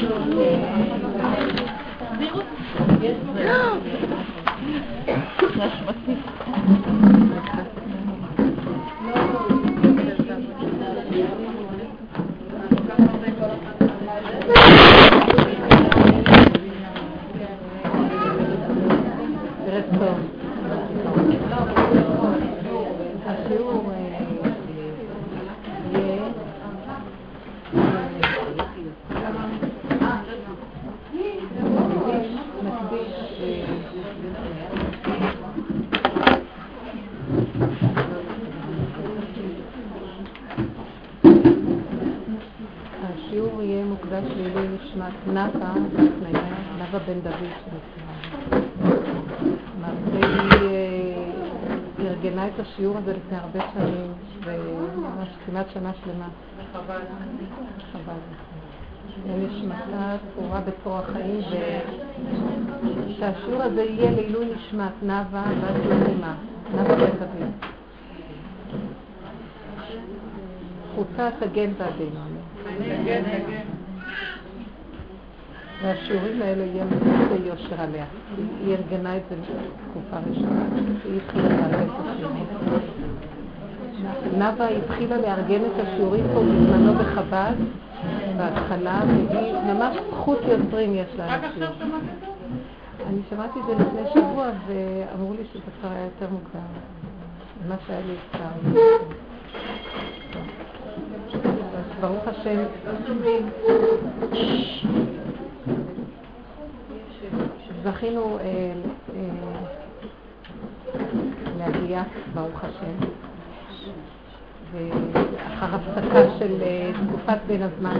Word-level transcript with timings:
Yes, 0.00 0.28
הזה 52.98 53.12
לפני 53.12 53.38
הרבה 53.38 53.60
שנים, 53.74 54.12
וממש 54.44 55.28
כמעט 55.46 55.66
שנה 55.74 55.92
שלמה. 56.04 56.28
חבל. 56.72 57.00
חבל. 57.92 58.12
נשמתה 59.26 60.16
תפורה 60.32 60.60
בצור 60.60 60.98
החיים, 60.98 61.40
ושהשיעור 63.08 63.62
הזה 63.62 63.82
יהיה 63.82 64.10
לעילוי 64.10 64.46
נשמת 64.54 64.92
נאוה 65.02 65.22
בת 65.32 65.84
יונימה, 65.84 66.34
נאוה 66.74 66.96
בן 66.96 67.18
דוד. 67.18 67.50
זכותה 70.92 71.28
תגן 71.40 71.70
בעדינו. 71.78 72.20
והשיעורים 75.82 76.42
האלה 76.42 76.64
יהיה 76.64 76.84
מזה 76.84 77.48
יושר 77.48 77.80
עליה. 77.80 78.04
היא 78.60 78.76
ארגנה 78.76 79.16
את 79.16 79.22
זה 79.30 79.36
תקופה 79.90 80.16
ראשונה, 80.30 80.64
היא 81.04 81.20
התחילה 81.24 81.48
לארגן 81.48 81.86
את 81.86 82.06
השיעורים. 82.14 82.46
נאוה 84.38 84.68
התחילה 84.68 85.16
לארגן 85.16 85.60
את 85.64 85.86
השיעורים 85.86 86.24
פה 86.34 86.40
בזמנו 86.40 86.94
בחב"ד, 86.94 87.54
בהתחלה, 88.36 89.00
והיא 89.06 89.54
ממש 89.54 89.96
זכות 90.10 90.38
יוצרים 90.48 90.94
יש 90.94 91.08
לה. 91.16 91.26
רק 91.26 91.44
עכשיו 91.44 91.68
שמעת 91.78 92.02
את 92.02 92.20
זה? 92.20 92.26
אני 93.08 93.20
שמעתי 93.30 93.58
את 93.60 93.64
זה 93.66 93.72
לפני 93.84 94.10
שבוע, 94.14 94.50
ואמרו 94.66 95.34
לי 95.34 95.44
שזה 95.52 95.70
כבר 95.80 95.90
היה 95.90 96.04
יותר 96.04 96.26
מוקדם. 96.32 96.60
מה 97.68 97.74
שהיה 97.86 98.00
לי 98.06 98.14
אפשר. 98.30 98.78
ברוך 102.00 102.28
השם. 102.28 102.58
זכינו 107.84 108.38
אה, 108.40 108.72
אה, 109.14 109.22
להגיע, 111.58 112.02
ברוך 112.34 112.64
השם, 112.64 113.06
ואחר 114.72 115.74
הפסקה 115.74 116.38
של 116.38 116.62
אה, 116.62 116.90
תקופת 117.08 117.38
בין 117.46 117.62
הזמן, 117.62 117.96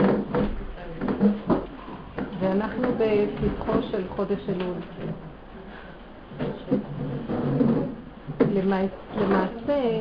ואנחנו 2.40 2.88
בפתחו 2.98 3.72
של 3.90 4.02
חודש 4.08 4.40
אלול. 4.48 4.74
למעשה, 8.52 10.00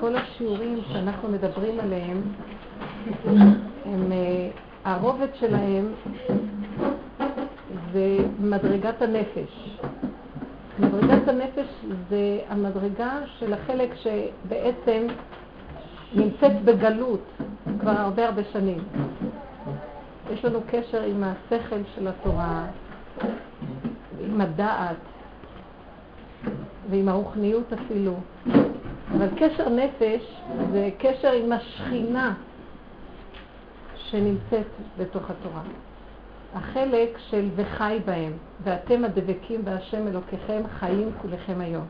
כל 0.00 0.16
השיעורים 0.16 0.78
שאנחנו 0.92 1.28
מדברים 1.28 1.80
עליהם, 1.80 2.22
הם, 3.84 4.12
הרובד 4.84 5.34
שלהם 5.34 5.92
זה 7.92 8.16
מדרגת 8.40 9.02
הנפש. 9.02 9.78
מדרגת 10.78 11.28
הנפש 11.28 11.66
זה 12.08 12.38
המדרגה 12.48 13.20
של 13.38 13.52
החלק 13.52 13.94
שבעצם 13.94 15.06
נמצאת 16.14 16.62
בגלות 16.64 17.24
כבר 17.80 17.90
הרבה 17.90 18.26
הרבה 18.26 18.42
שנים. 18.52 18.78
יש 20.32 20.44
לנו 20.44 20.60
קשר 20.70 21.02
עם 21.02 21.24
השכל 21.24 21.80
של 21.94 22.08
התורה, 22.08 22.66
עם 24.20 24.40
הדעת 24.40 24.96
ועם 26.90 27.08
הרוחניות 27.08 27.72
אפילו. 27.72 28.14
אבל 29.16 29.28
קשר 29.36 29.68
נפש 29.68 30.40
זה 30.72 30.90
קשר 30.98 31.32
עם 31.32 31.52
השכינה 31.52 32.34
שנמצאת 34.14 34.66
בתוך 34.98 35.30
התורה. 35.30 35.62
החלק 36.54 37.18
של 37.30 37.48
וחי 37.56 37.98
בהם, 38.04 38.32
ואתם 38.64 39.04
הדבקים 39.04 39.64
בהשם 39.64 40.08
אלוקיכם 40.08 40.62
חיים 40.78 41.10
כולכם 41.22 41.60
היום. 41.60 41.84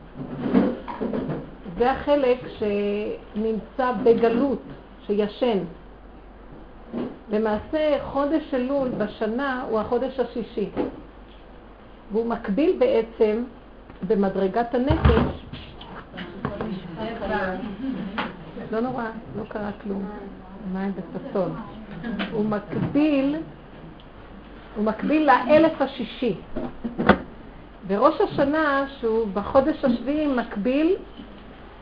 זה 1.77 1.91
החלק 1.91 2.37
שנמצא 2.57 3.91
בגלות, 4.03 4.61
שישן. 5.07 5.57
למעשה 7.31 7.97
חודש 8.03 8.53
אלול 8.53 8.89
בשנה 8.89 9.65
הוא 9.69 9.79
החודש 9.79 10.19
השישי, 10.19 10.69
והוא 12.11 12.25
מקביל 12.25 12.75
בעצם 12.79 13.43
במדרגת 14.07 14.75
הנפש. 14.75 15.45
לא 18.71 18.79
נורא, 18.79 19.05
לא 19.37 19.43
קרה 19.47 19.71
כלום. 19.83 20.09
מים 20.73 20.91
בששון. 20.91 21.55
הוא 22.31 22.45
מקביל 22.45 23.35
הוא 24.75 24.85
מקביל 24.85 25.27
לאלף 25.27 25.81
השישי. 25.81 26.35
וראש 27.87 28.21
השנה, 28.21 28.85
שהוא 28.99 29.27
בחודש 29.33 29.85
השביעי, 29.85 30.27
מקביל 30.27 30.95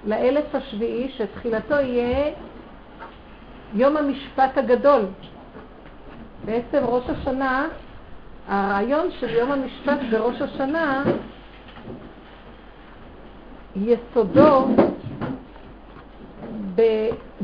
לאלף 0.05 0.55
השביעי, 0.55 1.11
שתחילתו 1.17 1.75
יהיה 1.75 2.31
יום 3.73 3.97
המשפט 3.97 4.57
הגדול. 4.57 5.01
בעצם 6.45 6.85
ראש 6.85 7.03
השנה, 7.09 7.67
הרעיון 8.47 9.07
של 9.19 9.29
יום 9.29 9.51
המשפט 9.51 9.97
בראש 10.11 10.41
השנה, 10.41 11.03
יסודו 13.75 14.67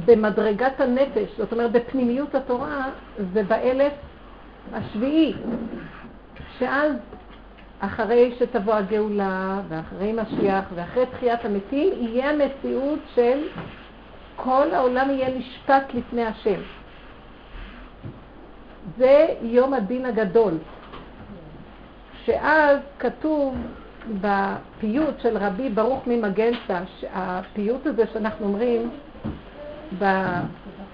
במדרגת 0.05 0.81
הנפש, 0.81 1.37
זאת 1.37 1.51
אומרת 1.51 1.71
בפנימיות 1.71 2.35
התורה, 2.35 2.89
ובאלף 3.19 3.93
השביעי, 4.73 5.33
שאז 6.59 6.93
אחרי 7.79 8.35
שתבוא 8.39 8.73
הגאולה 8.73 9.61
ואחרי 9.69 10.13
משיח 10.13 10.65
ואחרי 10.75 11.05
תחיית 11.05 11.45
המתים, 11.45 11.93
יהיה 11.99 12.29
המציאות 12.29 12.99
של 13.15 13.39
כל 14.35 14.67
העולם 14.73 15.09
יהיה 15.09 15.37
נשפט 15.37 15.93
לפני 15.93 16.25
השם. 16.25 16.59
זה 18.97 19.27
יום 19.41 19.73
הדין 19.73 20.05
הגדול, 20.05 20.53
שאז 22.25 22.79
כתוב 22.99 23.55
בפיוט 24.21 25.19
של 25.19 25.37
רבי 25.37 25.69
ברוך 25.69 26.07
ממגנצה, 26.07 26.79
הפיוט 27.13 27.85
הזה 27.85 28.03
שאנחנו 28.13 28.45
אומרים 28.45 28.89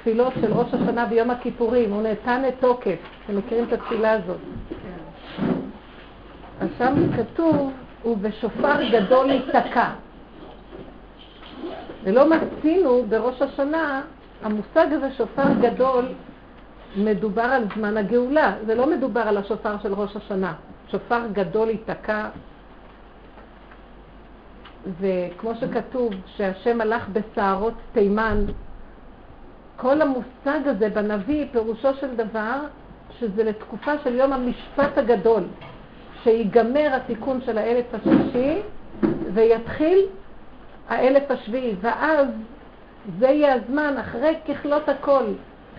התפילות 0.05 0.33
של 0.41 0.53
ראש 0.53 0.73
השנה 0.73 1.05
ביום 1.05 1.29
הכיפורים, 1.31 1.91
הוא 1.93 2.01
נתן 2.01 2.41
את 2.47 2.53
תוקף, 2.59 2.97
אתם 3.25 3.37
מכירים 3.37 3.63
את 3.63 3.73
התפילה 3.73 4.11
הזאת. 4.11 4.37
אז 6.61 6.67
שם 6.77 6.93
כתוב, 7.17 7.71
ובשופר 8.05 8.89
גדול 8.91 9.29
ייתקע. 9.29 9.89
ולא 12.03 12.29
מצינו 12.29 13.05
בראש 13.09 13.41
השנה, 13.41 14.01
המושג 14.43 14.87
הזה, 14.91 15.11
שופר 15.11 15.53
גדול, 15.61 16.05
מדובר 16.97 17.41
על 17.41 17.63
זמן 17.75 17.97
הגאולה, 17.97 18.53
זה 18.65 18.75
לא 18.75 18.89
מדובר 18.89 19.21
על 19.21 19.37
השופר 19.37 19.75
של 19.83 19.93
ראש 19.93 20.15
השנה. 20.15 20.53
שופר 20.91 21.21
גדול 21.33 21.69
ייתקע, 21.69 22.29
וכמו 24.99 25.51
שכתוב, 25.55 26.13
שהשם 26.25 26.81
הלך 26.81 27.09
בסערות 27.09 27.73
תימן 27.93 28.45
כל 29.75 30.01
המושג 30.01 30.59
הזה 30.65 30.89
בנביא, 30.89 31.45
פירושו 31.51 31.93
של 31.93 32.15
דבר, 32.15 32.59
שזה 33.19 33.43
לתקופה 33.43 33.91
של 34.03 34.15
יום 34.15 34.33
המשפט 34.33 34.97
הגדול, 34.97 35.43
שיגמר 36.23 36.89
התיקון 36.93 37.41
של 37.45 37.57
האלף 37.57 37.85
השישי 37.93 38.61
ויתחיל 39.33 39.99
האלף 40.89 41.31
השביעי, 41.31 41.75
ואז 41.81 42.27
זה 43.19 43.27
יהיה 43.27 43.53
הזמן, 43.53 43.95
אחרי 43.99 44.35
ככלות 44.47 44.89
הכל, 44.89 45.23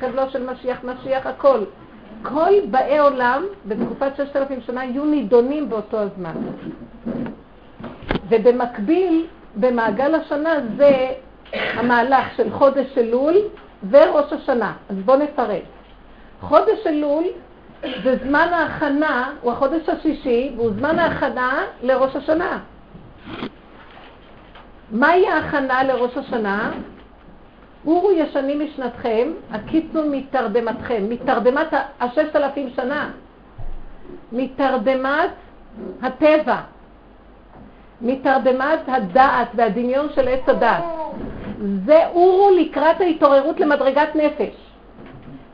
חבלו 0.01 0.31
של 0.31 0.51
משיח, 0.53 0.85
משיח 0.85 1.27
הכל, 1.27 1.59
כל 2.23 2.53
באי 2.71 2.99
עולם 2.99 3.43
בתקופת 3.67 4.17
ששת 4.17 4.37
אלפים 4.37 4.61
שנה 4.61 4.85
יהיו 4.85 5.05
נידונים 5.05 5.69
באותו 5.69 5.99
הזמן. 5.99 6.35
ובמקביל, 8.29 9.27
במעגל 9.57 10.15
השנה 10.15 10.55
זה 10.77 11.13
המהלך 11.53 12.27
של 12.37 12.51
חודש 12.51 12.99
אלול 12.99 13.35
וראש 13.91 14.33
השנה. 14.33 14.73
אז 14.89 14.97
בואו 14.97 15.19
נפרט. 15.19 15.63
חודש 16.41 16.87
אלול 16.87 17.25
זה 18.05 18.17
זמן 18.25 18.49
ההכנה, 18.53 19.33
הוא 19.41 19.53
החודש 19.53 19.89
השישי, 19.89 20.53
והוא 20.57 20.71
זמן 20.79 20.99
ההכנה 20.99 21.65
לראש 21.83 22.17
השנה. 22.17 22.59
מהי 24.91 25.29
ההכנה 25.29 25.85
לראש 25.85 26.17
השנה? 26.17 26.71
אורו 27.87 28.13
ישנים 28.13 28.61
משנתכם, 28.65 29.29
הקיצו 29.51 30.03
מתרדמתכם, 30.11 31.05
מתרדמת 31.09 31.67
הששת 32.01 32.37
אלפים 32.37 32.71
שנה, 32.77 33.11
מתרדמת 34.33 35.31
הטבע, 36.03 36.61
מתרדמת 38.01 38.81
הדעת 38.89 39.49
והדמיון 39.55 40.07
של 40.15 40.29
עץ 40.29 40.49
הדעת. 40.49 40.85
זה 41.85 42.07
אורו 42.07 42.51
לקראת 42.61 43.01
ההתעוררות 43.01 43.61
למדרגת 43.61 44.17
נפש. 44.17 44.55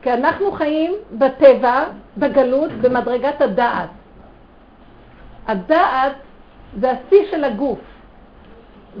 כי 0.01 0.13
אנחנו 0.13 0.51
חיים 0.51 0.93
בטבע, 1.11 1.83
בגלות, 2.17 2.71
במדרגת 2.71 3.41
הדעת. 3.41 3.89
הדעת 5.47 6.13
זה 6.79 6.91
השיא 6.91 7.31
של 7.31 7.43
הגוף. 7.43 7.79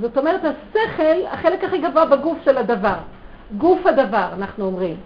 זאת 0.01 0.17
אומרת, 0.17 0.41
השכל, 0.45 1.25
החלק 1.31 1.63
הכי 1.63 1.77
גבוה 1.77 2.05
בגוף 2.05 2.37
של 2.45 2.57
הדבר. 2.57 2.95
גוף 3.57 3.85
הדבר, 3.85 4.27
אנחנו 4.33 4.65
אומרים. 4.65 4.97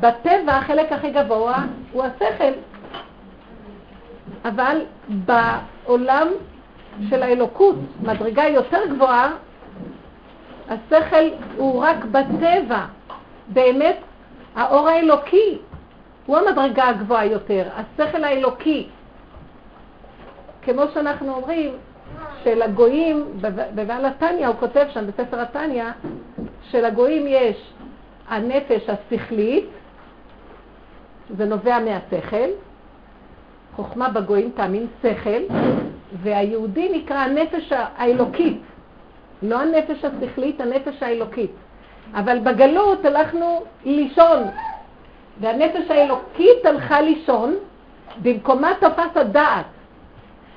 בטבע 0.00 0.52
החלק 0.52 0.92
הכי 0.92 1.10
גבוה 1.10 1.56
הוא 1.92 2.04
השכל. 2.04 2.52
אבל 4.44 4.80
בעולם 5.08 6.28
של 7.10 7.22
האלוקות, 7.22 7.76
מדרגה 8.02 8.44
יותר 8.44 8.80
גבוהה, 8.90 9.32
השכל 10.68 11.24
הוא 11.56 11.82
רק 11.84 12.04
בטבע. 12.04 12.84
באמת, 13.48 13.96
האור 14.56 14.88
האלוקי 14.88 15.58
הוא 16.26 16.36
המדרגה 16.36 16.88
הגבוהה 16.88 17.24
יותר, 17.24 17.68
השכל 17.76 18.24
האלוקי. 18.24 18.88
כמו 20.62 20.82
שאנחנו 20.94 21.34
אומרים, 21.34 21.70
שלגויים, 22.44 23.24
בבעל 23.74 24.06
התניא, 24.06 24.46
הוא 24.46 24.56
כותב 24.60 24.86
שם 24.88 25.06
בספר 25.06 25.40
התניא, 25.40 25.84
שלגויים 26.70 27.26
יש 27.26 27.72
הנפש 28.28 28.88
השכלית, 28.88 29.64
זה 31.36 31.44
נובע 31.44 31.78
מהשכל, 31.78 32.48
חוכמה 33.78 34.08
בגויים 34.08 34.50
תאמין 34.56 34.86
שכל, 35.02 35.54
והיהודי 36.22 36.88
נקרא 36.94 37.16
הנפש 37.16 37.72
האלוקית, 37.72 38.60
לא 39.42 39.60
הנפש 39.60 40.04
השכלית, 40.04 40.60
הנפש 40.60 41.02
האלוקית. 41.02 41.50
אבל 42.14 42.38
בגלות 42.38 43.04
הלכנו 43.04 43.62
לישון, 43.84 44.42
והנפש 45.40 45.90
האלוקית 45.90 46.66
הלכה 46.66 47.00
לישון, 47.00 47.54
במקומה 48.22 48.72
תפס 48.80 49.16
הדעת. 49.16 49.64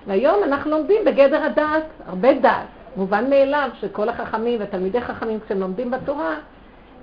והיום 0.08 0.44
אנחנו 0.44 0.72
לומדים 0.72 1.06
בגדר 1.06 1.44
הדעת, 1.44 1.84
הרבה 2.08 2.34
דעת. 2.34 2.68
מובן 2.96 3.30
מאליו 3.30 3.70
שכל 3.82 4.10
החכמים 4.10 4.60
ותלמידי 4.64 5.02
חכמים 5.02 5.40
כשהם 5.46 5.60
לומדים 5.60 5.92
בתורה, 5.92 6.36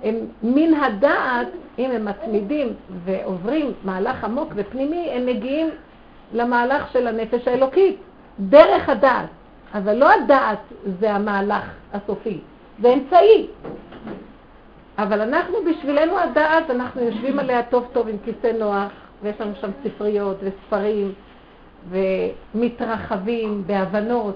הם 0.03 0.15
מן 0.43 0.73
הדעת, 0.73 1.47
אם 1.79 1.91
הם 1.91 2.05
מצמידים 2.05 2.73
ועוברים 3.05 3.73
מהלך 3.83 4.23
עמוק 4.23 4.53
ופנימי, 4.55 5.09
הם 5.11 5.25
מגיעים 5.25 5.69
למהלך 6.33 6.91
של 6.93 7.07
הנפש 7.07 7.47
האלוקית, 7.47 7.97
דרך 8.39 8.89
הדעת. 8.89 9.29
אבל 9.73 9.93
לא 9.93 10.11
הדעת 10.11 10.59
זה 10.99 11.11
המהלך 11.11 11.63
הסופי, 11.93 12.39
זה 12.81 12.93
אמצעי. 12.93 13.47
אבל 14.97 15.21
אנחנו, 15.21 15.57
בשבילנו 15.69 16.19
הדעת, 16.19 16.69
אנחנו 16.69 17.01
יושבים 17.01 17.39
עליה 17.39 17.63
טוב 17.63 17.87
טוב 17.93 18.07
עם 18.07 18.15
כיסא 18.25 18.51
נוח, 18.59 18.91
ויש 19.23 19.41
לנו 19.41 19.51
שם 19.61 19.69
ספריות 19.83 20.37
וספרים, 20.43 21.13
ומתרחבים 21.89 23.63
בהבנות 23.65 24.35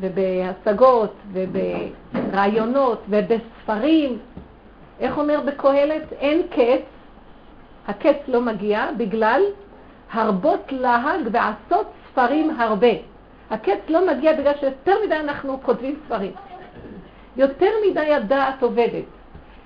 ובהשגות 0.00 1.14
וברעיונות 1.32 3.02
ובספרים. 3.08 4.18
איך 5.00 5.18
אומר 5.18 5.40
בקהלת? 5.46 6.12
אין 6.12 6.42
קץ, 6.50 6.82
הקץ 7.88 8.16
לא 8.28 8.40
מגיע 8.40 8.86
בגלל 8.96 9.42
הרבות 10.12 10.72
להג 10.72 11.28
ועשות 11.32 11.86
ספרים 12.10 12.50
הרבה. 12.60 12.92
הקץ 13.50 13.78
לא 13.88 14.06
מגיע 14.06 14.32
בגלל 14.32 14.52
שיותר 14.60 14.94
מדי 15.06 15.14
אנחנו 15.14 15.58
כותבים 15.62 16.00
ספרים. 16.06 16.32
יותר 17.36 17.70
מדי 17.90 18.14
הדעת 18.14 18.62
עובדת. 18.62 19.04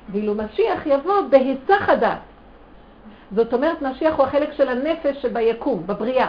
ואילו 0.08 0.35
משיח 0.35 0.87
יבוא 0.87 1.20
בהיסח 1.31 1.88
הדעת. 1.88 2.19
זאת 3.35 3.55
אומרת, 3.55 3.82
משיח 3.82 4.14
הוא 4.14 4.26
החלק 4.26 4.52
של 4.52 4.69
הנפש 4.69 5.23
שביקום, 5.23 5.82
בבריאה. 5.87 6.26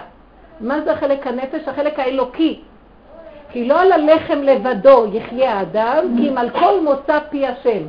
מה 0.59 0.81
זה 0.81 0.91
החלק 0.91 1.27
הנפש? 1.27 1.67
החלק 1.67 2.00
האלוקי. 2.00 2.62
כי 3.51 3.67
לא 3.67 3.81
על 3.81 3.91
הלחם 3.91 4.39
לבדו 4.41 5.06
יחיה 5.13 5.53
האדם, 5.53 6.06
כי 6.17 6.29
אם 6.29 6.38
על 6.38 6.50
כל 6.50 6.81
מוצא 6.83 7.19
פי 7.29 7.47
השם. 7.47 7.83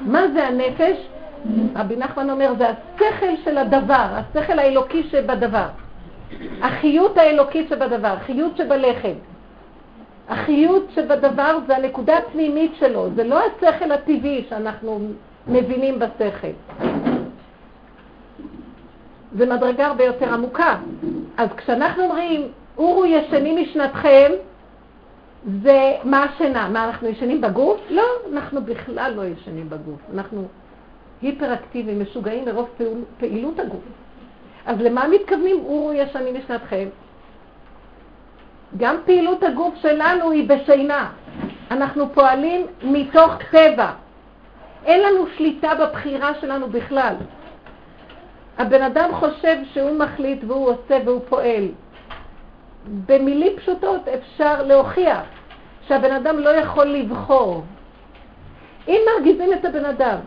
מה 0.00 0.28
זה 0.34 0.46
הנפש? 0.46 0.96
רבי 1.76 1.96
נחמן 1.96 2.30
אומר, 2.30 2.52
זה 2.58 2.68
השכל 2.68 3.36
של 3.44 3.58
הדבר, 3.58 4.06
השכל 4.10 4.58
האלוקי 4.58 5.02
שבדבר. 5.02 5.66
החיות 6.62 7.18
האלוקית 7.18 7.68
שבדבר, 7.68 8.14
חיות 8.26 8.56
שבלחם. 8.56 9.14
החיות 10.28 10.86
שבדבר 10.94 11.58
זה 11.66 11.76
הנקודה 11.76 12.18
הפנימית 12.18 12.72
שלו, 12.78 13.08
זה 13.14 13.24
לא 13.24 13.40
השכל 13.40 13.92
הטבעי 13.92 14.44
שאנחנו 14.48 14.98
מבינים 15.48 15.98
בשכל. 15.98 16.48
זה 19.36 19.46
מדרגה 19.46 19.86
הרבה 19.86 20.04
יותר 20.04 20.34
עמוקה. 20.34 20.76
אז 21.36 21.48
כשאנחנו 21.56 22.04
אומרים, 22.04 22.48
אורו 22.78 23.06
ישנים 23.06 23.62
משנתכם, 23.62 24.30
זה 25.62 25.92
מה 26.04 26.24
השינה? 26.24 26.68
מה, 26.68 26.84
אנחנו 26.84 27.08
ישנים 27.08 27.40
בגוף? 27.40 27.80
לא, 27.90 28.02
אנחנו 28.32 28.64
בכלל 28.64 29.12
לא 29.16 29.24
ישנים 29.24 29.70
בגוף. 29.70 30.00
אנחנו 30.14 30.48
היפראקטיביים, 31.22 32.02
משוגעים 32.02 32.44
מרוב 32.44 32.68
פעול, 32.76 32.98
פעילות 33.18 33.58
הגוף. 33.58 33.80
אז 34.66 34.80
למה 34.80 35.08
מתכוונים 35.08 35.56
אורו 35.64 35.92
ישנים 35.92 36.34
משנתכם? 36.34 36.88
גם 38.76 38.96
פעילות 39.04 39.42
הגוף 39.42 39.74
שלנו 39.82 40.30
היא 40.30 40.48
בשינה. 40.48 41.10
אנחנו 41.70 42.12
פועלים 42.14 42.66
מתוך 42.82 43.32
טבע. 43.50 43.90
אין 44.84 45.00
לנו 45.02 45.26
שליטה 45.36 45.74
בבחירה 45.74 46.34
שלנו 46.40 46.68
בכלל. 46.68 47.14
הבן 48.58 48.82
אדם 48.82 49.10
חושב 49.12 49.56
שהוא 49.72 49.98
מחליט 49.98 50.44
והוא 50.46 50.68
עושה 50.68 50.98
והוא 51.04 51.20
פועל. 51.28 51.68
במילים 53.06 53.56
פשוטות 53.56 54.08
אפשר 54.08 54.62
להוכיח 54.62 55.22
שהבן 55.88 56.12
אדם 56.12 56.38
לא 56.38 56.48
יכול 56.50 56.86
לבחור. 56.86 57.62
אם 58.88 59.00
מרגיזים 59.14 59.52
את 59.52 59.64
הבן 59.64 59.84
אדם, 59.84 60.18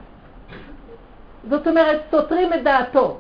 זאת 1.50 1.68
אומרת, 1.68 2.02
סותרים 2.12 2.54
את 2.54 2.64
דעתו, 2.64 3.18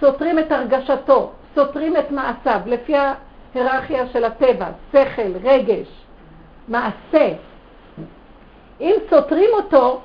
סותרים 0.00 0.38
את 0.38 0.52
הרגשתו, 0.52 1.30
סותרים 1.54 1.96
את 1.96 2.10
מעשיו, 2.10 2.60
לפי 2.66 2.94
ההיררכיה 2.96 4.06
של 4.06 4.24
הטבע, 4.24 4.66
שכל, 4.92 5.32
רגש, 5.44 5.86
מעשה. 6.68 7.32
אם 8.80 8.94
סותרים 9.10 9.50
אותו, 9.52 10.00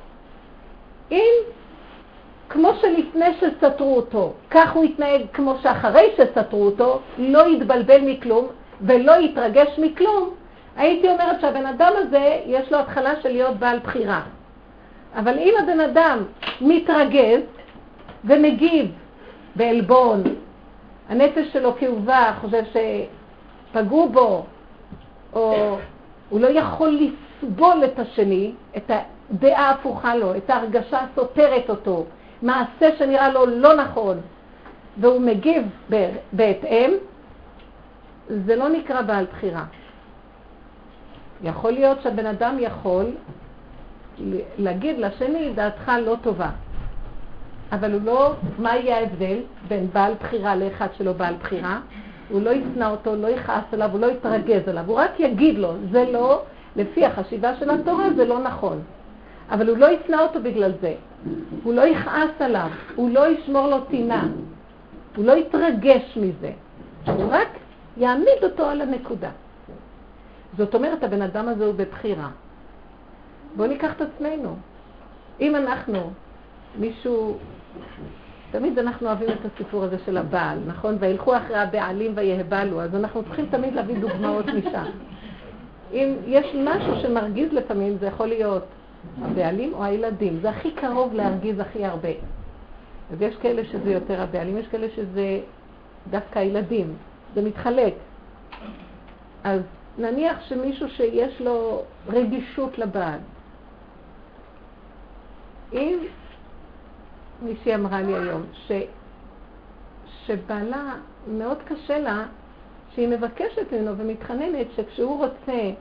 אם 1.12 1.34
כמו 2.50 2.72
שלפני 2.82 3.26
שסתרו 3.40 3.96
אותו, 3.96 4.34
כך 4.52 4.74
הוא 4.74 4.86
יתנהג 4.86 5.22
כמו 5.34 5.56
שאחרי 5.64 6.12
שסתרו 6.18 6.66
אותו, 6.66 7.00
לא 7.18 7.50
יתבלבל 7.50 8.02
מכלום 8.02 8.48
ולא 8.82 9.12
יתרגש 9.22 9.80
מכלום, 9.80 10.30
הייתי 10.78 11.10
אומרת 11.10 11.42
שהבן 11.42 11.66
אדם 11.66 11.92
הזה, 11.96 12.40
יש 12.46 12.72
לו 12.72 12.80
התחלה 12.80 13.22
של 13.22 13.30
להיות 13.30 13.58
בעל 13.58 13.80
בחירה. 13.80 14.22
אבל 15.16 15.38
אם 15.38 15.54
הבן 15.64 15.80
אדם 15.80 16.24
מתרגז 16.62 17.42
ומגיב 18.26 18.92
בעלבון, 19.56 20.24
הנפש 21.10 21.54
שלו 21.54 21.76
כאובה, 21.80 22.34
חושב 22.42 22.64
שפגעו 23.72 24.10
בו, 24.10 24.46
או 25.34 25.78
הוא 26.30 26.40
לא 26.40 26.48
יכול 26.48 27.00
לסבול 27.00 27.84
את 27.84 28.00
השני, 28.00 28.52
את 28.78 28.92
הדעה 29.30 29.68
ההפוכה 29.68 30.16
לו, 30.16 30.36
את 30.36 30.50
ההרגשה 30.50 31.00
הסותרת 31.00 31.70
אותו, 31.70 32.06
מעשה 32.42 32.98
שנראה 32.98 33.30
לו 33.30 33.46
לא 33.46 33.76
נכון, 33.76 34.18
והוא 34.98 35.22
מגיב 35.22 35.64
בהתאם, 36.34 36.92
זה 38.28 38.56
לא 38.56 38.70
נקרא 38.70 39.02
בעל 39.02 39.26
בחירה. 39.32 39.64
יכול 41.44 41.72
להיות 41.72 42.02
שהבן 42.02 42.26
אדם 42.26 42.58
יכול 42.60 43.06
להגיד 44.58 45.00
לשני, 45.00 45.54
דעתך 45.56 45.92
לא 46.06 46.16
טובה. 46.22 46.50
אבל 47.72 47.94
הוא 47.94 48.02
לא, 48.04 48.34
מה 48.58 48.76
יהיה 48.76 48.98
ההבדל 48.98 49.38
בין 49.68 49.88
בעל 49.94 50.14
בחירה 50.20 50.56
לאחד 50.56 50.88
שלא 50.98 51.14
בעל 51.14 51.34
בחירה? 51.40 51.80
הוא 52.30 52.42
לא 52.42 52.50
ישנא 52.50 52.86
אותו, 52.86 53.16
לא 53.16 53.28
יכעס 53.28 53.64
עליו, 53.74 53.90
הוא 53.92 54.00
לא 54.00 54.12
יתרגז 54.12 54.68
עליו, 54.68 54.84
הוא 54.88 55.00
רק 55.00 55.20
יגיד 55.20 55.58
לו, 55.58 55.74
זה 55.92 56.06
לא, 56.12 56.42
לפי 56.76 57.06
החשיבה 57.06 57.56
של 57.56 57.70
התורה 57.70 58.14
זה 58.16 58.26
לא 58.26 58.40
נכון. 58.40 58.82
אבל 59.52 59.70
הוא 59.70 59.78
לא 59.78 59.88
ישנא 59.92 60.16
אותו 60.22 60.42
בגלל 60.42 60.72
זה. 60.82 60.94
הוא 61.64 61.74
לא 61.74 61.82
יכעס 61.82 62.32
עליו, 62.40 62.70
הוא 62.96 63.10
לא 63.10 63.28
ישמור 63.28 63.68
לו 63.68 63.82
טינה, 63.82 64.28
הוא 65.16 65.26
לא 65.26 65.32
יתרגש 65.32 66.18
מזה. 66.18 66.52
הוא 67.06 67.26
רק 67.32 67.48
יעמיד 67.98 68.44
אותו 68.44 68.66
על 68.66 68.82
הנקודה. 68.82 69.30
זאת 70.58 70.76
אומרת, 70.76 71.04
הבן 71.04 71.22
אדם 71.22 71.48
הזה 71.48 71.66
הוא 71.66 71.74
בבחירה. 71.74 72.30
בואו 73.56 73.68
ניקח 73.68 73.92
את 73.92 74.02
עצמנו. 74.02 74.56
אם 75.40 75.56
אנחנו, 75.56 76.12
מישהו, 76.80 77.38
תמיד 78.52 78.80
אנחנו 78.80 79.08
אוהבים 79.08 79.30
את 79.30 79.46
הסיפור 79.54 79.84
הזה 79.84 79.98
של 80.06 80.18
הבעל, 80.18 80.58
נכון? 80.66 80.98
וילכו 81.00 81.38
אחרי 81.38 81.58
הבעלים 81.58 82.12
ויהבלו, 82.16 82.82
אז 82.82 82.96
אנחנו 82.96 83.24
צריכים 83.24 83.46
תמיד 83.46 83.74
להביא 83.74 84.00
דוגמאות 84.00 84.46
משם. 84.46 84.86
אם 85.94 86.14
יש 86.26 86.56
משהו 86.56 87.02
שמרגיז 87.02 87.54
לפעמים, 87.54 87.98
זה 88.00 88.06
יכול 88.06 88.28
להיות 88.28 88.64
הבעלים 89.22 89.74
או 89.74 89.84
הילדים. 89.84 90.40
זה 90.42 90.50
הכי 90.50 90.72
קרוב 90.72 91.14
להרגיז 91.14 91.60
הכי 91.60 91.86
הרבה. 91.86 92.10
אז 93.12 93.22
יש 93.22 93.36
כאלה 93.36 93.66
שזה 93.66 93.92
יותר 93.92 94.22
הבעלים, 94.22 94.58
יש 94.58 94.68
כאלה 94.68 94.88
שזה 94.96 95.40
דווקא 96.10 96.40
הילדים. 96.40 96.94
זה 97.36 97.42
מתחלק. 97.42 97.94
אז 99.44 99.62
נניח 99.98 100.42
שמישהו 100.42 100.90
שיש 100.90 101.42
לו 101.42 101.82
רגישות 102.08 102.78
לבעל. 102.78 103.20
אם 105.74 106.00
מישהי 107.42 107.76
אמרה 107.76 108.02
לי 108.02 108.16
היום 108.16 108.44
ש, 108.54 108.72
שבעלה 110.26 110.96
מאוד 111.28 111.58
קשה 111.66 112.00
לה 112.00 112.26
שהיא 112.96 113.08
מבקשת 113.08 113.74
ממנו 113.74 113.98
ומתחננת 113.98 114.68
שכשהוא 114.76 115.26
רוצה 115.26 115.72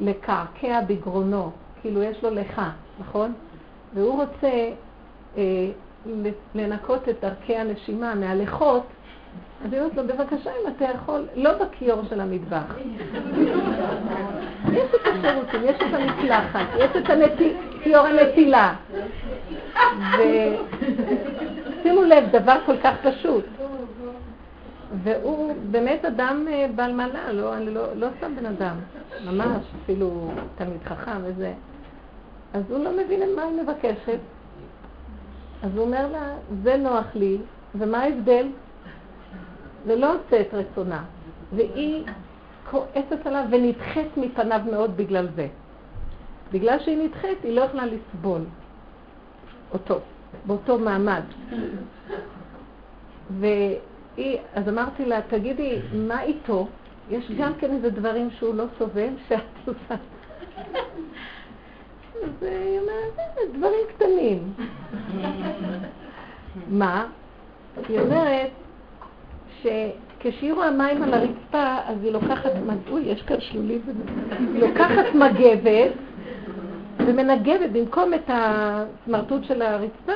לקעקע 0.00 0.80
בגרונו, 0.80 1.50
כאילו 1.80 2.02
יש 2.02 2.22
לו 2.22 2.30
לך, 2.30 2.62
נכון? 3.00 3.32
והוא 3.94 4.22
רוצה 4.22 4.70
אה, 5.36 5.42
לנקות 6.54 7.08
את 7.08 7.16
דרכי 7.20 7.56
הנשימה 7.56 8.14
מהלכות, 8.14 8.86
אז 9.64 9.72
היא 9.72 9.80
אומרת 9.80 9.96
לו, 9.96 10.06
בבקשה, 10.06 10.50
אם 10.50 10.72
אתה 10.76 10.84
יכול, 10.84 11.26
לא 11.36 11.50
בכיור 11.58 12.02
של 12.08 12.20
המטבח. 12.20 12.74
יש 14.78 14.94
את 14.94 15.00
השירותים, 15.06 15.64
יש 15.64 15.76
את 15.76 15.94
המקלחת, 15.94 16.66
יש 16.78 16.90
את 16.96 17.10
כיור 17.82 18.06
הנטילה. 18.06 18.74
ושימו 20.18 22.02
לב, 22.02 22.24
דבר 22.32 22.56
כל 22.66 22.76
כך 22.82 22.94
פשוט. 23.02 23.44
והוא 25.02 25.54
באמת 25.70 26.04
אדם 26.04 26.46
אה, 26.48 26.66
בעל 26.74 26.92
מנה, 26.92 27.32
לא, 27.32 27.58
לא, 27.58 27.94
לא 27.94 28.06
סתם 28.18 28.36
בן 28.36 28.46
אדם, 28.46 28.76
ממש, 29.24 29.64
אפילו 29.82 30.32
תלמיד 30.54 30.82
חכם 30.84 31.20
וזה. 31.24 31.52
אז 32.54 32.62
הוא 32.68 32.84
לא 32.84 32.90
מבין 33.04 33.20
מה 33.36 33.42
היא 33.42 33.62
מבקשת. 33.62 34.18
אז 35.62 35.70
הוא 35.76 35.84
אומר 35.84 36.12
לה, 36.12 36.34
זה 36.62 36.76
נוח 36.76 37.06
לי, 37.14 37.38
ומה 37.74 38.02
ההבדל? 38.02 38.46
זה 39.86 39.96
לא 39.96 40.14
עושה 40.14 40.40
את 40.40 40.54
רצונה. 40.54 41.04
והיא 41.52 42.04
כועסת 42.70 43.26
עליו 43.26 43.44
ונדחית 43.50 44.16
מפניו 44.16 44.60
מאוד 44.70 44.96
בגלל 44.96 45.28
זה. 45.36 45.46
בגלל 46.52 46.78
שהיא 46.78 46.98
נדחית, 47.04 47.38
היא 47.42 47.56
לא 47.56 47.60
יכולה 47.60 47.84
לסבול 47.86 48.40
אותו, 49.74 50.00
באותו 50.46 50.78
מעמד. 50.78 51.22
והיא, 53.30 54.38
אז 54.54 54.68
אמרתי 54.68 55.04
לה, 55.04 55.20
תגידי, 55.28 55.78
מה 55.94 56.22
איתו? 56.22 56.68
יש 57.10 57.30
גם 57.38 57.52
כן 57.54 57.70
איזה 57.70 57.90
דברים 57.90 58.30
שהוא 58.30 58.54
לא 58.54 58.64
סובל, 58.78 59.08
שאת 59.28 59.40
עושה. 59.66 59.94
אז 62.24 62.42
היא 62.42 62.80
אומרת, 62.80 63.54
דברים 63.54 63.86
קטנים. 63.94 64.52
מה? 66.68 67.06
היא 67.88 68.00
אומרת 68.00 68.50
שכשהיא 69.62 70.52
רואה 70.52 70.70
מים 70.70 71.02
על 71.02 71.14
הרצפה, 71.14 71.76
אז 71.84 71.96
היא 72.02 72.12
לוקחת, 72.12 72.50
אוי, 72.90 73.02
יש 73.02 73.22
כאן 73.22 73.40
שלולים, 73.40 73.80
היא 74.54 74.60
לוקחת 74.60 75.14
מגבת 75.14 75.92
ומנגבת 77.06 77.70
במקום 77.72 78.14
את 78.14 78.30
הסמרטוט 78.30 79.44
של 79.44 79.62
הרצפה, 79.62 80.12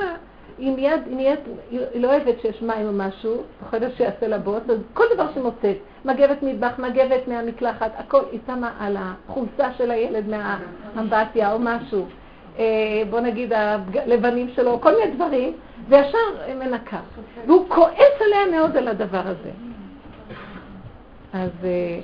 היא 0.57 0.71
מיד, 0.75 1.01
היא 1.05 1.15
נהיית, 1.15 1.39
היא 1.71 2.01
לא 2.01 2.07
אוהבת 2.07 2.41
שיש 2.41 2.61
מים 2.61 2.87
או 2.87 2.91
משהו, 2.93 3.43
פוחדת 3.59 3.91
שיעשה 3.97 4.27
לה 4.27 4.37
בוץ, 4.37 4.63
אז 4.69 4.77
כל 4.93 5.03
דבר 5.13 5.27
שמוצאת, 5.33 5.77
מגבת 6.05 6.43
מטבח, 6.43 6.79
מגבת 6.79 7.27
מהמקלחת, 7.27 7.91
הכל 7.97 8.21
היא 8.31 8.39
שמה 8.47 8.71
על 8.79 8.97
החולצה 8.99 9.73
של 9.77 9.91
הילד 9.91 10.23
מהאמבטיה 10.29 11.53
או 11.53 11.57
משהו, 11.59 12.05
אה, 12.59 12.65
בוא 13.09 13.19
נגיד 13.19 13.53
הלבנים 13.53 14.49
שלו, 14.55 14.81
כל 14.81 14.91
מיני 14.99 15.11
דברים, 15.15 15.53
וישר 15.89 16.17
מנקה. 16.59 16.99
והוא 17.47 17.65
כועס 17.69 18.21
עליה 18.25 18.59
מאוד 18.59 18.77
על 18.77 18.87
הדבר 18.87 19.21
הזה. 19.25 19.51
אז 21.33 21.49
אה, 21.63 21.99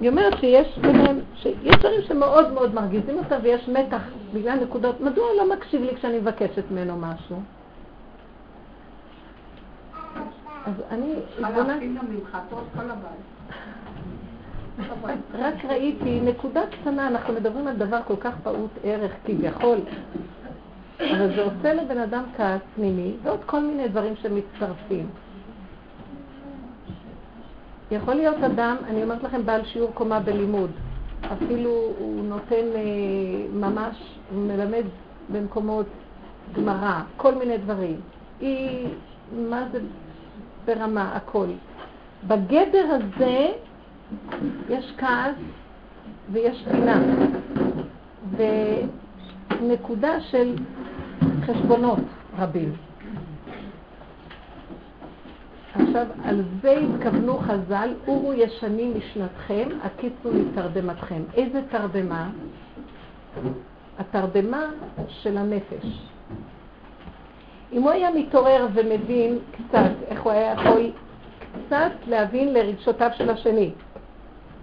היא 0.00 0.10
אומרת 0.10 0.38
שיש 0.40 0.78
ביניהם, 0.78 1.20
שיש 1.34 1.76
דברים 1.78 2.02
שמאוד 2.02 2.52
מאוד 2.52 2.74
מרגיזים 2.74 3.18
אותה 3.18 3.36
ויש 3.42 3.68
מתח 3.68 4.02
בגלל 4.34 4.58
נקודות, 4.64 5.00
מדוע 5.00 5.24
לא 5.36 5.50
מקשיב 5.54 5.82
לי 5.82 5.96
כשאני 5.96 6.18
מבקשת 6.18 6.64
ממנו 6.70 6.96
משהו? 6.96 7.36
אז 10.66 10.74
אני... 10.90 11.14
רק 15.34 15.64
ראיתי 15.64 16.20
נקודה 16.20 16.60
קטנה, 16.66 17.08
אנחנו 17.08 17.34
מדברים 17.34 17.66
על 17.66 17.76
דבר 17.76 18.00
כל 18.06 18.16
כך 18.20 18.34
פעוט 18.42 18.70
ערך 18.84 19.12
כביכול, 19.24 19.78
אבל 21.00 21.36
זה 21.36 21.42
עושה 21.42 21.74
לבן 21.74 21.98
אדם 21.98 22.22
כעס 22.36 22.60
פנימי 22.76 23.16
ועוד 23.22 23.40
כל 23.46 23.60
מיני 23.60 23.88
דברים 23.88 24.14
שמצטרפים. 24.16 25.06
יכול 27.90 28.14
להיות 28.14 28.36
אדם, 28.36 28.76
אני 28.88 29.02
אומרת 29.02 29.22
לכם, 29.22 29.46
בעל 29.46 29.64
שיעור 29.64 29.90
קומה 29.94 30.20
בלימוד. 30.20 30.70
אפילו 31.32 31.70
הוא 31.98 32.24
נותן 32.24 32.66
אה, 32.74 32.80
ממש, 33.52 34.18
הוא 34.30 34.42
מלמד 34.46 34.84
במקומות 35.32 35.86
גמרא, 36.52 37.00
כל 37.16 37.34
מיני 37.34 37.58
דברים. 37.58 38.00
היא, 38.40 38.86
מה 39.32 39.64
זה 39.72 39.78
ברמה, 40.64 41.16
הכל. 41.16 41.46
בגדר 42.26 42.86
הזה 42.90 43.48
יש 44.68 44.94
כעס 44.98 45.36
ויש 46.32 46.64
פינה. 46.70 47.00
ונקודה 49.60 50.20
של 50.20 50.54
חשבונות 51.46 51.98
רבים. 52.38 52.87
עכשיו, 55.74 56.06
על 56.24 56.42
זה 56.62 56.78
התכוונו 56.78 57.38
חז"ל, 57.38 57.94
אורו 58.06 58.32
ישנים 58.32 58.94
משנתכם, 58.98 59.68
הקיצו 59.82 60.32
מתרדמתכם. 60.32 61.22
איזה 61.34 61.60
תרדמה? 61.70 62.30
התרדמה 63.98 64.66
של 65.08 65.38
הנפש. 65.38 66.08
אם 67.72 67.82
הוא 67.82 67.90
היה 67.90 68.10
מתעורר 68.10 68.66
ומבין 68.74 69.38
קצת 69.52 69.90
איך 70.08 70.22
הוא 70.22 70.32
היה 70.32 70.52
יכול 70.52 70.90
קצת 71.52 71.90
להבין 72.06 72.54
לרגשותיו 72.54 73.10
של 73.16 73.30
השני 73.30 73.70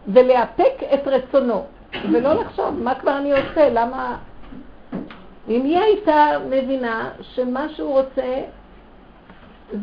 ולאפק 0.07 0.83
את 0.93 1.07
רצונו 1.07 1.63
ולא 2.12 2.33
לחשוב 2.33 2.69
מה 2.83 2.95
כבר 2.95 3.17
אני 3.17 3.31
עושה, 3.31 3.69
למה... 3.69 4.17
אם 5.50 5.63
היא 5.63 5.77
הייתה 5.77 6.27
מבינה 6.50 7.09
שמה 7.21 7.69
שהוא 7.69 8.00
רוצה 8.00 8.41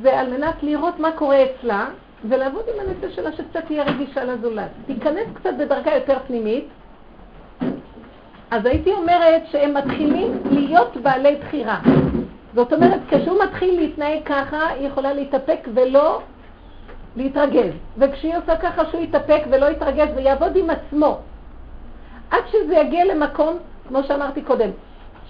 זה 0.03 0.21
על 0.21 0.31
מנת 0.31 0.62
לראות 0.62 0.99
מה 0.99 1.12
קורה 1.12 1.45
אצלה, 1.45 1.87
ולעבוד 2.25 2.65
עם 2.75 2.89
הנפש 2.89 3.17
שלה 3.17 3.33
שקצת 3.33 3.65
תהיה 3.67 3.85
רגישה 3.85 4.25
לזולת. 4.25 4.71
תיכנס 4.87 5.27
קצת 5.35 5.51
בדרכה 5.59 5.95
יותר 5.95 6.17
פנימית, 6.27 6.69
אז 8.51 8.67
הייתי 8.67 8.93
אומרת 8.93 9.43
שהם 9.51 9.75
מתחילים 9.75 10.39
להיות 10.51 10.97
בעלי 10.97 11.37
בחירה. 11.37 11.81
זאת 12.55 12.73
אומרת, 12.73 13.01
כשהוא 13.09 13.43
מתחיל 13.45 13.81
להתנהג 13.81 14.19
ככה, 14.25 14.69
היא 14.69 14.89
יכולה 14.89 15.12
להתאפק 15.12 15.69
ולא 15.75 16.21
להתרגז. 17.17 17.73
וכשהיא 17.99 18.37
עושה 18.37 18.57
ככה 18.57 18.85
שהוא 18.91 19.03
יתאפק 19.03 19.43
ולא 19.51 19.67
יתרגז 19.67 20.09
ויעבוד 20.17 20.57
עם 20.57 20.71
עצמו, 20.71 21.19
עד 22.31 22.43
שזה 22.53 22.75
יגיע 22.75 23.05
למקום, 23.05 23.57
כמו 23.89 24.03
שאמרתי 24.03 24.43
קודם, 24.43 24.71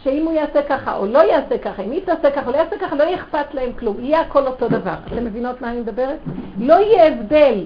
שאם 0.04 0.25
הוא 0.25 0.32
יעשה 0.32 0.62
ככה 0.62 0.97
או 0.97 1.06
לא 1.06 1.18
יעשה 1.18 1.59
ככה, 1.59 1.82
אם 1.82 1.90
היא 1.90 2.02
תעשה 2.04 2.30
ככה 2.30 2.47
או 2.47 2.52
לא 2.52 2.56
יעשה 2.56 2.78
ככה, 2.78 2.97
לא 2.97 3.02
יהיה 3.02 3.16
אכפת 3.16 3.54
להם 3.54 3.73
כלום, 3.73 3.97
יהיה 4.00 4.21
הכל 4.21 4.47
אותו 4.47 4.68
דבר. 4.68 4.94
אתם 5.06 5.25
מבינות 5.25 5.61
מה 5.61 5.71
אני 5.71 5.80
מדברת? 5.80 6.18
לא 6.61 6.75
יהיה 6.75 7.06
הבדל 7.06 7.64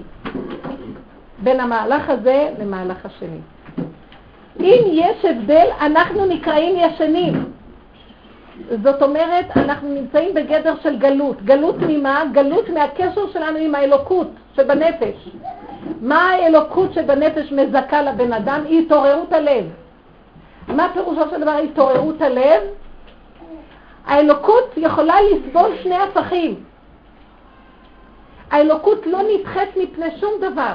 בין 1.43 1.59
המהלך 1.59 2.09
הזה 2.09 2.49
למהלך 2.59 3.05
השני. 3.05 3.39
אם 4.59 4.83
יש 4.91 5.25
הבדל, 5.25 5.67
אנחנו 5.81 6.25
נקראים 6.25 6.75
ישנים. 6.77 7.33
זאת 8.83 9.01
אומרת, 9.01 9.45
אנחנו 9.57 9.93
נמצאים 9.93 10.33
בגדר 10.33 10.73
של 10.83 10.97
גלות. 10.97 11.41
גלות 11.41 11.75
ממה? 11.87 12.23
גלות 12.31 12.69
מהקשר 12.69 13.31
שלנו 13.33 13.57
עם 13.57 13.75
האלוקות 13.75 14.27
שבנפש. 14.55 15.29
מה 16.01 16.29
האלוקות 16.29 16.93
שבנפש 16.93 17.51
מזכה 17.51 18.01
לבן 18.01 18.33
אדם? 18.33 18.61
היא 18.65 18.85
התעוררות 18.85 19.33
הלב. 19.33 19.65
מה 20.67 20.89
פירושו 20.93 21.29
של 21.29 21.41
דבר 21.41 21.51
התעוררות 21.51 22.21
הלב? 22.21 22.61
האלוקות 24.05 24.73
יכולה 24.77 25.15
לסבול 25.21 25.71
שני 25.83 25.95
הפכים. 25.95 26.63
האלוקות 28.51 29.05
לא 29.05 29.19
נדחית 29.21 29.77
מפני 29.77 30.17
שום 30.19 30.31
דבר. 30.41 30.73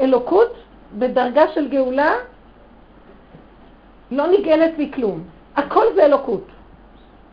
אלוקות 0.00 0.52
בדרגה 0.98 1.48
של 1.48 1.68
גאולה 1.68 2.14
לא 4.10 4.26
נגאלת 4.26 4.72
מכלום. 4.78 5.24
הכל 5.56 5.84
זה 5.94 6.04
אלוקות. 6.04 6.46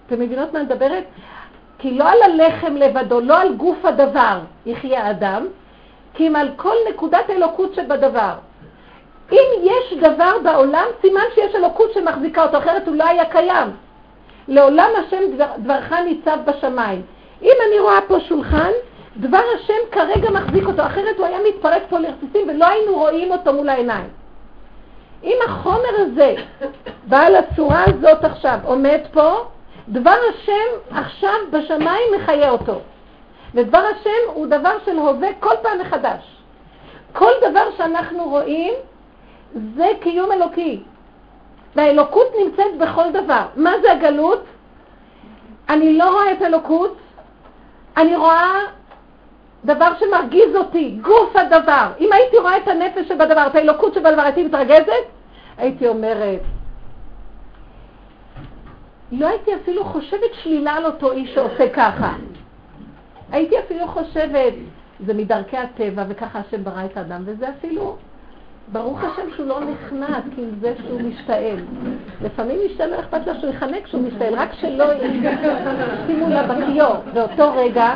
אתם 0.08 0.20
מבינות 0.20 0.54
מה 0.54 0.60
אני 0.60 0.66
מדברת? 0.66 1.04
כי 1.80 1.98
לא 1.98 2.10
על 2.10 2.18
הלחם 2.24 2.76
לבדו, 2.76 3.20
לא 3.20 3.42
על 3.42 3.56
גוף 3.56 3.86
הדבר 3.86 4.40
יחיה 4.66 5.12
אדם, 5.12 5.48
כי 6.14 6.28
אם 6.28 6.36
על 6.36 6.50
כל 6.56 6.76
נקודת 6.90 7.30
האלוקות 7.30 7.74
שבדבר. 7.76 8.34
אם 9.32 9.46
יש 9.64 9.94
דבר 10.00 10.38
בעולם, 10.44 10.86
סימן 11.02 11.24
שיש 11.36 11.56
אלוקות 11.56 11.94
שמחזיקה 11.94 12.44
אותו, 12.44 12.58
אחרת 12.58 12.88
הוא 12.88 12.96
לא 12.96 13.04
היה 13.04 13.26
קיים. 13.26 13.68
לעולם 14.48 14.90
השם 14.98 15.36
דבר, 15.36 15.46
דברך 15.58 15.92
ניצב 15.92 16.38
בשמיים. 16.46 17.02
אם 17.42 17.56
אני 17.68 17.80
רואה 17.80 18.00
פה 18.08 18.20
שולחן, 18.20 18.72
דבר 19.18 19.42
השם 19.56 19.74
כרגע 19.92 20.30
מחזיק 20.30 20.68
אותו, 20.68 20.86
אחרת 20.86 21.18
הוא 21.18 21.26
היה 21.26 21.38
מתפרק 21.48 21.84
פה 21.90 22.00
לרסיסים 22.00 22.50
ולא 22.50 22.66
היינו 22.68 22.94
רואים 22.94 23.32
אותו 23.32 23.54
מול 23.54 23.70
העיניים. 23.70 24.10
אם 25.24 25.38
החומר 25.46 25.96
הזה, 25.98 26.36
בעל 27.04 27.36
הצורה 27.36 27.84
הזאת 27.88 28.24
עכשיו, 28.24 28.60
עומד 28.64 29.00
פה, 29.14 29.46
דבר 29.90 30.16
השם 30.30 30.98
עכשיו 30.98 31.36
בשמיים 31.52 32.14
מחיה 32.18 32.52
אותו. 32.52 32.80
ודבר 33.56 33.84
השם 33.96 34.34
הוא 34.34 34.48
דבר 34.48 34.78
של 34.86 34.98
הווה 34.98 35.30
כל 35.40 35.56
פעם 35.62 35.80
מחדש. 35.80 36.38
כל 37.14 37.32
דבר 37.50 37.64
שאנחנו 37.78 38.30
רואים 38.30 38.74
זה 39.76 39.88
קיום 40.02 40.32
אלוקי. 40.32 40.84
והאלוקות 41.76 42.28
נמצאת 42.46 42.78
בכל 42.78 43.12
דבר. 43.12 43.46
מה 43.56 43.72
זה 43.82 43.92
הגלות? 43.92 44.44
אני 45.70 45.98
לא 45.98 46.12
רואה 46.12 46.32
את 46.32 46.42
אלוקות, 46.42 46.98
אני 47.98 48.16
רואה 48.16 48.60
דבר 49.66 49.92
שמרגיז 50.00 50.56
אותי, 50.56 50.98
גוף 51.02 51.36
הדבר. 51.36 51.92
אם 52.00 52.14
הייתי 52.14 52.38
רואה 52.38 52.58
את 52.58 52.68
הנפש 52.68 53.08
שבדבר, 53.08 53.48
את 53.48 53.56
האלוקות 53.56 53.94
שבדבר, 53.94 54.22
הייתי 54.22 54.44
מתרגזת? 54.44 55.06
הייתי 55.58 55.88
אומרת, 55.88 56.40
לא 59.12 59.28
הייתי 59.28 59.56
אפילו 59.56 59.86
חושבת 59.86 60.34
שלילה 60.44 60.74
על 60.74 60.86
אותו 60.86 61.12
איש 61.12 61.34
שעושה 61.34 61.70
ככה. 61.74 62.14
הייתי 63.32 63.60
אפילו 63.60 63.88
חושבת, 63.88 64.54
זה 65.06 65.14
מדרכי 65.14 65.58
הטבע, 65.58 66.04
וככה 66.10 66.40
השם 66.40 66.64
ברא 66.64 66.86
את 66.86 66.98
האדם, 66.98 67.22
וזה 67.26 67.50
אפילו, 67.50 67.96
ברוך 68.72 69.04
השם 69.04 69.32
שהוא 69.36 69.48
לא 69.48 69.60
נחנק 69.60 70.24
עם 70.38 70.50
זה 70.62 70.74
שהוא 70.86 71.02
משתעל. 71.02 71.58
לפעמים 72.22 72.60
משתעל 72.66 72.90
לא 72.90 73.00
אכפת 73.00 73.28
לה 73.28 73.40
שהוא 73.40 73.50
יחנק 73.50 73.84
כשהוא 73.84 74.02
משתעל, 74.02 74.36
רק 74.36 74.50
שלא 74.54 74.86
ישימו 74.94 76.30
לה 76.30 76.44
בכיור. 76.44 76.96
באותו 77.14 77.52
רגע, 77.56 77.96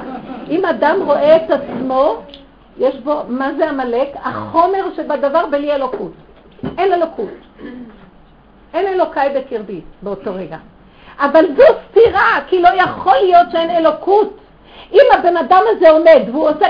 אם 0.50 0.66
אדם 0.66 0.96
רואה 1.06 1.36
את 1.36 1.52
עצמו, 1.52 2.16
יש 2.78 2.96
בו, 2.96 3.22
מה 3.28 3.54
זה 3.58 3.70
עמלק? 3.70 4.10
החומר 4.16 4.86
שבדבר 4.96 5.46
בלי 5.46 5.76
אלוקות. 5.76 6.12
אין 6.78 6.94
אלוקות. 6.94 7.30
אין 8.74 8.88
אלוקיי 8.88 9.30
בקרבי 9.36 9.82
באותו 10.02 10.34
רגע. 10.34 10.58
אבל 11.20 11.46
זו 11.58 11.64
סתירה, 11.90 12.40
כי 12.48 12.62
לא 12.62 12.70
יכול 12.70 13.16
להיות 13.22 13.52
שאין 13.52 13.70
אלוקות. 13.70 14.38
אם 14.94 15.06
הבן 15.20 15.38
אדם 15.38 15.62
הזה 15.76 15.90
עומד 15.90 16.22
והוא 16.32 16.50
עושה... 16.50 16.68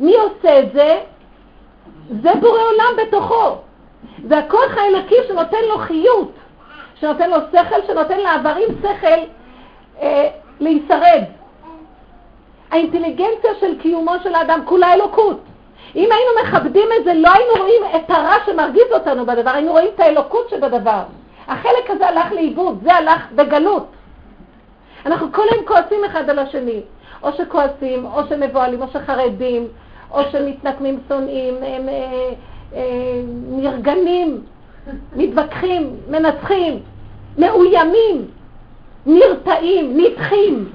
מי 0.00 0.14
עושה 0.14 0.58
את 0.58 0.72
זה? 0.72 0.98
זה 2.10 2.30
בורא 2.40 2.60
עולם 2.60 3.06
בתוכו. 3.06 3.56
זה 4.28 4.38
הכוח 4.38 4.76
האלוקי 4.76 5.14
שנותן 5.28 5.64
לו 5.68 5.78
חיות, 5.78 6.32
שנותן 7.00 7.30
לו 7.30 7.36
שכל, 7.52 7.86
שנותן 7.86 8.20
לעברים 8.20 8.68
שכל 8.82 9.20
אה, 10.00 10.28
להישרד. 10.60 11.22
האינטליגנציה 12.70 13.50
של 13.60 13.78
קיומו 13.78 14.12
של 14.22 14.34
האדם 14.34 14.60
כולה 14.64 14.94
אלוקות. 14.94 15.40
אם 15.96 16.08
היינו 16.12 16.30
מכבדים 16.42 16.88
את 16.98 17.04
זה, 17.04 17.14
לא 17.14 17.28
היינו 17.28 17.52
רואים 17.58 17.82
את 17.96 18.10
הרע 18.10 18.34
שמרגיז 18.46 18.92
אותנו 18.92 19.26
בדבר, 19.26 19.50
היינו 19.50 19.72
רואים 19.72 19.88
את 19.94 20.00
האלוקות 20.00 20.48
שבדבר. 20.50 21.02
החלק 21.48 21.90
הזה 21.90 22.08
הלך 22.08 22.32
לאיבוד, 22.32 22.78
זה 22.82 22.94
הלך 22.94 23.32
בגלות. 23.34 23.86
אנחנו 25.06 25.32
כל 25.32 25.42
היום 25.52 25.64
כועסים 25.64 26.04
אחד 26.04 26.30
על 26.30 26.38
השני, 26.38 26.80
או 27.22 27.32
שכועסים, 27.32 28.06
או 28.06 28.20
שמבוהלים, 28.28 28.82
או 28.82 28.88
שחרדים, 28.88 29.68
או 30.12 30.20
שמתנקמים, 30.32 30.98
שונאים, 31.08 31.54
הם, 31.54 31.88
אה, 31.88 32.32
אה, 32.74 33.22
נרגנים, 33.48 34.42
מתווכחים, 35.16 35.96
מנצחים, 36.08 36.80
מאוימים, 37.38 38.26
נרתעים, 39.06 39.96
נדחים. 39.96 40.72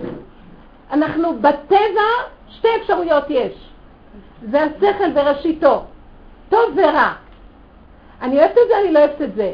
אנחנו 0.91 1.37
בטבע, 1.37 2.09
שתי 2.49 2.67
אפשרויות 2.81 3.23
יש. 3.29 3.53
זה 4.51 4.63
השכל 4.63 5.11
בראשיתו, 5.13 5.83
טוב 6.49 6.77
ורע. 6.77 7.13
אני 8.21 8.39
אוהבת 8.39 8.51
את 8.51 8.67
זה, 8.67 8.79
אני 8.81 8.91
לא 8.91 8.99
אוהבת 8.99 9.21
את 9.21 9.35
זה. 9.35 9.53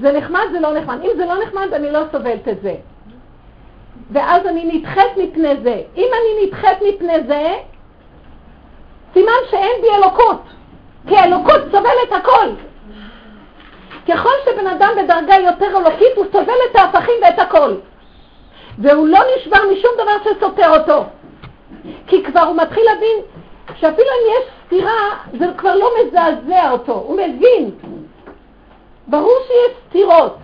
זה 0.00 0.12
נחמד, 0.12 0.44
זה 0.52 0.60
לא 0.60 0.74
נחמד. 0.78 0.98
אם 1.02 1.10
זה 1.16 1.26
לא 1.26 1.42
נחמד, 1.42 1.72
אני 1.72 1.90
לא 1.90 2.00
סובלת 2.12 2.48
את 2.48 2.60
זה. 2.62 2.74
ואז 4.12 4.46
אני 4.46 4.64
נדחית 4.64 5.16
מפני 5.16 5.56
זה. 5.62 5.82
אם 5.96 6.08
אני 6.12 6.46
נדחית 6.46 6.78
מפני 6.88 7.24
זה, 7.26 7.54
סימן 9.14 9.32
שאין 9.50 9.82
בי 9.82 9.88
אלוקות, 9.94 10.42
כי 11.08 11.16
האלוקות 11.16 11.60
סובלת 11.70 12.12
הכל. 12.12 12.48
ככל 14.08 14.32
שבן 14.44 14.66
אדם 14.66 14.90
בדרגה 14.96 15.34
יותר 15.34 15.78
אלוקית, 15.78 16.16
הוא 16.16 16.24
סובל 16.32 16.54
את 16.70 16.76
ההפכים 16.76 17.14
ואת 17.22 17.38
הכל. 17.38 17.74
והוא 18.78 19.08
לא 19.08 19.18
נשבר 19.36 19.58
משום 19.72 19.90
דבר 19.94 20.12
שסותר 20.24 20.78
אותו. 20.78 21.04
כי 22.06 22.24
כבר 22.24 22.40
הוא 22.40 22.56
מתחיל 22.56 22.84
להבין 22.84 23.18
שאפילו 23.74 24.08
אם 24.08 24.32
יש 24.38 24.50
סתירה, 24.66 25.16
זה 25.38 25.46
כבר 25.56 25.74
לא 25.74 25.90
מזעזע 26.00 26.70
אותו, 26.70 26.92
הוא 26.92 27.16
מבין. 27.16 27.70
ברור 29.06 29.38
שיש 29.46 29.76
סתירות, 29.88 30.36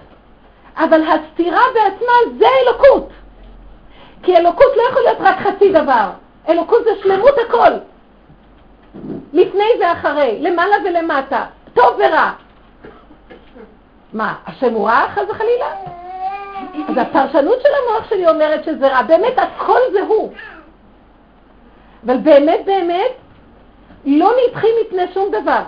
אבל 0.77 1.01
הסתירה 1.03 1.63
בעצמה 1.75 2.13
זה 2.39 2.47
אלוקות. 2.63 3.09
כי 4.23 4.37
אלוקות 4.37 4.77
לא 4.77 4.83
יכול 4.91 5.03
להיות 5.03 5.19
רק 5.21 5.37
חצי 5.39 5.73
דבר, 5.73 6.09
אלוקות 6.49 6.85
זה 6.85 6.91
שלמות 7.03 7.35
הכל. 7.49 7.71
לפני 9.35 9.65
ואחרי, 9.81 10.39
למעלה 10.41 10.77
ולמטה, 10.85 11.45
טוב 11.75 11.95
ורע. 11.99 12.33
מה, 14.13 14.35
השם 14.47 14.75
הוא 14.75 14.89
רע 14.89 15.07
חס 15.15 15.23
וחלילה? 15.29 15.67
אז 16.89 16.97
הפרשנות 16.97 17.59
של 17.63 17.69
המוח 17.83 18.09
שלי 18.09 18.29
אומרת 18.29 18.65
שזה 18.65 18.89
רע, 18.89 19.03
באמת 19.03 19.39
הכל 19.39 19.79
זה 19.93 20.03
הוא. 20.03 20.33
אבל 22.07 22.17
באמת 22.17 22.61
באמת 22.65 23.13
לא 24.07 24.33
נדחים 24.47 24.71
מפני 24.87 25.03
שום 25.15 25.29
דבר. 25.31 25.63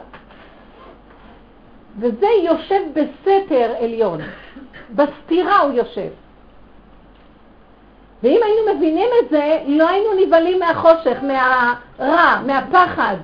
וזה 1.99 2.27
יושב 2.27 2.81
בסתר 2.93 3.75
עליון, 3.81 4.21
בסתירה 4.91 5.59
הוא 5.59 5.73
יושב. 5.73 6.09
ואם 8.23 8.41
היינו 8.43 8.75
מבינים 8.77 9.09
את 9.21 9.31
זה, 9.31 9.63
לא 9.67 9.89
היינו 9.89 10.09
נבהלים 10.21 10.59
מהחושך, 10.59 11.17
מהרע, 11.23 12.41
מהפחד. 12.47 13.17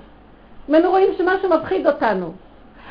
אם 0.69 0.75
היינו 0.75 0.91
רואים 0.91 1.09
שמשהו 1.19 1.49
מפחיד 1.49 1.87
אותנו. 1.87 2.33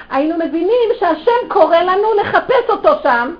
היינו 0.10 0.36
מבינים 0.38 0.89
שהשם 0.99 1.47
קורא 1.47 1.77
לנו 1.77 2.13
לחפש 2.21 2.69
אותו 2.69 2.89
שם. 3.03 3.36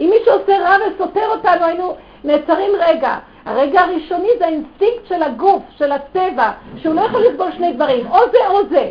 אם 0.00 0.10
מישהו 0.18 0.32
עושה 0.32 0.58
רע 0.58 0.76
וסותר 0.86 1.26
אותנו, 1.30 1.64
היינו 1.64 1.96
נעצרים 2.24 2.70
רגע. 2.78 3.18
הרגע 3.44 3.80
הראשוני 3.80 4.28
זה 4.38 4.44
האינסטינקט 4.44 5.06
של 5.08 5.22
הגוף, 5.22 5.62
של 5.78 5.92
הטבע, 5.92 6.50
שהוא 6.76 6.94
לא 6.94 7.00
יכול 7.00 7.22
לסבול 7.22 7.52
שני 7.52 7.72
דברים, 7.72 8.06
או 8.10 8.18
זה 8.32 8.48
או 8.48 8.66
זה. 8.70 8.90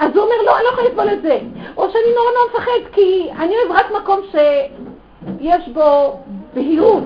אז 0.00 0.16
הוא 0.16 0.24
אומר, 0.24 0.34
לא, 0.46 0.56
אני 0.56 0.64
לא 0.64 0.68
יכול 0.68 0.84
לסבול 0.84 1.08
את 1.12 1.22
זה. 1.22 1.38
או 1.76 1.90
שאני 1.90 2.14
נורא 2.16 2.30
נורא 2.30 2.48
מפחד, 2.50 2.92
כי 2.92 3.28
אני 3.38 3.54
אוהב 3.56 3.72
רק 3.72 3.90
מקום 3.90 4.20
שיש 4.30 5.68
בו 5.68 6.20
בהירות. 6.54 7.04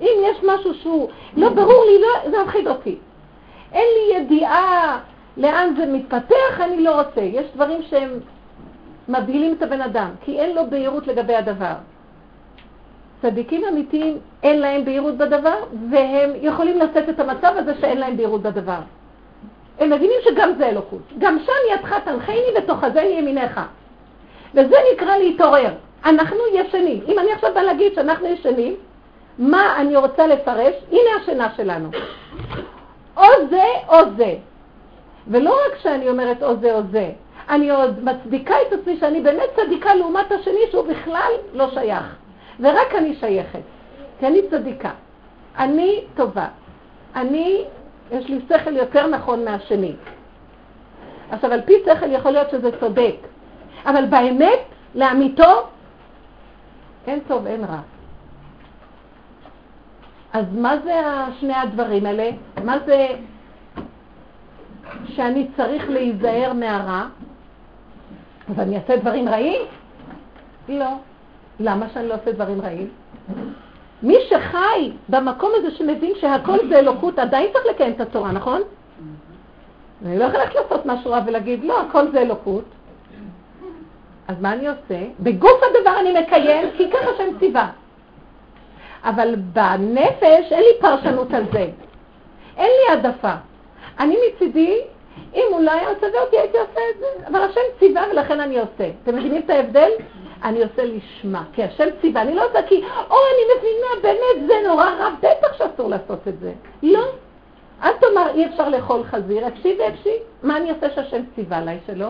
אם 0.00 0.22
יש 0.22 0.36
משהו 0.42 0.74
שהוא 0.74 1.08
לא 1.36 1.48
ברור 1.48 1.84
לי, 1.84 2.00
לא, 2.00 2.30
זה 2.30 2.42
מפחיד 2.42 2.68
אותי. 2.68 2.98
אין 3.72 3.86
לי 3.96 4.16
ידיעה 4.16 4.98
לאן 5.36 5.74
זה 5.76 5.86
מתפתח, 5.86 6.60
אני 6.60 6.84
לא 6.84 7.00
רוצה. 7.00 7.20
יש 7.20 7.46
דברים 7.54 7.82
שהם 7.82 8.10
מבהילים 9.08 9.54
את 9.58 9.62
הבן 9.62 9.80
אדם, 9.80 10.10
כי 10.24 10.40
אין 10.40 10.56
לו 10.56 10.62
בהירות 10.70 11.06
לגבי 11.06 11.36
הדבר. 11.36 11.74
צדיקים 13.22 13.64
אמיתיים 13.64 14.18
אין 14.42 14.60
להם 14.60 14.84
בהירות 14.84 15.16
בדבר, 15.16 15.56
והם 15.90 16.30
יכולים 16.40 16.78
לשאת 16.78 17.08
את 17.08 17.20
המצב 17.20 17.52
הזה 17.56 17.74
שאין 17.80 17.98
להם 17.98 18.16
בהירות 18.16 18.42
בדבר. 18.42 18.80
הם 19.78 19.90
מבינים 19.90 20.16
שגם 20.24 20.50
זה 20.58 20.68
אלוקות. 20.68 21.02
גם 21.18 21.38
שם 21.38 21.74
ידך 21.74 21.94
תנחני 22.04 22.42
ותאחזני 22.58 23.02
ימיניך. 23.18 23.60
וזה 24.54 24.76
נקרא 24.94 25.16
להתעורר. 25.16 25.70
אנחנו 26.04 26.38
ישנים. 26.54 27.00
אם 27.08 27.18
אני 27.18 27.32
עכשיו 27.32 27.50
באה 27.54 27.62
להגיד 27.62 27.94
שאנחנו 27.94 28.26
ישנים, 28.26 28.74
מה 29.38 29.80
אני 29.80 29.96
רוצה 29.96 30.26
לפרש? 30.26 30.74
הנה 30.90 31.10
השינה 31.22 31.48
שלנו. 31.56 31.88
או 33.16 33.26
זה 33.50 33.64
או 33.88 33.96
זה. 34.16 34.34
ולא 35.28 35.50
רק 35.50 35.78
שאני 35.78 36.08
אומרת 36.08 36.42
או 36.42 36.56
זה 36.56 36.74
או 36.74 36.80
זה, 36.90 37.10
אני 37.48 37.70
עוד 37.70 38.04
מצדיקה 38.04 38.54
את 38.68 38.72
עצמי 38.72 38.96
שאני 38.96 39.20
באמת 39.20 39.48
צדיקה 39.56 39.94
לעומת 39.94 40.32
השני 40.32 40.60
שהוא 40.70 40.86
בכלל 40.88 41.32
לא 41.52 41.70
שייך. 41.70 42.16
ורק 42.60 42.94
אני 42.98 43.14
שייכת, 43.14 43.60
כי 44.18 44.26
אני 44.26 44.40
צדיקה. 44.50 44.90
אני 45.58 46.04
טובה. 46.14 46.46
אני, 47.16 47.64
יש 48.10 48.28
לי 48.28 48.40
שכל 48.48 48.76
יותר 48.76 49.06
נכון 49.06 49.44
מהשני. 49.44 49.92
עכשיו, 51.30 51.52
על 51.52 51.60
פי 51.60 51.72
שכל 51.84 52.12
יכול 52.12 52.30
להיות 52.30 52.50
שזה 52.50 52.80
צודק, 52.80 53.16
אבל 53.86 54.04
באמת, 54.04 54.58
לאמיתו, 54.94 55.66
אין 57.06 57.20
טוב, 57.28 57.46
אין 57.46 57.64
רע. 57.64 57.80
אז 60.32 60.44
מה 60.52 60.76
זה 60.84 61.00
שני 61.40 61.54
הדברים 61.54 62.06
האלה? 62.06 62.30
מה 62.64 62.78
זה 62.86 63.06
שאני 65.06 65.48
צריך 65.56 65.90
להיזהר 65.90 66.52
מהרע? 66.52 67.06
אז 68.50 68.58
אני 68.58 68.76
אעשה 68.76 68.96
דברים 68.96 69.28
רעים? 69.28 69.62
לא. 70.68 70.90
למה 71.60 71.86
שאני 71.94 72.08
לא 72.08 72.14
אעשה 72.14 72.32
דברים 72.32 72.60
רעים? 72.60 72.88
מי 74.02 74.14
שחי 74.28 74.92
במקום 75.08 75.50
הזה 75.56 75.70
שמבין 75.70 76.12
שהכל 76.20 76.58
זה 76.68 76.78
אלוקות, 76.78 77.18
עדיין 77.18 77.46
צריך 77.52 77.66
לקיים 77.66 77.92
את 77.92 78.00
התורה, 78.00 78.32
נכון? 78.32 78.60
אני 80.06 80.18
לא 80.18 80.24
יכולה 80.24 80.44
לעשות 80.44 80.86
משהו 80.86 81.10
רע 81.10 81.20
ולהגיד, 81.26 81.64
לא, 81.64 81.80
הכל 81.80 82.10
זה 82.12 82.20
אלוקות. 82.20 82.64
אז 84.28 84.40
מה 84.40 84.52
אני 84.52 84.68
עושה? 84.68 85.04
בגוף 85.20 85.60
הדבר 85.70 86.00
אני 86.00 86.20
מקיים, 86.20 86.68
כי 86.76 86.90
ככה 86.90 87.10
שם 87.18 87.38
ציווה. 87.38 87.70
אבל 89.04 89.34
בנפש 89.36 90.52
אין 90.52 90.60
לי 90.60 90.80
פרשנות 90.80 91.34
על 91.34 91.44
זה. 91.52 91.66
אין 92.56 92.70
לי 92.70 92.94
העדפה. 92.94 93.34
אני 94.00 94.16
מצידי, 94.26 94.80
אם 95.34 95.44
הוא 95.50 95.60
לא 95.60 95.70
היה 95.70 95.92
מצווה 95.92 96.22
אותי, 96.22 96.38
הייתי 96.38 96.58
עושה 96.58 96.80
את 96.94 96.98
זה. 96.98 97.26
אבל 97.28 97.40
השם 97.40 97.60
ציווה 97.78 98.02
ולכן 98.12 98.40
אני 98.40 98.58
עושה. 98.58 98.90
אתם 99.02 99.16
מבינים 99.16 99.42
את 99.44 99.50
ההבדל? 99.50 99.90
אני 100.44 100.62
עושה 100.62 100.84
לשמה, 100.84 101.44
כי 101.52 101.62
השם 101.62 101.88
ציווה. 102.00 102.22
אני 102.22 102.34
לא 102.34 102.46
עושה 102.46 102.62
כי, 102.62 102.84
או, 103.10 103.16
אני 103.16 103.58
מבינה, 103.58 104.02
באמת 104.02 104.46
זה 104.46 104.68
נורא 104.68 104.84
רע, 104.84 105.10
בטח 105.18 105.58
שאסור 105.58 105.88
לעשות 105.88 106.28
את 106.28 106.38
זה. 106.40 106.52
לא. 106.82 107.04
אל 107.82 107.92
תאמר 107.92 108.30
אי 108.34 108.46
אפשר 108.46 108.68
לאכול 108.68 109.04
חזיר, 109.04 109.48
אפשי 109.48 109.78
ואפשי. 109.78 110.14
מה 110.42 110.56
אני 110.56 110.70
עושה 110.70 110.90
שהשם 110.94 111.22
ציווה 111.34 111.58
עליי 111.58 111.78
שלא? 111.86 112.08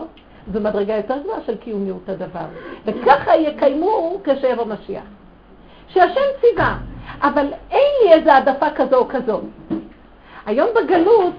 זו 0.53 0.59
מדרגה 0.59 0.95
יותר 0.95 1.17
גבוהה 1.17 1.39
של 1.45 1.57
קיומיות 1.57 2.09
הדבר. 2.09 2.45
וככה 2.85 3.35
יקיימו 3.35 4.19
כשיבוא 4.23 4.65
משיח. 4.65 5.03
שהשם 5.87 6.21
ציווה, 6.41 6.77
אבל 7.21 7.47
אין 7.71 7.91
לי 8.03 8.13
איזו 8.13 8.31
העדפה 8.31 8.69
כזו 8.69 8.97
או 8.97 9.07
כזו. 9.07 9.39
היום 10.45 10.69
בגלות, 10.75 11.33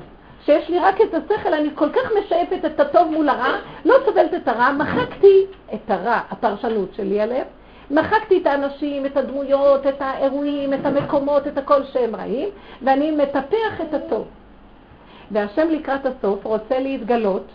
שיש 0.47 0.69
לי 0.69 0.79
רק 0.79 1.01
את 1.01 1.15
השכל, 1.15 1.55
אני 1.55 1.69
כל 1.75 1.89
כך 1.91 2.11
משאפת 2.19 2.65
את 2.65 2.81
הטוב 2.81 3.09
מול 3.11 3.29
הרע, 3.29 3.57
לא 3.85 3.95
סובלת 4.05 4.35
את 4.35 4.49
הרע, 4.49 4.73
מחקתי 4.73 5.47
את 5.75 5.91
הרע, 5.91 6.21
הפרשנות 6.31 6.95
שלי 6.95 7.21
עליהם, 7.21 7.47
מחקתי 7.91 8.39
את 8.43 8.47
האנשים, 8.47 9.07
את 9.07 9.17
הדמויות, 9.17 9.87
את 9.87 10.01
האירועים, 10.01 10.75
את 10.75 10.87
המקומות, 10.87 11.47
את 11.47 11.59
הכל 11.59 11.85
שהם 11.85 12.17
רעים, 12.17 12.49
ואני 12.83 13.11
מטפח 13.11 13.81
את 13.83 13.95
הטוב. 13.95 14.27
והשם 15.31 15.69
לקראת 15.71 16.07
הסוף 16.07 16.45
רוצה 16.45 16.79
להתגלות, 16.79 17.47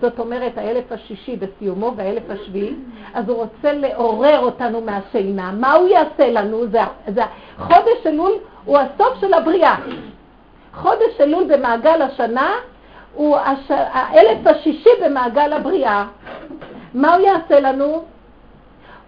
זאת 0.00 0.18
אומרת 0.18 0.58
האלף 0.58 0.92
השישי 0.92 1.36
בסיומו 1.36 1.92
והאלף 1.96 2.22
השביעי, 2.30 2.74
אז 3.14 3.28
הוא 3.28 3.36
רוצה 3.36 3.72
לעורר 3.72 4.38
אותנו 4.38 4.80
מהשינה. 4.80 5.52
מה 5.52 5.72
הוא 5.72 5.88
יעשה 5.88 6.30
לנו? 6.30 6.66
זה, 6.66 6.80
זה, 7.14 7.22
חודש 7.58 8.06
אלול 8.06 8.32
הוא 8.64 8.78
הסוף 8.78 9.20
של 9.20 9.34
הבריאה. 9.34 9.76
חודש 10.74 11.20
אלול 11.20 11.44
במעגל 11.44 12.02
השנה 12.02 12.54
הוא 13.14 13.36
הש... 13.36 13.70
האלף 13.70 14.46
השישי 14.46 14.90
במעגל 15.04 15.52
הבריאה. 15.52 16.04
מה 16.94 17.14
הוא 17.14 17.26
יעשה 17.26 17.60
לנו? 17.60 18.04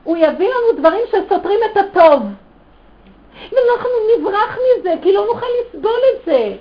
הוא 0.04 0.16
יביא 0.16 0.48
לנו 0.48 0.80
דברים 0.80 1.00
שסותרים 1.08 1.58
את 1.72 1.76
הטוב. 1.76 2.22
ואנחנו 3.52 3.90
נברח 4.18 4.58
מזה, 4.58 4.94
כי 5.02 5.12
לא 5.12 5.26
נוכל 5.26 5.46
לסבול 5.60 6.00
את 6.14 6.24
זה. 6.24 6.54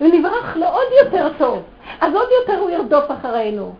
ונברח 0.00 0.56
לעוד 0.56 0.86
יותר 1.04 1.28
טוב. 1.38 1.62
אז 2.00 2.14
עוד 2.14 2.28
יותר 2.40 2.60
הוא 2.60 2.70
ירדוף 2.70 3.04
אחרינו. 3.10 3.74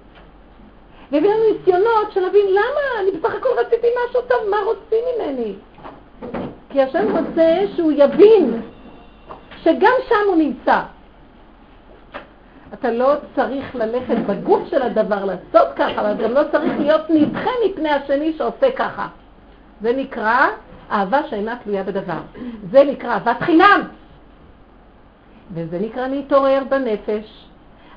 והביא 1.12 1.30
לנו 1.30 1.42
ניסיונות 1.52 2.12
של 2.12 2.20
להבין 2.20 2.46
למה, 2.50 3.00
אני 3.00 3.10
בסך 3.10 3.34
הכל 3.34 3.48
רציתי 3.58 3.86
משהו 4.04 4.20
טוב, 4.28 4.38
מה 4.50 4.56
רוצים 4.64 4.98
ממני? 5.14 5.54
כי 6.70 6.82
השם 6.82 7.16
רוצה 7.16 7.64
שהוא 7.76 7.92
יבין 7.92 8.62
שגם 9.66 9.92
שם 10.08 10.26
הוא 10.26 10.36
נמצא. 10.36 10.80
אתה 12.74 12.90
לא 12.90 13.12
צריך 13.34 13.74
ללכת 13.74 14.16
בגוף 14.26 14.68
של 14.68 14.82
הדבר 14.82 15.24
לעשות 15.24 15.68
ככה, 15.76 16.00
אבל 16.00 16.24
גם 16.24 16.32
לא 16.32 16.40
צריך 16.52 16.72
להיות 16.78 17.02
נדחה 17.10 17.50
מפני 17.66 17.90
השני 17.90 18.32
שעושה 18.32 18.70
ככה. 18.76 19.08
זה 19.80 19.92
נקרא 19.96 20.46
אהבה 20.90 21.28
שאינה 21.30 21.56
תלויה 21.64 21.82
בדבר. 21.82 22.18
זה 22.70 22.84
נקרא 22.84 23.10
אהבת 23.10 23.36
חינם. 23.40 23.80
וזה 25.54 25.78
נקרא 25.78 26.08
להתעורר 26.08 26.62
בנפש. 26.68 27.46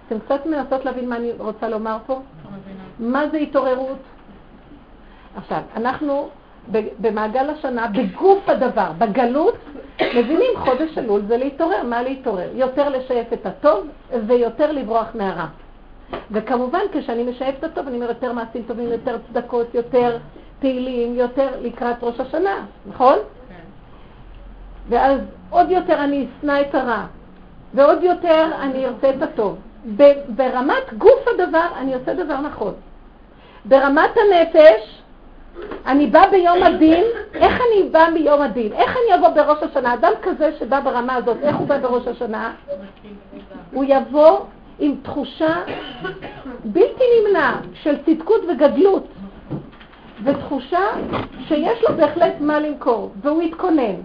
אתם 0.07 0.19
קצת 0.19 0.45
מנסות 0.45 0.85
להבין 0.85 1.09
מה 1.09 1.15
אני 1.15 1.31
רוצה 1.37 1.69
לומר 1.69 1.97
פה? 2.05 2.21
מה 2.99 3.29
זה 3.31 3.37
התעוררות? 3.37 3.97
עכשיו, 5.35 5.61
אנחנו 5.75 6.29
במעגל 6.99 7.49
השנה, 7.49 7.87
בגוף 7.87 8.49
הדבר, 8.49 8.91
בגלות, 8.97 9.55
מבינים 10.01 10.51
חודש 10.57 10.97
אלול 10.97 11.21
זה 11.27 11.37
להתעורר. 11.37 11.83
מה 11.83 12.01
להתעורר? 12.01 12.49
יותר 12.53 12.89
לשייף 12.89 13.33
את 13.33 13.45
הטוב 13.45 13.87
ויותר 14.27 14.71
לברוח 14.71 15.07
מהרע. 15.13 15.45
וכמובן, 16.31 16.79
כשאני 16.91 17.23
משייף 17.23 17.55
את 17.59 17.63
הטוב, 17.63 17.87
אני 17.87 17.95
אומר 17.95 18.09
יותר 18.09 18.33
מעשים 18.33 18.63
טובים, 18.67 18.91
יותר 18.91 19.17
צדקות, 19.27 19.75
יותר 19.75 20.17
פעילים, 20.59 21.15
יותר 21.15 21.47
לקראת 21.61 21.95
ראש 22.01 22.19
השנה, 22.19 22.65
נכון? 22.85 23.15
כן. 23.49 23.55
ואז 24.89 25.19
עוד 25.49 25.71
יותר 25.71 26.03
אני 26.03 26.27
אשנא 26.39 26.61
את 26.61 26.75
הרע, 26.75 27.05
ועוד 27.73 28.03
יותר 28.03 28.49
אני 28.61 28.85
ארצה 28.85 29.09
את 29.09 29.21
הטוב. 29.21 29.57
ברמת 30.29 30.93
גוף 30.97 31.27
הדבר, 31.33 31.67
אני 31.79 31.93
עושה 31.93 32.13
דבר 32.13 32.41
נכון. 32.41 32.73
ברמת 33.65 34.09
הנפש, 34.17 34.98
אני 35.85 36.07
בא 36.07 36.29
ביום 36.31 36.63
הדין, 36.63 37.03
איך 37.33 37.61
אני 37.61 37.89
בא 37.89 38.09
ביום 38.13 38.41
הדין? 38.41 38.73
איך 38.73 38.89
אני 38.97 39.15
אבוא 39.15 39.29
בראש 39.29 39.63
השנה? 39.63 39.93
אדם 39.93 40.11
כזה 40.21 40.51
שבא 40.59 40.79
ברמה 40.79 41.15
הזאת, 41.15 41.37
איך 41.41 41.55
הוא 41.55 41.67
בא 41.67 41.77
בראש 41.77 42.07
השנה? 42.07 42.53
הוא 43.71 43.85
יבוא 43.87 44.39
עם 44.79 44.95
תחושה 45.01 45.55
בלתי 46.63 47.03
נמנע 47.19 47.55
של 47.73 47.95
צדקות 48.05 48.41
וגדלות, 48.49 49.07
ותחושה 50.23 50.79
שיש 51.47 51.83
לו 51.83 51.97
בהחלט 51.97 52.33
מה 52.39 52.59
למכור, 52.59 53.11
והוא 53.21 53.41
יתכונן. 53.41 53.95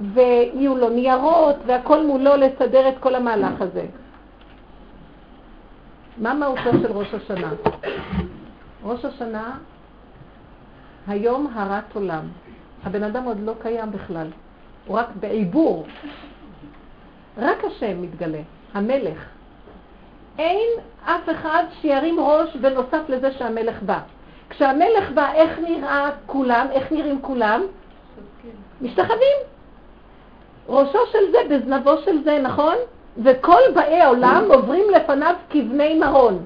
ויהיו 0.00 0.76
לו 0.76 0.88
ניירות 0.88 1.56
והכל 1.66 2.06
מולו 2.06 2.36
לסדר 2.36 2.88
את 2.88 2.94
כל 3.00 3.14
המהלך 3.14 3.60
הזה. 3.60 3.86
מה 6.18 6.34
מהותו 6.34 6.70
של 6.82 6.92
ראש 6.92 7.14
השנה? 7.14 7.50
ראש 8.84 9.04
השנה 9.04 9.58
היום 11.08 11.52
הרת 11.54 11.94
עולם. 11.94 12.22
הבן 12.84 13.02
אדם 13.02 13.24
עוד 13.24 13.40
לא 13.40 13.52
קיים 13.62 13.90
בכלל, 13.92 14.26
הוא 14.86 14.98
רק 14.98 15.06
בעיבור. 15.20 15.86
רק 17.38 17.64
השם 17.64 18.02
מתגלה, 18.02 18.40
המלך. 18.74 19.26
אין 20.38 20.68
אף 21.04 21.28
אחד 21.30 21.64
שירים 21.80 22.20
ראש 22.20 22.56
בנוסף 22.56 23.08
לזה 23.08 23.32
שהמלך 23.32 23.82
בא. 23.82 23.98
כשהמלך 24.50 25.10
בא, 25.14 25.32
איך 25.32 25.58
נראה 25.58 26.10
כולם? 26.26 26.66
איך 26.72 26.92
נראים 26.92 27.22
כולם? 27.22 27.62
משתחווים. 28.80 29.38
ראשו 30.68 30.98
של 31.12 31.32
זה 31.32 31.38
בזנבו 31.50 31.98
של 32.04 32.24
זה, 32.24 32.38
נכון? 32.42 32.74
וכל 33.24 33.60
באי 33.74 34.00
העולם 34.00 34.44
עוברים 34.48 34.84
לפניו 34.96 35.34
כבני 35.50 35.98
מרון. 35.98 36.44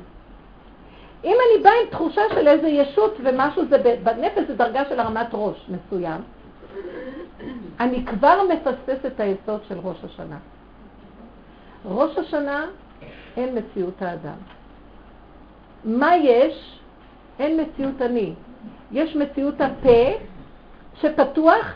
אם 1.24 1.36
אני 1.46 1.62
באה 1.62 1.72
עם 1.82 1.90
תחושה 1.90 2.22
של 2.34 2.48
איזה 2.48 2.68
ישות 2.68 3.16
ומשהו, 3.24 3.62
זה 3.68 3.96
בנפש 4.02 4.44
זה 4.48 4.54
דרגה 4.54 4.84
של 4.88 5.00
הרמת 5.00 5.26
ראש 5.32 5.68
מסוים, 5.68 6.20
אני 7.80 8.06
כבר 8.06 8.40
מפספס 8.48 9.06
את 9.06 9.20
היסוד 9.20 9.60
של 9.68 9.78
ראש 9.82 9.96
השנה. 10.04 10.36
ראש 11.84 12.18
השנה 12.18 12.66
אין 13.36 13.58
מציאות 13.58 14.02
האדם. 14.02 14.36
מה 15.84 16.16
יש? 16.16 16.78
אין 17.38 17.60
מציאות 17.60 18.02
אני. 18.02 18.34
יש 18.92 19.16
מציאות 19.16 19.60
הפה 19.60 20.24
שפתוח, 21.00 21.74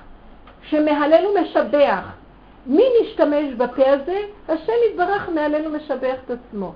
שמהלל 0.63 1.27
ומשבח. 1.27 2.13
מי 2.67 2.83
משתמש 3.03 3.55
בפה 3.57 3.91
הזה? 3.91 4.19
השם 4.49 4.73
יתברך 4.91 5.29
מהלל 5.29 5.67
ומשבח 5.67 6.17
את 6.25 6.31
עצמו. 6.31 6.73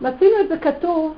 מצינו 0.00 0.40
את 0.40 0.48
זה 0.48 0.58
כתוב 0.58 1.14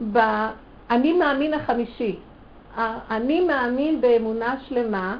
באני 0.00 1.12
מאמין 1.12 1.54
החמישי. 1.54 2.16
אני 3.10 3.40
מאמין 3.40 4.00
באמונה 4.00 4.56
שלמה 4.68 5.16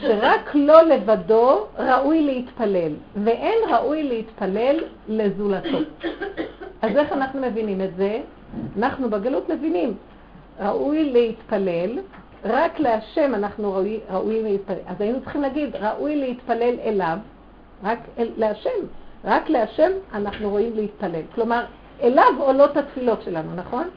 שרק 0.00 0.54
לא 0.54 0.82
לבדו 0.82 1.66
ראוי 1.78 2.22
להתפלל, 2.22 2.92
ואין 3.24 3.58
ראוי 3.70 4.02
להתפלל 4.02 4.84
לזולתו. 5.08 5.78
אז 6.82 6.96
איך 6.96 7.12
אנחנו 7.12 7.40
מבינים 7.40 7.80
את 7.80 7.96
זה? 7.96 8.20
אנחנו 8.78 9.10
בגלות 9.10 9.48
מבינים, 9.48 9.94
ראוי 10.60 11.12
להתפלל, 11.12 11.98
רק 12.44 12.78
להשם 12.80 13.34
אנחנו 13.34 13.72
ראוי, 13.72 14.00
ראויים 14.10 14.44
להתפלל. 14.44 14.76
אז 14.86 15.00
היינו 15.00 15.20
צריכים 15.20 15.42
להגיד, 15.42 15.76
ראוי 15.76 16.16
להתפלל 16.16 16.74
אליו, 16.84 17.18
רק 17.84 17.98
אל, 18.18 18.30
להשם. 18.36 18.80
רק 19.24 19.48
להשם 19.48 19.90
אנחנו 20.14 20.50
רואים 20.50 20.72
להתפלל. 20.74 21.22
כלומר, 21.34 21.64
אליו 22.02 22.32
עולות 22.38 22.76
התפילות 22.76 23.22
שלנו, 23.22 23.54
נכון? 23.54 23.88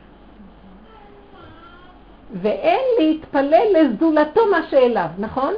ואין 2.42 2.82
להתפלל 3.00 3.68
לזולתו 3.76 4.42
מה 4.52 4.68
שאליו, 4.70 5.08
נכון? 5.18 5.54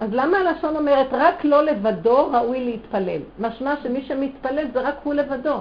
אז 0.00 0.08
למה 0.12 0.38
הלשון 0.38 0.76
אומרת 0.76 1.06
רק 1.10 1.44
לא 1.44 1.64
לבדו 1.64 2.30
ראוי 2.32 2.64
להתפלל? 2.64 3.20
משמע 3.38 3.74
שמי 3.82 4.02
שמתפלל 4.02 4.66
זה 4.72 4.80
רק 4.80 4.94
הוא 5.02 5.14
לבדו. 5.14 5.60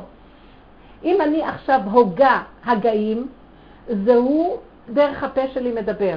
אם 1.04 1.22
אני 1.22 1.44
עכשיו 1.44 1.82
הוגה 1.92 2.44
הגאים, 2.66 3.28
זה 4.06 4.16
הוא 4.16 4.58
דרך 4.90 5.24
הפה 5.24 5.42
שלי 5.54 5.72
מדבר. 5.72 6.16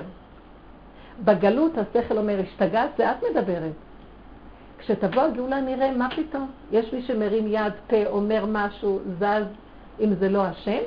בגלות 1.25 1.73
השכל 1.79 2.19
אומר, 2.19 2.41
השתגעת, 2.41 2.91
זה 2.99 3.11
את 3.11 3.17
מדברת. 3.31 3.73
כשתבוא 4.79 5.23
הגאולה 5.23 5.61
נראה 5.61 5.91
מה 5.91 6.09
פתאום. 6.11 6.51
יש 6.73 6.93
מי 6.93 7.03
שמרים 7.03 7.47
יד, 7.49 7.73
פה, 7.87 8.07
אומר 8.07 8.45
משהו, 8.49 8.99
זז, 9.19 9.45
אם 10.01 10.15
זה 10.15 10.29
לא 10.29 10.43
השם. 10.43 10.81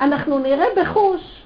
אנחנו 0.00 0.38
נראה 0.38 0.66
בחוש. 0.76 1.42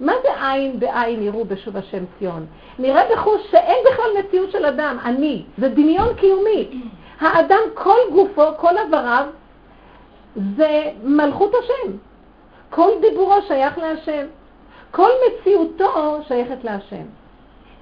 מה 0.00 0.12
זה 0.22 0.46
עין 0.46 0.80
בעין 0.80 1.22
יראו 1.22 1.44
בשוב 1.44 1.76
השם 1.76 2.04
ציון? 2.18 2.46
נראה 2.78 3.02
בחוש 3.14 3.40
שאין 3.50 3.76
בכלל 3.92 4.10
מציאות 4.18 4.50
של 4.50 4.66
אדם, 4.66 4.96
אני. 5.04 5.44
זה 5.58 5.68
דמיון 5.68 6.14
קיומי. 6.14 6.68
האדם, 7.20 7.62
כל 7.74 7.98
גופו, 8.12 8.42
כל 8.56 8.78
עבריו, 8.78 9.26
זה 10.56 10.90
מלכות 11.02 11.52
השם. 11.54 11.92
כל 12.70 12.90
דיבורו 13.00 13.42
שייך 13.48 13.78
להשם. 13.78 14.26
כל 14.90 15.08
מציאותו 15.26 16.18
שייכת 16.28 16.64
להשם. 16.64 17.04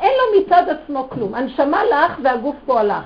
אין 0.01 0.13
לו 0.19 0.41
מצד 0.41 0.63
עצמו 0.69 1.09
כלום. 1.11 1.35
הנשמה 1.35 1.85
לך 1.85 2.19
והגוף 2.23 2.57
פועלך. 2.67 3.05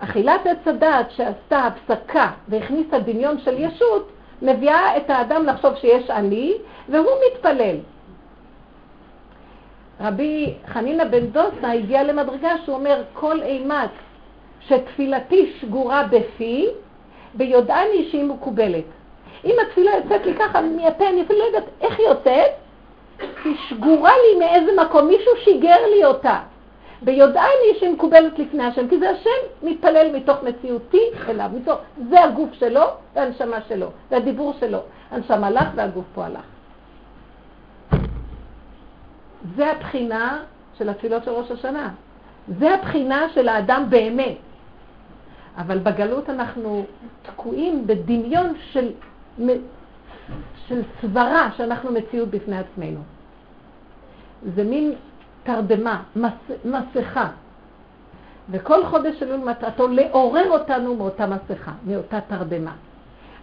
אכילת 0.00 0.46
עץ 0.46 0.66
הדעת 0.66 1.10
שעשתה 1.10 1.58
הפסקה 1.58 2.30
והכניסה 2.48 2.98
דמיון 2.98 3.38
של 3.38 3.54
ישות, 3.58 4.08
מביאה 4.42 4.96
את 4.96 5.10
האדם 5.10 5.46
לחשוב 5.46 5.74
שיש 5.76 6.10
אני, 6.10 6.54
והוא 6.88 7.10
מתפלל. 7.26 7.76
רבי 10.00 10.54
חנינא 10.66 11.04
בן 11.04 11.26
דוסה 11.26 11.72
הגיע 11.72 12.02
למדרגה 12.02 12.50
שהוא 12.64 12.76
אומר, 12.76 13.02
כל 13.12 13.42
אימת 13.42 13.90
שתפילתי 14.60 15.52
שגורה 15.60 16.02
בפי, 16.10 16.66
ביודעני 17.34 18.08
שהיא 18.10 18.24
מקובלת. 18.24 18.84
אם 19.44 19.54
התפילה 19.66 19.90
יוצאת 19.96 20.26
לי 20.26 20.34
ככה 20.34 20.60
מהפה, 20.60 21.08
אני 21.08 21.22
אפילו 21.22 21.38
לא 21.38 21.44
יודעת 21.44 21.64
איך 21.80 21.98
היא 21.98 22.06
יוצאת, 22.08 22.50
היא 23.44 23.56
שגורה 23.68 24.12
לי 24.12 24.38
מאיזה 24.38 24.72
מקום, 24.82 25.06
מישהו 25.06 25.32
שיגר 25.44 25.86
לי 25.96 26.04
אותה. 26.04 26.38
ביודעני 27.02 27.78
שהיא 27.78 27.90
מקובלת 27.90 28.38
לפני 28.38 28.64
השם, 28.64 28.88
כי 28.88 28.98
זה 28.98 29.10
השם 29.10 29.66
מתפלל 29.66 30.16
מתוך 30.16 30.42
מציאותי 30.42 31.02
אליו, 31.28 31.50
מתוך, 31.54 31.78
זה 32.10 32.24
הגוף 32.24 32.52
שלו 32.52 32.84
והנשמה 33.14 33.56
שלו, 33.68 33.90
והדיבור 34.10 34.52
שלו. 34.60 34.78
הנשמה 35.10 35.50
לך 35.50 35.68
והגוף 35.74 36.04
פה 36.14 36.24
הלך. 36.24 36.44
זה 39.56 39.70
הבחינה 39.70 40.42
של 40.78 40.88
התפילות 40.88 41.24
של 41.24 41.30
ראש 41.30 41.50
השנה. 41.50 41.88
זה 42.58 42.74
הבחינה 42.74 43.28
של 43.34 43.48
האדם 43.48 43.84
באמת. 43.88 44.36
אבל 45.56 45.78
בגלות 45.78 46.30
אנחנו 46.30 46.84
תקועים 47.22 47.86
בדמיון 47.86 48.54
של, 48.72 48.92
של 50.66 50.82
סברה 51.02 51.50
שאנחנו 51.56 51.92
מציאות 51.92 52.28
בפני 52.28 52.58
עצמנו. 52.58 53.00
זה 54.54 54.64
מין 54.64 54.94
תרדמה, 55.48 56.02
מס, 56.16 56.56
מסכה. 56.64 57.26
וכל 58.50 58.86
חודש 58.86 59.22
אלול 59.22 59.36
מטרתו 59.36 59.88
לעורר 59.88 60.50
אותנו 60.50 60.96
מאותה 60.96 61.26
מסכה, 61.26 61.72
מאותה 61.86 62.20
תרדמה. 62.20 62.72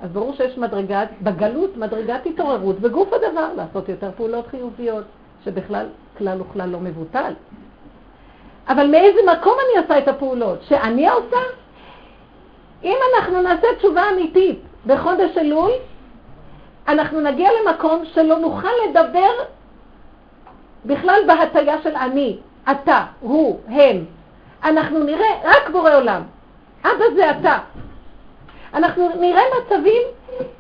אז 0.02 0.12
ברור 0.12 0.34
שיש 0.34 0.58
מדרגת, 0.58 1.08
בגלות 1.22 1.78
מדרגת 1.78 2.26
התעוררות, 2.26 2.76
וגוף 2.82 3.14
הדבר 3.14 3.54
לעשות 3.56 3.90
יותר 3.90 4.10
פעולות 4.18 4.48
חיוביות, 4.48 5.04
שבכלל 5.46 5.86
כלל 6.18 6.42
וכלל 6.42 6.70
לא 6.70 6.80
מבוטל. 6.80 7.34
אבל 8.68 8.92
מאיזה 8.92 9.20
מקום 9.38 9.54
אני 9.54 9.84
עושה 9.84 9.98
את 9.98 10.08
הפעולות? 10.08 10.64
שאני 10.64 11.10
עושה? 11.10 11.40
אם 12.84 12.98
אנחנו 13.16 13.42
נעשה 13.42 13.68
תשובה 13.78 14.04
אמיתית 14.14 14.60
בחודש 14.86 15.38
אלול, 15.38 15.72
אנחנו 16.88 17.22
נגיע 17.22 17.50
למקום 17.62 18.06
שלא 18.06 18.40
נוכל 18.40 18.68
לדבר 18.90 19.32
בכלל 20.86 21.22
בהטייה 21.28 21.82
של 21.84 21.96
אני, 21.96 22.38
אתה, 22.72 23.06
הוא, 23.20 23.60
הם. 23.68 24.06
אנחנו 24.64 25.04
נראה 25.04 25.30
רק 25.44 25.70
בורא 25.70 25.96
עולם. 25.96 26.22
אבא 26.82 27.06
זה 27.16 27.32
אתה. 27.32 27.58
אנחנו 28.74 29.10
נראה 29.20 29.42
מצבים, 29.60 30.02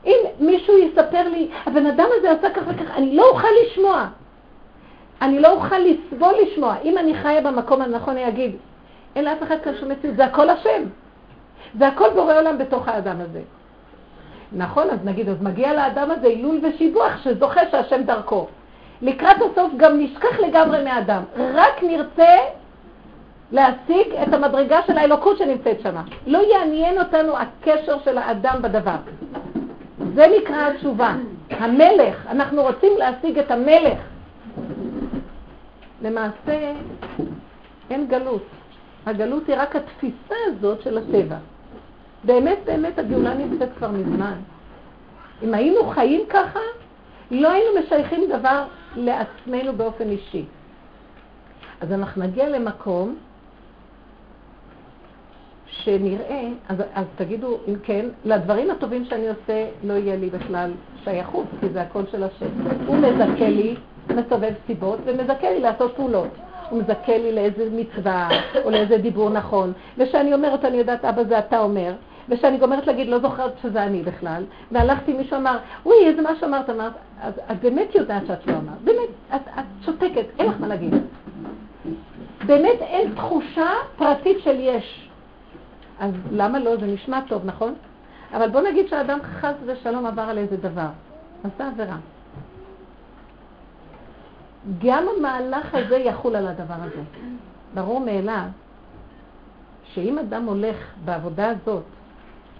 אם 0.06 0.18
מישהו 0.40 0.78
יספר 0.78 1.30
לי, 1.30 1.50
הבן 1.66 1.86
אדם 1.86 2.08
הזה 2.18 2.32
עשה 2.32 2.50
כך 2.50 2.62
וכך, 2.68 2.92
אני 2.96 3.16
לא 3.16 3.30
אוכל 3.30 3.48
לשמוע. 3.66 4.08
אני 5.22 5.40
לא 5.40 5.52
אוכל 5.52 5.78
לסבול 5.78 6.34
לשמוע. 6.42 6.76
אם 6.84 6.98
אני 6.98 7.16
חיה 7.16 7.42
במקום 7.42 7.82
הנכון, 7.82 8.18
אני 8.18 8.28
אגיד, 8.28 8.56
אין 9.16 9.26
לאף 9.26 9.44
אחד 9.44 9.56
כאן 9.64 9.74
שום 9.80 9.90
מציאות, 9.90 10.16
זה 10.16 10.26
הכל 10.26 10.50
השם. 10.50 10.84
זה 11.80 11.88
הכל 11.88 12.10
בורא 12.16 12.40
עולם 12.40 12.58
בתוך 12.58 12.88
האדם 12.88 13.22
הזה. 13.22 13.42
נכון, 14.52 14.90
אז 14.90 15.00
נגיד, 15.04 15.30
אז 15.30 15.42
מגיע 15.42 15.74
לאדם 15.74 16.12
הזה 16.12 16.28
הילול 16.28 16.60
ושיבוח 16.64 17.12
שזוכה 17.24 17.62
שהשם 17.72 18.04
דרכו. 18.04 18.48
לקראת 19.02 19.38
הסוף 19.38 19.74
גם 19.78 20.00
נשכח 20.00 20.40
לגמרי 20.40 20.84
מאדם. 20.84 21.24
רק 21.38 21.84
נרצה 21.84 22.38
להשיג 23.52 24.14
את 24.28 24.34
המדרגה 24.34 24.80
של 24.88 24.98
האלוקות 24.98 25.38
שנמצאת 25.38 25.82
שם. 25.82 25.96
לא 26.28 26.40
יעניין 26.54 27.00
אותנו 27.00 27.34
הקשר 27.38 27.98
של 28.06 28.18
האדם 28.18 28.62
בדבר. 28.62 28.98
זה 30.16 30.28
נקרא 30.38 30.68
התשובה. 30.68 31.16
המלך, 31.50 32.28
אנחנו 32.28 32.62
רוצים 32.62 32.92
להשיג 32.98 33.40
את 33.40 33.52
המלך. 33.52 33.98
למעשה, 36.02 36.74
אין 37.90 38.08
גלות. 38.08 38.44
הגלות 39.06 39.48
היא 39.48 39.56
רק 39.60 39.76
התפיסה 39.76 40.36
הזאת 40.48 40.82
של 40.82 40.98
הטבע. 40.98 41.36
באמת, 42.24 42.58
באמת 42.66 43.00
הגאולה 43.00 43.34
נמצאת 43.34 43.70
כבר 43.78 43.92
מזמן. 43.92 44.34
אם 45.44 45.54
היינו 45.54 45.84
חיים 45.90 46.22
ככה, 46.30 46.60
לא 47.32 47.52
היינו 47.52 47.80
משייכים 47.80 48.30
דבר 48.30 48.64
לעצמנו 48.96 49.74
באופן 49.78 50.10
אישי. 50.10 50.46
אז 51.82 51.92
אנחנו 51.92 52.24
נגיע 52.24 52.50
למקום 52.50 53.16
שנראה, 55.68 56.48
אז, 56.70 56.78
אז 56.94 57.06
תגידו, 57.16 57.58
אם 57.68 57.76
כן, 57.84 58.06
לדברים 58.26 58.72
הטובים 58.72 59.06
שאני 59.06 59.30
עושה 59.30 59.68
לא 59.84 59.94
יהיה 59.94 60.16
לי 60.16 60.30
בכלל 60.30 60.72
שייכות, 61.04 61.46
כי 61.60 61.70
זה 61.70 61.82
הכל 61.82 62.02
של 62.12 62.24
השם. 62.24 62.46
הוא 62.88 62.96
מזכה 62.98 63.50
לי, 63.50 63.76
מסובב 64.10 64.54
סיבות, 64.68 65.00
ומזכה 65.06 65.50
לי 65.50 65.60
לעשות 65.60 65.96
פעולות. 65.96 66.30
הוא 66.70 66.80
מזכה 66.80 67.18
לי 67.18 67.32
לאיזה 67.32 67.70
מצווה, 67.72 68.30
או 68.64 68.70
לאיזה 68.70 68.98
דיבור 68.98 69.30
נכון. 69.30 69.74
וכשאני 69.98 70.34
אומרת, 70.34 70.66
אני 70.66 70.78
יודעת, 70.78 71.06
אבא 71.06 71.24
זה 71.24 71.40
אתה 71.40 71.60
אומר, 71.60 71.94
וכשאני 72.30 72.58
גומרת 72.58 72.88
להגיד, 72.88 73.08
לא 73.08 73.20
זוכרת 73.20 73.54
שזה 73.62 73.84
אני 73.84 74.04
בכלל, 74.04 74.44
והלכתי, 74.72 75.14
מישהו 75.14 75.38
אמר, 75.38 75.58
וואי, 75.86 75.98
איזה 76.06 76.22
מה 76.22 76.36
שאמרת, 76.40 76.70
אמרת, 76.70 76.94
אז 77.22 77.34
את 77.52 77.60
באמת 77.62 77.96
יודעת 77.96 78.26
שאת 78.28 78.48
לא 78.48 78.54
אמרת, 78.54 78.82
באמת, 78.84 79.10
את, 79.36 79.42
את 79.60 79.86
שותקת, 79.86 80.26
אין 80.40 80.48
לך 80.48 80.56
מה 80.60 80.68
להגיד. 80.68 80.94
באמת 82.46 82.82
אין 82.82 83.16
תחושה 83.16 83.70
פרטית 83.96 84.38
של 84.40 84.56
יש. 84.60 85.10
אז 86.00 86.12
למה 86.32 86.60
לא? 86.60 86.76
זה 86.78 86.86
נשמע 86.86 87.20
טוב, 87.28 87.46
נכון? 87.46 87.74
אבל 88.34 88.50
בוא 88.50 88.62
נגיד 88.62 88.88
שהאדם 88.88 89.20
חס 89.22 89.54
ושלום 89.66 90.06
עבר 90.06 90.22
על 90.22 90.38
איזה 90.38 90.58
דבר, 90.58 90.88
עשה 91.44 91.68
עבירה. 91.68 91.98
גם 94.86 95.06
המהלך 95.18 95.76
הזה 95.76 95.98
יחול 95.98 96.36
על 96.36 96.48
הדבר 96.48 96.74
הזה. 96.80 97.02
ברור 97.74 98.00
מאליו 98.00 98.46
שאם 99.84 100.20
אדם 100.20 100.46
הולך 100.46 100.76
בעבודה 101.06 101.50
הזאת 101.50 101.84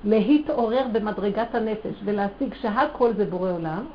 להתעורר 0.06 0.86
במדרגת 0.92 1.56
הנפש 1.56 1.94
ולהשיג 2.04 2.54
שהכל 2.62 3.14
זה 3.14 3.26
בורא 3.26 3.52
עולם, 3.52 3.86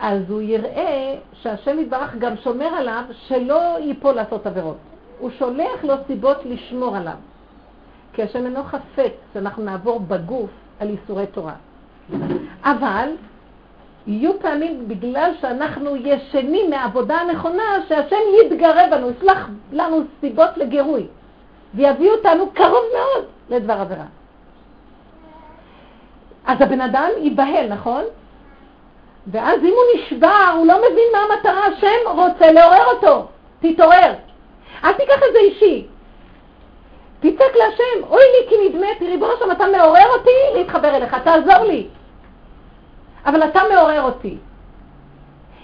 אז 0.00 0.30
הוא 0.30 0.40
יראה 0.40 1.14
שהשם 1.32 1.78
יתברך 1.78 2.14
גם 2.18 2.36
שומר 2.36 2.66
עליו 2.66 3.02
שלא 3.28 3.78
ייפול 3.80 4.12
לעשות 4.12 4.46
עבירות. 4.46 4.76
הוא 5.18 5.30
שולח 5.38 5.84
לו 5.84 5.94
סיבות 6.06 6.36
לשמור 6.44 6.96
עליו. 6.96 7.16
כי 8.12 8.22
השם 8.22 8.46
אינו 8.46 8.62
חפץ 8.64 9.12
שאנחנו 9.34 9.64
נעבור 9.64 10.00
בגוף 10.00 10.50
על 10.80 10.88
איסורי 10.88 11.26
תורה. 11.26 11.54
אבל 12.64 13.08
יהיו 14.06 14.40
פעמים 14.40 14.88
בגלל 14.88 15.30
שאנחנו 15.40 15.96
ישנים 15.96 16.70
מהעבודה 16.70 17.16
הנכונה, 17.16 17.62
שהשם 17.88 18.16
יתגרה 18.42 18.82
בנו, 18.90 19.10
יסלח 19.10 19.48
לנו 19.72 20.02
סיבות 20.20 20.56
לגירוי, 20.56 21.06
ויביא 21.74 22.10
אותנו 22.10 22.50
קרוב 22.50 22.84
מאוד 22.94 23.24
לדבר 23.50 23.72
עבירה. 23.72 24.04
אז 26.46 26.60
הבן 26.60 26.80
אדם 26.80 27.08
ייבהל, 27.18 27.66
נכון? 27.68 28.04
ואז 29.26 29.60
אם 29.60 29.72
הוא 29.74 30.00
נשבר, 30.02 30.52
הוא 30.56 30.66
לא 30.66 30.74
מבין 30.78 31.04
מה 31.12 31.18
המטרה, 31.18 31.66
השם 31.66 32.20
רוצה 32.20 32.52
לעורר 32.52 32.86
אותו. 32.86 33.26
תתעורר. 33.60 34.12
אל 34.84 34.92
תיקח 34.92 35.16
את 35.16 35.32
זה 35.32 35.38
אישי. 35.38 35.86
תצעק 37.20 37.56
להשם, 37.56 38.08
אוי 38.10 38.22
לי 38.22 38.48
כי 38.48 38.54
נדמתי, 38.68 39.06
ריבונו 39.06 39.32
שם, 39.38 39.50
אתה 39.50 39.66
מעורר 39.66 40.06
אותי 40.18 40.30
להתחבר 40.54 40.96
אליך, 40.96 41.14
תעזור 41.14 41.64
לי. 41.64 41.86
אבל 43.26 43.42
אתה 43.44 43.60
מעורר 43.74 44.02
אותי. 44.02 44.36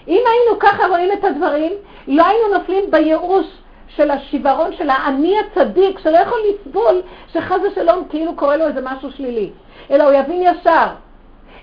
אם 0.07 0.23
היינו 0.27 0.59
ככה 0.59 0.87
רואים 0.87 1.11
את 1.11 1.23
הדברים, 1.23 1.73
לא 2.07 2.27
היינו 2.27 2.57
נופלים 2.57 2.91
בייאוש 2.91 3.45
של 3.95 4.11
השיוורון 4.11 4.73
של 4.77 4.89
האני 4.89 5.35
הצדיק, 5.39 5.99
שלא 5.99 6.17
יכול 6.17 6.39
לסבול 6.49 7.01
שחס 7.33 7.57
ושלום 7.71 8.03
כאילו 8.09 8.35
קורה 8.35 8.57
לו 8.57 8.67
איזה 8.67 8.81
משהו 8.83 9.11
שלילי, 9.11 9.49
אלא 9.91 10.03
הוא 10.03 10.13
יבין 10.13 10.41
ישר. 10.41 10.87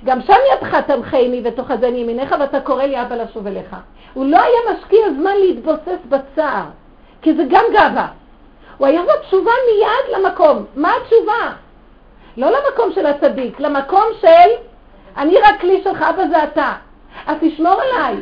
גם 0.05 0.21
שם 0.21 0.37
ידך 0.53 0.75
תמכני 0.75 1.41
ותאחזני 1.45 1.99
ימיניך 1.99 2.35
ואתה 2.41 2.61
קורא 2.61 2.83
לי 2.83 3.03
אבא 3.03 3.15
לשוב 3.15 3.47
אליך. 3.47 3.77
הוא 4.15 4.27
לא 4.27 4.39
היה 4.39 4.73
משקיע 4.73 5.11
זמן 5.21 5.33
להתבוסס 5.37 5.99
בצער, 6.09 6.65
כי 7.23 7.35
זה 7.35 7.43
גם 7.51 7.65
גאווה. 7.73 8.07
הוא 8.79 8.87
היה 8.87 9.03
בתשובה 9.03 9.51
מיד 9.51 10.17
למקום. 10.17 10.65
מה 10.77 10.93
התשובה? 11.03 11.53
לא 12.37 12.51
למקום 12.51 12.93
של 12.93 13.07
הצדיק, 13.07 13.61
למקום 13.61 14.05
של 14.21 14.51
אני 15.17 15.39
רק 15.39 15.61
כלי 15.61 15.81
שלך, 15.85 16.03
אבא 16.03 16.23
זה 16.31 16.45
אתה. 16.45 16.73
אז 17.27 17.37
תשמור 17.41 17.81
עליי, 17.81 18.17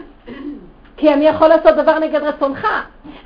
כי 0.96 1.12
אני 1.12 1.26
יכול 1.26 1.48
לעשות 1.48 1.74
דבר 1.74 1.98
נגד 1.98 2.22
רצונך. 2.22 2.66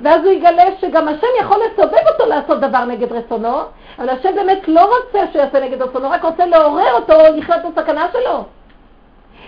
ואז 0.01 0.25
הוא 0.25 0.31
יגלה 0.31 0.63
שגם 0.81 1.07
השם 1.07 1.27
יכול 1.39 1.57
לסובב 1.57 2.07
אותו 2.13 2.25
לעשות 2.29 2.59
דבר 2.59 2.85
נגד 2.85 3.11
רצונו, 3.11 3.57
אבל 3.99 4.09
השם 4.09 4.35
באמת 4.35 4.67
לא 4.67 4.81
רוצה 4.85 5.31
שהוא 5.31 5.41
יעשה 5.41 5.59
נגד 5.59 5.81
רצונו, 5.81 6.09
רק 6.09 6.25
רוצה 6.25 6.45
לעורר 6.45 6.93
אותו 6.93 7.13
לחיות 7.35 7.59
בסכנה 7.65 8.07
שלו. 8.13 8.43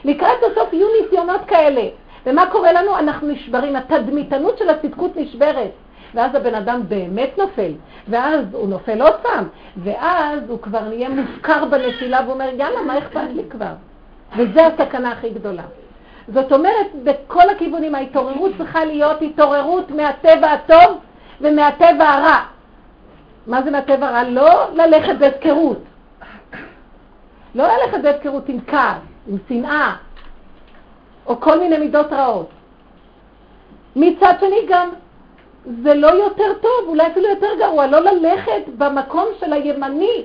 לקראת 0.06 0.38
הסוף 0.52 0.74
יהיו 0.74 0.88
ניסיונות 1.02 1.42
כאלה. 1.48 1.82
ומה 2.26 2.46
קורה 2.46 2.72
לנו? 2.72 2.98
אנחנו 2.98 3.28
נשברים, 3.28 3.76
התדמיתנות 3.76 4.58
של 4.58 4.70
הצדקות 4.70 5.12
נשברת. 5.16 5.72
ואז 6.16 6.36
הבן 6.36 6.56
אדם 6.56 6.82
באמת 6.88 7.38
נופל, 7.38 7.72
ואז 8.08 8.46
הוא 8.52 8.70
נופל 8.70 9.02
עוד 9.02 9.14
פעם, 9.22 9.48
ואז 9.78 10.40
הוא 10.48 10.60
כבר 10.62 10.80
נהיה 10.80 11.10
מופקר 11.10 11.66
בנפילה 11.66 12.22
ואומר, 12.28 12.50
יאללה, 12.58 12.82
מה 12.82 12.98
אכפת 12.98 13.30
לי 13.34 13.44
כבר? 13.50 13.74
וזו 14.38 14.62
הסכנה 14.62 15.12
הכי 15.12 15.30
גדולה. 15.30 15.64
זאת 16.28 16.52
אומרת, 16.52 16.88
בכל 17.04 17.50
הכיוונים 17.50 17.96
ההתעוררות 17.96 18.52
צריכה 18.58 18.86
להיות 18.86 19.22
התעוררות 19.22 19.92
מהטבע 19.92 20.52
הטוב 20.52 20.98
ומהטבע 21.42 22.10
הרע. 22.10 22.40
מה 23.48 23.62
זה 23.64 23.72
מהטבע 23.72 24.08
הרע? 24.08 24.24
לא 24.24 24.74
ללכת 24.74 25.16
בהפקרות. 25.20 25.78
לא 27.56 27.64
ללכת 27.68 28.02
בהפקרות 28.04 28.50
עם 28.50 28.60
כעס, 28.68 28.98
עם 29.28 29.38
שנאה, 29.50 29.96
או 31.26 31.40
כל 31.40 31.60
מיני 31.60 31.78
מידות 31.78 32.14
רעות. 32.14 32.50
מצד 33.96 34.34
שני 34.40 34.66
גם, 34.68 34.90
זה 35.84 35.94
לא 35.94 36.08
יותר 36.08 36.54
טוב, 36.62 36.88
אולי 36.88 37.08
אפילו 37.08 37.30
יותר 37.30 37.48
גרוע, 37.60 37.88
לא 37.88 38.00
ללכת 38.00 38.62
במקום 38.78 39.26
של 39.40 39.54
הימני, 39.54 40.24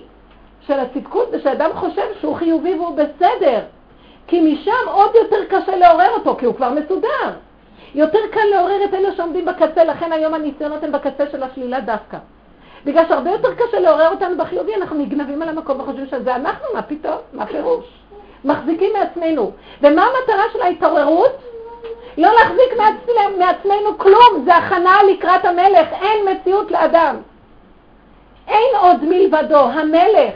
של 0.60 0.80
הצדקות, 0.80 1.28
ושאדם 1.32 1.70
חושב 1.74 2.06
שהוא 2.20 2.36
חיובי 2.36 2.74
והוא 2.74 2.96
בסדר. 2.96 3.60
כי 4.28 4.40
משם 4.40 4.88
עוד 4.92 5.10
יותר 5.14 5.44
קשה 5.48 5.76
לעורר 5.76 6.10
אותו, 6.10 6.36
כי 6.36 6.46
הוא 6.46 6.54
כבר 6.54 6.70
מסודר. 6.70 7.30
יותר 7.94 8.18
קל 8.30 8.44
לעורר 8.54 8.84
את 8.84 8.94
אלה 8.94 9.14
שעומדים 9.16 9.44
בקצה, 9.44 9.84
לכן 9.84 10.12
היום 10.12 10.34
הניסיונות 10.34 10.84
הם 10.84 10.92
בקצה 10.92 11.24
של 11.32 11.42
השלילה 11.42 11.80
דווקא. 11.80 12.18
בגלל 12.84 13.04
שהרבה 13.08 13.30
יותר 13.30 13.54
קשה 13.54 13.80
לעורר 13.80 14.08
אותנו 14.08 14.36
בחיובי, 14.36 14.74
אנחנו 14.74 14.96
נגנבים 14.96 15.42
על 15.42 15.48
המקום 15.48 15.80
וחושבים 15.80 16.06
שזה 16.06 16.36
אנחנו, 16.36 16.66
מה 16.74 16.82
פתאום? 16.82 17.16
מה 17.32 17.46
פירוש? 17.46 17.84
מחזיקים 18.44 18.92
מעצמנו. 18.92 19.52
ומה 19.82 20.06
המטרה 20.06 20.42
של 20.52 20.62
ההתעוררות? 20.62 21.32
לא 22.18 22.28
להחזיק 22.32 22.78
מעצמנו, 23.38 23.98
כלום, 23.98 24.44
זה 24.44 24.56
הכנה 24.56 24.96
לקראת 25.10 25.44
המלך, 25.44 25.88
אין 25.92 26.28
מציאות 26.28 26.70
לאדם. 26.70 27.16
אין 28.48 28.76
עוד 28.80 29.04
מלבדו, 29.04 29.58
המלך. 29.58 30.34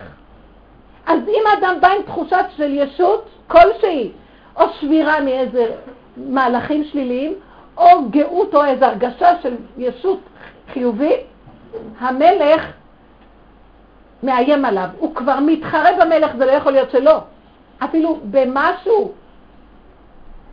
אז 1.06 1.20
אם 1.28 1.42
האדם 1.50 1.76
בא 1.80 1.88
עם 1.88 2.02
תחושת 2.02 2.44
של 2.56 2.74
ישות, 2.74 3.28
כלשהי, 3.52 4.10
או 4.56 4.64
שבירה 4.80 5.20
מאיזה 5.20 5.66
מהלכים 6.16 6.84
שליליים, 6.84 7.34
או 7.76 7.88
גאות 8.10 8.54
או 8.54 8.64
איזו 8.64 8.84
הרגשה 8.84 9.28
של 9.42 9.54
ישות 9.78 10.20
חיובית, 10.72 11.20
המלך 11.98 12.66
מאיים 14.22 14.64
עליו. 14.64 14.88
הוא 14.98 15.14
כבר 15.14 15.40
מתחרה 15.40 15.90
במלך, 16.00 16.36
זה 16.38 16.46
לא 16.46 16.50
יכול 16.50 16.72
להיות 16.72 16.90
שלא. 16.90 17.18
אפילו 17.84 18.18
במשהו. 18.24 19.12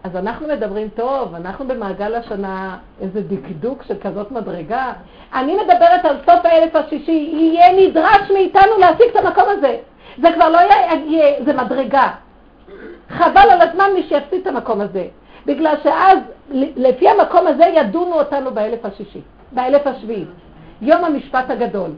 אז 0.04 0.16
אנחנו 0.16 0.48
מדברים 0.48 0.90
טוב, 0.90 1.36
אנחנו 1.36 1.68
במעגל 1.68 2.16
השנה 2.16 2.78
איזה 3.02 3.22
דקדוק 3.22 3.84
של 3.84 3.96
כזאת 4.02 4.32
מדרגה. 4.32 4.94
אני 5.34 5.56
מדברת 5.56 6.06
על 6.06 6.18
סוף 6.26 6.46
האלף 6.46 6.76
השישי, 6.76 7.32
יהיה 7.34 7.90
נדרש 7.90 8.32
מאיתנו 8.34 8.78
להשיג 8.80 9.08
את 9.12 9.16
המקום 9.16 9.44
הזה. 9.48 9.78
זה 10.22 10.28
כבר 10.36 10.50
לא 10.50 10.58
יהיה, 10.58 11.44
זה 11.46 11.54
מדרגה. 11.54 12.12
חבל 13.10 13.50
על 13.52 13.62
הזמן 13.62 13.90
מי 13.96 14.04
שיפסיד 14.04 14.42
את 14.42 14.48
המקום 14.48 14.82
הזה, 14.82 15.08
בגלל 15.46 15.76
שאז 15.84 16.18
לפי 16.76 17.10
המקום 17.10 17.48
הזה 17.48 17.64
ידונו 17.66 18.14
אותנו 18.14 18.52
באלף 18.52 18.86
השישי, 18.86 19.22
באלף 19.52 19.88
השביעי, 19.88 20.26
יום 20.82 21.04
המשפט 21.06 21.50
הגדול. 21.50 21.90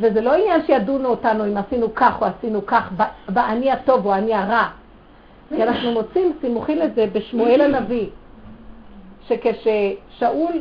וזה 0.00 0.20
לא 0.20 0.34
עניין 0.34 0.66
שידונו 0.66 1.08
אותנו 1.08 1.44
אם 1.44 1.56
עשינו 1.56 1.94
כך 1.94 2.20
או 2.20 2.26
עשינו 2.26 2.66
כך, 2.66 2.90
באני 3.28 3.70
הטוב 3.70 4.06
או 4.06 4.14
אני 4.14 4.34
הרע. 4.34 4.68
כי 5.48 5.62
אנחנו 5.62 5.92
מוצאים 5.92 6.32
סימוכים 6.40 6.78
לזה 6.78 7.06
בשמואל 7.12 7.60
הנביא, 7.60 8.06
שכששאול 9.28 10.52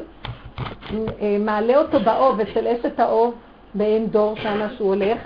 אה, 1.21 1.37
מעלה 1.39 1.77
אותו 1.77 1.99
באוב 1.99 2.39
אצל 2.39 2.67
אשת 2.67 2.99
האוב, 2.99 3.33
בעין 3.73 4.07
דור 4.07 4.35
שמה 4.35 4.67
שהוא 4.77 4.87
הולך, 4.87 5.17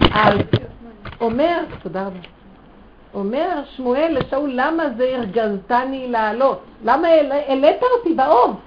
אז 0.00 0.38
אומר, 1.20 1.64
תודה 1.82 2.06
רבה, 2.06 2.18
אומר 3.14 3.62
שמואל 3.76 4.18
לשאול, 4.18 4.50
למה 4.54 4.82
זה 4.96 5.16
הרגזתני 5.16 6.08
לעלות? 6.08 6.60
למה 6.84 7.08
העלית 7.08 7.82
אותי 7.98 8.14
באוב? 8.14 8.60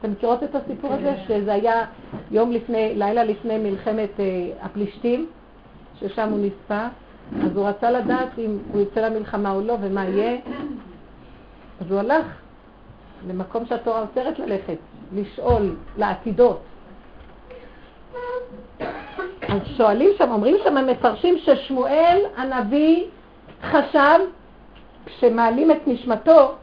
אתם 0.00 0.10
מכירות 0.10 0.42
את 0.42 0.54
הסיפור 0.54 0.92
הזה? 0.92 1.14
שזה 1.28 1.52
היה 1.52 1.84
יום 2.30 2.52
לפני, 2.52 2.94
לילה 2.94 3.24
לפני 3.24 3.58
מלחמת 3.58 4.20
אה, 4.20 4.24
הפלישתים, 4.60 5.26
ששם 6.00 6.28
הוא 6.28 6.38
נספה, 6.38 6.86
אז 7.44 7.56
הוא 7.56 7.68
רצה 7.68 7.90
לדעת 7.90 8.28
אם 8.38 8.58
הוא 8.72 8.82
יצא 8.82 9.00
למלחמה 9.00 9.50
או 9.50 9.60
לא 9.60 9.76
ומה 9.80 10.04
יהיה, 10.04 10.38
אז 11.80 11.90
הוא 11.90 12.00
הלך 12.00 12.26
למקום 13.28 13.66
שהתורה 13.66 14.00
אוסרת 14.02 14.38
ללכת, 14.38 14.76
לשאול 15.14 15.76
לעתידות. 15.96 16.60
אז 19.52 19.58
שואלים 19.76 20.10
שם, 20.18 20.30
אומרים 20.32 20.56
שם, 20.64 20.76
הם 20.76 20.86
מפרשים 20.86 21.38
ששמואל 21.38 22.18
הנביא 22.36 23.04
חשב, 23.62 24.18
כשמעלים 25.06 25.70
את 25.70 25.86
נשמתו, 25.86 26.54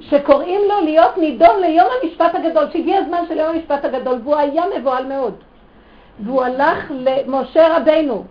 שקוראים 0.00 0.60
לו 0.68 0.80
להיות 0.84 1.18
נידון 1.18 1.60
ליום 1.60 1.86
המשפט 2.02 2.34
הגדול, 2.34 2.64
שהגיע 2.72 2.98
הזמן 2.98 3.24
של 3.28 3.38
יום 3.38 3.54
המשפט 3.54 3.84
הגדול, 3.84 4.18
והוא 4.24 4.36
היה 4.36 4.62
מבוהל 4.78 5.06
מאוד. 5.06 5.34
והוא 6.24 6.42
הלך 6.42 6.90
למשה 6.90 7.76
רבנו, 7.76 8.24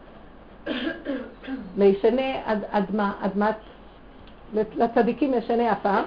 לישני 1.78 2.36
אדמה, 2.72 3.12
אדמת, 3.22 3.56
לצדיקים 4.54 5.34
ישני 5.34 5.70
עפר, 5.70 6.02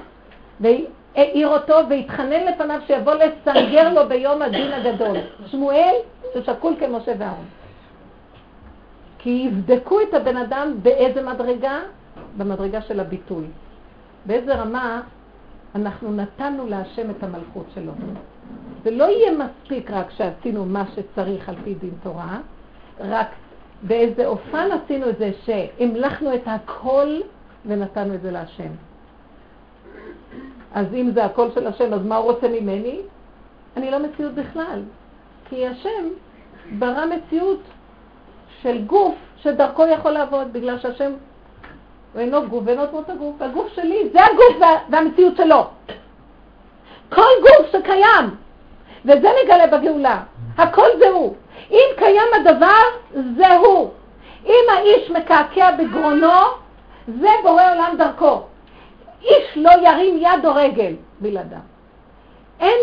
והעיר 0.61 1.49
אותו 1.49 1.75
והתחנן 1.89 2.45
לפניו 2.47 2.81
שיבוא 2.87 3.15
לסנגר 3.15 3.93
לו 3.93 4.09
ביום 4.09 4.43
הדין 4.43 4.73
הגדול. 4.73 5.17
שמואל 5.47 5.95
ששקול 6.35 6.75
כמשה 6.81 7.13
ואהרון. 7.19 7.45
כי 9.19 9.31
יבדקו 9.31 10.01
את 10.01 10.15
הבן 10.15 10.37
אדם 10.37 10.75
באיזה 10.83 11.23
מדרגה? 11.23 11.81
במדרגה 12.37 12.83
של 12.83 13.01
הביטוי. 13.01 13.45
באיזה 14.27 14.55
רמה 14.55 15.03
אנחנו 15.75 16.13
נתנו 16.13 16.67
להשם 16.67 17.11
את 17.11 17.23
המלכות 17.23 17.67
שלו. 17.75 17.93
זה 18.85 18.91
לא 18.91 19.05
יהיה 19.05 19.33
מספיק 19.33 19.91
רק 19.91 20.11
שעשינו 20.11 20.65
מה 20.65 20.85
שצריך 20.95 21.49
על 21.49 21.55
פי 21.65 21.75
דין 21.75 21.95
תורה, 22.03 22.39
רק 23.01 23.27
באיזה 23.83 24.27
אופן 24.27 24.69
עשינו 24.73 25.09
את 25.09 25.19
זה 25.19 25.31
שהמלכנו 25.45 26.35
את 26.35 26.43
הכל 26.47 27.21
ונתנו 27.67 28.15
את 28.15 28.23
זה 28.23 28.31
להשם. 28.31 28.71
אז 30.75 30.87
אם 30.95 31.11
זה 31.15 31.25
הכל 31.25 31.51
של 31.55 31.67
השם, 31.67 31.93
אז 31.93 32.07
מה 32.07 32.17
הוא 32.17 32.33
רוצה 32.33 32.49
ממני? 32.49 33.01
אני 33.77 33.91
לא 33.91 33.99
מציאות 33.99 34.35
בכלל. 34.35 34.83
כי 35.55 35.67
השם 35.67 36.09
ברא 36.79 37.05
מציאות 37.07 37.61
של 38.63 38.83
גוף 38.85 39.15
שדרכו 39.37 39.87
יכול 39.87 40.11
לעבוד, 40.11 40.53
בגלל 40.53 40.79
שהשם 40.79 41.13
הוא 42.13 42.21
אינו 42.21 42.49
גוף 42.49 42.63
ואינו 42.67 42.87
דמות 42.87 43.11
הגוף, 43.11 43.43
הגוף 43.43 43.73
שלי 43.75 44.09
זה 44.13 44.25
הגוף 44.25 44.61
וה, 44.61 44.79
והמציאות 44.91 45.37
שלו. 45.37 45.67
כל 47.09 47.31
גוף 47.43 47.73
שקיים, 47.73 48.31
וזה 49.05 49.29
נגלה 49.45 49.67
בגאולה, 49.67 50.23
הכל 50.59 50.89
זה 50.99 51.09
הוא. 51.09 51.35
אם 51.71 51.89
קיים 51.97 52.29
הדבר, 52.41 52.83
זה 53.37 53.57
הוא. 53.57 53.91
אם 54.47 54.65
האיש 54.73 55.11
מקעקע 55.11 55.71
בגרונו, 55.71 56.33
זה 57.21 57.31
בורא 57.43 57.73
עולם 57.73 57.95
דרכו. 57.99 58.43
איש 59.23 59.57
לא 59.57 59.71
ירים 59.71 60.19
יד 60.19 60.47
או 60.47 60.55
רגל 60.55 60.95
בלעדיו. 61.21 61.59
אין, 62.61 62.79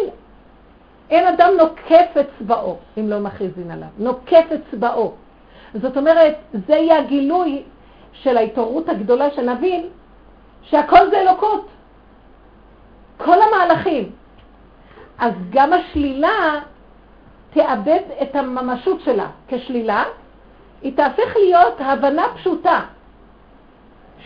אין 1.09 1.27
אדם 1.27 1.51
נוקף 1.57 2.17
אצבעו 2.19 2.77
אם 2.97 3.09
לא 3.09 3.19
מכריזין 3.19 3.71
עליו. 3.71 3.87
נוקף 3.97 4.45
אצבעו. 4.53 5.13
זאת 5.73 5.97
אומרת, 5.97 6.35
זה 6.67 6.75
יהיה 6.75 6.99
הגילוי 6.99 7.63
של 8.13 8.37
ההתעוררות 8.37 8.89
הגדולה 8.89 9.31
שנבין 9.31 9.89
שהכל 10.61 11.09
זה 11.09 11.21
אלוקות. 11.21 11.67
כל 13.17 13.37
המהלכים. 13.41 14.11
אז 15.19 15.33
גם 15.49 15.73
השלילה 15.73 16.59
תאבד 17.53 17.99
את 18.21 18.35
הממשות 18.35 19.01
שלה 19.01 19.27
כשלילה, 19.47 20.03
היא 20.81 20.97
תהפך 20.97 21.35
להיות 21.35 21.73
הבנה 21.79 22.23
פשוטה, 22.35 22.79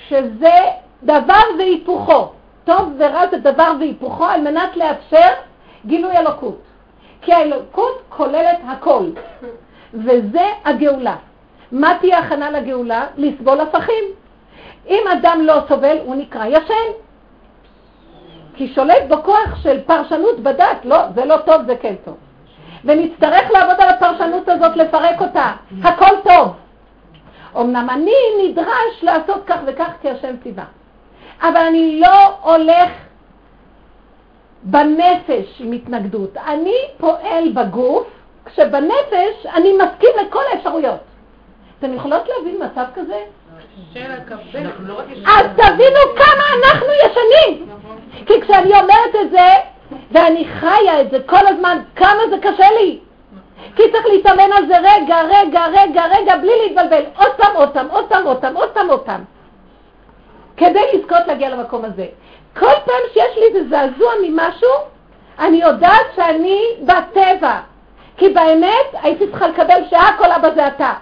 שזה 0.07 0.55
דבר 1.03 1.41
והיפוכו. 1.57 2.31
טוב 2.63 2.93
ורע 2.97 3.27
זה 3.31 3.37
דבר 3.37 3.71
והיפוכו 3.79 4.25
על 4.25 4.41
מנת 4.41 4.77
לאפשר 4.77 5.29
גילוי 5.85 6.17
אלוקות. 6.17 6.61
כי 7.23 7.33
האלוקות 7.33 8.01
כוללת 8.09 8.59
הכל, 8.67 9.05
וזה 9.93 10.45
הגאולה. 10.65 11.15
מה 11.71 11.97
תהיה 11.99 12.19
הכנה 12.19 12.51
לגאולה? 12.51 13.05
לסבול 13.17 13.59
הפכים. 13.59 14.03
אם 14.87 15.03
אדם 15.13 15.41
לא 15.43 15.59
סובל, 15.67 15.97
הוא 16.05 16.15
נקרא 16.15 16.45
ישן. 16.45 16.91
כי 18.55 18.73
שולט 18.73 19.03
בכוח 19.09 19.63
של 19.63 19.81
פרשנות 19.81 20.39
בדת, 20.39 20.77
לא, 20.83 20.97
זה 21.15 21.25
לא 21.25 21.37
טוב, 21.37 21.61
זה 21.65 21.75
כן 21.75 21.95
טוב. 22.05 22.17
ונצטרך 22.85 23.51
לעבוד 23.51 23.75
על 23.79 23.89
הפרשנות 23.89 24.49
הזאת, 24.49 24.75
לפרק 24.75 25.21
אותה. 25.21 25.51
הכל 25.83 26.15
טוב. 26.23 26.51
אמנם 27.57 27.89
אני 27.89 28.11
נדרש 28.43 29.03
לעשות 29.03 29.43
כך 29.45 29.57
וכך 29.65 29.89
כי 30.01 30.09
השם 30.09 30.35
ציווה. 30.43 30.63
אבל 31.41 31.57
אני 31.57 31.99
לא 31.99 32.37
הולך 32.41 32.89
בנפש 34.63 35.59
עם 35.59 35.71
התנגדות. 35.71 36.37
אני 36.37 36.75
פועל 36.97 37.49
בגוף, 37.53 38.07
כשבנפש 38.45 39.45
אני 39.53 39.73
מסכים 39.73 40.09
לכל 40.27 40.43
האפשרויות. 40.53 40.99
אתם 41.79 41.93
יכולות 41.93 42.21
להבין 42.29 42.55
מצב 42.63 42.85
כזה? 42.95 43.17
אז 45.25 45.45
תבינו 45.55 45.99
כמה 46.15 46.43
אנחנו 46.57 46.87
ישנים. 47.05 47.69
כי 48.25 48.41
כשאני 48.41 48.69
אומרת 48.69 49.15
את 49.21 49.31
זה, 49.31 49.47
ואני 50.11 50.45
חיה 50.59 51.01
את 51.01 51.11
זה 51.11 51.17
כל 51.25 51.47
הזמן, 51.47 51.77
כמה 51.95 52.19
זה 52.29 52.37
קשה 52.41 52.71
לי. 52.71 52.99
כי 53.75 53.83
צריך 53.91 54.05
להתאמן 54.05 54.51
על 54.57 54.67
זה 54.67 54.77
רגע, 54.77 55.21
רגע, 55.21 55.65
רגע, 55.65 56.03
רגע, 56.05 56.37
בלי 56.37 56.51
להתבלבל. 56.63 57.03
עוד 57.17 57.31
פעם, 57.37 57.55
עוד 57.55 57.69
פעם, 57.69 57.87
עוד 57.89 58.05
פעם, 58.09 58.25
עוד 58.25 58.37
פעם, 58.41 58.55
עוד 58.55 58.69
פעם, 58.69 58.89
עוד 58.89 58.99
פעם. 58.99 59.23
כדי 60.57 60.81
לזכות 60.93 61.27
להגיע 61.27 61.49
למקום 61.49 61.85
הזה. 61.85 62.05
כל 62.59 62.73
פעם 62.85 63.03
שיש 63.13 63.37
לי 63.37 63.43
איזה 63.45 63.69
זעזוע 63.69 64.11
ממשהו, 64.23 64.69
אני 65.39 65.57
יודעת 65.57 66.05
שאני 66.15 66.61
בטבע. 66.81 67.59
כי 68.17 68.29
באמת 68.29 68.87
הייתי 68.93 69.27
צריכה 69.27 69.47
לקבל 69.47 69.83
שהכל 69.89 70.31
אבא 70.31 70.49
זה 70.55 70.67
אתה. 70.67 70.93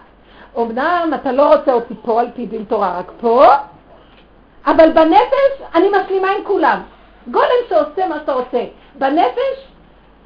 אמנם 0.57 1.11
אתה 1.15 1.31
לא 1.31 1.55
רוצה 1.55 1.73
אותי 1.73 1.93
פה 2.01 2.19
על 2.19 2.27
פי 2.35 2.45
דין 2.45 2.63
תורה, 2.63 2.99
רק 2.99 3.11
פה, 3.21 3.45
אבל 4.65 4.91
בנפש 4.91 5.61
אני 5.75 5.87
משלימה 5.89 6.27
עם 6.31 6.43
כולם. 6.43 6.81
גולם 7.27 7.47
שעושה 7.69 8.07
מה 8.07 8.15
שאתה 8.19 8.33
רוצה. 8.33 8.63
בנפש, 8.95 9.67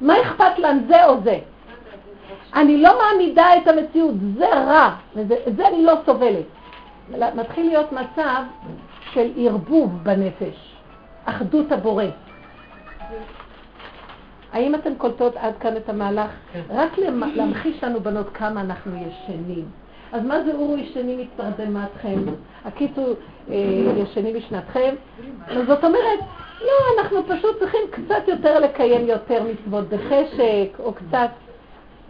מה 0.00 0.20
אכפת 0.20 0.58
לנו 0.58 0.80
זה 0.88 1.04
או 1.04 1.14
זה? 1.24 1.38
אני 2.54 2.82
לא 2.82 2.98
מעמידה 2.98 3.56
את 3.56 3.68
המציאות, 3.68 4.14
זה 4.38 4.48
רע, 4.48 4.90
וזה 5.14 5.68
אני 5.68 5.84
לא 5.84 5.92
סובלת. 6.06 6.44
מתחיל 7.34 7.66
להיות 7.66 7.92
מצב 7.92 8.42
של 9.12 9.30
ערבוב 9.36 9.90
בנפש, 10.02 10.75
אחדות 11.26 11.72
הבורא. 11.72 12.04
האם 14.52 14.74
אתן 14.74 14.94
קולטות 14.98 15.36
עד 15.36 15.54
כאן 15.60 15.76
את 15.76 15.88
המהלך? 15.88 16.30
כן. 16.52 16.60
רק 16.70 16.98
להמחיש 17.34 17.84
לנו 17.84 18.00
בנות 18.00 18.26
כמה 18.34 18.60
אנחנו 18.60 18.92
ישנים. 18.96 19.64
אז 20.12 20.24
מה 20.24 20.42
זה 20.42 20.54
אורו 20.54 20.76
ישנים 20.76 21.20
מתרדמתכם? 21.20 22.18
הקיצור 22.64 23.14
אה, 23.50 23.54
ישנים 23.96 24.36
משנתכם? 24.36 24.94
זאת 25.66 25.84
אומרת, 25.84 26.18
לא, 26.60 27.02
אנחנו 27.02 27.18
פשוט 27.28 27.58
צריכים 27.58 27.80
קצת 27.90 28.28
יותר 28.28 28.60
לקיים 28.60 29.06
יותר 29.06 29.42
מצוות 29.42 29.88
בחשק, 29.88 30.78
או 30.78 30.92
קצת... 30.92 31.28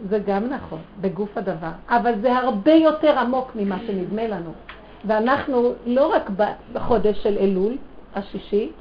זה 0.09 0.19
גם 0.27 0.49
נכון, 0.49 0.79
בגוף 1.01 1.37
הדבר, 1.37 1.71
אבל 1.89 2.13
זה 2.21 2.37
הרבה 2.37 2.71
יותר 2.71 3.19
עמוק 3.19 3.51
ממה 3.55 3.77
שנדמה 3.87 4.27
לנו. 4.27 4.51
ואנחנו 5.05 5.73
לא 5.85 6.07
רק 6.07 6.29
בחודש 6.73 7.23
של 7.23 7.37
אלול, 7.39 7.77
השישי, 8.15 8.71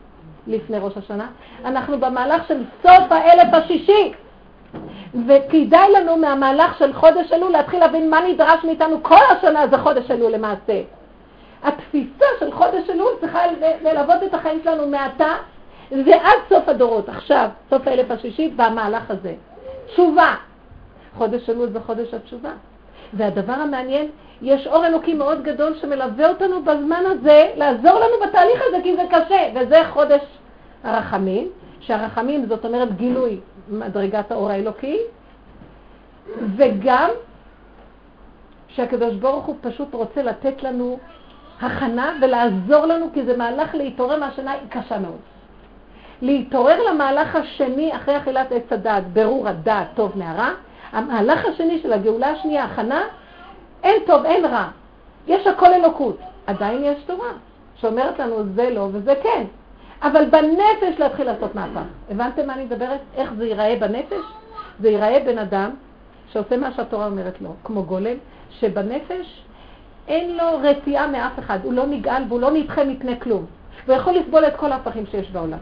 לפני 0.46 0.78
ראש 0.78 0.96
השנה, 0.96 1.26
אנחנו 1.64 2.00
במהלך 2.00 2.48
של 2.48 2.62
סוף 2.82 3.12
האלף 3.12 3.54
השישי. 3.54 4.12
וכדאי 5.28 5.92
לנו 5.92 6.16
מהמהלך 6.16 6.78
של 6.78 6.92
חודש 6.92 7.32
אלול 7.32 7.50
להתחיל 7.52 7.80
להבין 7.80 8.10
מה 8.10 8.20
נדרש 8.28 8.64
מאיתנו 8.64 9.02
כל 9.02 9.22
השנה 9.38 9.66
זה 9.68 9.78
חודש 9.78 10.10
אלול 10.10 10.32
למעשה. 10.32 10.82
התפיסה 11.62 12.26
של 12.40 12.52
חודש 12.52 12.90
אלול 12.90 13.12
צריכה 13.20 13.40
ללוות 13.82 14.22
את 14.22 14.34
החיים 14.34 14.60
שלנו 14.64 14.88
מעתה 14.88 15.34
ועד 15.90 16.38
סוף 16.48 16.68
הדורות, 16.68 17.08
עכשיו, 17.08 17.48
סוף 17.70 17.88
האלף 17.88 18.10
השישי, 18.10 18.48
במהלך 18.56 19.10
הזה. 19.10 19.34
תשובה. 19.86 20.34
חודש 21.18 21.50
אלול 21.50 21.70
זה 21.70 21.80
חודש 21.80 22.14
התשובה. 22.14 22.50
והדבר 23.12 23.52
המעניין, 23.52 24.08
יש 24.42 24.66
אור 24.66 24.86
אלוקי 24.86 25.14
מאוד 25.14 25.42
גדול 25.42 25.74
שמלווה 25.80 26.28
אותנו 26.28 26.62
בזמן 26.62 27.02
הזה, 27.06 27.52
לעזור 27.56 27.94
לנו 27.94 28.28
בתהליך 28.28 28.62
הזה, 28.68 28.76
כי 28.82 28.96
זה 28.96 29.02
קשה, 29.10 29.50
וזה 29.54 29.82
חודש 29.90 30.20
הרחמים, 30.84 31.48
שהרחמים 31.80 32.46
זאת 32.46 32.64
אומרת 32.64 32.96
גילוי 32.96 33.40
מדרגת 33.68 34.32
האור 34.32 34.50
האלוקי, 34.50 34.98
וגם 36.56 37.10
שהקדוש 38.68 39.14
ברוך 39.14 39.44
הוא 39.44 39.56
פשוט 39.60 39.94
רוצה 39.94 40.22
לתת 40.22 40.62
לנו 40.62 40.98
הכנה 41.60 42.12
ולעזור 42.22 42.86
לנו, 42.86 43.06
כי 43.14 43.24
זה 43.24 43.36
מהלך 43.36 43.74
להתעורר 43.74 44.20
מהשנה 44.20 44.52
היא 44.52 44.68
קשה 44.68 44.98
מאוד. 44.98 45.18
להתעורר 46.22 46.82
למהלך 46.82 47.36
השני 47.36 47.96
אחרי 47.96 48.16
אכילת 48.16 48.52
עץ 48.52 48.72
הדעת, 48.72 49.06
ברור 49.12 49.48
הדעת 49.48 49.86
טוב 49.94 50.12
מהרע, 50.18 50.50
המהלך 50.92 51.44
השני 51.46 51.78
של 51.82 51.92
הגאולה 51.92 52.30
השנייה, 52.30 52.64
הכנה, 52.64 53.02
אין 53.82 54.02
טוב, 54.06 54.24
אין 54.24 54.44
רע. 54.44 54.68
יש 55.26 55.46
הכל 55.46 55.72
אלוקות. 55.72 56.18
עדיין 56.46 56.84
יש 56.84 57.02
תורה 57.06 57.28
שאומרת 57.76 58.18
לנו 58.18 58.36
זה 58.54 58.70
לא 58.70 58.88
וזה 58.92 59.14
כן. 59.22 59.44
אבל 60.02 60.24
בנפש 60.24 60.98
להתחיל 60.98 61.26
לעשות 61.26 61.54
מהפך. 61.54 61.80
הבנתם 62.10 62.46
מה 62.46 62.54
אני 62.54 62.64
מדברת? 62.64 63.00
איך 63.16 63.32
זה 63.38 63.46
ייראה 63.46 63.76
בנפש? 63.80 64.24
זה 64.80 64.88
ייראה 64.88 65.22
בן 65.26 65.38
אדם 65.38 65.70
שעושה 66.32 66.56
מה 66.56 66.72
שהתורה 66.72 67.06
אומרת 67.06 67.40
לו, 67.40 67.50
כמו 67.64 67.82
גולם, 67.82 68.16
שבנפש 68.50 69.42
אין 70.08 70.36
לו 70.36 70.44
רתיעה 70.62 71.06
מאף 71.06 71.38
אחד, 71.38 71.58
הוא 71.62 71.72
לא 71.72 71.86
נגעל 71.86 72.22
והוא 72.28 72.40
לא 72.40 72.50
נדחה 72.50 72.84
מפני 72.84 73.20
כלום. 73.20 73.46
הוא 73.86 73.94
יכול 73.94 74.12
לסבול 74.12 74.44
את 74.44 74.56
כל 74.56 74.72
ההפכים 74.72 75.06
שיש 75.06 75.30
בעולם. 75.30 75.58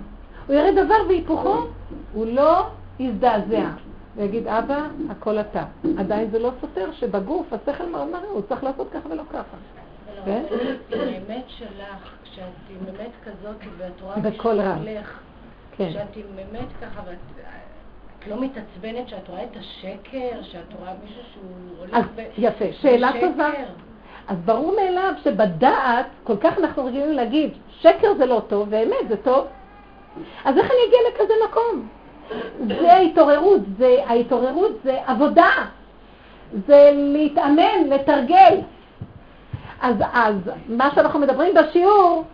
הוא 0.47 0.57
יראה 0.57 0.85
דבר 0.85 0.95
והיפוכו, 1.09 1.66
הוא 2.12 2.27
לא 2.27 2.66
יזדעזע. 2.99 3.68
ויגיד, 4.16 4.48
אבא, 4.48 4.86
הכל 5.10 5.40
אתה. 5.40 5.64
עדיין 5.98 6.30
זה 6.30 6.38
לא 6.38 6.50
סותר 6.60 6.92
שבגוף 6.92 7.52
השכל 7.52 7.86
מרמר, 7.86 8.24
הוא 8.32 8.42
צריך 8.48 8.64
לעשות 8.64 8.90
ככה 8.90 9.08
ולא 9.08 9.22
ככה. 9.32 9.56
כן? 10.24 10.42
האמת 10.90 11.44
שלך, 11.46 12.14
כשאת 12.24 12.44
עם 12.70 12.76
אמת 12.88 13.10
כזאת 13.24 13.56
ואת 13.78 14.00
רואה 14.00 14.16
מישהו 14.16 14.50
הולך, 14.50 15.18
כן. 15.76 15.88
כשאת 15.90 16.16
עם 16.16 16.26
אמת 16.38 16.68
ככה 16.80 17.00
ואת 17.06 17.44
לא 18.26 18.40
מתעצבנת 18.40 19.08
שאת 19.08 19.28
רואה 19.28 19.44
את 19.44 19.56
השקר, 19.56 20.42
שאת 20.42 20.72
רואה 20.78 20.92
מישהו 21.04 21.22
שהוא 21.32 21.78
הולך 21.78 22.06
ב... 22.14 22.20
יפה, 22.38 22.64
שאלה 22.72 23.10
טובה. 23.20 23.50
אז 24.28 24.38
ברור 24.44 24.76
מאליו 24.76 25.12
שבדעת, 25.24 26.06
כל 26.24 26.36
כך 26.36 26.58
אנחנו 26.58 26.84
רגילים 26.84 27.12
להגיד, 27.12 27.50
שקר 27.80 28.14
זה 28.18 28.26
לא 28.26 28.42
טוב 28.48 28.68
ואמת 28.70 29.08
זה 29.08 29.16
טוב. 29.16 29.46
אז 30.44 30.58
איך 30.58 30.66
אני 30.66 30.78
אגיע 30.88 30.98
לכזה 31.10 31.34
מקום? 31.50 31.88
זה 32.66 32.93
ההתעוררות, 32.93 33.61
זה, 33.79 33.97
ההתעוררות 34.07 34.72
זה 34.85 34.99
עבודה, 35.07 35.51
זה 36.66 36.91
להתאמן, 36.95 37.89
לתרגל. 37.89 38.61
אז, 39.83 39.97
אז 40.12 40.35
מה 40.68 40.91
שאנחנו 40.95 41.18
מדברים 41.18 41.55
בשיעור, 41.55 42.25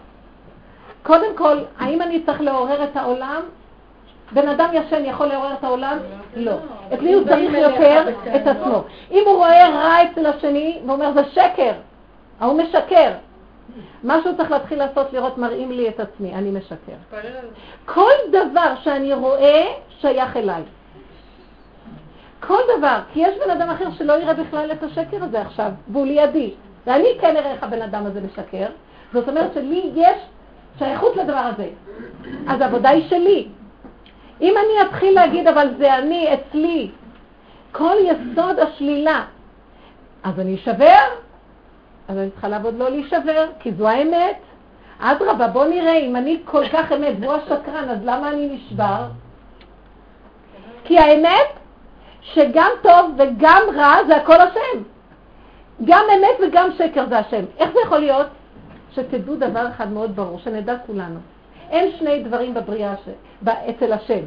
קודם 1.03 1.37
כל, 1.37 1.59
האם 1.79 2.03
אני 2.03 2.23
צריך 2.23 2.41
לעורר 2.41 2.85
את 2.85 2.97
העולם? 2.97 3.41
בן 4.33 4.49
אדם 4.49 4.69
ישן 4.73 5.05
יכול 5.05 5.27
לעורר 5.27 5.53
את 5.53 5.65
העולם? 5.65 5.99
לא. 6.37 6.53
את 6.95 7.03
מי 7.03 7.13
הוא 7.13 7.25
צריך 7.25 7.53
יותר? 7.55 8.05
את 8.37 8.47
עצמו. 8.47 8.83
אם 9.11 9.23
הוא 9.27 9.37
רואה 9.37 9.69
רע 9.69 10.03
אצל 10.03 10.27
השני, 10.27 10.79
ואומר, 10.87 11.13
זה 11.13 11.25
שקר, 11.25 11.73
ההוא 12.41 12.63
משקר. 12.63 13.11
מה 14.03 14.23
שהוא 14.23 14.37
צריך 14.37 14.51
להתחיל 14.51 14.79
לעשות, 14.79 15.13
לראות, 15.13 15.39
מראים 15.39 15.73
לי 15.73 15.89
את 15.89 16.01
עצמי, 16.01 16.35
אני 16.35 16.51
משקר. 16.51 16.93
כל 17.87 18.11
דבר 18.29 18.75
שאני 18.83 19.15
רואה, 19.15 19.67
שייך 20.01 20.37
אליי. 20.37 20.63
כל 22.41 22.61
דבר, 22.79 22.99
כי 23.13 23.21
יש 23.21 23.39
בן 23.45 23.51
אדם 23.51 23.71
אחר 23.71 23.91
שלא 23.91 24.13
יראה 24.13 24.35
בכלל 24.35 24.73
את 24.73 24.83
השקר 24.83 25.25
הזה 25.25 25.41
עכשיו, 25.41 25.71
והוא 25.89 26.07
לידי, 26.07 26.55
ואני 26.87 27.09
כן 27.21 27.37
אראה 27.37 27.53
איך 27.53 27.63
הבן 27.63 27.83
אדם 27.83 28.07
הזה 28.07 28.21
משקר, 28.21 28.67
זאת 29.13 29.29
אומרת 29.29 29.55
שלי 29.55 29.91
יש 29.95 30.17
שייכות 30.79 31.17
לדבר 31.17 31.51
הזה. 31.55 31.69
אז 32.49 32.61
העבודה 32.61 32.89
היא 32.89 33.09
שלי. 33.09 33.49
אם 34.41 34.55
אני 34.57 34.89
אתחיל 34.89 35.15
להגיד, 35.15 35.49
אבל 35.49 35.69
זה 35.79 35.99
אני, 35.99 36.35
אצלי, 36.35 36.91
כל 37.73 37.97
יסוד 38.05 38.59
השלילה, 38.59 39.25
אז 40.23 40.41
אני 40.41 40.55
אשבר, 40.55 41.05
אז 42.11 42.19
אני 42.19 42.31
צריכה 42.31 42.49
לעבוד 42.49 42.75
לא 42.79 42.89
להישבר, 42.89 43.47
כי 43.61 43.73
זו 43.73 43.89
האמת. 43.89 44.37
אדרבה, 44.99 45.49
בוא 45.49 45.67
נראה, 45.67 45.97
אם 45.97 46.17
אני 46.17 46.41
כל 46.45 46.69
כך 46.73 46.93
אמת 46.93 47.15
והוא 47.21 47.35
השקרן, 47.35 47.89
אז 47.89 47.99
למה 48.05 48.29
אני 48.29 48.49
נשבר? 48.49 49.05
כי 50.85 50.99
האמת 50.99 51.49
שגם 52.23 52.71
טוב 52.83 53.15
וגם 53.19 53.63
רע 53.75 53.95
זה 54.07 54.17
הכל 54.17 54.41
השם. 54.41 54.83
גם 55.85 56.05
אמת 56.19 56.49
וגם 56.49 56.69
שקר 56.79 57.09
זה 57.09 57.19
השם. 57.19 57.45
איך 57.59 57.71
זה 57.73 57.79
יכול 57.85 57.99
להיות? 57.99 58.27
שתדעו 58.93 59.37
דבר 59.37 59.69
אחד 59.69 59.93
מאוד 59.93 60.17
ברור, 60.17 60.39
שנדע 60.39 60.77
כולנו. 60.87 61.21
אין 61.71 61.97
שני 61.99 62.23
דברים 62.23 62.55
בבריאה 62.55 62.95
ש... 63.05 63.09
אצל 63.49 63.93
השם. 63.93 64.23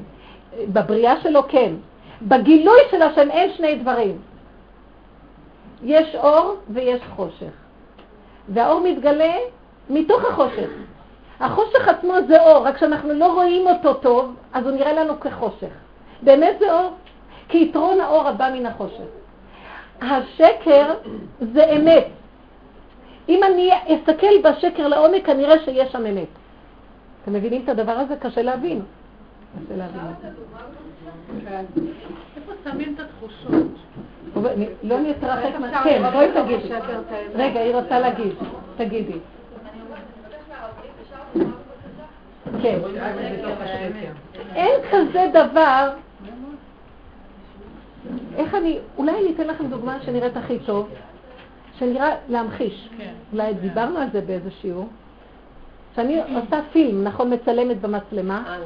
בבריאה 0.67 1.21
שלו 1.21 1.47
כן. 1.47 1.73
בגילוי 2.21 2.79
של 2.91 3.01
השם 3.01 3.31
אין 3.31 3.53
שני 3.53 3.75
דברים. 3.75 4.17
יש 5.83 6.15
אור 6.15 6.55
ויש 6.69 7.01
חושך. 7.15 7.62
והאור 8.49 8.79
מתגלה 8.79 9.33
מתוך 9.89 10.25
החושך. 10.25 10.69
החושך 11.39 11.87
עצמו 11.87 12.13
זה 12.27 12.41
אור, 12.41 12.67
רק 12.67 12.75
כשאנחנו 12.75 13.13
לא 13.13 13.33
רואים 13.33 13.67
אותו 13.67 13.93
טוב, 13.93 14.35
אז 14.53 14.65
הוא 14.65 14.71
נראה 14.71 14.93
לנו 14.93 15.19
כחושך. 15.19 15.73
באמת 16.21 16.55
זה 16.59 16.73
אור, 16.73 16.91
כי 17.49 17.57
יתרון 17.57 18.01
האור 18.01 18.27
הבא 18.27 18.49
מן 18.53 18.65
החושך. 18.65 19.03
השקר 20.01 20.93
זה 21.53 21.65
אמת. 21.65 22.07
אם 23.29 23.43
אני 23.43 23.69
אסתכל 23.87 24.41
בשקר 24.43 24.87
לעומק, 24.87 25.25
כנראה 25.25 25.59
שיש 25.59 25.91
שם 25.91 26.05
אמת. 26.05 26.27
אתם 27.23 27.33
מבינים 27.33 27.61
את 27.63 27.69
הדבר 27.69 27.91
הזה? 27.91 28.15
קשה 28.15 28.41
להבין. 28.41 28.81
קשה 29.67 29.77
להבין. 29.77 30.01
שמים 32.63 32.95
את 32.95 32.99
התחושות? 32.99 33.63
לא 34.83 34.99
נתרחק 34.99 35.55
מה... 35.59 35.83
כן, 35.83 36.03
בואי 36.13 36.27
תגידי. 36.33 36.73
רגע, 37.35 37.59
היא 37.59 37.75
רוצה 37.75 37.99
להגיד. 37.99 38.33
תגידי. 38.77 39.17
כן. 42.61 42.79
אין 44.55 44.81
כזה 44.91 45.27
דבר, 45.33 45.89
איך 48.35 48.55
אני, 48.55 48.79
אולי 48.97 49.11
אני 49.11 49.35
אתן 49.35 49.47
לכם 49.47 49.67
דוגמה 49.67 50.01
שנראית 50.01 50.37
הכי 50.37 50.59
טוב, 50.59 50.89
שנראה 51.79 52.15
להמחיש. 52.29 52.89
כן. 52.97 53.13
אולי 53.33 53.53
דיברנו 53.53 53.97
על 53.99 54.07
זה 54.13 54.21
באיזה 54.21 54.51
שיעור. 54.61 54.89
שאני 55.95 56.21
עושה 56.21 56.59
פילם, 56.71 57.03
נכון, 57.03 57.33
מצלמת 57.33 57.81
במצלמה. 57.81 58.43
אה, 58.47 58.57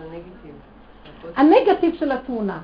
הנגטיב 1.35 1.95
של 1.99 2.11
התמונה. 2.11 2.59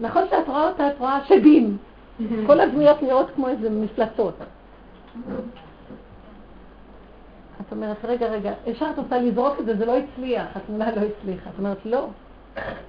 נכון 0.00 0.22
שאת 0.30 0.48
רואה 0.48 0.68
אותה, 0.68 0.88
את 0.88 0.98
רואה 0.98 1.24
שדים. 1.24 1.76
כל 2.46 2.60
הדמויות 2.60 3.02
נראות 3.02 3.26
כמו 3.34 3.48
איזה 3.48 3.70
מפלצות. 3.70 4.34
את 7.60 7.72
אומרת, 7.72 7.96
רגע, 8.04 8.26
רגע, 8.26 8.52
ישר 8.66 8.86
את 8.90 8.98
רוצה 8.98 9.18
לזרוק 9.18 9.60
את 9.60 9.66
זה, 9.66 9.76
זה 9.76 9.86
לא 9.86 9.96
הצליח, 9.96 10.46
התמונה 10.54 10.90
לא 10.90 11.00
הצליחה. 11.00 11.50
את 11.50 11.58
אומרת, 11.58 11.78
לא. 11.84 12.06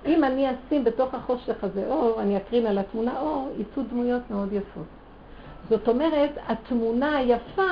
אם 0.06 0.24
אני 0.24 0.48
אשים 0.50 0.84
בתוך 0.84 1.14
החושך 1.14 1.64
הזה 1.64 1.88
אור, 1.88 2.22
אני 2.22 2.38
אקרין 2.38 2.66
על 2.66 2.78
התמונה 2.78 3.20
אור, 3.20 3.50
יצאו 3.58 3.84
דמויות 3.84 4.22
מאוד 4.32 4.54
יפות. 4.54 4.86
זאת 5.70 5.88
אומרת, 5.88 6.30
התמונה 6.48 7.18
היפה, 7.18 7.72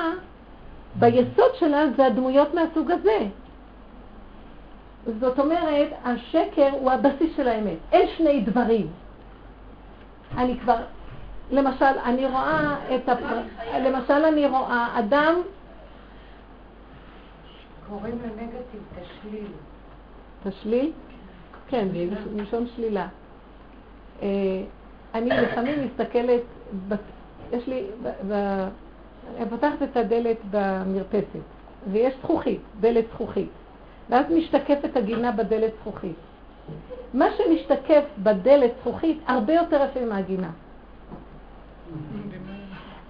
ביסוד 0.98 1.54
שלה 1.58 1.84
זה 1.96 2.06
הדמויות 2.06 2.54
מהסוג 2.54 2.90
הזה. 2.90 3.18
זאת 5.20 5.38
אומרת, 5.38 5.88
השקר 6.04 6.70
הוא 6.72 6.90
הבסיס 6.90 7.36
של 7.36 7.48
האמת. 7.48 7.78
אין 7.92 8.08
שני 8.16 8.40
דברים. 8.40 8.86
אני 10.36 10.58
כבר, 10.58 10.76
למשל, 11.50 11.84
אני 12.04 12.26
רואה 12.26 12.76
את 12.94 13.08
הפר... 13.08 13.40
למשל, 13.80 14.24
אני 14.24 14.46
רואה 14.46 14.98
אדם... 14.98 15.34
קוראים 17.88 18.18
לנגטיב 18.22 18.82
תשליל. 19.00 19.46
תשליל? 20.44 20.92
כן, 21.68 21.88
מלשון 22.34 22.66
שלילה. 22.76 23.06
אה, 24.22 24.28
אני 25.14 25.30
לפעמים 25.30 25.84
מסתכלת, 25.84 26.42
יש 27.52 27.66
לי, 27.66 27.86
אני 29.36 29.50
פותחת 29.50 29.82
את 29.82 29.96
הדלת 29.96 30.36
במרפסת, 30.50 31.44
ויש 31.92 32.14
זכוכית, 32.22 32.60
דלת 32.80 33.04
זכוכית, 33.14 33.48
ואז 34.10 34.26
משתקפת 34.30 34.96
הגינה 34.96 35.32
בדלת 35.32 35.72
זכוכית. 35.80 36.16
מה 37.14 37.26
שמשתקף 37.36 38.04
בדלת 38.22 38.70
זכוכית 38.80 39.18
הרבה 39.26 39.52
יותר 39.52 39.86
יפה 39.90 40.04
מהגינה. 40.06 40.50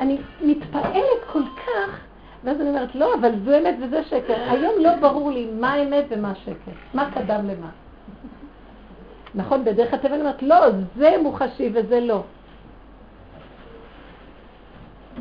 אני 0.00 0.18
מתפעלת 0.40 1.24
כל 1.32 1.42
כך, 1.56 2.00
ואז 2.44 2.60
אני 2.60 2.68
אומרת, 2.68 2.94
לא, 2.94 3.14
אבל 3.14 3.30
זו 3.44 3.58
אמת 3.58 3.74
וזה 3.82 4.04
שקר. 4.04 4.50
היום 4.50 4.74
לא 4.80 4.96
ברור 4.96 5.30
לי 5.30 5.50
מה 5.60 5.72
האמת 5.72 6.04
ומה 6.10 6.34
שקר, 6.34 6.72
מה 6.94 7.10
קדם 7.10 7.48
למה. 7.48 7.70
נכון, 9.34 9.64
בדרך 9.64 9.94
הטבע 9.94 10.14
אני 10.14 10.20
אומרת, 10.20 10.42
לא, 10.42 10.56
זה 10.96 11.10
מוחשי 11.22 11.70
וזה 11.74 12.00
לא. 12.00 12.22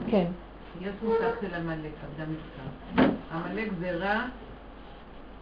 כן. 0.08 0.26
יש 0.82 0.94
מושג 1.04 1.32
של 1.42 1.56
עמלק, 1.56 1.92
עבדה 2.04 2.32
מבצע. 2.32 3.12
עמלק 3.34 3.70
זה 3.80 3.92
רע 3.92 4.22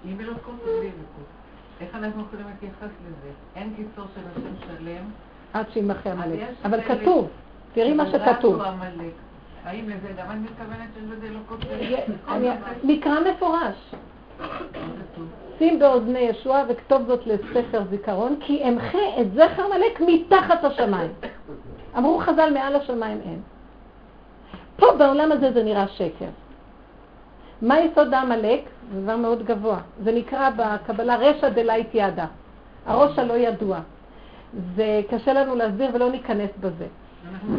עם 0.06 0.20
אלוקות 0.20 0.56
ובלי 0.62 0.80
אלוקות. 0.80 1.41
איך 1.82 1.96
אנחנו 1.96 2.22
יכולים 2.22 2.46
להתייחס 2.48 2.94
לזה? 3.08 3.32
אין 3.56 3.74
קיצור 3.76 4.06
של 4.16 4.22
השם 4.32 4.66
שלם. 4.68 5.04
עד 5.54 5.66
שימחה 5.74 6.12
עמלק. 6.12 6.40
אבל 6.66 6.82
כתוב, 6.82 7.30
תראי 7.74 7.94
מה 7.94 8.12
שכתוב. 8.12 8.62
האם 9.66 9.90
לזה 9.90 10.14
גם 10.18 10.32
אני 10.32 10.40
מתכוונת 10.40 10.88
שיש 10.94 11.04
בזה 11.04 11.28
אלוקות? 11.28 11.60
מקרא 12.84 13.20
מפורש. 13.32 13.96
שים 15.58 15.80
באוזני 15.80 16.20
ישוע 16.20 16.64
וכתוב 16.70 17.08
זאת 17.08 17.28
לספר 17.28 17.84
זיכרון, 17.90 18.36
כי 18.40 18.64
אמחה 18.70 19.22
את 19.22 19.34
זכר 19.34 19.66
עמלק 19.66 20.02
מתחת 20.08 20.64
השמיים. 20.64 21.12
אמרו 21.98 22.20
חז"ל 22.20 22.54
מעל 22.54 22.76
השמיים 22.76 23.22
אין. 23.26 23.42
פה 24.76 24.86
בעולם 24.98 25.32
הזה 25.32 25.52
זה 25.52 25.64
נראה 25.64 25.88
שקר. 25.88 26.30
מה 27.62 27.80
יסוד 27.80 28.14
העמלק? 28.14 28.62
זה 28.94 29.02
דבר 29.02 29.16
מאוד 29.16 29.46
גבוה. 29.46 29.78
זה 30.04 30.12
נקרא 30.12 30.50
בקבלה 30.50 31.16
רשע 31.16 31.50
דלית 31.50 31.88
ידה. 31.94 32.26
הראש 32.86 33.20
הלא 33.20 33.34
ידוע. 33.34 33.80
זה 34.76 35.02
קשה 35.10 35.34
לנו 35.34 35.56
להסביר 35.56 35.90
ולא 35.94 36.10
ניכנס 36.10 36.50
בזה. 36.60 36.86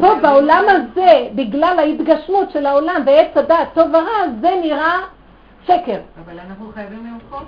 פה 0.01 0.15
בעולם 0.21 0.63
הזה, 0.67 1.27
בגלל 1.35 1.79
ההתגשמות 1.79 2.51
של 2.51 2.65
העולם 2.65 3.01
ועץ 3.05 3.37
הדעת 3.37 3.67
טוב 3.73 3.87
ורע, 3.93 4.29
זה 4.41 4.49
נראה 4.61 4.99
שקר. 5.63 5.99
אבל 6.25 6.39
אנחנו 6.39 6.71
חייבים 6.73 7.05
למחות, 7.05 7.43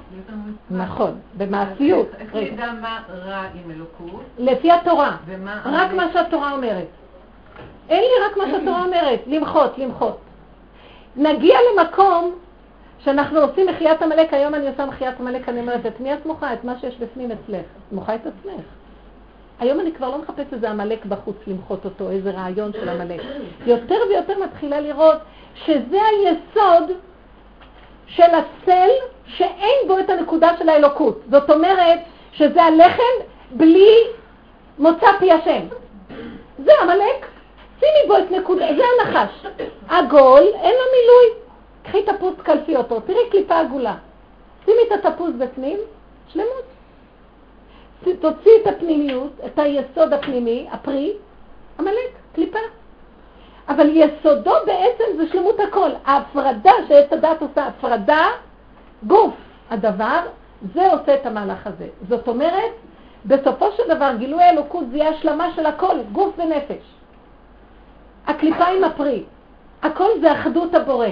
נכון, 0.72 1.12
במעשיות. 1.38 2.08
איך 2.20 2.36
נדע 2.36 2.72
מה 2.82 3.00
רע 3.26 3.44
עם 3.54 3.72
אלוקות? 3.72 4.22
לפי 4.38 4.72
התורה. 4.72 5.18
רק 5.66 5.94
מה 5.94 6.06
שהתורה 6.14 6.52
אומרת. 6.52 6.88
אין 7.90 8.02
לי 8.02 8.26
רק 8.30 8.38
מה 8.38 8.44
שהתורה 8.52 8.86
אומרת, 8.86 9.20
למחות, 9.28 9.78
למחות. 9.78 10.18
נגיע 11.16 11.58
למקום 11.74 12.32
שאנחנו 13.06 13.40
עושים 13.40 13.68
מחיית 13.68 14.02
עמלק, 14.02 14.34
היום 14.34 14.56
אני 14.56 14.68
עושה 14.68 14.86
מחיית 14.86 15.20
עמלק, 15.20 15.50
אני 15.50 15.60
אומרת, 15.60 15.86
את 15.86 16.00
מי 16.00 16.14
את 16.14 16.26
מוחה? 16.26 16.54
את 16.54 16.64
מה 16.64 16.80
שיש 16.80 16.98
בפנים 16.98 17.32
אצלך. 17.32 17.66
את 17.88 17.92
מוחה 17.92 18.16
את 18.16 18.22
עצמך. 18.22 18.62
היום 19.60 19.80
אני 19.80 19.92
כבר 19.92 20.10
לא 20.10 20.18
מחפשת 20.18 20.54
איזה 20.54 20.70
עמלק 20.70 21.06
בחוץ 21.06 21.36
למחות 21.48 21.86
אותו, 21.86 22.10
איזה 22.10 22.32
רעיון 22.32 22.72
של 22.74 22.90
עמלק. 22.90 23.22
יותר 23.66 23.96
ויותר 24.10 24.34
מתחילה 24.44 24.80
לראות 24.80 25.18
שזה 25.56 25.98
היסוד 26.04 26.92
של 28.08 28.24
הצל 28.24 28.90
שאין 29.26 29.88
בו 29.88 30.00
את 30.00 30.10
הנקודה 30.10 30.50
של 30.60 30.70
האלוקות. 30.70 31.22
זאת 31.32 31.50
אומרת 31.50 32.00
שזה 32.32 32.64
הלחם 32.64 33.26
בלי 33.52 33.98
מוצא 34.80 35.08
פי 35.20 35.32
השם. 35.32 35.62
זה 36.66 36.72
עמלק. 36.82 37.28
שימי 37.80 38.08
בו 38.08 38.18
את 38.18 38.32
נקודה, 38.32 38.66
זה 38.78 38.84
הנחש. 39.00 39.46
עגול, 39.90 40.44
אין 40.44 40.74
לו 40.74 40.86
מילוי. 40.92 41.45
קחי 41.86 42.04
תפוז, 42.04 42.34
תקלפי 42.38 42.76
אותו, 42.76 43.00
תראי 43.00 43.30
קליפה 43.32 43.60
עגולה. 43.60 43.96
שימי 44.66 44.78
את 44.88 45.06
התפוז 45.06 45.34
בפנים, 45.38 45.78
שלמות. 46.28 46.66
שתוציא 48.06 48.52
את 48.62 48.68
הפנימיות, 48.68 49.32
את 49.46 49.60
היסוד 49.60 50.14
הפנימי, 50.14 50.68
הפרי, 50.72 51.14
עמלק, 51.80 52.12
קליפה. 52.36 52.60
אבל 53.70 53.90
יסודו 53.94 54.54
בעצם 54.66 55.04
זה 55.18 55.28
שלמות 55.32 55.60
הכל. 55.60 55.90
ההפרדה 56.06 56.72
שעץ 56.88 57.14
הדת 57.14 57.42
עושה, 57.42 57.66
הפרדה, 57.66 58.28
גוף 59.08 59.34
הדבר, 59.70 60.20
זה 60.74 60.92
עושה 60.92 61.16
את 61.16 61.26
המהלך 61.26 61.68
הזה. 61.68 61.88
זאת 62.10 62.28
אומרת, 62.28 62.72
בסופו 63.26 63.72
של 63.72 63.96
דבר 63.96 64.12
גילוי 64.18 64.44
האלוקות 64.44 64.84
זה 64.92 64.98
יהיה 64.98 65.10
השלמה 65.10 65.54
של 65.56 65.66
הכל, 65.66 65.98
גוף 66.12 66.40
ונפש. 66.40 66.84
הקליפה 68.28 68.66
עם 68.66 68.84
הפרי, 68.84 69.24
הכל 69.82 70.10
זה 70.22 70.32
אחדות 70.32 70.74
הבורא. 70.74 71.08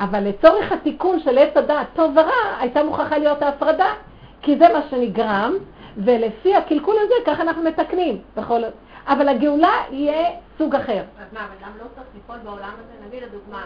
אבל 0.00 0.28
לצורך 0.28 0.72
התיקון 0.72 1.20
של 1.20 1.38
עץ 1.38 1.56
הדעת 1.56 1.86
טוב 1.94 2.16
ורע, 2.16 2.58
הייתה 2.60 2.82
מוכרחה 2.82 3.18
להיות 3.18 3.42
ההפרדה, 3.42 3.94
כי 4.42 4.58
זה 4.58 4.68
מה 4.68 4.80
שנגרם, 4.90 5.54
ולפי 5.96 6.54
הקלקול 6.54 6.96
הזה 7.04 7.14
ככה 7.26 7.42
אנחנו 7.42 7.62
מתקנים. 7.62 8.22
בכל... 8.36 8.62
אבל 9.06 9.28
הגאולה 9.28 9.72
יהיה 9.90 10.30
סוג 10.58 10.74
אחר. 10.74 11.02
אז 11.20 11.32
מה, 11.32 11.40
אדם 11.60 11.70
לא 11.78 11.84
צריך 11.94 12.06
לפעול 12.16 12.38
בעולם 12.38 12.72
הזה? 12.74 13.06
נגיד 13.08 13.22
לדוגמה, 13.22 13.64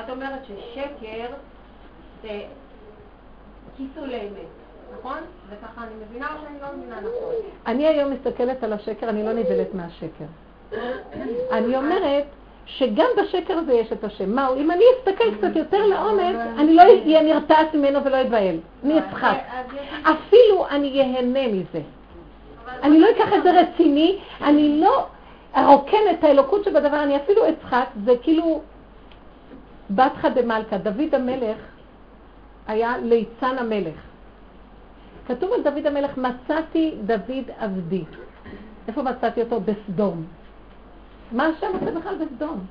את 0.00 0.10
אומרת 0.10 0.44
ששקר 0.44 1.26
זה 2.22 2.40
כיסוי 3.76 4.08
לאמת, 4.08 4.48
נכון? 4.98 5.18
וככה 5.48 5.82
אני 5.82 5.94
מבינה 6.06 6.26
או 6.26 6.40
שאני 6.42 6.60
לא 6.62 6.68
מבינה 6.76 6.96
נכון? 6.96 7.34
אני 7.66 7.86
היום 7.86 8.12
מסתכלת 8.12 8.62
על 8.62 8.72
השקר, 8.72 9.08
אני 9.08 9.24
לא 9.24 9.32
נבלת 9.32 9.74
מהשקר. 9.74 10.24
אני 11.56 11.76
אומרת 11.76 12.24
שגם 12.68 13.06
בשקר 13.18 13.58
הזה 13.58 13.72
יש 13.72 13.92
את 13.92 14.04
השם. 14.04 14.34
מה, 14.34 14.48
אם 14.56 14.70
אני 14.70 14.84
אסתכל 14.98 15.34
קצת 15.34 15.56
יותר 15.56 15.86
לעומק, 15.86 16.36
אני 16.58 16.74
לא 16.74 16.82
אהיה 16.82 17.22
נרתעת 17.22 17.74
ממנו 17.74 18.04
ולא 18.04 18.22
אבהל. 18.22 18.56
אני 18.84 18.98
אצחק. 18.98 19.38
אפילו 20.02 20.68
אני 20.70 20.86
ייהנה 20.86 21.48
מזה. 21.48 21.80
אני 22.82 23.00
לא 23.00 23.06
אקח 23.10 23.32
את 23.38 23.42
זה 23.42 23.60
רציני, 23.60 24.18
אני 24.42 24.80
לא 24.80 25.06
ארוקן 25.56 25.98
את 26.10 26.24
האלוקות 26.24 26.64
שבדבר, 26.64 27.02
אני 27.02 27.16
אפילו 27.16 27.42
אצחק, 27.48 27.86
זה 28.04 28.12
כאילו 28.22 28.60
בתך 29.90 30.24
דמלכה, 30.34 30.78
דוד 30.78 31.14
המלך 31.14 31.56
היה 32.66 32.94
ליצן 32.98 33.58
המלך. 33.58 33.94
כתוב 35.28 35.52
על 35.52 35.62
דוד 35.62 35.86
המלך, 35.86 36.18
מצאתי 36.18 36.94
דוד 37.06 37.50
עבדי. 37.58 38.04
איפה 38.88 39.02
מצאתי 39.02 39.42
אותו? 39.42 39.60
בסדום. 39.60 40.24
מה 41.32 41.46
השם 41.46 41.66
עושה 41.74 41.98
בכלל 41.98 42.14
בסדום? 42.24 42.66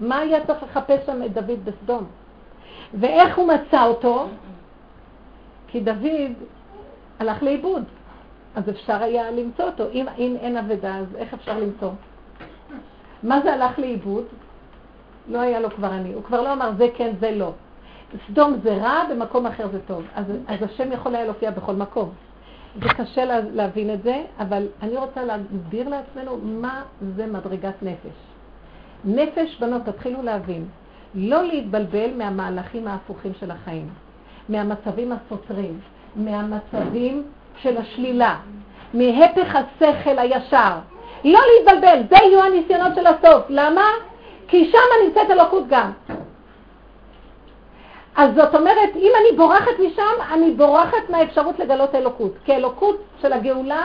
מה 0.00 0.18
היה 0.18 0.46
צריך 0.46 0.62
לחפש 0.62 1.06
שם 1.06 1.22
את 1.22 1.32
דוד 1.32 1.64
בסדום? 1.64 2.04
ואיך 2.94 3.38
הוא 3.38 3.48
מצא 3.48 3.86
אותו? 3.86 4.26
כי 5.68 5.80
דוד 5.80 6.32
הלך 7.18 7.42
לאיבוד. 7.42 7.84
אז 8.54 8.68
אפשר 8.68 9.02
היה 9.02 9.30
למצוא 9.30 9.64
אותו. 9.64 9.84
אם, 9.92 10.06
אם 10.18 10.36
אין 10.40 10.56
אבדה, 10.56 10.96
אז 10.96 11.06
איך 11.16 11.34
אפשר 11.34 11.58
למצוא? 11.58 11.90
מה 13.22 13.40
זה 13.40 13.52
הלך 13.52 13.78
לאיבוד? 13.78 14.24
לא 15.28 15.40
היה 15.40 15.60
לו 15.60 15.70
כבר 15.70 15.94
אני. 15.94 16.12
הוא 16.12 16.22
כבר 16.22 16.42
לא 16.42 16.52
אמר 16.52 16.70
זה 16.78 16.88
כן, 16.96 17.12
זה 17.20 17.30
לא. 17.30 17.52
סדום 18.26 18.56
זה 18.62 18.76
רע, 18.76 19.04
במקום 19.10 19.46
אחר 19.46 19.68
זה 19.72 19.78
טוב. 19.86 20.02
אז, 20.14 20.24
אז 20.46 20.62
השם 20.62 20.92
יכול 20.92 21.14
היה 21.14 21.24
להופיע 21.24 21.50
בכל 21.50 21.74
מקום. 21.74 22.10
זה 22.80 22.88
קשה 22.88 23.24
לה, 23.24 23.40
להבין 23.52 23.94
את 23.94 24.02
זה, 24.02 24.22
אבל 24.38 24.66
אני 24.82 24.96
רוצה 24.96 25.24
להגדיר 25.24 25.88
לעצמנו 25.88 26.38
מה 26.42 26.82
זה 27.16 27.26
מדרגת 27.26 27.74
נפש. 27.82 28.16
נפש, 29.04 29.58
בנות, 29.60 29.82
תתחילו 29.84 30.22
להבין. 30.22 30.64
לא 31.14 31.42
להתבלבל 31.42 32.10
מהמהלכים 32.16 32.88
ההפוכים 32.88 33.32
של 33.40 33.50
החיים, 33.50 33.88
מהמצבים 34.48 35.12
הסותרים, 35.12 35.80
מהמצבים 36.16 37.22
של 37.56 37.76
השלילה, 37.76 38.36
מהפך 38.94 39.56
השכל 39.56 40.18
הישר. 40.18 40.78
לא 41.24 41.40
להתבלבל, 41.56 42.02
זה 42.10 42.16
יהיו 42.16 42.42
הניסיונות 42.42 42.94
של 42.94 43.06
הסוף. 43.06 43.44
למה? 43.48 43.84
כי 44.48 44.70
שם 44.70 45.06
נמצאת 45.06 45.30
אלוקות 45.30 45.64
גם. 45.68 45.90
אז 48.16 48.34
זאת 48.34 48.54
אומרת, 48.54 48.96
אם 48.96 49.12
אני 49.20 49.36
בורחת 49.36 49.78
משם, 49.86 50.32
אני 50.32 50.50
בורחת 50.50 51.10
מהאפשרות 51.10 51.58
לגלות 51.58 51.94
אלוקות. 51.94 52.32
כי 52.44 52.52
אלוקות 52.54 53.02
של 53.22 53.32
הגאולה 53.32 53.84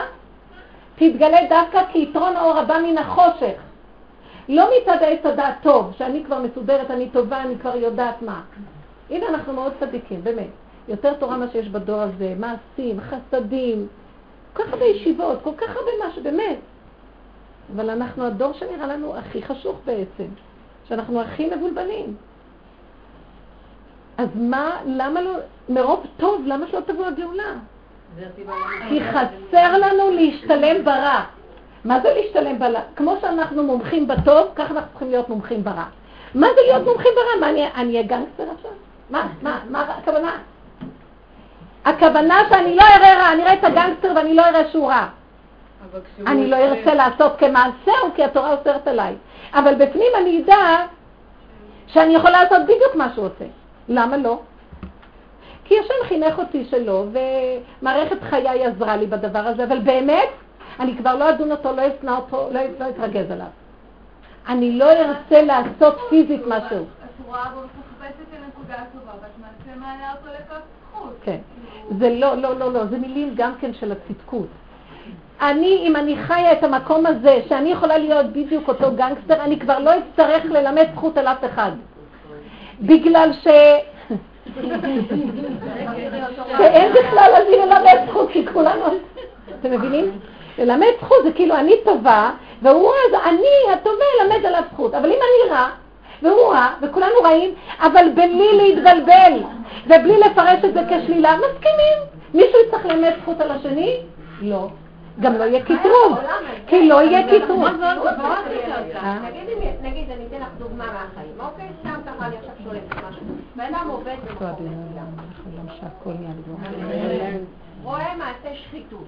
תתגלה 0.94 1.38
דווקא 1.48 1.82
כיתרון 1.92 2.36
האור 2.36 2.58
הבא 2.58 2.78
מן 2.78 2.98
החושך. 2.98 3.60
לא 4.48 4.68
מצד 4.76 4.96
העץ 5.00 5.26
הדעת 5.26 5.54
טוב, 5.62 5.92
שאני 5.98 6.24
כבר 6.24 6.38
מסודרת, 6.38 6.90
אני 6.90 7.08
טובה, 7.10 7.42
אני 7.42 7.58
כבר 7.58 7.76
יודעת 7.76 8.22
מה. 8.22 8.40
הנה 9.10 9.28
אנחנו 9.28 9.52
מאוד 9.52 9.72
צדיקים, 9.80 10.24
באמת. 10.24 10.48
יותר 10.88 11.14
תורה 11.14 11.36
מה 11.36 11.46
שיש 11.52 11.68
בדור 11.68 12.00
הזה, 12.00 12.34
מעשים, 12.38 13.00
חסדים, 13.00 13.86
כל 14.52 14.62
כך 14.62 14.72
הרבה 14.72 14.84
ישיבות, 14.84 15.38
כל 15.42 15.54
כך 15.56 15.68
הרבה 15.68 15.90
משהו, 16.06 16.22
באמת. 16.22 16.58
אבל 17.76 17.90
אנחנו 17.90 18.24
הדור 18.26 18.52
שנראה 18.52 18.86
לנו 18.86 19.16
הכי 19.16 19.42
חשוך 19.42 19.76
בעצם, 19.84 20.26
שאנחנו 20.88 21.20
הכי 21.20 21.50
מבולבלים. 21.56 22.16
אז 24.18 24.28
מה, 24.34 24.70
למה 24.86 25.20
לא, 25.20 25.32
מרוב 25.68 26.06
טוב, 26.16 26.42
למה 26.46 26.66
שלא 26.70 26.80
תבוא 26.80 27.06
הגאולה? 27.06 27.52
כי 28.88 29.00
חסר 29.10 29.78
לנו 29.78 30.10
להשתלם 30.10 30.84
ברע. 30.84 31.24
מה 31.84 32.00
זה 32.00 32.14
להשתלם 32.14 32.58
ברע? 32.58 32.80
כמו 32.96 33.14
שאנחנו 33.20 33.62
מומחים 33.62 34.08
בטוב, 34.08 34.48
ככה 34.54 34.74
אנחנו 34.74 34.90
צריכים 34.90 35.10
להיות 35.10 35.28
מומחים 35.28 35.64
ברע. 35.64 35.84
מה 36.34 36.46
זה 36.54 36.60
להיות 36.66 36.84
מומחים 36.84 37.12
ברע? 37.16 37.40
מה, 37.40 37.48
אני 37.74 37.92
אהיה 37.92 38.02
גנגסטר 38.02 38.44
עכשיו? 38.56 38.70
מה, 39.10 39.28
מה, 39.42 39.60
מה 39.70 39.80
הכוונה? 39.82 40.32
הכוונה 41.84 42.40
שאני 42.48 42.76
לא 42.76 42.82
אראה 42.82 43.18
רע, 43.18 43.32
אני 43.32 43.42
אראה 43.42 43.54
את 43.54 43.64
הגנגסטר 43.64 44.12
ואני 44.16 44.34
לא 44.34 44.42
אראה 44.42 44.70
שהוא 44.70 44.88
רע. 44.88 45.06
אני 46.26 46.46
לא 46.46 46.56
ארצה 46.56 46.94
לעשות 46.94 47.32
כמעשהו, 47.38 48.14
כי 48.14 48.24
התורה 48.24 48.52
אוסרת 48.52 48.88
עליי. 48.88 49.14
אבל 49.54 49.74
בפנים 49.74 50.12
אני 50.18 50.42
אדע 50.42 50.84
שאני 51.86 52.14
יכולה 52.14 52.42
לעשות 52.42 52.62
בדיוק 52.62 52.94
מה 52.94 53.08
שהוא 53.14 53.26
עושה. 53.26 53.44
למה 53.88 54.16
לא? 54.16 54.40
כי 55.64 55.78
השם 55.78 56.08
חינך 56.08 56.38
אותי 56.38 56.64
שלא, 56.64 57.04
ומערכת 57.12 58.22
חיי 58.22 58.64
עזרה 58.64 58.96
לי 58.96 59.06
בדבר 59.06 59.38
הזה, 59.38 59.64
אבל 59.64 59.78
באמת, 59.78 60.28
אני 60.80 60.96
כבר 60.96 61.14
לא 61.14 61.30
אדון 61.30 61.50
אותו, 61.50 61.72
לא 61.72 61.82
אשנא 61.88 62.10
אותו, 62.10 62.48
לא, 62.52 62.60
לא 62.80 62.88
אתרגז 62.88 63.30
עליו. 63.30 63.46
אני 64.48 64.78
לא 64.78 64.92
ארצה 64.92 65.42
לעשות 65.42 65.98
פיזית 66.10 66.40
משהו. 66.46 66.78
את 66.78 67.26
רואה 67.26 67.44
בו 67.54 67.60
מחפשת 67.60 68.14
את 68.22 68.38
הנקודה 68.42 68.74
הטובה, 68.74 69.12
ואת 69.22 69.30
מעשה 69.40 69.80
מעלה 69.80 70.12
אותו 70.12 70.26
לכף 70.26 70.60
זכות. 70.92 71.14
כן. 71.24 71.38
זה 71.98 72.10
לא, 72.10 72.34
לא, 72.34 72.58
לא, 72.58 72.72
לא, 72.72 72.84
זה 72.84 72.98
מילים 72.98 73.32
גם 73.36 73.52
כן 73.60 73.74
של 73.74 73.92
הצדקות. 73.92 74.46
אני, 75.40 75.84
אם 75.86 75.96
אני 75.96 76.16
חיה 76.16 76.52
את 76.52 76.64
המקום 76.64 77.06
הזה, 77.06 77.40
שאני 77.48 77.70
יכולה 77.70 77.98
להיות 77.98 78.26
בדיוק 78.26 78.68
אותו 78.68 78.90
גנגסטר, 78.96 79.42
אני 79.42 79.58
כבר 79.58 79.78
לא 79.78 79.90
אצטרך 79.98 80.44
ללמד 80.44 80.86
זכות 80.94 81.16
על 81.16 81.26
אף 81.26 81.44
אחד. 81.44 81.70
בגלל 82.80 83.30
ש... 83.32 83.46
שאין 86.58 86.92
בכלל 86.92 87.30
על 87.36 87.42
מי 87.50 87.56
ללמד 87.56 88.08
זכות, 88.08 88.30
כי 88.30 88.46
כולנו... 88.52 88.84
אתם 89.60 89.70
מבינים? 89.70 90.18
ללמד 90.58 90.86
זכות 91.00 91.18
זה 91.24 91.32
כאילו 91.32 91.54
אני 91.54 91.74
טובה, 91.84 92.30
והוא 92.62 92.90
אז 92.90 93.20
אני 93.26 93.72
הטובה 93.72 94.04
אלמד 94.20 94.46
עליו 94.46 94.62
זכות. 94.72 94.94
אבל 94.94 95.06
אם 95.06 95.18
אני 95.18 95.50
רע, 95.50 95.68
והוא 96.22 96.52
רע, 96.52 96.68
וכולנו 96.82 97.14
רעים, 97.24 97.54
אבל 97.80 98.08
בלי 98.14 98.48
להתבלבל, 98.52 99.32
ובלי 99.86 100.18
לפרש 100.18 100.64
את 100.64 100.74
זה 100.74 100.80
כשלילה, 100.88 101.36
מסכימים. 101.36 101.98
מישהו 102.34 102.58
יצטרך 102.64 102.86
ללמד 102.86 103.12
זכות 103.22 103.40
על 103.40 103.50
השני? 103.50 103.96
לא. 104.42 104.68
גם 105.20 105.38
לא 105.38 105.44
יהיה 105.44 105.62
קטרוג, 105.62 106.18
כי 106.66 106.88
לא 106.88 107.02
יהיה 107.02 107.22
קטרוג. 107.22 107.64
נגיד, 109.98 110.10
אני 110.10 110.26
אתן 110.26 110.40
לך 110.40 110.48
דוגמה 110.58 110.86
מהחיים, 110.86 111.40
אוקיי? 111.40 111.68
סתם 111.80 112.00
ככה 112.06 112.26
אני 112.26 112.36
עכשיו 112.36 112.54
שואלת 112.64 112.82
משהו. 113.08 113.26
בן 113.56 113.74
אדם 113.74 113.88
עובד 113.90 114.16
רואה 117.82 118.16
מעשה 118.16 118.54
שחיתות. 118.54 119.04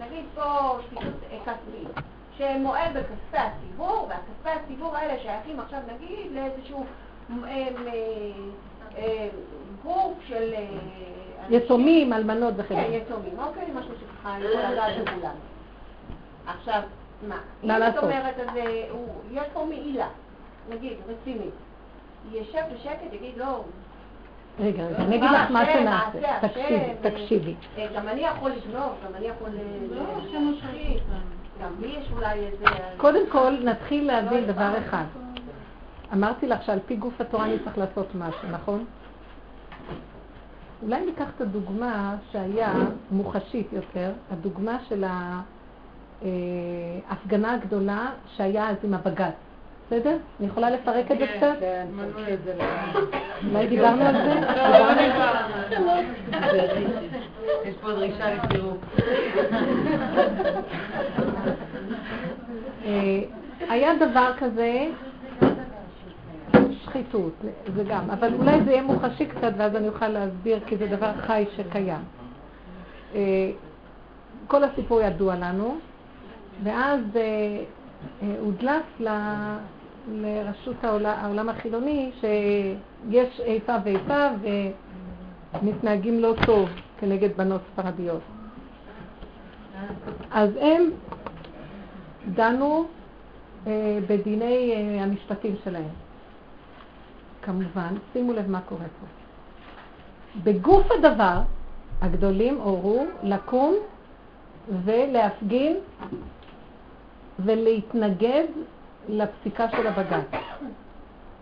נגיד 0.00 0.24
פה 0.34 0.78
שחיתות 0.86 1.14
כספית, 1.30 2.04
שמועל 2.36 2.88
בכספי 2.92 3.38
הציבור, 3.38 4.08
והכספי 4.08 4.64
הציבור 4.64 4.96
האלה 4.96 5.22
שייכים 5.22 5.60
עכשיו 5.60 5.80
נגיד 5.94 6.32
לאיזשהו 6.32 6.84
גוף 9.84 10.12
של... 10.26 10.54
יתומים, 11.50 12.12
אלמנות 12.12 12.54
וכן. 12.56 12.74
כן, 12.74 12.92
יתומים, 12.92 13.38
אוקיי, 13.38 13.64
משהו 13.74 13.92
שככה 14.00 14.36
יכול 14.38 14.72
לדעת 14.72 14.92
לכולם. 14.96 15.34
עכשיו, 16.46 16.82
מה? 17.28 17.36
מה 17.62 17.78
לעשות? 17.78 18.04
אם 18.04 18.10
את 18.10 18.14
אומרת, 18.14 18.66
יש 19.32 19.44
פה 19.52 19.64
מעילה, 19.64 20.08
נגיד, 20.70 20.96
רצינית. 21.08 21.54
ישב 22.32 22.62
בשקט, 22.74 23.12
יגיד, 23.12 23.36
לא... 23.36 23.64
רגע, 24.60 24.86
רגע, 24.86 24.96
אני 24.96 25.16
אגיד 25.16 25.30
לך 25.30 25.50
מה 25.50 25.64
שנעשה. 25.66 26.48
תקשיבי, 26.48 26.92
תקשיבי. 27.00 27.54
גם 27.96 28.08
אני 28.08 28.20
יכול 28.20 28.50
לגנוב, 28.50 28.92
גם 29.06 29.14
אני 29.14 29.26
יכול... 29.26 29.48
לא, 29.90 30.04
שמושחית. 30.32 31.02
גם 31.62 31.72
לי 31.80 31.88
יש 31.88 32.12
אולי 32.12 32.38
איזה... 32.46 32.64
קודם 32.96 33.30
כל, 33.30 33.52
נתחיל 33.64 34.06
להבין 34.06 34.46
דבר 34.46 34.78
אחד. 34.78 35.04
אמרתי 36.12 36.46
לך 36.46 36.62
שעל 36.62 36.78
פי 36.86 36.96
גוף 36.96 37.20
התורה 37.20 37.44
אני 37.44 37.58
צריך 37.64 37.78
לעשות 37.78 38.14
משהו, 38.14 38.48
נכון? 38.50 38.84
אולי 40.82 41.06
ניקח 41.06 41.26
את 41.36 41.40
הדוגמה 41.40 42.16
שהיה 42.32 42.72
מוחשית 43.10 43.72
יותר, 43.72 44.12
הדוגמה 44.30 44.78
של 44.88 45.04
ההפגנה 47.10 47.54
הגדולה 47.54 48.10
שהיה 48.36 48.68
אז 48.70 48.76
עם 48.84 48.94
הבג"ץ. 48.94 49.34
בסדר? 49.88 50.16
אני 50.40 50.46
יכולה 50.48 50.70
לפרק 50.70 51.10
את 51.10 51.18
זה 51.18 51.26
כן, 51.26 51.36
קצת? 51.36 51.56
כן, 51.60 51.86
אולי 53.50 53.66
דיברנו 53.66 54.04
על 54.04 54.14
זה? 54.14 54.34
לא, 55.80 55.92
יש 57.64 57.74
פה 57.80 57.92
דרישה 57.92 58.34
לפירוק. 58.34 58.78
אה, 62.84 63.20
היה 63.68 63.92
דבר 63.96 64.32
כזה, 64.38 64.86
שחיתות, 66.84 67.32
זה 67.76 67.84
גם, 67.84 68.10
אבל 68.10 68.34
אולי 68.34 68.64
זה 68.64 68.70
יהיה 68.70 68.82
מוחשי 68.82 69.26
קצת 69.26 69.52
ואז 69.56 69.76
אני 69.76 69.88
אוכל 69.88 70.08
להסביר 70.08 70.60
כי 70.66 70.76
זה 70.76 70.86
דבר 70.86 71.12
חי 71.26 71.44
שקיים. 71.56 72.04
אה, 73.14 73.50
כל 74.46 74.64
הסיפור 74.64 75.00
ידוע 75.00 75.34
לנו, 75.34 75.78
ואז 76.62 77.00
אה, 77.16 77.64
הודלף 78.40 78.82
לרשות 80.10 80.76
העולם 81.04 81.48
החילוני 81.48 82.10
שיש 82.20 83.40
איפה 83.40 83.72
ואיפה 83.84 84.26
ומתנהגים 85.62 86.20
לא 86.20 86.34
טוב 86.46 86.68
כנגד 87.00 87.36
בנות 87.36 87.60
ספרדיות. 87.72 88.20
אז 90.30 90.50
הם 90.60 90.90
דנו 92.34 92.86
אה, 93.66 93.98
בדיני 94.08 94.72
אה, 94.74 95.02
המשפטים 95.02 95.56
שלהם. 95.64 95.88
כמובן, 97.42 97.94
שימו 98.12 98.32
לב 98.32 98.50
מה 98.50 98.60
קורה 98.60 98.84
פה. 99.00 99.06
בגוף 100.44 100.86
הדבר, 100.98 101.40
הגדולים 102.00 102.58
הורו 102.60 103.04
לקום 103.22 103.74
ולהפגין 104.84 105.76
ולהתנגד 107.38 108.44
לפסיקה 109.08 109.70
של 109.70 109.86
הבג"ץ. 109.86 110.40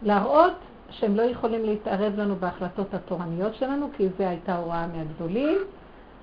להראות 0.03 0.53
שהם 0.91 1.17
לא 1.17 1.23
יכולים 1.23 1.65
להתערב 1.65 2.13
לנו 2.19 2.37
בהחלטות 2.37 2.95
התורניות 2.95 3.55
שלנו, 3.55 3.89
כי 3.97 4.09
זו 4.19 4.25
הייתה 4.25 4.57
הוראה 4.57 4.87
מהגדולים, 4.87 5.59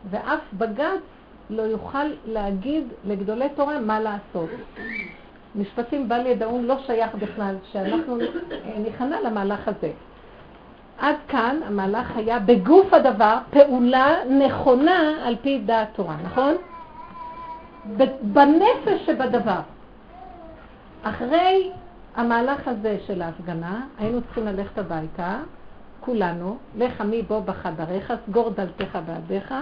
ואף 0.09 0.39
בג"ץ 0.53 1.01
לא 1.49 1.61
יוכל 1.61 2.05
להגיד 2.25 2.87
לגדולי 3.05 3.49
תורה 3.55 3.79
מה 3.79 3.99
לעשות. 3.99 4.49
משפטים 5.55 6.09
בל 6.09 6.25
ידעון 6.25 6.65
לא 6.65 6.77
שייך 6.85 7.15
בכלל, 7.15 7.55
שאנחנו 7.71 8.17
נכנע 8.87 9.21
למהלך 9.21 9.67
הזה. 9.67 9.91
עד 10.97 11.15
כאן 11.27 11.59
המהלך 11.65 12.17
היה 12.17 12.39
בגוף 12.39 12.93
הדבר 12.93 13.37
פעולה 13.49 14.15
נכונה 14.29 15.27
על 15.27 15.35
פי 15.41 15.59
דעת 15.65 15.87
תורה, 15.95 16.15
נכון? 16.23 16.55
בנפש 18.21 19.05
שבדבר. 19.05 19.59
אחרי 21.03 21.71
המהלך 22.15 22.67
הזה 22.67 22.97
של 23.07 23.21
ההפגנה, 23.21 23.85
היינו 23.97 24.21
צריכים 24.21 24.45
ללכת 24.45 24.77
הביתה, 24.77 25.39
כולנו, 25.99 26.57
לך 26.77 27.01
מי 27.01 27.21
בוא 27.21 27.39
בחדריך, 27.39 28.13
סגור 28.27 28.49
דלתך 28.49 28.97
בעדיך, 29.05 29.53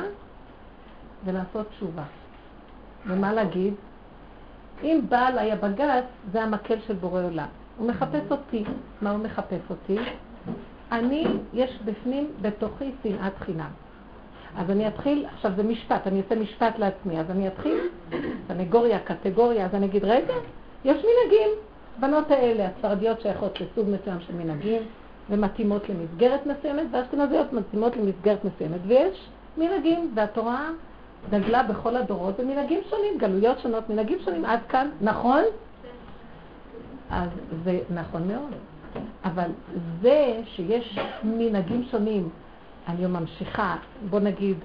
ולעשות 1.26 1.70
תשובה. 1.70 2.04
ומה 3.08 3.34
להגיד? 3.34 3.74
אם 4.84 5.02
בא 5.10 5.28
עליי 5.28 5.52
הבג"ץ, 5.52 6.04
זה 6.32 6.44
המקל 6.44 6.80
של 6.88 6.94
בורא 6.94 7.24
עולם. 7.24 7.48
הוא 7.78 7.88
מחפש 7.88 8.32
אותי. 8.32 8.64
מה 9.02 9.12
הוא 9.12 9.20
מחפש 9.20 9.62
אותי? 9.70 9.98
אני, 10.92 11.28
יש 11.54 11.80
בפנים, 11.86 12.28
בתוכי 12.42 12.92
שנאת 13.04 13.38
חינם. 13.40 13.70
אז 14.58 14.70
אני 14.70 14.88
אתחיל, 14.88 15.26
עכשיו 15.34 15.52
זה 15.56 15.64
משפט, 15.64 16.08
אני 16.08 16.22
אעשה 16.22 16.36
משפט 16.36 16.80
לעצמי, 16.80 17.20
אז 17.20 17.32
אני 17.32 17.48
אתחיל, 17.48 17.80
סנגוריה, 18.48 19.00
קטגוריה, 19.00 19.66
אז 19.66 19.76
אני 19.76 19.86
אגיד, 19.86 20.04
רגע, 20.04 20.34
יש 20.86 20.98
מנהגים. 20.98 21.50
בנות 22.00 22.32
האלה, 22.32 22.68
הספרדיות 22.68 23.22
שייכות 23.22 23.60
לסוג 23.62 23.90
מסוים 23.90 24.18
של 24.28 24.36
מנהגים, 24.36 24.82
ומתאימות 25.30 25.90
למסגרת 25.90 26.46
מסוימת, 26.46 26.84
והאשכנזיות 26.92 27.54
מתאימות 27.54 27.98
למסגרת 27.98 28.46
מסוימת, 28.46 28.80
ויש 28.88 29.30
מנהגים, 29.58 30.12
והתורה 30.16 30.70
דגלה 31.30 31.64
בכל 31.64 31.96
הדורות 31.96 32.40
במנהגים 32.40 32.80
שונים, 32.90 33.18
גלויות 33.18 33.60
שונות, 33.60 33.90
מנהגים 33.90 34.18
שונים, 34.26 34.46
עד 34.46 34.60
כאן, 34.70 34.90
נכון? 35.02 35.44
אז 37.10 37.30
זה 37.64 37.80
נכון 37.90 38.28
מאוד. 38.28 38.52
אבל 39.26 39.50
זה 40.02 40.40
שיש 40.46 41.00
מנהגים 41.24 41.84
שונים, 41.92 42.30
אני 42.88 43.08
ממשיכה, 43.08 43.76
בוא 44.10 44.20
נגיד, 44.20 44.58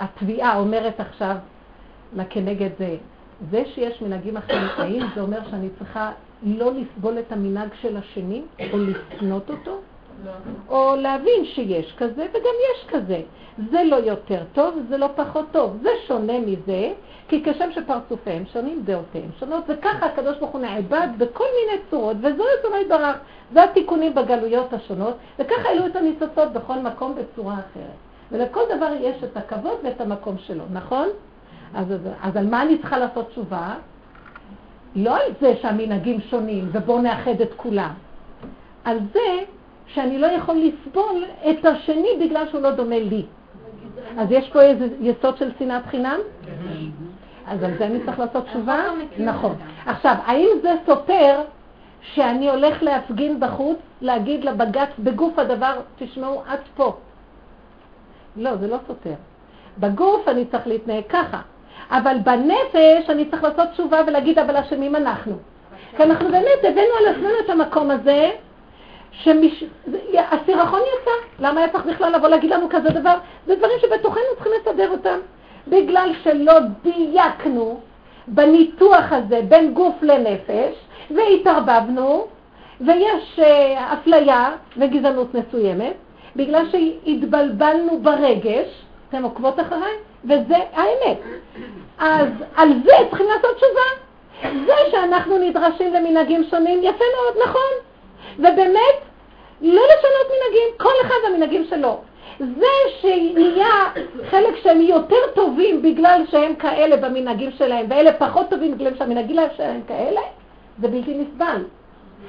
התביעה 0.00 0.58
אומרת 0.58 1.00
עכשיו 1.00 1.36
כנגד 2.30 2.70
זה, 2.78 2.96
זה 3.50 3.62
שיש 3.74 4.02
מנהגים 4.02 4.36
אחרים, 4.36 4.68
האם 4.76 5.06
זה 5.14 5.20
אומר 5.20 5.38
שאני 5.50 5.68
צריכה 5.78 6.12
לא 6.42 6.72
לסבול 6.74 7.18
את 7.18 7.32
המנהג 7.32 7.68
של 7.80 7.96
השני, 7.96 8.42
או 8.72 8.78
לשנות 8.78 9.50
אותו? 9.50 9.78
לא. 10.24 10.32
או 10.68 10.96
להבין 10.96 11.44
שיש 11.44 11.94
כזה 11.98 12.26
וגם 12.30 12.54
יש 12.70 12.86
כזה. 12.88 13.20
זה 13.70 13.84
לא 13.84 13.96
יותר 13.96 14.42
טוב, 14.52 14.78
זה 14.88 14.96
לא 14.96 15.08
פחות 15.16 15.46
טוב. 15.52 15.76
זה 15.82 15.90
שונה 16.06 16.38
מזה, 16.38 16.92
כי 17.28 17.42
כשם 17.44 17.72
שפרצופיהם 17.72 18.44
שונים, 18.52 18.82
דעותיהם 18.84 19.30
שונות, 19.40 19.64
וככה 19.68 20.06
הקדוש 20.06 20.38
ברוך 20.38 20.50
הוא 20.50 20.60
נעבד 20.60 21.08
בכל 21.18 21.44
מיני 21.44 21.82
צורות, 21.90 22.16
וזו 22.20 22.44
רצונו 22.58 22.76
יתברך. 22.80 23.16
זה 23.52 23.64
התיקונים 23.64 24.14
בגלויות 24.14 24.72
השונות, 24.72 25.16
וככה 25.38 25.68
העלו 25.68 25.86
את 25.86 25.96
הניצוצות 25.96 26.52
בכל 26.52 26.78
מקום 26.78 27.14
בצורה 27.14 27.54
אחרת. 27.54 27.96
ולכל 28.32 28.60
דבר 28.76 28.92
יש 29.00 29.24
את 29.24 29.36
הכבוד 29.36 29.78
ואת 29.84 30.00
המקום 30.00 30.38
שלו, 30.38 30.64
נכון? 30.72 31.08
אז, 31.76 31.92
אז, 31.92 32.00
אז 32.22 32.36
על 32.36 32.46
מה 32.46 32.62
אני 32.62 32.78
צריכה 32.78 32.98
לעשות 32.98 33.30
תשובה? 33.30 33.74
לא 34.96 35.16
על 35.16 35.32
זה 35.40 35.54
שהמנהגים 35.62 36.20
שונים 36.20 36.68
ובואו 36.72 37.02
נאחד 37.02 37.40
את 37.40 37.54
כולם. 37.56 37.90
על 38.84 38.98
זה 39.12 39.44
שאני 39.86 40.18
לא 40.18 40.26
יכול 40.26 40.54
לסבול 40.54 41.24
את 41.50 41.64
השני 41.64 42.08
בגלל 42.20 42.48
שהוא 42.50 42.60
לא 42.60 42.70
דומה 42.70 42.98
לי. 42.98 43.24
אז 44.18 44.28
יש 44.30 44.50
פה 44.50 44.62
איזה 44.62 44.88
יסוד 45.00 45.36
של 45.36 45.50
שנאת 45.58 45.86
חינם? 45.86 46.18
אז 47.46 47.62
על 47.62 47.78
זה 47.78 47.86
אני 47.86 47.98
צריך 48.04 48.18
לעשות 48.18 48.46
תשובה? 48.46 48.84
נכון. 49.18 49.54
עכשיו, 49.86 50.14
האם 50.26 50.48
זה 50.62 50.72
סותר 50.86 51.40
שאני 52.00 52.50
הולך 52.50 52.82
להפגין 52.82 53.40
בחוץ, 53.40 53.78
להגיד 54.00 54.44
לבג"ץ 54.44 54.88
בגוף 54.98 55.38
הדבר, 55.38 55.80
תשמעו, 55.98 56.42
עד 56.48 56.60
פה. 56.76 56.96
לא, 58.36 58.56
זה 58.56 58.68
לא 58.68 58.76
סותר. 58.86 59.14
בגוף 59.78 60.28
אני 60.28 60.44
צריך 60.44 60.66
להתנהג 60.66 61.04
ככה. 61.08 61.40
אבל 61.90 62.16
בנפש 62.24 63.10
אני 63.10 63.30
צריך 63.30 63.42
לעשות 63.42 63.68
תשובה 63.72 64.00
ולהגיד, 64.06 64.38
אבל 64.38 64.56
אשמים 64.56 64.96
אנחנו. 64.96 65.34
כי 65.96 66.02
אנחנו 66.02 66.28
באמת 66.28 66.58
הבאנו 66.62 66.94
על 67.00 67.14
עצמנו 67.14 67.34
את 67.44 67.50
המקום 67.50 67.90
הזה, 67.90 68.30
שהסירחון 69.12 70.80
יצא. 70.80 71.10
למה 71.38 71.60
היה 71.60 71.68
צריך 71.68 71.84
בכלל 71.86 72.16
לבוא 72.16 72.28
להגיד 72.28 72.50
לנו 72.50 72.66
כזה 72.70 72.90
דבר? 72.90 73.14
זה 73.46 73.56
דברים 73.56 73.78
שבתוכנו 73.80 74.22
צריכים 74.34 74.52
לסדר 74.60 74.90
אותם. 74.90 75.18
בגלל 75.68 76.10
שלא 76.22 76.52
דייקנו 76.82 77.80
בניתוח 78.26 79.12
הזה 79.12 79.40
בין 79.48 79.74
גוף 79.74 79.94
לנפש, 80.02 80.74
והתערבבנו, 81.10 82.26
ויש 82.80 83.40
uh, 83.40 83.42
אפליה 83.92 84.50
וגזענות 84.76 85.34
מסוימת, 85.34 85.94
בגלל 86.36 86.64
שהתבלבלנו 86.70 87.98
ברגש, 88.02 88.85
אתם 89.08 89.22
עוקבות 89.22 89.60
אחריי? 89.60 89.92
וזה 90.24 90.56
האמת. 90.72 91.18
אז 91.98 92.28
על 92.56 92.68
זה 92.84 92.92
צריכים 93.10 93.26
לעשות 93.26 93.56
תשובה. 93.56 94.06
זה 94.66 94.90
שאנחנו 94.90 95.38
נדרשים 95.38 95.94
למנהגים 95.94 96.44
שונים, 96.50 96.78
יפה 96.82 97.04
מאוד, 97.16 97.48
נכון. 97.48 97.70
ובאמת, 98.38 98.96
לא 99.62 99.82
לשנות 99.82 100.26
מנהגים, 100.26 100.68
כל 100.76 101.06
אחד 101.06 101.14
והמנהגים 101.24 101.64
שלו. 101.70 102.00
זה 102.38 102.66
שנהיה 103.00 103.90
חלק 104.30 104.56
שהם 104.62 104.80
יותר 104.80 105.30
טובים 105.34 105.82
בגלל 105.82 106.22
שהם 106.30 106.54
כאלה 106.54 106.96
במנהגים 106.96 107.50
שלהם, 107.50 107.86
ואלה 107.88 108.12
פחות 108.12 108.50
טובים 108.50 108.74
בגלל 108.74 108.96
שהמנהגים 108.98 109.36
שלהם 109.56 109.80
כאלה, 109.88 110.20
זה 110.80 110.88
בלתי 110.88 111.14
נסבל. 111.14 111.64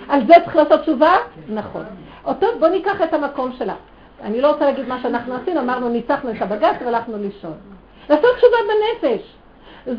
על 0.10 0.28
זה 0.28 0.34
צריך 0.44 0.56
לעשות 0.56 0.82
תשובה? 0.82 1.16
נכון. 1.50 1.84
אותו, 2.26 2.48
בוא 2.60 2.68
ניקח 2.68 3.02
את 3.02 3.14
המקום 3.14 3.52
שלה. 3.58 3.74
אני 4.22 4.42
לא 4.42 4.52
רוצה 4.52 4.66
להגיד 4.66 4.88
מה 4.88 5.02
שאנחנו 5.02 5.36
עשינו, 5.36 5.60
אמרנו 5.60 5.90
ניצחנו 5.90 6.32
את 6.32 6.36
הבג"ץ 6.42 6.76
והלכנו 6.86 7.18
לישון. 7.18 7.54
לעשות 8.10 8.36
תשובה 8.38 8.58
בנפש. 8.68 9.38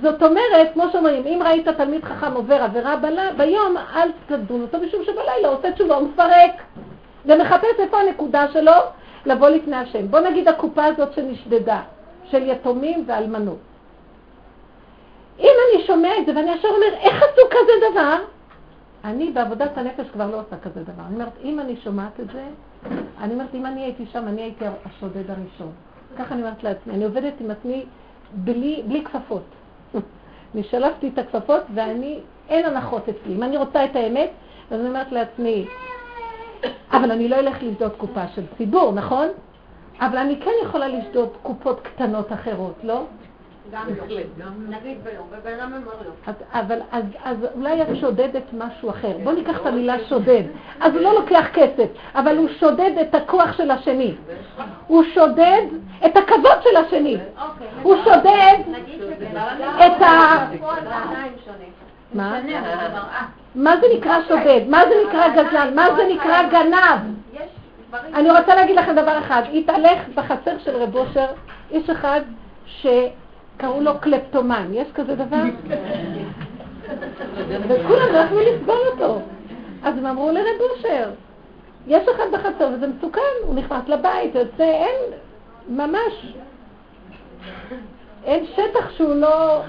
זאת 0.03 0.23
אומרת, 0.23 0.73
כמו 0.73 0.85
שאומרים, 0.93 1.27
אם 1.27 1.43
ראית 1.45 1.69
תלמיד 1.69 2.05
חכם 2.05 2.35
עובר 2.35 2.62
עבירה 2.62 2.97
בלה, 2.97 3.33
ביום, 3.37 3.77
אל 3.77 4.09
תדון 4.27 4.62
אותו 4.62 4.79
משום 4.79 5.05
שבלילה 5.05 5.49
עושה 5.49 5.73
תשובה, 5.73 5.95
הוא 5.95 6.09
מפרק 6.09 6.62
ומחפש 7.27 7.79
איפה 7.79 8.01
הנקודה 8.01 8.47
שלו 8.53 8.73
לבוא 9.27 9.49
לפני 9.49 9.77
השם. 9.77 10.09
בוא 10.09 10.21
נגיד 10.21 10.49
הקופה 10.49 10.85
הזאת 10.85 11.12
שנשדדה, 11.12 11.81
של 12.25 12.51
יתומים 12.51 13.05
ואלמנות. 13.07 13.59
אם 15.39 15.53
אני 15.75 15.87
שומע 15.87 16.19
את 16.19 16.27
זה 16.27 16.33
ואני 16.37 16.51
ישר 16.51 16.69
אומר, 16.69 16.97
איך 17.01 17.23
עשו 17.23 17.43
כזה 17.51 17.73
דבר? 17.91 18.16
אני 19.05 19.31
בעבודת 19.31 19.79
הנפש 19.79 20.07
כבר 20.12 20.31
לא 20.31 20.37
עושה 20.37 20.57
כזה 20.62 20.83
דבר. 20.83 21.03
אני 21.07 21.14
אומרת, 21.14 21.33
אם 21.45 21.61
אני 21.61 21.77
שומעת 21.85 22.21
את 22.21 22.31
זה, 22.33 22.43
אני 23.20 23.35
אומרת, 23.35 23.55
אם 23.55 23.66
אני 23.66 23.81
הייתי 23.81 24.07
שם, 24.12 24.29
אני 24.29 24.43
הייתי 24.43 24.64
השודד 24.85 25.31
הראשון. 25.31 25.72
ככה 26.18 26.35
אני 26.35 26.43
אומרת 26.43 26.62
לעצמי. 26.62 26.95
אני 26.95 27.05
עובדת 27.05 27.33
עם 27.41 27.51
עצמי 27.51 27.85
בלי, 28.35 28.83
בלי 28.87 29.05
כפפות. 29.05 29.45
אני 30.55 30.62
שלפתי 30.62 31.09
את 31.09 31.18
הכפפות 31.18 31.62
ואני, 31.74 32.20
אין 32.49 32.64
הנחות 32.64 33.09
אצלי. 33.09 33.35
אם 33.35 33.43
אני 33.43 33.57
רוצה 33.57 33.85
את 33.85 33.97
האמת, 33.97 34.31
אז 34.70 34.81
אני 34.81 34.89
אומרת 34.89 35.12
לעצמי, 35.12 35.66
אבל 36.93 37.11
אני 37.11 37.29
לא 37.29 37.37
אלך 37.37 37.62
לשדוד 37.62 37.93
קופה 37.97 38.29
של 38.35 38.43
ציבור, 38.59 38.93
נכון? 38.93 39.26
אבל 40.01 40.18
אני 40.18 40.41
כן 40.41 40.51
יכולה 40.62 40.89
לשדוד 40.89 41.29
קופות 41.43 41.81
קטנות 41.81 42.33
אחרות, 42.33 42.74
לא? 42.83 43.03
גם 43.71 43.87
נגיד 44.69 45.05
ביום, 45.05 45.27
ובן 45.31 45.53
אדם 45.61 45.73
אומר 45.73 45.93
לו. 46.05 46.33
אבל 46.53 46.79
אז 47.25 47.37
אולי 47.55 47.83
את 47.83 47.87
שודדת 48.01 48.43
משהו 48.53 48.91
אחר. 48.91 49.19
בוא 49.25 49.33
ניקח 49.33 49.61
את 49.61 49.66
המילה 49.66 49.95
שודד. 50.09 50.43
אז 50.81 50.93
הוא 50.93 51.03
לא 51.03 51.14
לוקח 51.14 51.45
כסף, 51.55 51.87
אבל 52.14 52.37
הוא 52.37 52.49
שודד 52.61 52.91
את 53.01 53.14
הכוח 53.14 53.53
של 53.57 53.71
השני. 53.71 54.14
הוא 54.87 55.05
שודד 55.14 55.62
את 56.07 56.16
הכבוד 56.16 56.62
של 56.62 56.77
השני. 56.77 57.16
הוא 57.83 57.97
שודד 58.05 58.57
את 59.87 60.03
ה... 60.03 60.47
מה? 62.14 62.41
מה 63.55 63.77
זה 63.81 63.87
נקרא 63.97 64.19
שודד? 64.29 64.61
מה 64.69 64.83
זה 64.89 64.95
נקרא 65.09 65.29
גזלן? 65.29 65.75
מה 65.75 65.87
זה 65.97 66.03
נקרא 66.14 66.43
גנב? 66.43 67.01
אני 68.14 68.31
רוצה 68.31 68.55
להגיד 68.55 68.77
לכם 68.77 68.93
דבר 68.93 69.19
אחד. 69.19 69.43
התהלך 69.55 70.09
בחצר 70.14 70.59
של 70.64 70.77
רב 70.77 70.97
אושר 70.97 71.27
איש 71.71 71.91
אחד 71.91 72.21
שקראו 73.59 73.81
לו 73.81 73.99
קלפטומן. 74.01 74.69
יש 74.73 74.89
כזה 74.95 75.15
דבר? 75.15 75.43
וכולם 77.49 78.13
לא 78.13 78.19
יכלו 78.19 78.41
לסבול 78.41 78.79
אותו. 78.93 79.21
אז 79.83 79.99
הם 79.99 80.07
אמרו 80.07 80.31
לרב 80.31 80.61
אושר, 80.61 81.11
יש 81.87 82.09
אחד 82.09 82.25
בחצר 82.33 82.69
וזה 82.75 82.87
מסוכן, 82.87 83.21
הוא 83.43 83.55
נכנס 83.55 83.89
לבית, 83.89 84.35
יוצא, 84.35 84.65
אין, 84.65 85.01
ממש, 85.69 86.35
אין 88.25 88.47
שטח 88.47 88.91
שהוא 88.91 89.15
לא... 89.15 89.63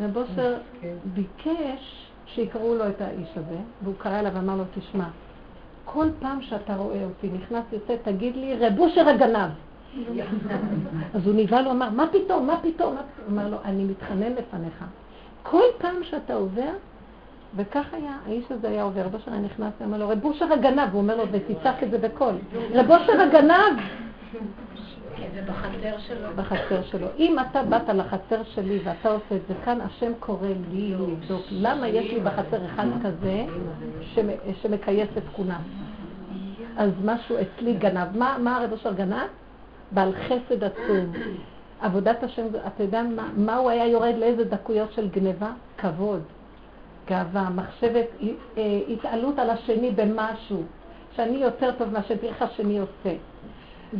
רב 0.00 0.16
אושר 0.16 0.56
ביקש 1.04 2.06
שיקראו 2.26 2.74
לו 2.74 2.88
את 2.88 3.00
האיש 3.00 3.28
הזה, 3.36 3.56
והוא 3.82 3.94
קרא 3.98 4.20
אליו 4.20 4.32
ואמר 4.34 4.56
לו, 4.56 4.64
תשמע, 4.74 5.04
כל 5.92 6.06
פעם 6.20 6.42
שאתה 6.42 6.76
רואה 6.76 7.04
אותי 7.04 7.28
נכנס 7.28 7.64
יוצא, 7.72 7.96
תגיד 8.02 8.36
לי, 8.36 8.56
רב 8.56 8.78
אושר 8.78 9.08
הגנב. 9.08 9.50
אז 11.14 11.26
הוא 11.26 11.34
נבהל, 11.34 11.64
הוא 11.64 11.72
אמר, 11.72 11.90
מה 11.90 12.06
פתאום, 12.12 12.46
מה 12.46 12.56
פתאום? 12.62 12.96
הוא 12.96 13.32
אמר 13.32 13.48
לו, 13.48 13.56
אני 13.64 13.84
מתחנן 13.84 14.32
לפניך. 14.32 14.84
כל 15.42 15.62
פעם 15.78 16.02
שאתה 16.02 16.34
עובר, 16.34 16.70
וכך 17.56 17.86
היה, 17.92 18.18
האיש 18.26 18.44
הזה 18.50 18.68
היה 18.68 18.82
עובר, 18.82 19.00
רב 19.00 19.14
אושר 19.14 19.30
נכנס, 19.30 19.72
הוא 19.78 19.86
אמר 19.86 19.98
לו, 19.98 20.08
רב 20.08 20.24
אושר 20.24 20.52
הגנב, 20.52 20.88
הוא 20.92 21.00
אומר 21.00 21.16
לו, 21.16 21.24
ותצעק 21.30 21.82
את 21.82 21.90
זה 21.90 21.98
בקול, 21.98 22.34
רב 22.74 22.90
אושר 22.90 23.20
הגנב! 23.20 23.78
זה 25.34 25.42
בחצר 25.42 25.98
שלו. 25.98 26.28
בחצר 26.36 26.82
שלו. 26.82 27.06
אם 27.18 27.36
אתה 27.38 27.62
באת 27.62 27.88
לחצר 27.88 28.42
שלי 28.54 28.78
ואתה 28.84 29.08
עושה 29.08 29.36
את 29.36 29.40
זה 29.48 29.54
כאן, 29.64 29.80
השם 29.80 30.12
קורא 30.20 30.48
לי 30.70 30.94
לבדוק 30.94 31.42
למה 31.50 31.88
יש 31.88 32.12
לי 32.12 32.20
בחצר 32.20 32.66
אחד 32.66 32.86
כזה 33.04 33.44
שמכייס 34.62 35.08
את 35.18 35.22
כולם. 35.36 35.60
אז 36.76 36.90
משהו 37.04 37.36
אצלי 37.36 37.74
גנב. 37.74 38.16
מה, 38.16 38.36
מה 38.38 38.56
הרב 38.56 38.72
אשר 38.72 38.92
גנב? 38.92 39.26
בעל 39.90 40.12
חסד 40.12 40.64
עצום. 40.64 41.12
עבודת 41.80 42.22
השם, 42.22 42.46
אתה 42.66 42.82
יודע 42.82 43.02
מה, 43.02 43.28
מה 43.36 43.56
הוא 43.56 43.70
היה 43.70 43.86
יורד 43.86 44.14
לאיזה 44.18 44.44
דקויות 44.44 44.92
של 44.92 45.08
גניבה? 45.08 45.50
כבוד, 45.78 46.22
גאווה, 47.08 47.50
מחשבת, 47.50 48.06
אה, 48.56 48.80
התעלות 48.88 49.38
על 49.38 49.50
השני 49.50 49.90
במשהו, 49.90 50.62
שאני 51.16 51.36
יותר 51.36 51.70
טוב 51.78 51.88
מאשר 51.88 52.14
איך 52.22 52.42
השני 52.42 52.78
עושה. 52.78 53.16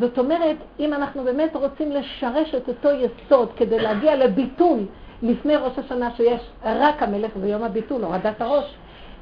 זאת 0.01 0.19
אומרת, 0.19 0.57
אם 0.81 0.95
אנחנו 0.95 1.25
באמת 1.25 1.57
רוצים 1.57 1.93
לשרש 1.93 2.55
את 2.55 2.69
אותו 2.69 2.89
יסוד 2.91 3.53
כדי 3.57 3.79
להגיע 3.79 4.17
לביטול 4.17 4.79
לפני 5.23 5.57
ראש 5.57 5.79
השנה 5.79 6.11
שיש 6.17 6.41
רק 6.65 7.03
המלך 7.03 7.31
ויום 7.41 7.63
הביטול, 7.63 8.05
הורדת 8.05 8.41
הראש, 8.41 8.75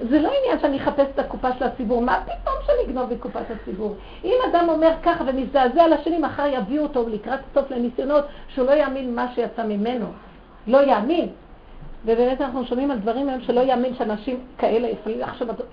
זה 0.08 0.20
לא 0.20 0.30
עניין 0.40 0.60
שאני 0.60 0.76
אחפש 0.76 1.06
את 1.14 1.18
הקופה 1.18 1.48
של 1.58 1.64
הציבור, 1.64 2.02
מה 2.02 2.20
פתאום 2.24 2.54
שאני 2.66 2.84
אגנוב 2.84 3.12
מקופת 3.12 3.50
הציבור? 3.50 3.94
אם 4.24 4.34
אדם 4.50 4.68
אומר 4.68 4.90
ככה 5.02 5.24
ומזדעזע 5.26 5.88
לשני, 5.88 6.18
מחר 6.18 6.46
יביאו 6.46 6.82
אותו 6.82 7.08
לקראת 7.08 7.40
סוף 7.54 7.70
לניסיונות 7.70 8.24
שהוא 8.48 8.66
לא 8.66 8.72
יאמין 8.72 9.14
מה 9.14 9.26
שיצא 9.34 9.62
ממנו. 9.62 10.06
לא 10.66 10.78
יאמין. 10.86 11.28
ובאמת 12.04 12.40
אנחנו 12.40 12.66
שומעים 12.66 12.90
על 12.90 12.98
דברים 12.98 13.28
היום 13.28 13.40
שלא 13.40 13.60
יאמין 13.60 13.94
שאנשים 13.94 14.40
כאלה 14.58 14.88
יכולים 14.88 15.20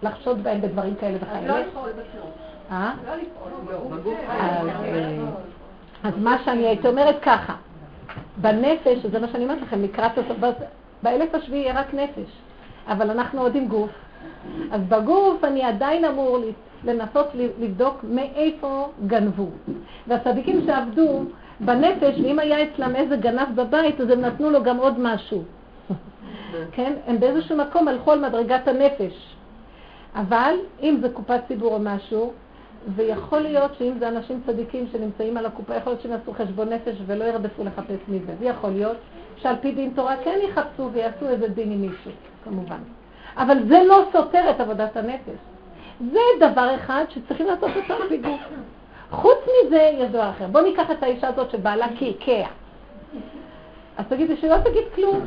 לחשוד, 0.03 0.43
בהם 0.43 0.61
בדברים 0.61 0.95
כאלה 0.95 1.17
וכאלה. 1.21 1.47
לא 1.47 1.59
לפעול 1.59 1.89
בכלום. 1.89 2.31
אה? 2.71 2.93
אז 6.03 6.13
מה 6.17 6.37
שאני 6.45 6.67
הייתי 6.67 6.87
אומרת 6.87 7.15
ככה, 7.21 7.53
בנפש, 8.37 9.05
זה 9.05 9.19
מה 9.19 9.27
שאני 9.27 9.43
אומרת 9.43 9.61
לכם, 9.61 9.81
לקראת 9.81 10.17
הסוף, 10.17 10.37
באלף 11.03 11.35
השביעי 11.35 11.61
יהיה 11.61 11.79
רק 11.79 11.93
נפש, 11.93 12.31
אבל 12.87 13.09
אנחנו 13.09 13.41
עוד 13.41 13.55
עם 13.55 13.67
גוף. 13.67 13.91
אז 14.71 14.81
בגוף 14.81 15.43
אני 15.43 15.63
עדיין 15.63 16.05
אמור 16.05 16.39
לנסות 16.83 17.27
לבדוק 17.59 18.03
מאיפה 18.03 18.89
גנבו. 19.07 19.49
והצדיקים 20.07 20.61
שעבדו 20.65 21.23
בנפש, 21.59 22.19
ואם 22.23 22.39
היה 22.39 22.63
אצלם 22.63 22.95
איזה 22.95 23.15
גנב 23.17 23.55
בבית, 23.55 24.01
אז 24.01 24.09
הם 24.09 24.21
נתנו 24.21 24.49
לו 24.49 24.63
גם 24.63 24.77
עוד 24.77 24.99
משהו. 24.99 25.43
כן? 26.75 26.93
הם 27.07 27.19
באיזשהו 27.19 27.57
מקום 27.57 27.87
הלכו 27.87 28.11
על 28.11 28.29
מדרגת 28.29 28.67
הנפש. 28.67 29.35
אבל 30.15 30.55
אם 30.81 30.97
זה 31.01 31.09
קופת 31.09 31.39
ציבור 31.47 31.73
או 31.73 31.79
משהו, 31.79 32.33
ויכול 32.95 33.39
להיות 33.39 33.71
שאם 33.77 33.93
זה 33.99 34.07
אנשים 34.07 34.41
צדיקים 34.45 34.87
שנמצאים 34.91 35.37
על 35.37 35.45
הקופה, 35.45 35.75
יכול 35.75 35.91
להיות 35.91 36.01
שהם 36.01 36.11
יעשו 36.11 36.33
חשבון 36.33 36.69
נפש 36.69 36.95
ולא 37.05 37.23
ירדפו 37.23 37.63
לחפש 37.63 37.99
מזה. 38.07 38.33
ויכול 38.39 38.69
להיות 38.69 38.97
שעל 39.35 39.55
פי 39.61 39.71
דין 39.71 39.91
תורה 39.95 40.15
כן 40.23 40.39
יחפשו 40.49 40.89
ויעשו 40.93 41.27
איזה 41.29 41.47
דין 41.47 41.71
עם 41.71 41.81
מישהו, 41.81 42.11
כמובן. 42.43 42.79
אבל 43.37 43.57
זה 43.67 43.83
לא 43.87 44.05
סותר 44.11 44.49
את 44.49 44.59
עבודת 44.59 44.97
הנפש. 44.97 45.39
זה 46.11 46.19
דבר 46.39 46.75
אחד 46.75 47.05
שצריכים 47.09 47.47
לעשות 47.47 47.71
אותו 47.75 47.93
על. 47.93 48.33
חוץ 49.11 49.37
מזה, 49.65 49.91
יש 49.93 50.09
דבר 50.09 50.29
אחר. 50.29 50.47
בואו 50.47 50.63
ניקח 50.63 50.91
את 50.91 51.03
האישה 51.03 51.27
הזאת 51.27 51.51
שבעלה 51.51 51.87
קעקע. 51.99 52.47
אז 53.97 54.05
תגידי 54.09 54.37
שלא 54.37 54.57
תגיד 54.57 54.83
כלום. 54.95 55.19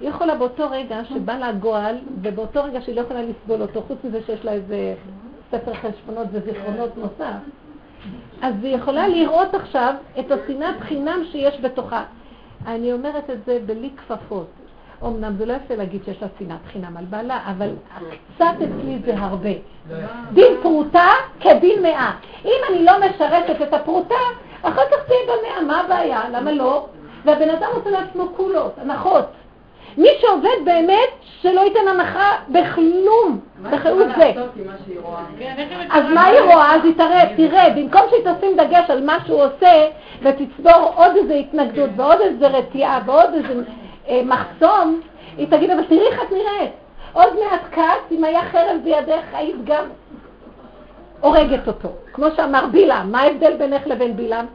היא 0.00 0.08
יכולה 0.08 0.34
באותו 0.34 0.70
רגע 0.70 1.04
שבא 1.04 1.38
לה 1.38 1.52
גועל, 1.52 1.96
ובאותו 2.22 2.64
רגע 2.64 2.80
שהיא 2.80 2.96
לא 2.96 3.00
יכולה 3.00 3.22
לסבול 3.22 3.62
אותו, 3.62 3.82
חוץ 3.82 3.98
מזה 4.04 4.22
שיש 4.26 4.44
לה 4.44 4.52
איזה 4.52 4.94
ספר 5.54 5.74
חשבונות 5.74 6.26
וזיכרונות 6.32 6.96
נוסף, 6.96 7.34
אז 8.42 8.54
היא 8.62 8.76
יכולה 8.76 9.08
לראות 9.08 9.54
עכשיו 9.54 9.94
את 10.18 10.30
השנאת 10.30 10.80
חינם 10.80 11.22
שיש 11.32 11.60
בתוכה. 11.60 12.04
אני 12.66 12.92
אומרת 12.92 13.30
את 13.30 13.44
זה 13.46 13.58
בלי 13.66 13.90
כפפות. 13.96 14.46
אמנם 15.02 15.36
זה 15.36 15.46
לא 15.46 15.52
יפה 15.52 15.74
להגיד 15.74 16.04
שיש 16.04 16.22
לה 16.22 16.28
שנאת 16.38 16.66
חינם 16.72 16.96
על 16.96 17.04
בעלה, 17.04 17.40
אבל 17.50 17.70
קצת 18.34 18.54
אצלי 18.56 18.98
זה 19.04 19.14
הרבה. 19.18 19.50
דין 20.32 20.52
פרוטה 20.62 21.08
כדין 21.40 21.82
מאה. 21.82 22.12
אם 22.44 22.60
אני 22.70 22.84
לא 22.84 22.92
משרתת 22.98 23.62
את 23.62 23.72
הפרוטה, 23.72 24.14
אחר 24.62 24.82
כך 24.90 25.06
תהיה 25.06 25.18
במאה, 25.26 25.62
מה 25.62 25.80
הבעיה? 25.80 26.28
למה 26.32 26.52
לא? 26.52 26.86
והבן 27.24 27.50
אדם 27.50 27.68
עושה 27.74 27.90
לעצמו 27.90 28.28
קולות, 28.36 28.72
הנחות. 28.78 29.24
מי 29.98 30.08
שעובד 30.20 30.64
באמת, 30.64 31.08
שלא 31.22 31.60
ייתן 31.60 31.88
הנחה 31.88 32.30
בכלום, 32.48 33.40
בחירות 33.62 34.06
זה. 34.16 34.32
כן, 35.38 35.66
אז 35.90 36.04
מה 36.14 36.24
היא 36.24 36.40
רואה? 36.40 36.74
אז 36.74 36.84
היא 36.84 36.94
תראה, 36.96 37.36
תראה, 37.36 37.70
במקום 37.70 38.00
שהיא 38.10 38.34
תשים 38.34 38.56
דגש 38.56 38.90
על 38.90 39.04
מה 39.04 39.18
שהוא 39.26 39.42
עושה, 39.42 39.86
ותצבור 40.22 40.92
עוד 40.94 41.16
איזו 41.16 41.34
התנגדות, 41.34 41.90
כן. 41.96 42.00
ועוד 42.00 42.20
איזו 42.20 42.46
רתיעה, 42.58 43.00
ועוד 43.06 43.34
איזה 43.34 43.62
אה, 44.08 44.20
מחסום, 44.24 45.00
היא 45.36 45.46
תגיד, 45.50 45.70
אבל 45.70 45.84
תראי 45.84 46.06
איך 46.06 46.22
את 46.22 46.32
נראית. 46.32 46.70
עוד 47.12 47.28
מעט 47.34 47.60
כת, 47.72 48.12
אם 48.12 48.24
היה 48.24 48.42
חרב 48.42 48.76
בידך, 48.84 49.24
היית 49.32 49.64
גם 49.64 49.84
הורגת 51.20 51.66
אותו. 51.66 51.88
כמו 52.12 52.26
שאמר 52.36 52.66
בלעם, 52.72 53.12
מה 53.12 53.20
ההבדל 53.20 53.56
בינך 53.56 53.86
לבין 53.86 54.16
בלעם? 54.16 54.46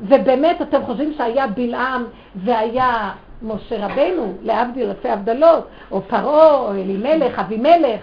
ובאמת, 0.00 0.62
אתם 0.62 0.84
חושבים 0.84 1.12
שהיה 1.16 1.46
בלעם 1.46 2.04
והיה 2.36 3.10
משה 3.42 3.86
רבנו, 3.86 4.34
להבדיל 4.42 4.88
אלפי 4.88 5.08
הבדלות, 5.08 5.66
או 5.90 6.00
פרעה, 6.02 6.54
או 6.54 6.72
אלימלך, 6.72 7.38
אבימלך. 7.38 8.00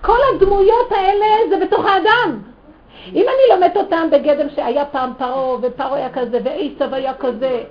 כל 0.00 0.16
הדמויות 0.34 0.92
האלה 0.92 1.26
זה 1.50 1.66
בתוך 1.66 1.84
האדם. 1.84 2.38
אם 3.06 3.24
אני 3.28 3.54
לומדת 3.54 3.76
אותם 3.76 4.08
בגדם 4.12 4.48
שהיה 4.54 4.84
פעם 4.84 5.12
פרעה, 5.18 5.56
ופרעה 5.62 5.94
היה 5.94 6.12
כזה, 6.12 6.38
ועשב 6.44 6.94
היה 6.94 7.14
כזה, 7.14 7.62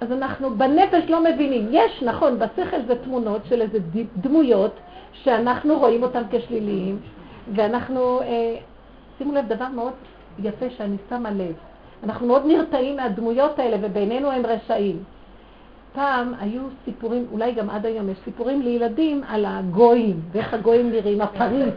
אז 0.00 0.12
אנחנו 0.12 0.54
בנפש 0.56 1.10
לא 1.10 1.24
מבינים. 1.24 1.68
יש, 1.70 2.02
נכון, 2.02 2.38
בשכל 2.38 2.82
זה 2.86 2.94
תמונות 3.04 3.42
של 3.48 3.60
איזה 3.60 3.78
דמויות 4.16 4.72
שאנחנו 5.12 5.78
רואים 5.78 6.02
אותן 6.02 6.22
כשליליים, 6.30 6.98
ואנחנו, 7.54 8.20
אה, 8.20 8.56
שימו 9.18 9.32
לב, 9.32 9.48
דבר 9.48 9.68
מאוד 9.68 9.92
יפה 10.38 10.66
שאני 10.76 10.96
שמה 11.10 11.30
לב. 11.30 11.54
אנחנו 12.04 12.26
מאוד 12.26 12.46
נרתעים 12.46 12.96
מהדמויות 12.96 13.58
האלה, 13.58 13.76
ובינינו 13.80 14.30
הם 14.30 14.46
רשעים. 14.46 15.02
פעם 15.92 16.32
היו 16.40 16.62
סיפורים, 16.84 17.26
אולי 17.32 17.52
גם 17.52 17.70
עד 17.70 17.86
היום 17.86 18.08
יש 18.08 18.18
סיפורים 18.24 18.62
לילדים 18.62 19.22
על 19.28 19.44
הגויים, 19.48 20.20
ואיך 20.32 20.54
הגויים 20.54 20.90
נראים, 20.90 21.20
הפריץ. 21.20 21.74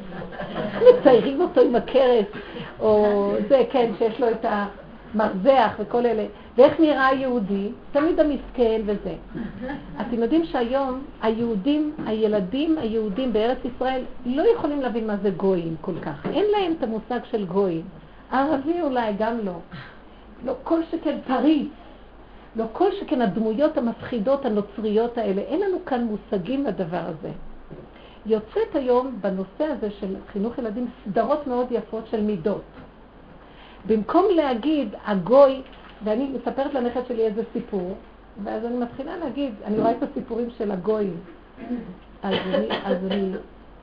מציירים 0.89 1.41
אותו 1.41 1.61
עם 1.61 1.75
הכרס, 1.75 2.25
או 2.79 3.07
זה, 3.49 3.63
כן, 3.71 3.91
שיש 3.97 4.19
לו 4.19 4.27
את 4.29 4.45
המרזח 4.45 5.71
וכל 5.79 6.05
אלה. 6.05 6.25
ואיך 6.57 6.79
נראה 6.79 7.07
היהודי? 7.07 7.69
תמיד 7.91 8.19
המסכן 8.19 8.81
וזה. 8.85 9.13
אתם 10.01 10.23
יודעים 10.23 10.45
שהיום 10.45 11.01
היהודים, 11.21 11.93
הילדים 12.05 12.77
היהודים 12.77 13.33
בארץ 13.33 13.57
ישראל 13.75 14.01
לא 14.25 14.43
יכולים 14.55 14.81
להבין 14.81 15.07
מה 15.07 15.15
זה 15.17 15.29
גויים 15.29 15.75
כל 15.81 15.99
כך. 16.01 16.25
אין 16.33 16.45
להם 16.51 16.73
את 16.77 16.83
המושג 16.83 17.19
של 17.31 17.45
גויים. 17.45 17.83
ערבי 18.31 18.81
אולי 18.81 19.13
גם 19.19 19.37
לא. 19.43 19.59
לא 20.45 20.53
כל 20.63 20.81
שכן 20.91 21.17
פריץ. 21.27 21.69
לא 22.55 22.65
כל 22.73 22.89
שכן 22.99 23.21
הדמויות 23.21 23.77
המפחידות 23.77 24.45
הנוצריות 24.45 25.17
האלה. 25.17 25.41
אין 25.41 25.61
לנו 25.61 25.77
כאן 25.85 26.03
מושגים 26.03 26.65
לדבר 26.65 27.03
הזה. 27.05 27.31
יוצאת 28.25 28.75
היום 28.75 29.17
בנושא 29.21 29.63
הזה 29.63 29.91
של 29.99 30.15
חינוך 30.31 30.57
ילדים 30.57 30.87
סדרות 31.05 31.47
מאוד 31.47 31.67
יפות 31.71 32.07
של 32.11 32.21
מידות. 32.21 32.63
במקום 33.87 34.25
להגיד 34.35 34.89
הגוי 35.05 35.61
ואני 36.03 36.29
מספרת 36.29 36.73
לנכד 36.73 37.01
שלי 37.07 37.25
איזה 37.25 37.43
סיפור, 37.53 37.95
ואז 38.43 38.65
אני 38.65 38.77
מתחילה 38.77 39.17
להגיד, 39.17 39.53
אני 39.65 39.79
רואה 39.79 39.91
את 39.91 40.03
הסיפורים 40.03 40.49
של 40.57 40.71
הגויים. 40.71 41.17
אז 42.23 42.33
אני, 42.53 42.67
אז 42.85 42.97
אני, 43.11 43.31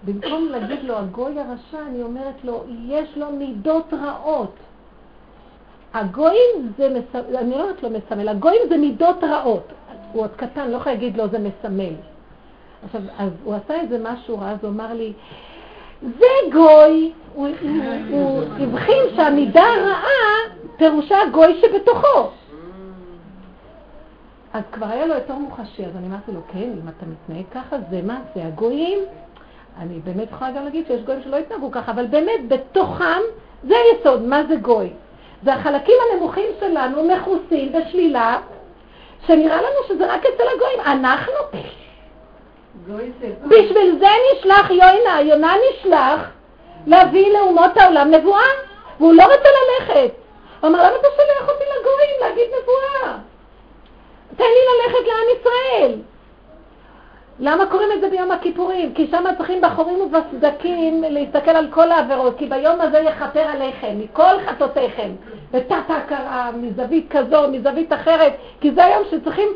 במקום 0.05 0.49
להגיד 0.51 0.85
לו 0.85 0.97
הגוי 0.97 1.41
הרשע, 1.41 1.79
אני 1.89 2.03
אומרת 2.03 2.45
לו, 2.45 2.65
יש 2.87 3.17
לו 3.17 3.31
מידות 3.33 3.93
רעות. 3.93 4.55
הגויים 5.95 6.73
זה, 6.79 6.89
מסמל, 6.89 7.37
אני 7.37 7.51
לא 7.51 7.63
אומרת 7.63 7.83
לו 7.83 7.91
מסמל, 7.91 8.29
הגויים 8.29 8.63
זה 8.69 8.77
מידות 8.77 9.25
רעות. 9.25 9.73
הוא 10.13 10.23
עוד 10.23 10.31
קטן, 10.37 10.71
לא 10.71 10.77
יכול 10.77 10.93
להגיד 10.93 11.17
לו 11.17 11.29
זה 11.29 11.39
מסמל. 11.39 11.95
עכשיו, 12.85 13.01
אז 13.19 13.31
הוא 13.45 13.55
עשה 13.55 13.81
איזה 13.81 13.99
משהו 14.03 14.39
רע, 14.39 14.51
אז 14.51 14.59
הוא 14.63 14.71
אמר 14.71 14.93
לי, 14.93 15.13
זה 16.03 16.27
גוי, 16.53 17.13
הוא 17.35 17.49
הבחין 18.61 19.03
שהמידה 19.17 19.63
הרעה 19.63 20.57
פירושה 20.77 21.23
הגוי 21.23 21.61
שבתוכו. 21.61 22.31
אז 24.53 24.63
כבר 24.73 24.87
היה 24.87 25.07
לו 25.07 25.15
יותר 25.15 25.35
מוחשי, 25.35 25.87
אז 25.87 25.97
אני 25.97 26.07
אמרתי 26.07 26.33
לו, 26.33 26.41
כן, 26.53 26.59
אם 26.83 26.89
אתה 26.89 27.07
מתנהג 27.07 27.45
ככה, 27.55 27.77
זה 27.91 28.03
מה? 28.03 28.21
זה 28.35 28.47
הגויים? 28.47 28.99
אני 29.79 30.01
באמת 30.05 30.29
יכולה 30.31 30.51
גם 30.51 30.65
להגיד 30.65 30.87
שיש 30.87 31.03
גויים 31.03 31.23
שלא 31.23 31.37
התנהגו 31.37 31.71
ככה, 31.71 31.93
אבל 31.93 32.07
באמת 32.07 32.49
בתוכם 32.49 33.21
זה 33.69 33.75
היסוד, 33.77 34.23
מה 34.23 34.43
זה 34.49 34.57
גוי? 34.57 34.91
זה 35.45 35.55
החלקים 35.55 35.95
הנמוכים 36.11 36.47
שלנו 36.61 37.05
מכוסים 37.05 37.73
בשלילה, 37.73 38.39
שנראה 39.27 39.57
לנו 39.57 39.89
שזה 39.89 40.15
רק 40.15 40.27
אצל 40.27 40.45
הגויים. 40.55 40.81
אנחנו, 40.81 41.33
בשביל 43.47 43.99
זה 43.99 44.07
נשלח 44.33 44.71
יונה, 44.71 45.21
יונה 45.21 45.55
נשלח 45.71 46.21
להביא 46.87 47.33
לאומות 47.33 47.77
העולם 47.77 48.11
נבואה, 48.11 48.49
והוא 49.01 49.15
לא 49.15 49.23
רוצה 49.23 49.49
ללכת. 49.49 50.15
הוא 50.61 50.71
אמר, 50.71 50.79
למה 50.79 50.97
אתה 50.97 51.09
שולח 51.17 51.49
אותי 51.49 51.65
לגויים 51.65 52.21
להגיד 52.21 52.49
נבואה? 52.49 53.17
תן 54.37 54.45
לי 54.45 54.61
ללכת 54.71 55.07
לעם 55.07 55.41
ישראל. 55.41 55.99
למה 57.39 57.67
קוראים 57.67 57.89
את 57.93 58.01
זה 58.01 58.09
ביום 58.09 58.31
הכיפורים? 58.31 58.95
כי 58.95 59.07
שם 59.07 59.25
צריכים 59.37 59.61
בחורים 59.61 59.99
ובסדקים 60.01 61.05
להסתכל 61.09 61.51
על 61.51 61.67
כל 61.71 61.93
העבירות, 61.93 62.39
כי 62.39 62.47
ביום 62.47 62.81
הזה 62.81 62.99
יכפר 62.99 63.41
עליכם, 63.41 63.99
מכל 63.99 64.35
חטאותיכם, 64.47 65.11
בתת 65.53 65.77
ההכרה, 65.89 66.51
מזווית 66.61 67.07
כזו, 67.11 67.49
מזווית 67.53 67.93
אחרת, 67.93 68.33
כי 68.61 68.71
זה 68.71 68.85
היום 68.85 69.03
שצריכים 69.11 69.49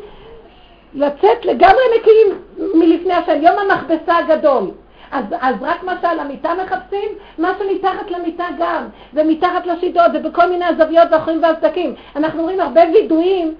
לצאת 0.93 1.45
לגמרי 1.45 1.81
נקיים 1.99 2.27
מלפני 2.73 3.13
השם, 3.13 3.41
יום 3.41 3.55
המכבסה 3.59 4.17
הגדול. 4.17 4.71
אז, 5.11 5.25
אז 5.41 5.55
רק 5.61 5.83
מה 5.83 5.95
שעל 6.01 6.19
המיטה 6.19 6.49
מחפשים, 6.63 7.09
מה 7.37 7.53
שמתחת 7.59 8.11
למיטה 8.11 8.45
גם, 8.59 8.83
ומתחת 9.13 9.65
לשידות, 9.65 10.11
ובכל 10.13 10.49
מיני 10.49 10.65
הזוויות 10.65 11.07
והחורים 11.11 11.43
והסדקים. 11.43 11.95
אנחנו 12.15 12.43
רואים 12.43 12.59
הרבה 12.59 12.81
וידויים, 12.93 13.55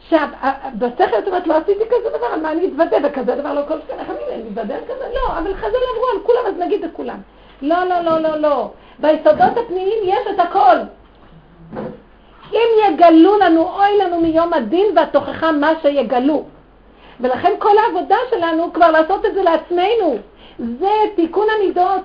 שבשכל 0.00 1.18
את 1.18 1.26
אומרת, 1.26 1.46
לא 1.46 1.56
עשיתי 1.56 1.84
כזה 1.86 2.18
דבר, 2.18 2.26
על 2.26 2.40
מה 2.40 2.52
אני 2.52 2.66
אתוודה, 2.66 2.96
וכזה 3.02 3.34
דבר 3.34 3.54
לא 3.54 3.60
כל 3.68 3.78
שכן, 3.80 3.98
איך 3.98 4.08
אני 4.10 4.42
אתוודה 4.52 4.74
על 4.74 4.80
כזה? 4.84 5.04
לא, 5.14 5.38
אבל 5.38 5.54
חז"ל 5.54 5.66
עברו 5.66 6.06
על 6.12 6.20
כולם, 6.22 6.46
אז 6.46 6.54
נגיד 6.58 6.84
את 6.84 6.90
כולם. 6.92 7.18
לא, 7.62 7.84
לא, 7.84 8.00
לא, 8.00 8.18
לא, 8.18 8.36
לא. 8.36 8.70
ביסודות 8.98 9.56
הפנימיים 9.56 9.98
יש 10.04 10.26
את 10.34 10.40
הכל. 10.40 10.76
אם 12.52 12.68
יגלו 12.88 13.38
לנו, 13.38 13.62
אוי 13.62 13.98
לנו 13.98 14.20
מיום 14.20 14.52
הדין 14.52 14.86
והתוכחה 14.96 15.52
מה 15.52 15.72
שיגלו. 15.82 16.44
ולכן 17.20 17.52
כל 17.58 17.78
העבודה 17.78 18.16
שלנו 18.30 18.72
כבר 18.72 18.90
לעשות 18.90 19.26
את 19.26 19.34
זה 19.34 19.42
לעצמנו. 19.42 20.16
זה 20.58 20.90
תיקון 21.16 21.46
המידות. 21.56 22.00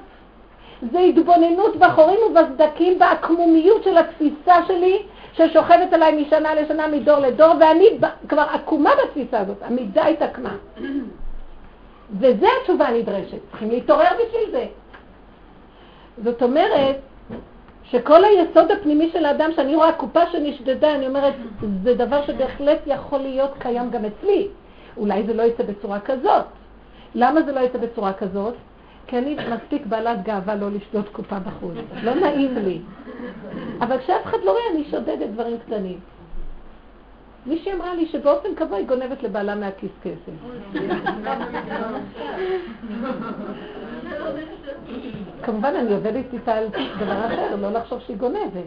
זה 0.92 1.00
התבוננות 1.00 1.76
בחורים 1.76 2.20
ובסדקים, 2.30 3.00
בעקמומיות 3.00 3.84
של 3.84 3.98
התפיסה 3.98 4.56
שלי, 4.68 5.02
ששוכבת 5.34 5.94
עליי 5.94 6.26
משנה 6.26 6.56
לשנה, 6.56 6.88
מדור 6.88 7.20
לדור, 7.20 7.54
ואני 7.60 7.86
כבר 8.30 8.42
עקומה 8.42 8.92
בתפיסה 9.04 9.40
הזאת, 9.40 9.58
המידה 9.62 10.06
התעקמה. 10.06 10.56
וזה 12.20 12.48
התשובה 12.62 12.88
הנדרשת, 12.88 13.38
צריכים 13.50 13.70
להתעורר 13.70 14.10
בשביל 14.14 14.52
זה. 14.52 14.66
זאת 16.24 16.44
אומרת, 16.44 16.96
שכל 17.84 18.24
היסוד 18.24 18.72
הפנימי 18.72 19.10
של 19.14 19.26
האדם, 19.26 19.52
שאני 19.56 19.76
רואה 19.76 19.92
קופה 19.92 20.20
שנשדדה, 20.32 20.96
אני 20.96 21.08
אומרת, 21.08 21.34
זה 21.84 21.94
דבר 21.96 22.26
שבהחלט 22.26 22.80
יכול 22.86 23.20
להיות 23.20 23.52
קיים 23.60 23.90
גם 23.90 24.06
אצלי. 24.06 24.48
אולי 24.98 25.24
זה 25.24 25.34
לא 25.34 25.44
יצא 25.44 25.64
בצורה 25.64 26.00
כזאת. 26.00 26.46
למה 27.16 27.42
זה 27.42 27.52
לא 27.52 27.60
יצא 27.60 27.78
בצורה 27.78 28.14
כזאת? 28.14 28.54
כי 29.08 29.18
אני 29.18 29.38
מספיק 29.56 29.86
בעלת 29.86 30.24
גאווה 30.24 30.56
לא 30.56 30.72
לשדוד 30.72 31.10
קופה 31.10 31.40
בחוץ. 31.40 31.76
לא 32.04 32.16
נעים 32.16 32.56
לי. 32.58 32.82
אבל 33.80 33.98
כשאף 33.98 34.24
אחד 34.26 34.38
לא 34.44 34.52
רואה, 34.52 34.64
אני 34.72 34.84
שודדת 34.92 35.30
דברים 35.30 35.58
קטנים. 35.66 36.00
מישהי 37.46 37.74
אמרה 37.74 37.96
לי 37.96 38.06
שבאופן 38.08 38.56
קבוע 38.56 38.78
היא 38.78 38.88
גונבת 38.88 39.24
לבעלה 39.24 39.56
מהכיס 39.56 39.92
כסף. 40.04 40.34
כמובן, 45.44 45.74
אני 45.76 45.94
עובדת 45.94 46.26
איתה 46.34 46.54
על 46.54 46.68
דבר 47.00 47.26
אחר, 47.26 47.56
לא 47.56 47.72
לחשוב 47.72 48.00
שהיא 48.00 48.18
גונבת. 48.18 48.64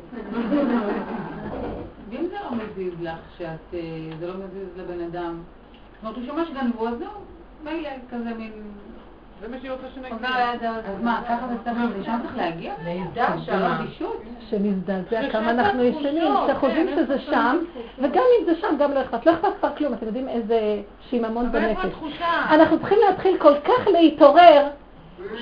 ואם 2.10 2.26
זה 2.30 2.36
לא 2.44 2.56
מזיז 2.56 2.92
לך, 3.00 3.18
שאת, 3.38 3.74
אה, 3.74 3.80
זה 4.18 4.26
לא 4.26 4.34
מזיז 4.34 4.68
לבן 4.76 5.00
אדם, 5.00 5.42
זאת 5.94 6.02
אומרת, 6.02 6.16
הוא 6.16 6.26
שומע 6.26 6.44
שגנבו, 6.44 6.88
אז 6.88 6.98
זהו, 6.98 7.10
מילא, 7.64 7.90
כזה 8.10 8.34
מין... 8.34 8.52
זה 9.40 9.48
מה 9.48 9.56
שהיא 9.60 9.70
רוצה 9.70 9.86
שנגיע. 9.94 10.28
אז 10.84 11.02
מה, 11.02 11.22
ככה 11.28 11.46
זה 11.48 11.54
צריך, 11.64 11.76
לשם 12.00 12.18
צריך 12.22 12.36
להגיע? 12.36 12.74
לידה, 12.84 13.28
שער 13.44 13.80
אדישות? 13.80 14.22
שנזדעזע 14.50 15.30
כמה 15.30 15.50
אנחנו 15.50 15.84
ישנים, 15.84 16.34
שחושבים 16.48 16.88
שזה 16.96 17.18
שם, 17.18 17.56
וגם 17.98 18.22
אם 18.40 18.44
זה 18.46 18.60
שם, 18.60 18.76
גם 18.78 18.92
לא 18.92 19.00
אכפת. 19.00 19.26
לא 19.26 19.32
אכפת 19.32 19.48
כבר 19.60 19.76
כלום, 19.76 19.92
אתם 19.92 20.06
יודעים 20.06 20.28
איזה 20.28 20.80
שיממון 21.10 21.52
בנפש. 21.52 21.90
אנחנו 22.50 22.78
צריכים 22.78 22.98
להתחיל 23.08 23.38
כל 23.38 23.54
כך 23.64 23.86
להתעורר, 23.86 24.68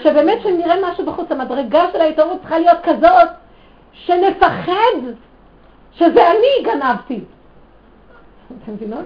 שבאמת 0.03 0.39
שנראה 0.43 0.91
משהו 0.91 1.07
בחוץ, 1.07 1.31
המדרגה 1.31 1.83
של 1.93 2.01
ההתעוררות 2.01 2.41
צריכה 2.41 2.59
להיות 2.59 2.79
כזאת, 2.85 3.29
שנפחד 3.93 4.99
שזה 5.93 6.31
אני 6.31 6.73
גנבתי. 6.73 7.21
אתם 8.63 8.73
מבינות? 8.73 9.05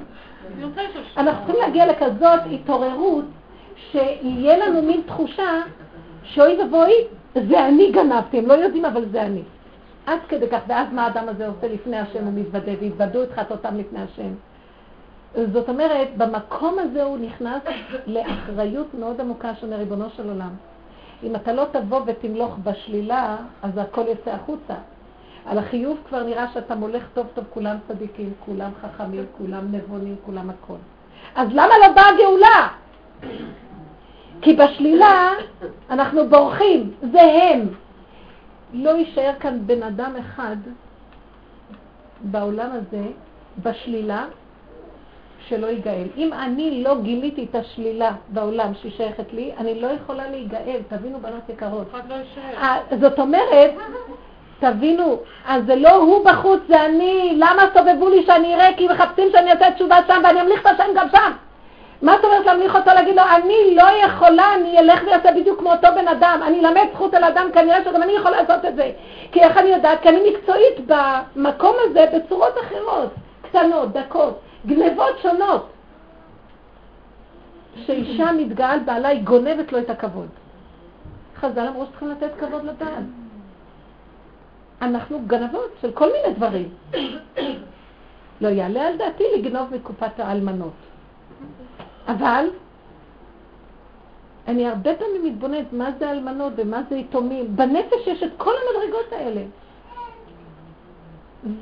אנחנו 1.17 1.47
צריכים 1.47 1.63
להגיע 1.63 1.87
לכזאת 1.87 2.41
התעוררות 2.51 3.25
שיהיה 3.91 4.57
לנו 4.57 4.83
מין 4.83 5.03
תחושה 5.07 5.61
שאוי 6.23 6.63
ואבוי, 6.63 6.93
זה 7.49 7.67
אני 7.69 7.93
גנבתי, 7.93 8.39
הם 8.39 8.47
לא 8.47 8.53
יודעים 8.53 8.85
אבל 8.85 9.05
זה 9.11 9.23
אני. 9.23 9.43
עד 10.07 10.19
כדי 10.29 10.49
כך, 10.49 10.61
ואז 10.67 10.93
מה 10.93 11.05
האדם 11.05 11.29
הזה 11.29 11.49
עושה 11.49 11.69
לפני 11.69 11.99
השם, 11.99 12.25
הוא 12.25 12.33
מתוודה, 12.35 12.73
והתוודו 12.81 13.23
את 13.23 13.33
חטאותם 13.33 13.77
לפני 13.77 14.01
השם. 14.01 14.33
זאת 15.53 15.69
אומרת, 15.69 16.09
במקום 16.17 16.79
הזה 16.79 17.03
הוא 17.03 17.19
נכנס 17.19 17.63
לאחריות 18.07 18.95
מאוד 18.95 19.21
עמוקה 19.21 19.55
של 19.55 19.75
ריבונו 19.75 20.11
של 20.17 20.29
עולם. 20.29 20.51
אם 21.23 21.37
אתה 21.37 21.53
לא 21.53 21.65
תבוא 21.73 22.01
ותמלוך 22.07 22.57
בשלילה, 22.65 23.37
אז 23.63 23.71
הכל 23.79 24.05
יצא 24.09 24.31
החוצה. 24.31 24.75
על 25.47 25.59
החיוב 25.59 25.99
כבר 26.09 26.23
נראה 26.23 26.47
שאתה 26.55 26.75
מולך 26.75 27.05
טוב 27.15 27.27
טוב, 27.35 27.45
כולם 27.51 27.77
צדיקים, 27.89 28.33
כולם 28.47 28.71
חכמים, 28.83 29.27
כולם 29.39 29.73
נבונים, 29.73 30.17
כולם 30.27 30.51
הכל. 30.51 30.77
אז 31.35 31.49
למה 31.53 31.75
לא 31.83 31.93
באה 31.95 32.17
גאולה? 32.19 32.69
כי 34.43 34.57
בשלילה 34.57 35.31
אנחנו 35.91 36.29
בורחים, 36.29 36.93
זה 37.13 37.23
הם. 37.23 37.69
לא 38.73 38.91
יישאר 38.91 39.33
כאן 39.41 39.59
בן 39.67 39.83
אדם 39.83 40.13
אחד 40.21 40.57
בעולם 42.21 42.69
הזה, 42.73 43.03
בשלילה, 43.63 44.25
שלא 45.49 45.67
ייגאל. 45.67 46.07
אם 46.17 46.33
אני 46.33 46.83
לא 46.85 47.01
גיליתי 47.03 47.47
את 47.51 47.55
השלילה 47.55 48.13
בעולם 48.29 48.75
שהיא 48.75 48.93
שייכת 48.97 49.33
לי, 49.33 49.53
אני 49.59 49.81
לא 49.81 49.87
יכולה 49.87 50.31
להיגאל. 50.31 50.81
תבינו, 50.89 51.21
בנות 51.21 51.49
יקרות. 51.49 51.87
לא. 52.09 52.17
זאת 53.01 53.19
אומרת, 53.19 53.71
תבינו, 54.61 55.19
אז 55.47 55.67
זה 55.67 55.77
לא 55.77 55.95
הוא 55.95 56.25
בחוץ, 56.25 56.61
זה 56.69 56.85
אני. 56.85 57.33
למה 57.37 57.63
סובבו 57.75 58.09
לי 58.09 58.27
שאני 58.27 58.55
אראה? 58.55 58.69
כי 58.77 58.89
מחפשים 58.89 59.29
שאני 59.33 59.53
אעשה 59.53 59.71
תשובה 59.71 59.97
שם 60.07 60.21
ואני 60.25 60.41
אמליך 60.41 60.61
את 60.61 60.67
השם 60.67 60.91
גם 60.95 61.07
שם. 61.13 61.33
מה 62.03 62.13
זאת 62.17 62.25
אומרת 62.25 62.47
להמליך 62.47 62.77
אותו 62.77 62.91
להגיד 62.95 63.17
לו, 63.17 63.23
אני 63.37 63.75
לא 63.75 63.85
יכולה, 64.05 64.55
אני 64.55 64.79
אלך 64.79 65.01
ואעשה 65.07 65.33
בדיוק 65.33 65.59
כמו 65.59 65.73
אותו 65.73 65.89
בן 65.95 66.09
אדם, 66.09 66.41
אני 66.47 66.61
אלמד 66.61 66.87
זכות 66.95 67.15
על 67.15 67.25
אדם, 67.25 67.49
כנראה 67.55 67.85
שגם 67.85 68.03
אני 68.03 68.13
יכולה 68.13 68.43
לעשות 68.43 68.65
את 68.65 68.77
זה. 68.77 68.93
כי 69.33 69.41
איך 69.41 69.57
אני 69.57 69.69
יודעת? 69.69 70.03
כי 70.03 70.09
אני 70.09 70.31
מקצועית 70.31 70.81
במקום 70.87 71.77
הזה 71.85 72.05
בצורות 72.15 72.55
אחרות, 72.59 73.11
קטנות, 73.43 73.93
דקות, 73.93 74.41
גנבות 74.67 75.19
שונות. 75.23 75.67
כשאישה 77.75 78.33
מתגאה 78.33 78.73
על 78.73 78.79
בעלה, 78.79 79.09
היא 79.09 79.23
גונבת 79.23 79.73
לו 79.73 79.79
את 79.79 79.91
הכבוד. 79.91 80.29
חז"ל 81.37 81.67
אמרו 81.69 81.87
שצריכים 81.87 82.11
לתת 82.11 82.31
כבוד 82.41 82.65
לבעל. 82.65 83.03
אנחנו 84.83 85.21
גנבות 85.27 85.71
של 85.83 85.93
כל 85.93 86.09
מיני 86.13 86.35
דברים. 86.35 86.69
לא 88.41 88.49
יעלה 88.49 88.87
על 88.87 88.97
דעתי 88.97 89.25
לגנוב 89.37 89.75
מקופת 89.75 90.21
האלמנות. 90.21 90.88
אבל 92.09 92.45
אני 94.49 94.67
הרבה 94.67 94.95
פעמים 94.95 95.25
מתבוננת 95.25 95.73
מה 95.73 95.91
זה 95.99 96.11
אלמנות 96.11 96.53
ומה 96.57 96.83
זה 96.91 96.97
יתומים. 96.97 97.57
בנפש 97.57 98.07
יש 98.07 98.23
את 98.23 98.31
כל 98.37 98.51
המדרגות 98.51 99.13
האלה. 99.13 99.43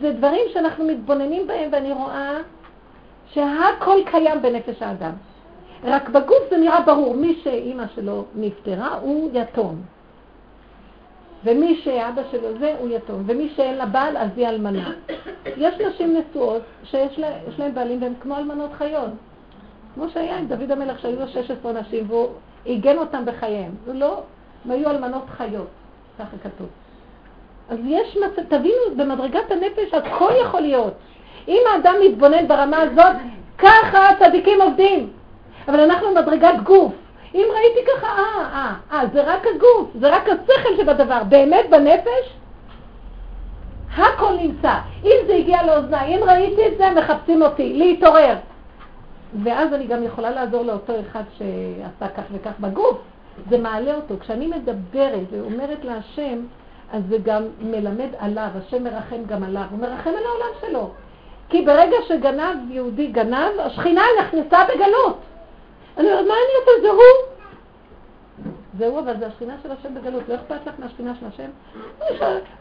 זה 0.00 0.12
דברים 0.12 0.40
שאנחנו 0.52 0.84
מתבוננים 0.84 1.46
בהם 1.46 1.68
ואני 1.72 1.92
רואה 1.92 2.38
שהכל 3.26 3.96
קיים 4.10 4.42
בנפש 4.42 4.82
האדם. 4.82 5.12
רק 5.84 6.08
בגוף 6.08 6.38
זה 6.50 6.56
נראה 6.56 6.80
ברור, 6.80 7.14
מי 7.14 7.40
שאימא 7.42 7.84
שלו 7.94 8.24
נפטרה 8.34 8.94
הוא 8.94 9.30
יתום. 9.32 9.82
ומי 11.44 11.80
שאבא 11.84 12.22
שלו 12.30 12.58
זה, 12.58 12.74
הוא 12.78 12.88
יתום. 12.88 13.22
ומי 13.26 13.48
שאין 13.56 13.74
לה 13.74 13.86
בעל, 13.86 14.16
אז 14.16 14.30
היא 14.36 14.48
אלמנה. 14.48 14.90
יש 15.56 15.74
נשים 15.74 16.16
נשואות 16.16 16.62
שיש 16.84 17.18
לה, 17.18 17.28
להם 17.58 17.74
בעלים 17.74 18.02
והם 18.02 18.14
כמו 18.20 18.36
אלמנות 18.36 18.70
חיות. 18.72 19.10
כמו 19.96 20.08
שהיה 20.08 20.38
עם 20.38 20.46
דוד 20.46 20.70
המלך, 20.70 20.98
שהיו 21.00 21.20
לו 21.20 21.28
16 21.28 21.72
נשים, 21.72 22.04
והוא 22.08 22.28
עיגן 22.64 22.98
אותם 22.98 23.24
בחייהם. 23.24 23.70
זה 23.86 23.92
לא, 23.92 24.20
הם 24.64 24.70
היו 24.70 24.90
אלמנות 24.90 25.22
חיות, 25.36 25.66
ככה 26.18 26.36
כתוב. 26.42 26.66
אז 27.68 27.78
יש 27.84 28.16
מצב, 28.16 28.42
תבינו, 28.48 28.96
במדרגת 28.96 29.50
הנפש 29.50 29.94
הכל 29.94 30.32
יכול 30.42 30.60
להיות. 30.60 30.92
אם 31.48 31.60
האדם 31.72 31.94
מתבונן 32.06 32.48
ברמה 32.48 32.76
הזאת, 32.76 33.16
ככה 33.58 34.08
הצדיקים 34.08 34.60
עובדים. 34.60 35.10
אבל 35.68 35.80
אנחנו 35.80 36.14
מדרגת 36.14 36.54
גוף. 36.62 36.92
אם 37.34 37.46
ראיתי 37.54 37.90
ככה, 37.90 38.06
אה, 38.06 38.42
אה, 38.52 38.72
אה, 38.92 39.06
זה 39.12 39.22
רק 39.22 39.46
הגוף, 39.46 39.90
זה 40.00 40.08
רק 40.08 40.28
השכל 40.28 40.76
שבדבר. 40.76 41.24
באמת 41.28 41.70
בנפש, 41.70 42.36
הכל 43.96 44.36
נמצא. 44.40 44.72
אם 45.04 45.16
זה 45.26 45.34
הגיע 45.34 45.62
לאוזניי, 45.62 46.14
אם 46.14 46.24
ראיתי 46.24 46.66
את 46.66 46.78
זה, 46.78 46.90
מחפשים 46.90 47.42
אותי, 47.42 47.72
להתעורר. 47.72 48.34
ואז 49.42 49.72
אני 49.72 49.86
גם 49.86 50.02
יכולה 50.02 50.30
לעזור 50.30 50.62
לאותו 50.62 50.92
אחד 51.00 51.22
שעשה 51.38 52.08
כך 52.16 52.22
וכך 52.32 52.52
בגוף. 52.60 52.98
זה 53.50 53.58
מעלה 53.58 53.94
אותו. 53.94 54.14
כשאני 54.20 54.46
מדברת 54.46 55.26
ואומרת 55.30 55.84
להשם, 55.84 56.38
אז 56.92 57.02
זה 57.08 57.16
גם 57.22 57.42
מלמד 57.60 58.08
עליו, 58.18 58.48
השם 58.54 58.84
מרחם 58.84 59.24
גם 59.26 59.42
עליו, 59.42 59.64
הוא 59.70 59.78
מרחם 59.78 60.10
על 60.10 60.24
העולם 60.26 60.54
שלו. 60.60 60.90
כי 61.48 61.62
ברגע 61.62 61.96
שגנב 62.08 62.70
יהודי 62.70 63.06
גנב, 63.06 63.58
השכינה 63.58 64.02
נכנסה 64.20 64.58
בגלות. 64.64 65.18
אני 65.96 66.06
אומרת, 66.06 66.26
מה 66.26 66.34
אני 66.34 66.54
עושה? 66.60 66.82
זה 66.82 66.90
הוא. 66.90 67.36
זה 68.78 68.86
הוא, 68.86 69.00
אבל 69.00 69.18
זה 69.18 69.26
השכינה 69.26 69.54
של 69.62 69.72
השם 69.72 69.94
בגלות. 69.94 70.28
לא 70.28 70.34
אכפת 70.34 70.66
לך 70.66 70.74
מהשכינה 70.78 71.12
של 71.20 71.26
השם? 71.26 71.50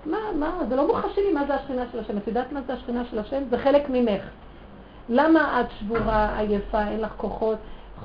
מה, 0.06 0.18
מה, 0.36 0.52
זה 0.70 0.76
לא 0.76 0.88
מוחשי 0.88 1.22
לי 1.22 1.34
מה 1.34 1.46
זה 1.48 1.56
השכינה 1.56 1.84
של 1.92 2.00
השם. 2.00 2.18
את 2.18 2.28
יודעת 2.28 2.52
מה 2.52 2.60
זה 2.68 2.74
השכינה 2.74 3.04
של 3.12 3.20
השם? 3.20 3.44
זה 3.50 3.58
חלק 3.58 3.90
ממך. 3.90 4.22
למה 5.10 5.62
את 5.62 5.66
שבורה, 5.80 6.40
עייפה, 6.40 6.82
אין 6.88 7.02
לך 7.02 7.12
כוחות, 7.18 7.58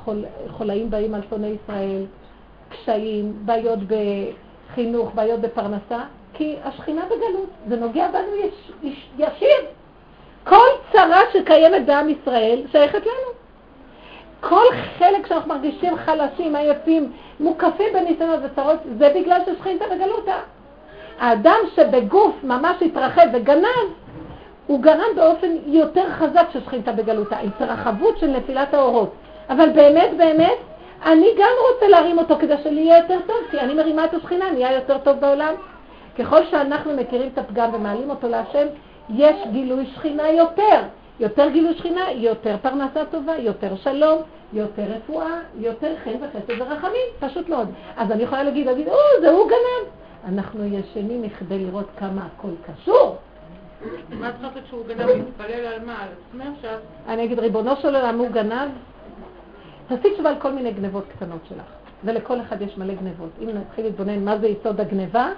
חול, 0.04 0.24
חולאים 0.50 0.90
באים 0.90 1.14
על 1.14 1.20
שונאי 1.30 1.56
ישראל, 1.64 2.04
קשיים, 2.70 3.32
בעיות 3.44 3.78
בחינוך, 3.86 5.10
בעיות 5.14 5.40
בפרנסה? 5.40 6.00
כי 6.34 6.56
השכינה 6.64 7.02
בגלות, 7.06 7.50
זה 7.68 7.76
נוגע 7.76 8.08
בנו 8.08 8.34
יש, 8.36 8.72
יש, 8.82 9.08
ישיר. 9.18 9.66
כל 10.44 10.66
צרה 10.92 11.20
שקיימת 11.32 11.86
בעם 11.86 12.08
ישראל 12.08 12.62
שייכת 12.72 13.02
לנו. 13.02 13.30
כל 14.40 14.64
חלק 14.98 15.26
שאנחנו 15.26 15.54
מרגישים 15.54 15.96
חלשים, 15.96 16.56
עייפים, 16.56 17.12
מוקפים 17.40 17.92
בניסיונות 17.92 18.40
וצרות, 18.42 18.78
זה 18.98 19.12
בגלל 19.14 19.40
ששכינתה 19.46 19.84
בגלותה. 19.94 20.38
האדם 21.18 21.58
שבגוף 21.74 22.34
ממש 22.44 22.82
התרחב 22.82 23.26
וגנב, 23.32 23.88
הוא 24.70 24.80
גרם 24.80 25.16
באופן 25.16 25.56
יותר 25.66 26.10
חזק 26.10 26.46
ששכינתה 26.52 26.92
בגלותה, 26.92 27.38
התרחבות 27.38 28.18
של 28.18 28.26
נפילת 28.26 28.74
האורות. 28.74 29.12
אבל 29.48 29.68
באמת, 29.70 30.10
באמת, 30.16 30.58
אני 31.06 31.26
גם 31.38 31.52
רוצה 31.72 31.88
להרים 31.88 32.18
אותו 32.18 32.36
כדי 32.40 32.54
שלי 32.62 32.80
יהיה 32.80 32.98
יותר 32.98 33.18
טוב, 33.26 33.36
כי 33.50 33.60
אני 33.60 33.74
מרימה 33.74 34.04
את 34.04 34.14
השכינה, 34.14 34.50
נהיה 34.50 34.72
יותר 34.72 34.98
טוב 34.98 35.20
בעולם. 35.20 35.54
ככל 36.18 36.44
שאנחנו 36.50 36.96
מכירים 36.96 37.30
את 37.32 37.38
הפגם 37.38 37.74
ומעלים 37.74 38.10
אותו 38.10 38.28
להשם, 38.28 38.66
יש 39.14 39.36
גילוי 39.52 39.86
שכינה 39.86 40.28
יותר. 40.28 40.82
יותר 41.20 41.48
גילוי 41.48 41.74
שכינה, 41.74 42.10
יותר 42.10 42.56
פרנסה 42.62 43.04
טובה, 43.10 43.36
יותר 43.38 43.76
שלום, 43.76 44.18
יותר 44.52 44.82
רפואה, 44.82 45.38
יותר 45.58 45.92
חן 46.04 46.14
וחסד 46.20 46.60
ורחמים, 46.60 47.06
פשוט 47.20 47.48
מאוד. 47.48 47.68
אז 47.96 48.10
אני 48.10 48.22
יכולה 48.22 48.42
להגיד, 48.42 48.66
להגיד, 48.66 48.88
או, 48.88 48.96
זה 49.20 49.30
הוא 49.30 49.48
גנב. 49.48 49.88
אנחנו 50.28 50.64
ישנים 50.64 51.22
מכדי 51.22 51.58
לראות 51.58 51.86
כמה 51.98 52.22
הכל 52.36 52.52
קשור. 52.66 53.16
מה 54.10 54.28
את 54.28 54.34
חושבת 54.36 54.66
שהוא 54.66 54.86
גנב? 54.86 55.06
להתפלל 55.06 55.66
על 55.66 55.84
מה? 55.84 56.02
על 56.02 56.08
עצמך 56.08 56.62
שאת... 56.62 56.80
אני 57.08 57.24
אגיד, 57.24 57.38
ריבונו 57.38 57.76
של 57.76 57.96
עולם, 57.96 58.18
הוא 58.18 58.28
גנב? 58.28 58.70
תעשי 59.88 60.14
תשובה 60.14 60.30
על 60.30 60.40
כל 60.40 60.52
מיני 60.52 60.72
גנבות 60.72 61.04
קטנות 61.16 61.40
שלך. 61.48 61.64
ולכל 62.04 62.40
אחד 62.40 62.62
יש 62.62 62.78
מלא 62.78 62.94
גנבות. 62.94 63.30
אם 63.42 63.48
נתחיל 63.48 63.84
להתבונן 63.84 64.24
מה 64.24 64.38
זה 64.38 64.48
יסוד 64.48 64.80
הגנבה, 64.80 65.28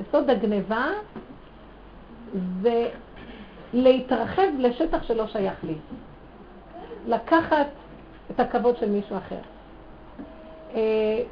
יסוד 0.00 0.30
הגנבה 0.30 0.86
זה 2.62 2.88
להתרחב 3.72 4.48
לשטח 4.58 5.02
שלא 5.02 5.26
שייך 5.26 5.64
לי. 5.64 5.74
לקחת 7.06 7.66
את 8.30 8.40
הכבוד 8.40 8.76
של 8.76 8.90
מישהו 8.90 9.16
אחר. 9.16 9.40
אה, 10.74 11.22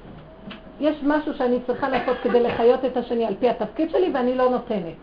יש 0.80 0.96
משהו 1.02 1.34
שאני 1.34 1.58
צריכה 1.66 1.88
לעשות 1.88 2.16
כדי 2.22 2.42
לחיות 2.42 2.84
את 2.84 2.96
השני 2.96 3.26
על 3.26 3.34
פי 3.40 3.48
התפקיד 3.48 3.90
שלי 3.90 4.10
ואני 4.14 4.34
לא 4.34 4.50
נותנת. 4.50 4.94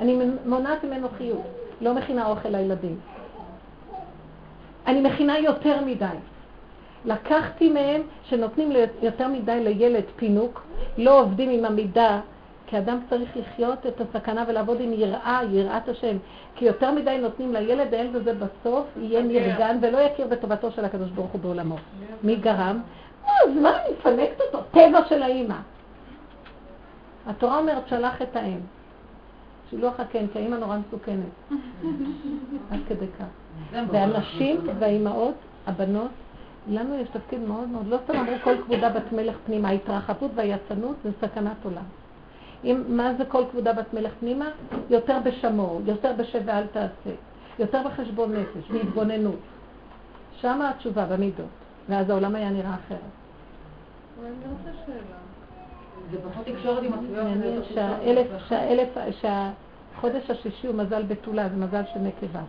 אני 0.00 0.18
מונעת 0.46 0.84
ממנו 0.84 1.08
חיוב, 1.18 1.42
לא 1.80 1.94
מכינה 1.94 2.26
אוכל 2.26 2.48
לילדים. 2.48 2.98
אני 4.86 5.00
מכינה 5.00 5.38
יותר 5.38 5.84
מדי. 5.84 6.16
לקחתי 7.04 7.70
מהם 7.70 8.02
שנותנים 8.24 8.72
יותר 9.02 9.28
מדי 9.28 9.64
לילד 9.64 10.04
פינוק, 10.16 10.62
לא 10.98 11.20
עובדים 11.20 11.50
עם 11.50 11.64
המידה 11.64 12.20
כי 12.66 12.78
אדם 12.78 12.98
צריך 13.10 13.36
לחיות 13.36 13.86
את 13.86 14.00
הסכנה 14.00 14.44
ולעבוד 14.48 14.80
עם 14.80 14.92
יראה, 14.92 15.40
יראת 15.50 15.88
השם. 15.88 16.16
כי 16.54 16.64
יותר 16.64 16.90
מדי 16.90 17.18
נותנים 17.22 17.52
לילד, 17.52 17.94
הילד 17.94 18.16
הזה 18.16 18.32
בסוף 18.34 18.84
יהיה 18.96 19.22
נרגן 19.22 19.78
ולא 19.82 19.98
יכיר 19.98 20.26
בטובתו 20.26 20.70
של 20.70 20.84
הקדוש 20.84 21.10
ברוך 21.10 21.30
הוא 21.30 21.40
בעולמו. 21.40 21.76
מי 22.22 22.36
גרם? 22.36 22.80
אז 23.24 23.50
מה 23.62 23.70
אני 23.70 23.94
מפנקת 23.98 24.40
אותו? 24.40 24.64
טבע 24.70 25.04
של 25.08 25.22
האימא. 25.22 25.56
התורה 27.26 27.58
אומרת, 27.58 27.88
שלח 27.88 28.22
את 28.22 28.36
האם. 28.36 28.58
שילוח 29.70 30.00
הקן, 30.00 30.26
כי 30.32 30.38
האימא 30.38 30.56
נורא 30.56 30.78
מסוכנת. 30.78 31.56
עד 32.70 32.80
כדי 32.88 33.06
כך. 33.18 33.26
והנשים 33.90 34.60
והאימהות, 34.78 35.34
הבנות, 35.66 36.10
לנו 36.68 36.94
יש 36.94 37.08
תפקיד 37.08 37.40
מאוד 37.40 37.68
מאוד, 37.68 37.86
לא 37.86 37.98
סתם 38.04 38.16
אמרו 38.16 38.34
כל 38.44 38.54
כבודה 38.62 38.90
בת 38.90 39.12
מלך 39.12 39.36
פנימה, 39.46 39.68
ההתרחבות 39.68 40.30
והיצנות 40.34 40.96
זה 41.04 41.10
סכנת 41.20 41.56
עולם. 41.64 41.84
אם, 42.64 42.82
מה 42.88 43.14
זה 43.18 43.24
כל 43.24 43.44
כבודה 43.50 43.72
בת 43.72 43.94
מלך 43.94 44.12
פנימה? 44.20 44.48
יותר 44.90 45.18
בשמור, 45.24 45.80
יותר 45.84 46.12
בשב 46.18 46.42
ואל 46.44 46.66
תעשה, 46.66 47.16
יותר 47.58 47.82
בחשבון 47.86 48.32
נפש, 48.32 48.70
בהתבוננות. 48.70 49.38
שמה 50.40 50.70
התשובה, 50.70 51.06
במידות. 51.06 51.46
ואז 51.88 52.10
העולם 52.10 52.34
היה 52.34 52.50
נראה 52.50 52.74
אחרת. 52.74 52.98
אני 54.20 54.30
רוצה 54.50 54.78
שאלה. 54.86 55.25
זה 56.10 56.18
פחות 56.30 56.46
תקשורת 56.46 56.82
עם 56.82 56.92
הסביבה. 56.92 57.22
שהחודש 59.10 60.30
השישי 60.30 60.66
הוא 60.66 60.76
מזל 60.76 61.02
בתולה, 61.02 61.48
זה 61.48 61.56
מזל 61.56 61.82
של 61.94 62.00
נקבה. 62.00 62.40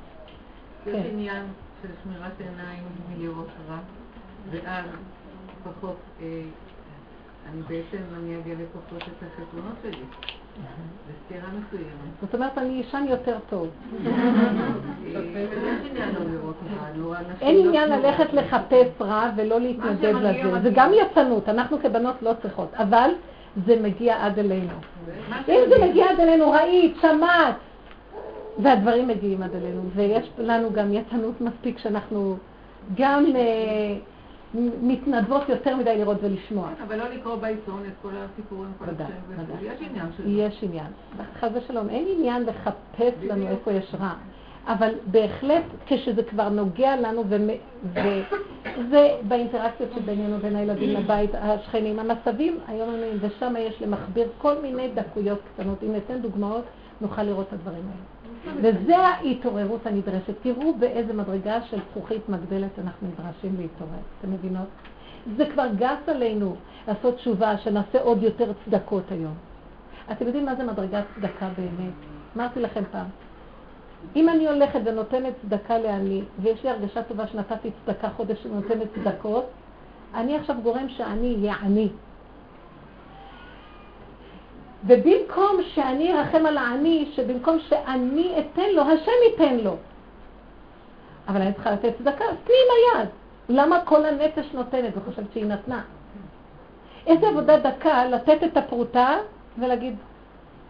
יש 0.87 0.95
כן. 0.95 1.01
עניין 1.11 1.45
של 1.81 1.87
שמירת 2.03 2.31
עיניים 2.39 2.83
מלראות 3.09 3.47
רע, 3.69 3.77
ואז 4.51 4.85
פחות 5.63 5.97
אה, 6.21 6.41
אני 7.51 7.61
בעצם, 7.61 8.03
אני 8.17 8.39
אגיע 8.39 8.53
לפחות 8.53 9.03
את 9.03 9.23
החשבונות 9.23 9.75
שלי. 9.83 10.03
בסתירה 11.07 11.47
מסוימת. 11.47 12.11
זאת 12.21 12.33
אומרת, 12.33 12.57
אני 12.57 12.79
ישן 12.79 13.05
יותר 13.09 13.37
טוב. 13.49 13.67
אין 17.41 17.67
עניין 17.67 17.89
ללכת 17.89 18.33
לחפש 18.33 19.01
רע 19.01 19.29
ולא 19.35 19.59
להתנדב 19.59 20.15
לזה. 20.15 20.61
זה 20.61 20.69
גם 20.75 20.91
יצנות, 20.93 21.49
אנחנו 21.49 21.79
כבנות 21.79 22.15
לא 22.21 22.31
צריכות, 22.41 22.73
אבל 22.73 23.09
זה 23.65 23.81
מגיע 23.81 24.25
עד 24.25 24.39
אלינו. 24.39 24.73
אם 25.49 25.59
זה 25.69 25.85
מגיע 25.85 26.09
עד 26.09 26.19
אלינו, 26.19 26.51
ראית, 26.51 26.95
שמעת, 27.01 27.55
והדברים 28.59 29.07
מגיעים 29.07 29.43
עד 29.43 29.55
אלינו, 29.55 29.81
ויש 29.95 30.29
לנו 30.37 30.73
גם 30.73 30.93
יצנות 30.93 31.41
מספיק 31.41 31.77
שאנחנו 31.77 32.37
גם 32.95 33.25
אה, 33.35 33.97
מתנדבות 34.81 35.49
יותר 35.49 35.75
מדי 35.75 35.97
לראות 35.97 36.17
ולשמוע. 36.21 36.69
אבל 36.87 36.95
לא 36.95 37.09
לקרוא 37.09 37.35
בעיתון 37.35 37.83
את 37.87 37.93
כל 38.01 38.11
הסיפורים, 38.15 38.71
כל 38.77 38.85
יש 39.61 39.81
עניין 39.89 40.05
של 40.17 40.23
יש 40.27 40.63
עניין. 40.63 40.91
חס 41.39 41.49
ושלום, 41.53 41.89
אין 41.89 42.05
עניין 42.17 42.43
לחפש 42.43 43.23
לנו 43.23 43.47
איפה 43.47 43.71
יש 43.71 43.95
רע. 43.99 44.13
אבל 44.67 44.93
בהחלט 45.11 45.63
כשזה 45.85 46.23
כבר 46.23 46.49
נוגע 46.49 46.95
לנו, 46.95 47.23
וזה 47.83 49.17
באינטראקציות 49.27 49.89
שבינינו, 49.95 50.37
בין 50.37 50.55
הילדים 50.55 50.89
לבית, 50.89 51.29
השכנים, 51.33 51.99
המסבים 51.99 52.59
היומיומיים, 52.67 53.17
ושם 53.19 53.53
יש 53.59 53.81
למכביר 53.81 54.27
כל 54.37 54.61
מיני 54.61 54.89
דקויות 54.93 55.39
קטנות. 55.53 55.83
אם 55.83 55.91
ניתן 55.91 56.21
דוגמאות, 56.21 56.63
נוכל 57.01 57.23
לראות 57.23 57.47
את 57.47 57.53
הדברים 57.53 57.83
האלה. 57.83 58.17
וזה 58.61 58.97
ההתעוררות 58.97 59.85
הנדרשת. 59.85 60.33
תראו 60.41 60.73
באיזה 60.79 61.13
מדרגה 61.13 61.61
של 61.61 61.79
זכוכית 61.91 62.29
מגדלת 62.29 62.79
אנחנו 62.83 63.07
נדרשים 63.07 63.55
להתעורר. 63.59 63.99
אתם 64.19 64.31
מבינות? 64.31 64.67
זה 65.37 65.45
כבר 65.45 65.67
גס 65.75 66.09
עלינו 66.09 66.55
לעשות 66.87 67.15
תשובה, 67.15 67.57
שנעשה 67.57 68.01
עוד 68.01 68.23
יותר 68.23 68.51
צדקות 68.65 69.03
היום. 69.11 69.33
אתם 70.11 70.25
יודעים 70.25 70.45
מה 70.45 70.55
זה 70.55 70.63
מדרגת 70.63 71.03
צדקה 71.15 71.47
באמת? 71.57 71.93
אמרתי 72.35 72.59
לכם 72.59 72.83
פעם, 72.91 73.05
אם 74.15 74.29
אני 74.29 74.47
הולכת 74.47 74.79
ונותנת 74.85 75.33
צדקה 75.41 75.77
לעני, 75.77 76.21
ויש 76.39 76.63
לי 76.63 76.69
הרגשה 76.69 77.03
טובה 77.03 77.27
שנתתי 77.27 77.69
צדקה 77.85 78.09
חודש 78.09 78.45
ונותנת 78.45 78.87
צדקות, 78.95 79.45
אני 80.15 80.37
עכשיו 80.37 80.55
גורם 80.63 80.89
שאני 80.89 81.35
אהיה 81.35 81.55
עני. 81.63 81.89
ובמקום 84.85 85.57
שאני 85.63 86.13
ארחם 86.13 86.45
על 86.45 86.57
העני, 86.57 87.09
שבמקום 87.13 87.59
שאני 87.59 88.35
אתן 88.39 88.69
לו, 88.73 88.81
השם 88.81 89.11
ייתן 89.31 89.57
לו. 89.57 89.75
אבל 91.27 91.41
אני 91.41 91.53
צריכה 91.53 91.71
לתת 91.71 91.93
צדקה, 91.97 92.25
תני 92.43 92.55
עם 92.55 92.99
היד. 92.99 93.09
למה 93.49 93.79
כל 93.85 94.05
הנפש 94.05 94.53
נותנת 94.53 94.93
וחושבת 94.97 95.25
שהיא 95.33 95.45
נתנה? 95.45 95.81
איזה 97.07 97.27
עבודה 97.27 97.59
דקה 97.59 98.05
לתת 98.05 98.43
את 98.43 98.57
הפרוטה 98.57 99.17
ולהגיד, 99.59 99.95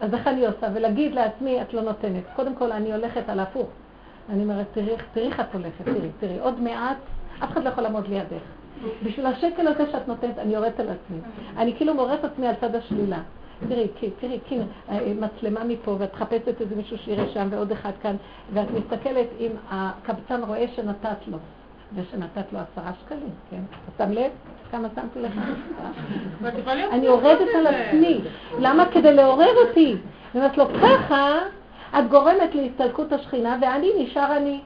אז 0.00 0.14
איך 0.14 0.26
אני 0.26 0.46
עושה? 0.46 0.66
ולהגיד 0.74 1.14
לעצמי, 1.14 1.62
את 1.62 1.74
לא 1.74 1.82
נותנת. 1.82 2.24
קודם 2.36 2.54
כל, 2.54 2.72
אני 2.72 2.92
הולכת 2.92 3.28
על 3.28 3.40
ההפוך. 3.40 3.68
אני 4.30 4.42
אומרת, 4.42 4.66
תראי 4.72 4.92
איך 5.16 5.40
את 5.40 5.54
הולכת, 5.54 5.84
תראי, 5.84 6.08
תראי, 6.20 6.38
עוד 6.38 6.60
מעט, 6.60 6.96
אף 7.44 7.52
אחד 7.52 7.64
לא 7.64 7.68
יכול 7.68 7.82
לעמוד 7.82 8.08
לידך. 8.08 8.42
בשביל 9.04 9.26
השקל 9.26 9.68
הזה 9.68 9.92
שאת 9.92 10.08
נותנת, 10.08 10.38
אני 10.38 10.54
יורדת 10.54 10.80
על 10.80 10.86
עצמי. 10.88 11.18
אני 11.56 11.76
כאילו 11.76 11.94
מורדת 11.94 12.24
עצמי 12.24 12.46
על 12.46 12.54
צד 12.60 12.74
השלילה. 12.74 13.18
תראי, 13.68 13.88
תראי, 14.20 14.38
תראי, 14.48 14.60
מצלמה 15.14 15.64
מפה, 15.64 15.96
ואת 15.98 16.14
מחפשת 16.14 16.60
איזה 16.60 16.76
מישהו 16.76 16.98
שיראה 16.98 17.28
שם 17.28 17.48
ועוד 17.50 17.72
אחד 17.72 17.90
כאן, 18.02 18.16
ואת 18.52 18.66
מסתכלת 18.70 19.26
אם 19.40 19.50
הקבצן 19.70 20.42
רואה 20.42 20.64
שנתת 20.76 21.28
לו, 21.28 21.38
ושנתת 21.94 22.52
לו 22.52 22.58
עשרה 22.58 22.92
שקלים, 23.04 23.30
כן? 23.50 23.60
אתה 23.96 24.04
שם 24.04 24.12
לב? 24.12 24.30
כמה 24.70 24.88
שמתי 24.94 25.20
לך? 25.20 25.32
אני 26.92 27.06
יורדת 27.06 27.48
על 27.54 27.66
עצמי. 27.66 28.20
למה? 28.58 28.86
כדי 28.86 29.14
לעורר 29.14 29.54
אותי. 29.68 29.96
אומרת 30.34 30.58
לו, 30.58 30.64
ככה 30.82 31.38
את 31.98 32.08
גורמת 32.10 32.54
להסתלקות 32.54 33.12
השכינה, 33.12 33.56
ואני 33.60 33.90
נשאר 33.98 34.36
אני. 34.36 34.60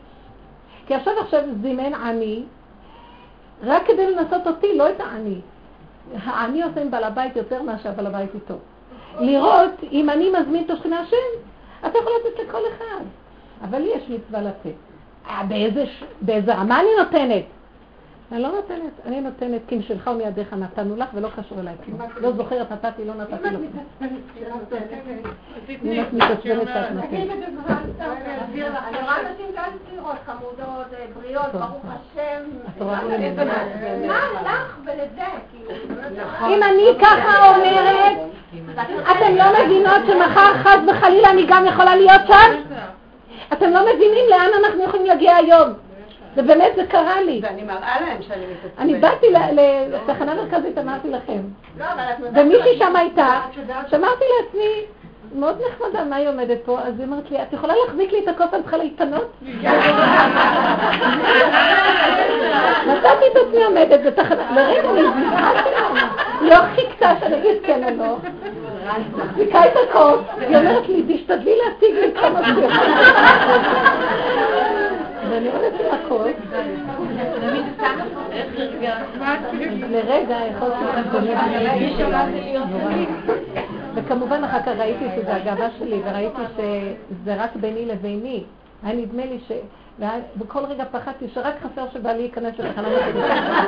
כי 0.87 0.95
עכשיו 0.95 1.15
עכשיו 1.20 1.41
זימן 1.62 1.95
אני, 1.95 2.43
רק 3.62 3.87
כדי 3.87 4.15
לנסות 4.15 4.47
אותי, 4.47 4.79
לא 4.79 4.91
את 4.91 5.01
העני. 5.01 5.41
העני 6.24 6.62
עושה 6.62 6.81
עם 6.81 6.91
בעל 6.91 7.05
הבית 7.05 7.37
יותר 7.37 7.62
מאשר 7.62 7.93
בעל 7.93 8.07
הבית 8.07 8.35
איתו. 8.35 8.55
לראות 9.20 9.70
אם 9.93 10.11
אני 10.11 10.31
מזמין 10.31 10.65
את 10.65 10.70
השכינה 10.70 11.01
השם, 11.01 11.16
אתה 11.87 11.99
יכול 11.99 12.12
לתת 12.20 12.49
לכל 12.49 12.61
אחד. 12.77 13.05
אבל 13.65 13.79
לי 13.79 13.91
יש 13.95 14.03
מצווה 14.09 14.43
לתת. 14.43 14.74
אה, 15.29 15.43
באיזה, 15.49 15.85
באיזה 16.20 16.55
רמה 16.55 16.81
אני 16.81 16.89
נותנת? 16.99 17.45
אני 18.33 18.43
לא 18.43 18.49
נותנת, 18.49 18.93
אני 19.07 19.21
נותנת, 19.21 19.61
כי 19.69 19.77
משלך 19.77 20.07
ומידיך 20.07 20.53
נתנו 20.53 20.97
לך 20.97 21.09
ולא 21.15 21.29
קשור 21.37 21.61
אליי 21.61 21.75
כלום. 21.85 22.01
לא 22.17 22.33
זוכרת, 22.33 22.73
נתתי, 22.73 23.05
לא 23.05 23.15
נתתי 23.15 23.51
לו. 23.51 23.59
אם 25.85 26.03
את 26.03 26.13
מתעצבנת 26.13 26.69
שאת 26.69 26.93
נותנת. 26.93 27.05
אני 28.89 28.99
רואה 29.03 29.17
נשים 29.33 29.47
כאן 29.55 29.71
צעירות, 29.89 30.17
חמודות, 30.27 30.87
בריאות, 31.15 31.53
ברוך 31.53 31.85
השם. 31.85 32.43
מה 32.81 33.03
לך 34.43 34.77
ולזה? 34.85 35.27
אם 36.49 36.63
אני 36.63 36.87
ככה 37.01 37.55
אומרת, 37.55 38.17
אתם 39.03 39.37
לא 39.37 39.45
מבינות 39.65 40.01
שמחר 40.07 40.55
חס 40.63 40.79
וחלילה 40.89 41.31
אני 41.31 41.47
גם 41.49 41.67
יכולה 41.67 41.97
להיות 41.97 42.23
שם? 42.27 42.77
אתם 43.53 43.71
לא 43.71 43.81
מבינים 43.83 44.25
לאן 44.31 44.49
אנחנו 44.65 44.83
יכולים 44.85 45.07
להגיע 45.07 45.37
היום. 45.37 45.73
זה 46.37 46.43
באמת, 46.43 46.73
זה 46.77 46.83
קרה 46.87 47.21
לי. 47.21 47.41
ואני 47.43 47.63
מראה 47.63 48.01
להם 48.01 48.23
שאני 48.23 48.45
מתעצבנת. 48.47 48.79
אני 48.79 48.95
באתי 48.95 49.27
לתחנה 49.91 50.35
מרכזית, 50.35 50.79
אמרתי 50.79 51.11
לכם. 51.11 51.41
לא, 51.79 51.87
ומישהי 52.35 52.79
שם 52.79 52.97
הייתה, 52.97 53.41
שאמרתי 53.91 54.25
לעצמי, 54.41 54.85
מאוד 55.35 55.57
נחמדה, 55.69 56.05
מה 56.05 56.17
היא 56.17 56.29
עומדת 56.29 56.59
פה? 56.65 56.79
אז 56.81 56.99
היא 56.99 57.07
אומרת 57.07 57.31
לי, 57.31 57.43
את 57.43 57.53
יכולה 57.53 57.75
להחזיק 57.87 58.13
לי 58.13 58.19
את 58.25 58.29
הכוס, 58.29 58.47
אני 58.55 58.63
צריכה 58.63 58.77
להתפנות? 58.77 59.33
מצאתי 62.87 63.25
את 63.33 63.37
עצמי 63.37 63.65
עומדת 63.65 64.01
בתחנה, 64.07 64.51
לרגע 64.55 64.93
נזכרתי 64.93 65.71
לה, 65.71 65.89
לא 66.43 66.57
חיכתה 66.75 67.15
שאני 67.21 67.37
אגיד 67.39 67.63
כן 67.67 67.85
או 67.85 67.91
לא. 68.05 68.17
מחזיקה 69.17 69.65
את 69.65 69.73
הכוס, 69.89 70.21
היא 70.41 70.57
אומרת 70.57 70.89
לי, 70.89 71.03
תשתדלי 71.09 71.55
להציג 71.65 71.95
לי 71.95 72.13
כמה 72.21 72.45
שיותר. 72.45 72.69
ואני 75.33 75.49
עם 75.49 75.95
הכוס. 75.95 76.27
לרגע 79.91 80.37
יכולתי 80.51 80.85
וכמובן 83.95 84.45
אחר 84.45 84.63
כך 84.63 84.73
ראיתי 84.79 85.05
שזה 85.17 85.35
הגאווה 85.35 85.69
שלי, 85.79 86.01
וראיתי 86.05 86.43
שזה 86.57 87.43
רק 87.43 87.57
ביני 87.57 87.87
לביני. 87.87 88.45
היה 88.83 88.97
נדמה 88.97 89.25
לי 89.25 89.39
ש... 89.49 89.53
וכל 90.39 90.65
רגע 90.65 90.85
פחדתי 90.91 91.29
שרק 91.35 91.55
חסר 91.63 91.85
שבעלי 91.93 92.23
ייכנס 92.23 92.59
לתחנה. 92.59 92.89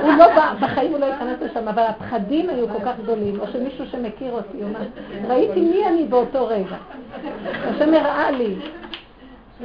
הוא 0.03 0.13
לא 0.13 0.27
בא, 0.35 0.55
בחיים 0.61 0.93
הוא 0.93 1.01
לא 1.01 1.07
ייכנס 1.07 1.41
לשם, 1.41 1.69
אבל 1.69 1.83
הפחדים 1.83 2.51
היו 2.51 2.69
כל 2.69 2.85
כך 2.85 2.93
גדולים, 3.03 3.41
או 3.41 3.47
שמישהו 3.53 3.87
שמכיר 3.87 4.33
אותי. 4.33 4.59
ראיתי 5.29 5.61
מי 5.61 5.87
אני 5.87 6.05
באותו 6.05 6.47
רגע. 6.47 6.77
השם 7.65 7.95
הראה 7.95 8.31
לי. 8.31 8.55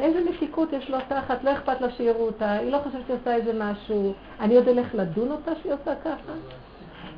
איזה 0.02 0.20
מתיקות 0.30 0.74
יש 0.74 0.90
לו 0.90 0.98
תחת, 1.08 1.44
לא 1.44 1.54
אכפת 1.54 1.82
לה 1.82 1.90
שיראו 1.92 2.26
אותה, 2.26 2.52
היא 2.52 2.72
לא 2.72 2.78
חושבת 2.78 3.02
שהיא 3.08 3.18
עושה 3.20 3.36
איזה 3.36 3.52
משהו. 3.56 4.14
אני 4.40 4.56
עוד 4.56 4.68
אלך 4.68 4.88
לדון 4.96 5.32
אותה 5.32 5.52
שהיא 5.62 5.74
עושה 5.74 5.96
ככה? 5.96 6.34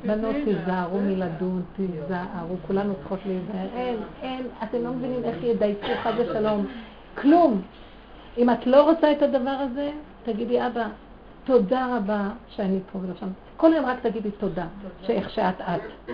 בנות 0.06 0.36
תיזהרו 0.44 1.00
מלדון, 1.00 1.62
תיזהרו, 1.76 2.56
כולנו 2.66 2.94
צריכות 2.94 3.18
להיזהר. 3.26 3.68
אין, 3.76 3.96
אין, 4.22 4.46
אתם 4.62 4.84
לא 4.84 4.90
מבינים 4.90 5.24
איך 5.24 5.36
ידייקו 5.42 5.86
חד 6.02 6.12
ושלום. 6.18 6.66
כלום. 7.14 7.62
אם 8.38 8.50
את 8.50 8.66
לא 8.66 8.90
רוצה 8.90 9.12
את 9.12 9.22
הדבר 9.22 9.50
הזה, 9.50 9.90
תגידי, 10.24 10.66
אבא, 10.66 10.88
תודה 11.44 11.96
רבה 11.96 12.30
שאני 12.48 12.78
פה 12.92 12.98
ולא 12.98 13.14
שם. 13.20 13.28
כל 13.56 13.72
יום 13.76 13.86
רק 13.86 14.00
תגידי 14.00 14.30
תודה, 14.30 14.66
שאיך 15.06 15.30
שאת 15.30 15.60
את. 15.60 16.10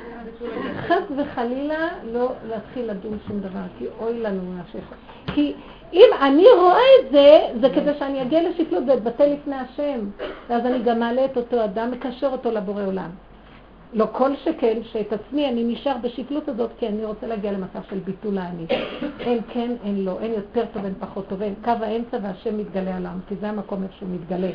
חס 0.86 1.02
וחלילה 1.16 1.88
לא 2.04 2.32
להתחיל 2.48 2.90
לדון 2.90 3.18
שום 3.26 3.40
דבר, 3.40 3.60
כי 3.78 3.86
אוי 4.00 4.20
לנו 4.20 4.42
מה 4.42 4.62
שיכול. 4.72 4.96
כי 5.26 5.54
אם 5.92 6.08
אני 6.20 6.46
רואה 6.60 6.80
את 7.00 7.12
זה, 7.12 7.38
זה 7.60 7.74
כדי 7.74 7.98
שאני 7.98 8.22
אגיע 8.22 8.48
לשפלות 8.48 8.84
ואתבטא 8.86 9.22
לפני 9.22 9.56
השם. 9.56 10.00
ואז 10.48 10.66
אני 10.66 10.82
גם 10.82 11.00
מעלה 11.00 11.24
את 11.24 11.36
אותו 11.36 11.64
אדם, 11.64 11.90
מקשר 11.90 12.28
אותו 12.32 12.50
לבורא 12.50 12.84
עולם. 12.84 13.10
לא 13.92 14.06
כל 14.12 14.36
שכן, 14.36 14.78
שאת 14.82 15.12
עצמי 15.12 15.48
אני 15.48 15.64
נשאר 15.64 15.96
בשפלות 16.02 16.48
הזאת, 16.48 16.70
כי 16.78 16.88
אני 16.88 17.04
רוצה 17.04 17.26
להגיע 17.26 17.52
למצב 17.52 17.78
של 17.90 17.98
ביטול 17.98 18.38
האני. 18.38 18.66
אין 19.20 19.40
כן, 19.48 19.70
אין 19.84 20.04
לא, 20.04 20.16
אין 20.20 20.32
יותר 20.32 20.64
טוב, 20.72 20.84
אין 20.84 20.94
פחות 21.00 21.28
טוב, 21.28 21.42
אין 21.42 21.54
קו 21.64 21.70
האמצע 21.70 22.16
והשם 22.22 22.58
מתגלה 22.58 22.96
עליו, 22.96 23.12
כי 23.28 23.34
זה 23.40 23.48
המקום 23.48 23.82
איפה 23.82 23.94
שהוא 23.98 24.08
מתגלה. 24.08 24.50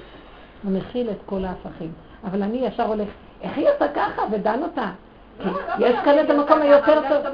הוא 0.63 0.71
מכיל 0.71 1.09
את 1.09 1.17
כל 1.25 1.45
ההפכים. 1.45 1.91
אבל 2.23 2.43
אני 2.43 2.57
ישר 2.57 2.83
הולך, 2.83 3.07
איך 3.41 3.57
היא 3.57 3.67
עושה 3.69 3.87
ככה? 3.87 4.21
ודן 4.31 4.63
אותה. 4.63 4.91
לא, 5.39 5.51
לא, 5.51 5.87
יש 5.87 5.95
כאן 6.05 6.19
את 6.25 6.29
המקום 6.29 6.61
היותר 6.61 7.01
טוב. 7.09 7.33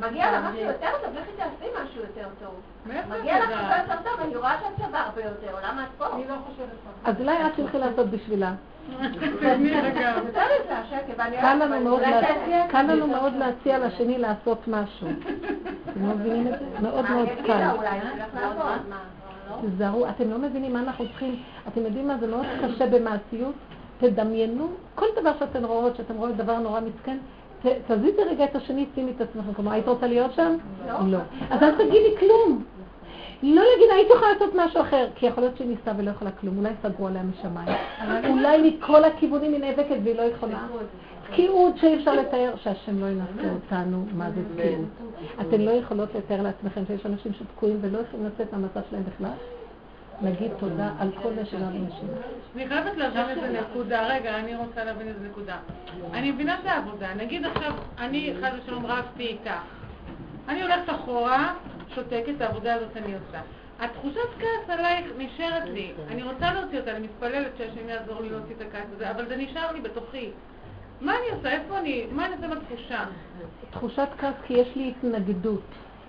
מגיע 0.00 0.30
לה 0.30 0.40
משהו 0.40 0.60
יותר 0.60 0.90
טוב, 1.02 1.10
לכי 1.14 1.30
תעשי 1.36 1.70
משהו 1.84 2.00
יותר 2.00 2.28
טוב. 2.40 2.54
מגיע 2.86 3.38
לך 3.38 3.50
משהו 3.50 3.78
יותר 3.78 4.10
טוב, 4.10 4.20
אני 4.20 4.36
רואה 4.36 4.56
שאת 4.60 4.86
שווה 4.86 5.00
הרבה 5.00 5.22
יותר, 5.22 5.56
למה 5.68 5.82
את 5.84 5.88
פה? 5.98 6.04
אני 6.14 6.28
לא 6.28 6.34
חושבת 6.46 6.68
ככה. 7.02 7.10
אז 7.10 7.20
אולי 7.20 7.46
את 7.46 7.52
תלכי 7.56 7.78
לעשות 7.78 8.10
בשבילה. 8.10 8.54
קל 12.70 12.82
לנו 12.82 13.06
מאוד 13.06 13.32
להציע 13.32 13.78
לשני 13.78 14.18
לעשות 14.18 14.68
משהו. 14.68 15.08
אתם 15.90 16.06
לא 16.08 16.14
מבינים 16.14 16.54
את 16.54 16.58
זה? 16.58 16.66
מאוד 16.88 17.04
מאוד 17.10 17.28
קל. 17.46 17.68
תזהרו, 19.66 20.08
אתם 20.08 20.30
לא 20.30 20.38
מבינים 20.38 20.72
מה 20.72 20.80
אנחנו 20.80 21.08
צריכים, 21.08 21.42
אתם 21.68 21.80
יודעים 21.80 22.08
מה 22.08 22.18
זה 22.18 22.26
מאוד 22.26 22.46
קשה 22.62 22.86
במעשיות? 22.86 23.54
תדמיינו, 23.98 24.68
כל 24.94 25.06
דבר 25.20 25.32
שאתן 25.38 25.64
רואות, 25.64 25.96
שאתן 25.96 26.14
רואות 26.14 26.36
דבר 26.36 26.58
נורא 26.58 26.80
מסכן, 26.80 27.18
תזיזי 27.86 28.22
רגע 28.30 28.44
את 28.44 28.56
השני, 28.56 28.86
שימי 28.94 29.12
את 29.16 29.20
עצמך 29.20 29.44
במקומו. 29.44 29.70
היית 29.70 29.88
רוצה 29.88 30.06
להיות 30.06 30.32
שם? 30.34 30.56
לא. 30.86 30.94
לא. 31.06 31.18
אז 31.50 31.62
אל 31.62 31.70
תגידי 31.74 32.16
כלום. 32.18 32.64
לא 33.42 33.62
להגיד, 33.72 33.90
היית 33.94 34.08
יכולה 34.16 34.32
לעשות 34.32 34.54
משהו 34.54 34.80
אחר, 34.80 35.08
כי 35.14 35.26
יכול 35.26 35.42
להיות 35.42 35.56
שהיא 35.56 35.68
ניסתה 35.68 35.92
ולא 35.96 36.10
יכולה 36.10 36.30
כלום, 36.30 36.58
אולי 36.58 36.70
סגרו 36.82 37.06
עליה 37.06 37.22
משמיים. 37.22 37.68
אולי 38.28 38.70
מכל 38.70 39.04
הכיוונים 39.04 39.52
היא 39.52 39.60
נאבקת 39.60 39.96
והיא 40.04 40.16
לא 40.16 40.22
יכולה. 40.22 40.66
תקיעות 41.30 41.76
שאי 41.76 41.96
אפשר 41.96 42.12
לתאר, 42.12 42.54
שהשם 42.56 43.00
לא 43.00 43.06
ינסה 43.06 43.54
אותנו, 43.54 44.04
מה 44.12 44.30
זה 44.30 44.40
תקיעות. 44.54 44.88
אתן 45.40 45.60
לא 45.60 45.70
יכולות 45.70 46.14
לתאר 46.14 46.42
לעצמכם 46.42 46.82
שיש 46.86 47.06
אנשים 47.06 47.32
שתקועים 47.32 47.78
ולא 47.80 47.98
יכולים 47.98 48.26
לצאת 48.26 48.52
מהמצב 48.52 48.80
שלהם 48.90 49.02
בכלל? 49.02 49.30
נגיד 50.20 50.50
תודה 50.58 50.90
על 50.98 51.08
כל 51.22 51.32
נשימה 51.42 51.68
ונשימה. 51.68 52.12
אני 52.56 52.68
חייבת 52.68 52.96
להבין 52.96 53.28
איזה 53.28 53.60
נקודה, 53.60 54.06
רגע, 54.06 54.38
אני 54.38 54.54
רוצה 54.56 54.84
להבין 54.84 55.08
איזה 55.08 55.28
נקודה. 55.28 55.56
אני 56.12 56.30
מבינה 56.30 56.60
את 56.60 56.66
העבודה, 56.66 57.14
נגיד 57.14 57.44
עכשיו, 57.46 57.72
אני 57.98 58.34
חד 58.40 58.50
ושלום 58.62 58.86
רבתי 58.86 59.26
איתך. 59.26 59.50
אני 60.48 60.62
הולכת 60.62 60.90
אחורה, 60.90 61.54
שותקת, 61.94 62.40
העבודה 62.40 62.74
הזאת 62.74 62.96
אני 62.96 63.14
עושה. 63.14 63.40
התחושת 63.80 64.28
כעס 64.38 64.70
עלייך 64.78 65.06
נשארת 65.18 65.64
לי. 65.64 65.92
אני 66.10 66.22
רוצה 66.22 66.52
להוציא 66.54 66.80
אותה, 66.80 66.90
אני 66.90 67.06
מתפללת 67.06 67.52
שהשם 67.58 67.88
יעזור 67.88 68.20
לי 68.20 68.30
להוציא 68.30 68.54
את 68.54 68.60
הכעס 68.60 68.86
הזה, 68.96 69.10
אבל 69.10 69.28
זה 69.28 69.36
נשאר 69.36 69.72
לי 69.72 69.80
בתוכי. 69.80 70.30
מה 71.00 71.12
אני 71.12 71.36
עושה? 71.36 71.50
איפה 71.50 71.78
אני? 71.78 72.06
מה 72.12 72.26
אני 72.26 72.34
עושה 72.34 72.48
בתחושה? 72.48 73.04
תחושת 73.70 74.08
כעס 74.18 74.34
כי 74.46 74.54
יש 74.54 74.76
לי 74.76 74.88
התנגדות. 74.88 75.62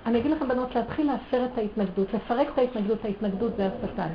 אני 0.05 0.19
אגיד 0.19 0.31
לכם, 0.31 0.47
בנות, 0.47 0.75
להתחיל 0.75 1.07
להפר 1.07 1.45
את 1.45 1.57
ההתנגדות, 1.57 2.13
לפרק 2.13 2.47
את 2.53 2.57
ההתנגדות, 2.57 3.05
ההתנגדות 3.05 3.51
זה 3.57 3.69
השטן. 3.83 4.07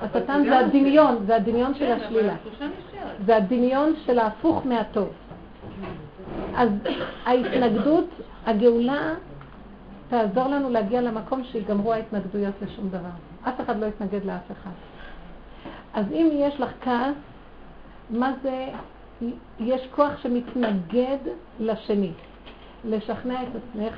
השטן 0.00 0.44
זה 0.44 0.58
הדמיון, 0.58 1.16
זה 1.26 1.36
הדמיון 1.36 1.74
של 1.74 1.86
כן, 1.86 2.00
השלילה. 2.00 2.34
זה 3.26 3.36
הדמיון 3.36 3.94
של 4.06 4.18
ההפוך 4.18 4.66
מהטוב. 4.66 5.08
אז 6.56 6.68
ההתנגדות, 7.26 8.06
הגאולה, 8.46 9.14
תעזור 10.08 10.48
לנו 10.48 10.70
להגיע 10.70 11.00
למקום 11.00 11.44
שיגמרו 11.44 11.92
ההתנגדויות 11.92 12.54
לשום 12.62 12.88
דבר. 12.88 13.08
אף 13.48 13.60
אחד 13.60 13.80
לא 13.80 13.86
יתנגד 13.86 14.24
לאף 14.24 14.52
אחד. 14.52 14.70
אז 15.94 16.06
אם 16.12 16.28
יש 16.32 16.60
לך 16.60 16.70
כעס, 16.80 17.14
מה 18.10 18.32
זה, 18.42 18.66
יש 19.60 19.88
כוח 19.94 20.22
שמתנגד 20.22 21.18
לשני. 21.60 22.12
לשכנע 22.84 23.42
את 23.42 23.48
עצמך 23.48 23.94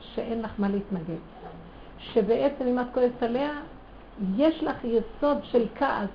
שאין 0.00 0.42
לך 0.42 0.50
מה 0.58 0.68
להתנגד. 0.68 1.20
שבעצם 1.98 2.66
אם 2.66 2.80
את 2.80 2.86
כועסת 2.94 3.22
עליה, 3.22 3.50
יש 4.36 4.64
לך 4.64 4.84
יסוד 4.84 5.38
של 5.42 5.66
כעס 5.74 6.08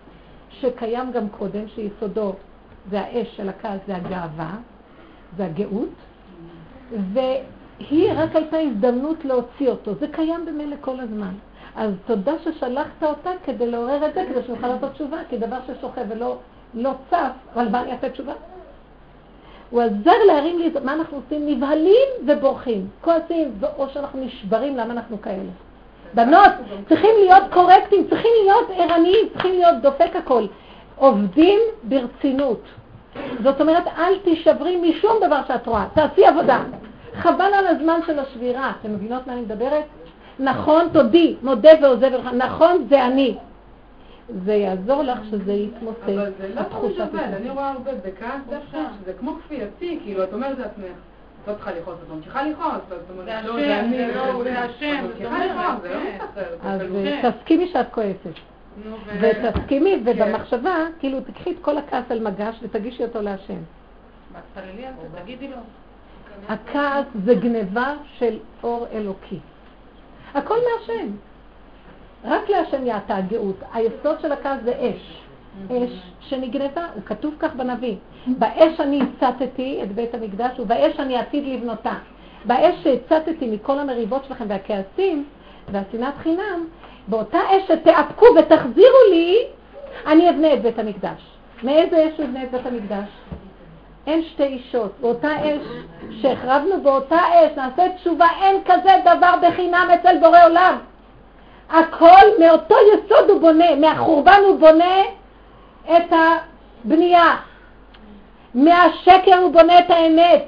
שקיים 0.50 1.12
גם 1.12 1.30
קודם, 1.30 1.68
שיסודו 1.68 2.34
זה 2.90 3.02
האש 3.02 3.38
של 3.38 3.50
הכעס, 3.50 3.80
זה 3.88 3.96
הגאווה, 3.96 4.56
זה 5.38 5.46
הגאות, 5.46 5.90
והיא 7.14 8.14
רק 8.16 8.36
הייתה 8.36 8.58
הזדמנות 8.58 9.26
להוציא 9.26 9.70
אותו. 9.70 9.96
זה 9.96 10.08
קיים 10.12 10.46
במילא 10.46 10.76
כל 10.82 11.00
הזמן. 11.00 11.34
אז 11.76 11.94
תודה 12.06 12.32
ששלחת 12.44 13.04
אותה 13.04 13.30
כדי 13.46 13.72
לעורר 13.72 14.08
את 14.08 14.14
זה, 14.14 14.26
כדי 14.30 14.44
שנוכל 14.44 14.68
לעשות 14.68 14.92
תשובה, 14.92 15.18
כי 15.30 15.38
דבר 15.38 15.58
ששוכב 15.68 16.06
ולא 16.10 16.38
לא 16.74 16.94
צף, 17.10 17.32
אבל 17.54 17.70
מה 17.70 17.82
אני 17.82 17.92
אעשה 17.92 18.10
תשובה? 18.10 18.34
הוא 19.72 19.82
עזר 19.82 20.24
להרים 20.28 20.60
לי, 20.60 20.72
מה 20.84 20.94
אנחנו 20.94 21.18
עושים? 21.18 21.48
נבהלים 21.48 22.08
ובורחים, 22.28 22.88
כועסים, 23.02 23.52
או 23.78 23.90
שאנחנו 23.90 24.26
נשברים, 24.26 24.78
למה 24.78 24.94
אנחנו 24.94 25.22
כאלה? 25.22 25.52
בנות, 26.14 26.52
צריכים 26.90 27.10
להיות 27.20 27.44
קורקטים, 27.54 28.08
צריכים 28.10 28.32
להיות 28.44 28.68
ערניים, 28.74 29.30
צריכים 29.34 29.52
להיות 29.54 29.76
דופק 29.82 30.16
הכל. 30.16 30.46
עובדים 30.96 31.60
ברצינות. 31.84 32.62
זאת 33.44 33.62
אומרת, 33.62 33.84
אל 33.98 34.20
תישברי 34.24 34.76
משום 34.76 35.18
דבר 35.26 35.40
שאת 35.48 35.68
רואה, 35.68 35.86
תעשי 35.94 36.26
עבודה. 36.26 36.64
חבל 37.14 37.52
על 37.54 37.68
הזמן 37.68 38.00
של 38.08 38.20
השבירה. 38.20 38.72
אתם 38.80 38.94
מבינות 38.94 39.28
מה 39.28 39.34
אני 39.34 39.42
מדברת? 39.42 39.84
נכון, 40.40 40.88
תודי, 40.94 41.36
מודה 41.44 41.70
ועוזב 41.82 42.14
לך. 42.14 42.30
נכון, 42.34 42.86
זה 42.90 43.06
אני. 43.06 43.36
זה 44.46 44.54
יעזור 44.54 45.04
לך 45.04 45.20
שזה 45.32 45.54
יתמוסס. 45.54 46.04
אבל 46.04 46.32
זה 46.38 46.56
לא 46.56 46.62
תמיד 46.64 47.02
עובד, 47.02 47.20
אני 47.20 47.50
רואה 47.50 47.72
הרבה 47.72 47.92
בכעס 48.06 48.42
דווקא, 48.50 48.80
שזה 49.02 49.14
כמו 49.20 49.36
כפייתי, 49.36 50.00
כאילו, 50.04 50.24
את 50.24 50.34
אומרת 50.34 50.58
לעצמך. 50.58 50.86
את 51.44 51.48
לא 51.48 51.54
צריכה 51.54 51.72
לכעוס, 51.72 51.98
את 52.04 52.10
ממשיכה 52.10 52.44
לכעוס, 52.44 52.82
זאת 52.90 53.00
אומרת, 53.10 53.46
לא, 53.46 53.54
זה 53.54 53.80
אני, 53.80 53.98
זה 54.44 54.60
השם, 54.60 55.06
זה 55.18 55.24
לכעוס, 55.24 55.82
זה 55.82 55.90
לא 55.90 56.00
כן. 56.00 56.18
מסתכל. 56.24 56.68
אז 56.68 57.34
תסכימי 57.36 57.68
שאת 57.68 57.94
כועסת. 57.94 58.40
ותסכימי, 59.22 60.04
ובמחשבה, 60.06 60.76
כאילו, 61.00 61.22
תקחי 61.22 61.52
את 61.52 61.56
כל 61.62 61.78
הכעס 61.78 62.04
על 62.10 62.20
מגש 62.20 62.56
ותגישי 62.62 63.04
אותו 63.04 63.22
להשם. 63.22 63.60
תגידי 65.24 65.48
לו. 65.48 65.58
הכעס 66.50 67.06
זה 67.26 67.36
גניבה 67.36 67.94
של 68.18 68.40
אור 68.64 68.88
אלוקי. 68.94 69.40
הכל 70.34 70.56
מהשם. 70.56 71.08
רק 72.26 72.50
להשם 72.50 72.88
יאתה 72.88 73.16
הגאות. 73.16 73.56
היסוד 73.74 74.22
של 74.22 74.32
הכעס 74.32 74.60
זה 74.64 74.74
אש. 74.80 75.22
אש 75.70 76.02
שנגנבה, 76.20 76.86
הוא 76.96 77.04
כתוב 77.06 77.34
כך 77.40 77.56
בנביא. 77.56 77.96
באש 78.28 78.80
אני 78.80 79.02
הצתתי 79.02 79.80
את 79.84 79.92
בית 79.92 80.14
המקדש 80.14 80.60
ובאש 80.60 81.00
אני 81.00 81.18
עתיד 81.18 81.44
לבנותה. 81.48 81.94
באש 82.46 82.76
שהצתתי 82.84 83.48
מכל 83.48 83.80
המריבות 83.80 84.26
שלכם 84.26 84.46
והכעסים 84.48 85.26
והשנאת 85.72 86.14
חינם, 86.24 86.68
באותה 87.08 87.40
אש 87.50 87.68
שתאפקו 87.68 88.26
ותחזירו 88.40 88.98
לי, 89.12 89.38
אני 90.08 90.30
אבנה 90.30 90.54
את 90.54 90.62
בית 90.62 90.80
המקדש. 90.80 91.22
מאיזה 91.64 92.08
אש 92.08 92.18
הוא 92.18 92.26
יבנה 92.26 92.44
את 92.44 92.52
בית 92.52 92.66
המקדש? 92.66 93.08
אין 94.08 94.24
שתי 94.24 94.44
אישות. 94.44 94.92
באותה 95.02 95.30
אש 95.42 95.68
שהחרבנו 96.22 96.82
באותה 96.84 97.18
אש, 97.18 97.58
נעשה 97.58 97.84
תשובה, 97.96 98.28
אין 98.42 98.58
כזה 98.66 98.92
דבר 99.02 99.34
בחינם 99.42 99.88
אצל 99.94 100.18
בורא 100.20 100.46
עולם. 100.46 100.78
הכל 101.72 102.28
מאותו 102.40 102.76
יסוד 102.94 103.30
הוא 103.30 103.42
בונה, 103.42 103.76
מהחורבן 103.76 104.40
הוא 104.48 104.60
בונה 104.60 105.02
את 105.84 106.14
הבנייה. 106.86 107.36
מהשקר 108.56 109.38
הוא 109.42 109.54
בונה 109.54 109.80
את 109.80 109.90
האמת. 109.90 110.48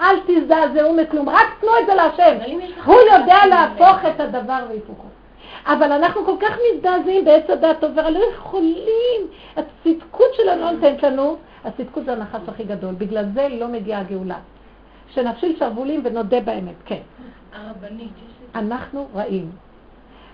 אל 0.00 0.16
תזדעזעו 0.26 0.92
מכלום, 0.94 1.28
רק 1.28 1.46
תנו 1.60 1.70
את 1.80 1.86
זה 1.86 1.94
להשם. 1.94 2.36
הוא 2.84 2.96
יודע 3.12 3.46
להפוך 3.46 3.96
את 4.08 4.20
הדבר 4.20 4.58
והיפוכו. 4.68 5.08
אבל 5.66 5.92
אנחנו 5.92 6.24
כל 6.24 6.36
כך 6.40 6.58
מזדעזעים 6.72 7.24
בעץ 7.24 7.50
הדת 7.50 7.84
עובר, 7.84 8.10
לא 8.10 8.20
יכולים. 8.34 9.20
הצדקות 9.56 10.34
שלנו 10.34 10.60
לא 10.60 10.70
נותנת 10.70 11.02
לנו, 11.02 11.36
הצדקות 11.64 12.04
זה 12.04 12.12
הנחש 12.12 12.40
הכי 12.48 12.64
גדול. 12.64 12.94
בגלל 12.94 13.24
זה 13.34 13.48
לא 13.50 13.68
מגיעה 13.68 14.00
הגאולה. 14.00 14.38
שנפשיל 15.14 15.56
שרוולים 15.58 16.00
ונודה 16.04 16.40
באמת, 16.40 16.74
כן. 16.84 17.00
הרבנית, 17.52 18.12
אנחנו 18.54 19.08
רעים. 19.14 19.65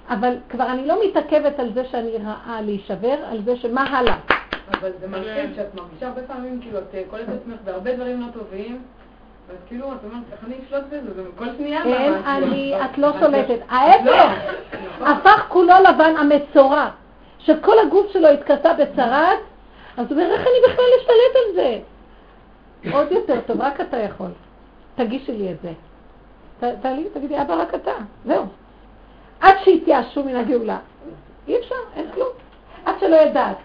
אבל 0.08 0.36
כבר 0.48 0.66
אני 0.70 0.86
לא 0.86 0.98
מתעכבת 1.06 1.58
על 1.58 1.72
זה 1.74 1.84
שאני 1.84 2.16
רעה 2.24 2.60
להישבר, 2.62 3.16
על 3.30 3.42
זה 3.44 3.56
שמה 3.56 3.82
הלאה. 3.82 4.16
אבל 4.70 4.90
זה 5.00 5.08
מלחיץ 5.08 5.56
שאת 5.56 5.74
מרגישה 5.74 6.08
הרבה 6.08 6.22
פעמים, 6.22 6.60
כאילו, 6.60 6.78
את 6.78 6.94
קולטת 7.10 7.28
אה, 7.28 7.34
עצמך 7.34 7.56
בהרבה 7.64 7.96
דברים 7.96 8.20
לא 8.20 8.26
טובים, 8.32 8.82
אז 9.50 9.56
כאילו, 9.68 9.86
את 9.92 9.98
אומרת, 10.04 10.24
איך 10.32 10.44
אני 10.44 10.54
אשלוט 10.66 10.84
בזה? 10.86 11.14
זה 11.14 11.22
כל 11.36 11.46
שנייה 11.56 11.84
אין, 11.84 12.14
אני, 12.14 12.74
את 12.84 12.98
לא 12.98 13.12
שולטת. 13.20 13.58
ההפך, 13.68 14.32
הפך 15.00 15.46
כולו 15.48 15.74
לבן 15.88 16.14
המצורע, 16.16 16.90
שכל 17.38 17.78
הגוף 17.86 18.12
שלו 18.12 18.28
התכסה 18.28 18.72
בצרת, 18.74 19.38
אז 19.96 20.06
הוא 20.06 20.10
אומר, 20.10 20.32
איך 20.32 20.40
אני 20.40 20.72
בכלל 20.72 20.84
אשתלט 21.00 21.36
על 21.36 21.54
זה? 21.54 21.78
עוד 22.92 23.12
יותר 23.12 23.40
טוב, 23.46 23.60
רק 23.60 23.80
אתה 23.80 23.96
יכול. 23.96 24.30
תגישי 24.94 25.32
לי 25.32 25.52
את 25.52 25.56
זה. 25.62 25.72
תעלי, 26.82 27.04
תגידי, 27.14 27.42
אבא, 27.42 27.54
רק 27.54 27.74
אתה. 27.74 27.92
זהו. 28.24 28.46
עד 29.42 29.54
שיתייאשו 29.64 30.24
מן 30.24 30.36
הגאולה. 30.36 30.78
אי 31.48 31.58
אפשר, 31.58 31.74
אין 31.96 32.06
כלום. 32.14 32.28
עד 32.84 32.94
שלא 33.00 33.16
ידעת. 33.16 33.56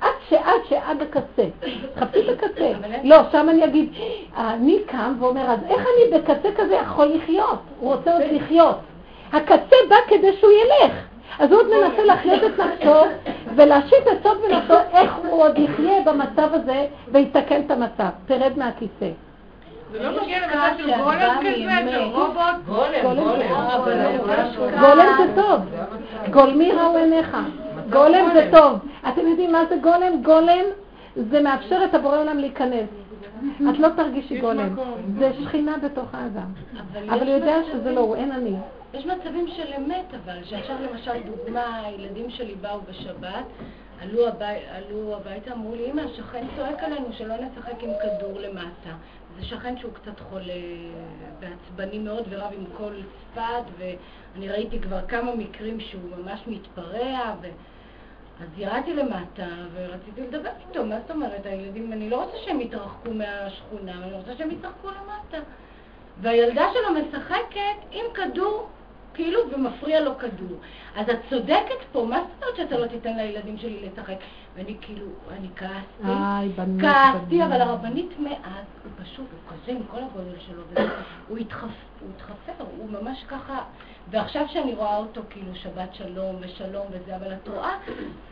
עד 0.00 0.14
שעד 0.28 0.60
שעד 0.68 1.02
הקצה. 1.02 1.44
חפשי 1.96 2.30
את 2.30 2.42
הקצה. 2.42 2.72
לא, 3.04 3.16
שם 3.32 3.48
אני 3.48 3.64
אגיד, 3.64 3.92
אני 4.36 4.78
קם 4.86 5.14
ואומר, 5.20 5.50
אז 5.50 5.58
איך 5.68 5.80
אני 5.80 6.18
בקצה 6.18 6.48
כזה 6.56 6.74
יכול 6.74 7.06
לחיות? 7.06 7.58
הוא 7.80 7.94
רוצה 7.94 8.12
עוד 8.12 8.22
לחיות. 8.30 8.76
הקצה 9.32 9.76
בא 9.88 9.96
כדי 10.08 10.36
שהוא 10.40 10.50
ילך. 10.52 10.92
אז 11.38 11.52
הוא 11.52 11.60
עוד 11.60 11.66
מנסה 11.66 12.04
להחיות 12.04 12.44
את 12.44 12.60
נפשו 12.60 13.00
ולהשית 13.56 14.08
את 14.12 14.22
סוד 14.22 14.38
בנפשו 14.42 14.74
איך 14.92 15.12
הוא 15.16 15.42
עוד 15.42 15.58
יחיה 15.58 16.02
במצב 16.04 16.54
הזה 16.54 16.86
ויתקן 17.12 17.60
את 17.66 17.70
המצב. 17.70 18.08
תרד 18.26 18.52
מהכיסא. 18.56 19.10
זה 19.92 20.02
לא 20.02 20.22
מגיע 20.22 20.46
למצב 20.46 20.70
של 20.78 21.02
גולם 21.02 21.36
כזה, 21.40 21.90
של 21.90 22.02
רובוט? 22.02 22.56
גולם 24.80 25.06
זה 25.18 25.42
טוב. 25.42 25.60
גולמי 26.30 26.72
ראו 26.72 26.96
עיניך. 26.96 27.36
גולם 27.90 28.28
זה 28.34 28.48
טוב. 28.52 28.78
אתם 29.08 29.26
יודעים 29.26 29.52
מה 29.52 29.64
זה 29.68 29.76
גולם? 29.82 30.22
גולם 30.22 30.64
זה 31.16 31.42
מאפשר 31.42 31.84
את 31.84 31.94
הבורא 31.94 32.18
עולם 32.18 32.38
להיכנס. 32.38 32.88
את 33.70 33.78
לא 33.78 33.88
תרגישי 33.88 34.40
גולם. 34.40 34.76
זה 35.18 35.30
שכינה 35.42 35.76
בתוך 35.78 36.14
האדם. 36.14 36.52
אבל 37.08 37.26
הוא 37.26 37.34
יודע 37.34 37.56
שזה 37.72 37.92
לא 37.92 38.00
הוא, 38.00 38.16
אין 38.16 38.32
אני. 38.32 38.54
יש 38.94 39.06
מצבים 39.06 39.48
של 39.48 39.72
אמת 39.78 40.14
אבל, 40.24 40.44
שעכשיו 40.44 40.76
למשל 40.90 41.12
דוגמה, 41.26 41.76
הילדים 41.84 42.30
שלי 42.30 42.54
באו 42.54 42.80
בשבת 42.90 43.44
עלו, 44.02 44.28
הבי, 44.28 44.44
עלו 44.44 45.16
הביתה, 45.16 45.52
אמרו 45.52 45.74
לי, 45.74 45.90
אמא, 45.90 46.00
השכן 46.00 46.46
צועק 46.56 46.82
עלינו 46.82 47.06
שלא 47.12 47.34
נשחק 47.34 47.82
עם 47.82 47.90
כדור 48.02 48.40
למטה. 48.40 48.90
זה 49.38 49.44
שכן 49.44 49.78
שהוא 49.78 49.92
קצת 49.92 50.20
חולה 50.20 50.52
ועצבני 51.40 51.98
מאוד 51.98 52.24
ורב 52.28 52.52
עם 52.52 52.64
כל 52.76 52.92
שפת, 52.94 53.64
ואני 53.78 54.48
ראיתי 54.48 54.80
כבר 54.80 55.06
כמה 55.06 55.34
מקרים 55.34 55.80
שהוא 55.80 56.16
ממש 56.16 56.40
מתפרע, 56.46 57.34
ו... 57.42 57.48
אז 58.40 58.48
ירדתי 58.56 58.94
למטה 58.94 59.46
ורציתי 59.72 60.20
לדבר 60.20 60.50
איתו, 60.68 60.84
מה 60.84 61.00
זאת 61.00 61.10
אומרת, 61.10 61.46
הילדים, 61.46 61.92
אני 61.92 62.10
לא 62.10 62.24
רוצה 62.24 62.36
שהם 62.44 62.60
יתרחקו 62.60 63.10
מהשכונה, 63.10 63.92
אני 63.92 64.12
רוצה 64.12 64.36
שהם 64.38 64.50
ישחקו 64.50 64.88
למטה. 64.88 65.38
והילדה 66.20 66.66
שלו 66.72 66.94
משחקת 66.94 67.86
עם 67.92 68.04
כדור 68.14 68.68
כאילו, 69.18 69.40
ומפריע 69.52 70.00
לו 70.00 70.18
כדור. 70.18 70.58
אז 70.96 71.10
את 71.10 71.18
צודקת 71.30 71.80
פה, 71.92 72.06
מה 72.08 72.20
זאת 72.20 72.42
אומרת 72.42 72.56
שאתה 72.56 72.78
לא 72.78 72.86
תיתן 72.86 73.16
לילדים 73.16 73.58
שלי 73.58 73.86
לשחק? 73.86 74.14
ואני 74.56 74.76
כאילו, 74.80 75.06
אני 75.30 75.48
כעסתי, 75.56 76.12
כעסתי, 76.80 77.44
אבל 77.44 77.60
הרבנית 77.60 78.18
מאז, 78.18 78.64
הוא 78.84 78.92
פשוט, 79.04 79.26
הוא 79.30 79.52
כזה 79.52 79.72
עם 79.72 79.82
כל 79.90 79.98
הגודל 79.98 80.38
שלו, 80.46 80.62
הוא 81.28 81.38
התחפר, 81.38 82.64
הוא 82.76 82.90
ממש 82.90 83.24
ככה, 83.28 83.58
ועכשיו 84.10 84.46
שאני 84.48 84.74
רואה 84.74 84.96
אותו 84.96 85.20
כאילו 85.30 85.54
שבת 85.54 85.94
שלום 85.94 86.36
ושלום 86.40 86.86
וזה, 86.90 87.16
אבל 87.16 87.32
את 87.32 87.48
רואה 87.48 87.76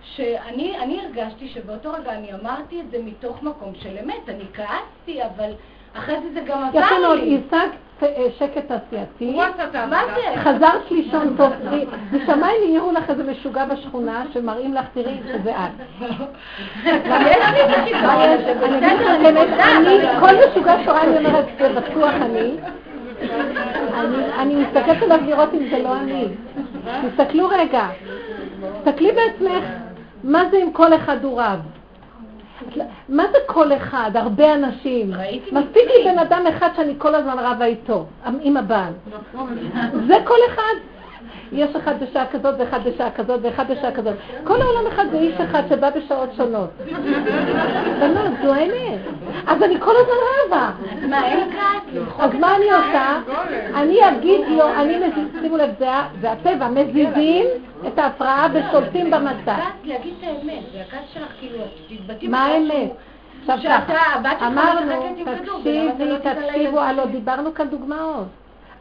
שאני 0.03 1.01
הרגשתי 1.01 1.49
שבאותו 1.49 1.93
רגע 1.93 2.13
אני 2.13 2.35
אמרתי 2.35 2.81
את 2.81 2.91
זה 2.91 2.99
מתוך 3.05 3.43
מקום 3.43 3.73
של 3.75 3.99
אמת, 4.05 4.29
אני 4.29 4.45
כעסתי, 4.55 5.25
אבל 5.25 5.53
אחרי 5.95 6.21
זה 6.23 6.33
זה 6.35 6.41
גם 6.41 6.65
עזר 6.65 6.79
לי. 6.79 6.85
יפה 6.85 6.99
מאוד, 7.01 7.19
השגת 7.19 7.86
שקט 8.39 8.67
תעשייתי. 8.67 9.39
מה 9.91 10.01
זה? 10.15 10.41
חזרת 10.41 10.91
לישון 10.91 11.37
טוב. 11.37 11.53
משמיים 12.13 12.63
העירו 12.63 12.93
לך 12.93 13.11
איזה 13.11 13.25
משוגע 13.25 13.65
בשכונה 13.65 14.25
שמראים 14.33 14.75
לך, 14.75 14.85
תראי 14.95 15.21
שזה 15.33 15.51
את. 15.51 16.03
אני, 19.77 19.99
כל 20.21 20.35
משוגע 20.49 20.77
שורה 20.85 21.03
אני 21.03 21.19
אומרת, 21.19 21.45
זה 21.59 21.69
בטוח 21.69 22.13
אני. 22.15 22.57
אני 24.39 24.55
מסתכלת 24.55 25.03
עליו 25.03 25.19
לראות 25.27 25.55
אם 25.55 25.69
זה 25.71 25.79
לא 25.79 25.97
אני. 25.97 26.25
תסתכלו 27.11 27.49
רגע. 27.49 27.87
תסתכלי 28.85 29.13
בעצמך, 29.13 29.65
מה 30.25 30.43
זה 30.51 30.57
אם 30.57 30.73
כל 30.73 30.95
אחד 30.95 31.25
הוא 31.25 31.43
רב? 31.43 31.76
מה 33.09 33.23
זה 33.33 33.39
כל 33.47 33.73
אחד? 33.73 34.11
הרבה 34.15 34.55
אנשים. 34.55 35.11
מספיק 35.53 35.85
לי 35.97 36.05
בן 36.05 36.19
אדם 36.19 36.45
אחד 36.47 36.69
שאני 36.77 36.95
כל 36.99 37.15
הזמן 37.15 37.39
רבה 37.39 37.65
איתו, 37.65 38.07
עם 38.43 38.57
הבעל. 38.57 38.93
זה 40.07 40.15
כל 40.25 40.39
אחד. 40.49 40.96
יש 41.53 41.77
אחד 41.77 41.95
בשעה 42.03 42.27
כזאת 42.27 42.55
ואחד 42.59 42.81
בשעה 42.85 43.11
כזאת 43.11 43.41
ואחד 43.43 43.71
בשעה 43.71 43.93
כזאת. 43.93 44.15
כל 44.45 44.63
העולם 44.63 44.87
אחד 44.87 45.05
זה 45.11 45.17
איש 45.17 45.41
אחד 45.41 45.63
שבא 45.69 45.91
בשעות 45.91 46.31
שונות. 46.37 46.71
בנות, 48.01 48.33
זו 48.43 48.55
האמת. 48.55 49.01
אז 49.47 49.63
אני 49.63 49.81
כל 49.81 49.93
הזמן 49.97 50.15
רבה. 50.47 50.71
אז 52.19 52.35
מה, 52.41 52.57
אני 52.57 52.65
עושה? 52.65 53.19
אני 53.75 54.09
אגיד 54.09 54.41
לו, 54.49 54.69
אני 54.69 54.97
מזיז, 54.97 55.29
שימו 55.41 55.57
לב, 55.57 55.71
זה 56.21 56.33
הטבע, 56.33 56.69
מזיזים 56.69 57.47
את 57.87 57.99
ההפרעה 57.99 58.47
ושולטים 58.53 59.11
במצב. 59.11 59.57
להגיד 59.85 60.15
את 60.19 60.25
האמת, 60.25 60.63
זה 60.73 60.81
הכעס 60.89 61.01
שלך 61.15 61.33
כאילו, 61.41 61.59
תתבטאים 61.89 62.31
מה 62.31 62.45
האמת? 62.45 62.91
עכשיו 63.49 63.81
ככה, 63.89 64.47
אמרנו, 64.47 64.93
תקשיבי, 65.25 66.05
לא 66.05 66.17
תקשיבו, 66.19 66.81
הלו, 66.81 67.07
דיברנו 67.07 67.55
כאן 67.55 67.69
דוגמאות. 67.69 68.27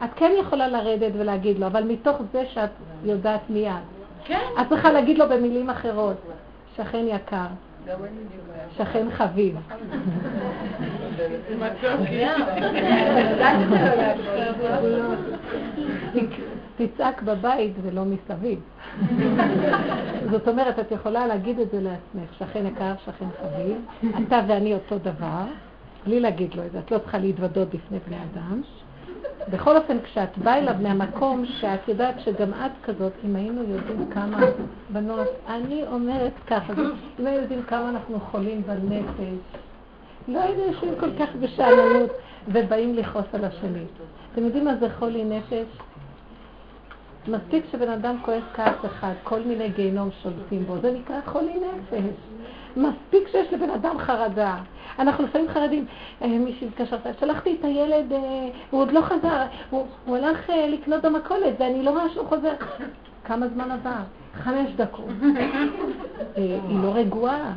את 0.04 0.10
כן 0.16 0.32
יכולה 0.40 0.68
לרדת 0.68 1.12
ולהגיד 1.14 1.58
לו, 1.58 1.66
אבל 1.66 1.84
מתוך 1.84 2.16
זה 2.32 2.46
שאת 2.46 2.70
יודעת 3.04 3.40
מיד. 3.50 3.72
כן. 4.24 4.40
את 4.60 4.68
צריכה 4.68 4.92
להגיד 4.92 5.18
לו 5.18 5.28
במילים 5.28 5.70
אחרות, 5.70 6.16
שכן 6.76 7.04
יקר, 7.08 7.46
שכן 8.76 9.10
חביב. 9.10 9.56
תצעק 16.76 17.22
בבית 17.22 17.72
ולא 17.82 18.04
מסביב. 18.04 18.60
זאת 20.32 20.48
אומרת, 20.48 20.78
את 20.78 20.92
יכולה 20.92 21.26
להגיד 21.26 21.60
את 21.60 21.70
זה 21.70 21.80
לעצמך, 21.80 22.34
שכן 22.38 22.66
יקר, 22.66 22.92
שכן 23.04 23.26
חביב, 23.42 23.76
אתה 24.26 24.40
ואני 24.48 24.74
אותו 24.74 24.98
דבר, 24.98 25.44
בלי 26.06 26.20
להגיד 26.20 26.54
לו 26.54 26.66
את 26.66 26.72
זה, 26.72 26.78
את 26.78 26.90
לא 26.90 26.98
צריכה 26.98 27.18
להתוודות 27.18 27.68
בפני 27.68 27.98
בני 28.06 28.16
אדם. 28.32 28.62
בכל 29.50 29.76
אופן, 29.76 29.96
כשאת 30.00 30.38
באה 30.38 30.58
אליו 30.58 30.74
מהמקום 30.80 31.46
שאת 31.46 31.88
יודעת 31.88 32.20
שגם 32.20 32.54
את 32.54 32.84
כזאת, 32.84 33.12
אם 33.24 33.36
היינו 33.36 33.62
יודעים 33.62 34.10
כמה 34.10 34.38
בנות, 34.90 35.28
אני 35.48 35.84
אומרת 35.86 36.32
ככה, 36.46 36.72
אם 37.20 37.26
היינו 37.26 37.42
יודעים 37.42 37.62
כמה 37.62 37.88
אנחנו 37.88 38.20
חולים 38.20 38.62
בנפש, 38.62 39.58
לא 40.28 40.40
היינו 40.40 40.62
יושבים 40.62 40.94
כל 41.00 41.10
כך 41.18 41.34
בשאננות 41.40 42.10
ובאים 42.48 42.94
לכעוס 42.94 43.26
על 43.32 43.44
השני. 43.44 43.84
אתם 44.32 44.44
יודעים 44.44 44.64
מה 44.64 44.76
זה 44.76 44.86
חולי 44.98 45.24
נפש? 45.24 45.66
מספיק 47.28 47.64
שבן 47.72 47.88
אדם 47.88 48.16
כועס 48.24 48.42
כעס 48.54 48.84
אחד, 48.86 49.12
כל 49.24 49.40
מיני 49.40 49.68
גיהנום 49.68 50.10
שולטים 50.22 50.64
בו, 50.64 50.78
זה 50.82 50.92
נקרא 50.92 51.16
חולי 51.26 51.54
נפש. 51.54 52.14
מספיק 52.76 53.28
שיש 53.28 53.52
לבן 53.52 53.70
אדם 53.70 53.98
חרדה. 53.98 54.56
אנחנו 54.98 55.24
לפעמים 55.24 55.48
חרדים, 55.48 55.84
אה, 56.22 56.28
מישהי 56.28 56.68
התקשרת, 56.68 57.18
שלחתי 57.20 57.56
את 57.60 57.64
הילד, 57.64 58.12
אה, 58.12 58.48
הוא 58.70 58.80
עוד 58.80 58.92
לא 58.92 59.00
חזר, 59.00 59.42
הוא, 59.70 59.86
הלך 60.16 60.50
אה, 60.50 60.68
לקנות 60.68 61.04
במכולת 61.04 61.54
ואני 61.58 61.82
לא 61.82 61.90
רואה 61.90 62.08
שהוא 62.14 62.26
חוזר. 62.26 62.52
כמה 63.24 63.48
זמן 63.48 63.70
עבר? 63.70 64.02
חמש 64.34 64.70
דקות. 64.76 65.04
היא 66.36 66.80
לא 66.82 66.94
רגועה. 66.94 67.52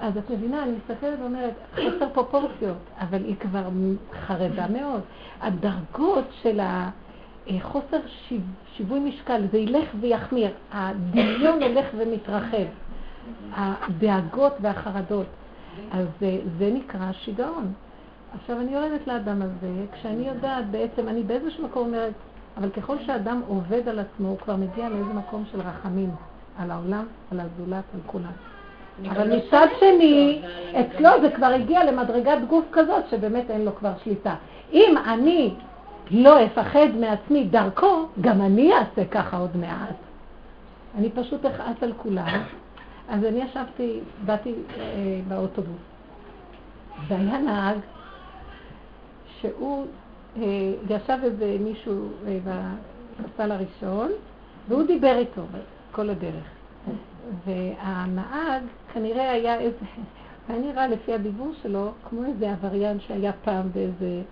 אז 0.00 0.16
את 0.16 0.30
מבינה, 0.30 0.62
אני 0.62 0.72
מסתכלת 0.72 1.18
ואומרת, 1.20 1.54
חסר 1.74 2.08
פרופורציות, 2.12 2.76
אבל 3.00 3.24
היא 3.24 3.36
כבר 3.36 3.62
חרדה 4.26 4.66
מאוד. 4.68 5.00
הדרגות 5.40 6.24
של 6.42 6.60
החוסר 6.62 7.96
שיווי 8.76 9.00
משקל, 9.00 9.42
זה 9.52 9.58
ילך 9.58 9.88
ויחמיר. 10.00 10.50
הדמיון 10.72 11.62
הולך 11.62 11.86
ומתרחב. 11.96 12.66
הדאגות 13.52 14.52
והחרדות. 14.60 15.26
אז 15.92 16.06
זה, 16.20 16.38
זה 16.58 16.70
נקרא 16.74 17.12
שיגעון. 17.12 17.72
עכשיו, 18.34 18.60
אני 18.60 18.72
יורדת 18.74 19.06
לאדם 19.06 19.42
הזה, 19.42 19.68
כשאני 19.92 20.28
יודעת 20.28 20.70
בעצם, 20.70 21.08
אני 21.08 21.22
באיזשהו 21.22 21.64
מקום 21.64 21.86
אומרת, 21.86 22.12
אבל 22.56 22.70
ככל 22.70 22.96
שאדם 23.06 23.40
עובד 23.48 23.88
על 23.88 23.98
עצמו, 23.98 24.28
הוא 24.28 24.38
כבר 24.38 24.56
מגיע 24.56 24.88
לאיזה 24.88 25.12
מקום 25.14 25.44
של 25.52 25.60
רחמים 25.60 26.10
על 26.58 26.70
העולם, 26.70 27.06
על 27.32 27.40
הזולת, 27.40 27.84
על 27.94 28.00
כולם. 28.06 28.32
אבל 29.08 29.36
מצד 29.36 29.66
שני, 29.80 30.42
אצלו 30.80 31.10
זה 31.22 31.30
כבר 31.30 31.46
הגיע 31.46 31.84
למדרגת 31.84 32.38
גוף 32.48 32.64
כזאת 32.72 33.04
שבאמת 33.10 33.50
אין 33.50 33.64
לו 33.64 33.76
כבר 33.76 33.92
שליטה. 34.04 34.34
אם 34.72 34.94
אני 35.06 35.54
לא 36.10 36.44
אפחד 36.44 36.86
מעצמי 37.00 37.44
דרכו, 37.44 38.06
גם 38.20 38.40
אני 38.40 38.72
אעשה 38.72 39.04
ככה 39.10 39.36
עוד 39.36 39.56
מעט. 39.56 39.96
אני 40.98 41.10
פשוט 41.10 41.46
אכעס 41.46 41.82
על 41.82 41.92
כולם, 41.96 42.40
אז 43.10 43.24
אני 43.24 43.42
ישבתי, 43.42 44.00
באתי 44.24 44.54
אה, 44.78 45.20
באוטובוס, 45.28 45.80
והיה 47.08 47.38
נהג 47.38 47.78
שהוא, 49.40 49.86
אה, 50.36 50.42
ישב 50.90 51.18
איזה 51.22 51.56
מישהו 51.60 52.08
אה, 52.26 52.38
בסל 53.20 53.52
הראשון, 53.52 54.10
והוא 54.68 54.82
דיבר 54.82 55.18
איתו 55.18 55.42
כל 55.92 56.10
הדרך. 56.10 56.44
והנהג 57.46 58.62
כנראה 58.92 59.30
היה 59.30 59.58
איזה, 59.58 59.76
היה 60.48 60.58
נראה 60.58 60.88
לפי 60.88 61.14
הדיבור 61.14 61.52
שלו 61.62 61.92
כמו 62.08 62.24
איזה 62.24 62.52
עבריין 62.52 63.00
שהיה 63.00 63.32
פעם 63.44 63.72
באיזה... 63.72 64.22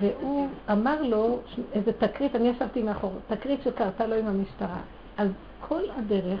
והוא 0.00 0.48
אמר 0.72 1.02
לו 1.02 1.38
איזה 1.72 1.92
תקרית, 1.92 2.36
אני 2.36 2.48
ישבתי 2.48 2.82
מאחור, 2.82 3.12
תקרית 3.28 3.62
שקרתה 3.62 4.06
לו 4.06 4.14
עם 4.14 4.26
המשטרה. 4.26 4.80
אז 5.16 5.28
כל 5.68 5.82
הדרך 5.96 6.40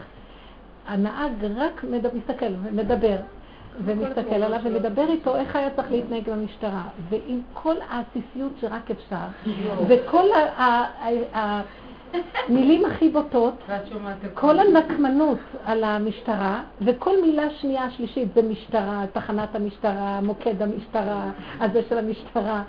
הנהג 0.86 1.44
רק 1.56 1.84
מסתכל 2.14 2.46
ומדבר, 2.62 3.16
ומסתכל 3.84 4.34
עליו 4.34 4.60
ומדבר 4.64 5.08
איתו 5.08 5.36
איך 5.36 5.56
היה 5.56 5.70
צריך 5.76 5.90
להתנהג 5.90 6.30
במשטרה. 6.30 6.82
ועם 7.08 7.40
כל 7.52 7.74
העסיסיות 7.90 8.52
שרק 8.60 8.90
אפשר, 8.90 9.52
וכל 9.88 10.26
המילים 12.48 12.84
הכי 12.84 13.08
בוטות, 13.08 13.54
כל 14.34 14.58
הנקמנות 14.58 15.38
על 15.64 15.84
המשטרה, 15.84 16.62
וכל 16.80 17.22
מילה 17.22 17.50
שנייה 17.50 17.90
שלישית 17.90 18.28
זה 18.34 18.42
משטרה, 18.42 19.04
תחנת 19.12 19.54
המשטרה, 19.54 20.20
מוקד 20.20 20.62
המשטרה, 20.62 21.30
הזה 21.60 21.82
של 21.88 21.98
המשטרה. 21.98 22.62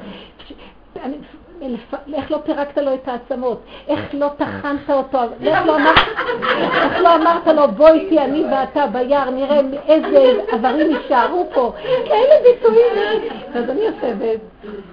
איך 2.13 2.31
לא 2.31 2.37
פירקת 2.45 2.77
לו 2.77 2.93
את 2.93 3.07
העצמות, 3.07 3.61
איך 3.87 3.99
לא 4.13 4.29
טחנת 4.37 4.89
אותו, 4.89 5.17
לא, 5.41 5.51
איך 5.51 6.99
לא 7.01 7.15
אמרת 7.15 7.47
לו 7.47 7.67
בוא 7.67 7.89
איתי 7.89 8.19
אני 8.19 8.45
ואתה 8.51 8.87
ביער, 8.87 9.29
נראה 9.29 9.61
איזה 9.87 10.41
איברים 10.53 10.91
יישארו 10.91 11.45
פה, 11.53 11.73
כאלה 12.05 12.35
ביטויים. 12.43 13.21
אז 13.55 13.69
אני 13.69 13.81
יושבת, 13.81 14.39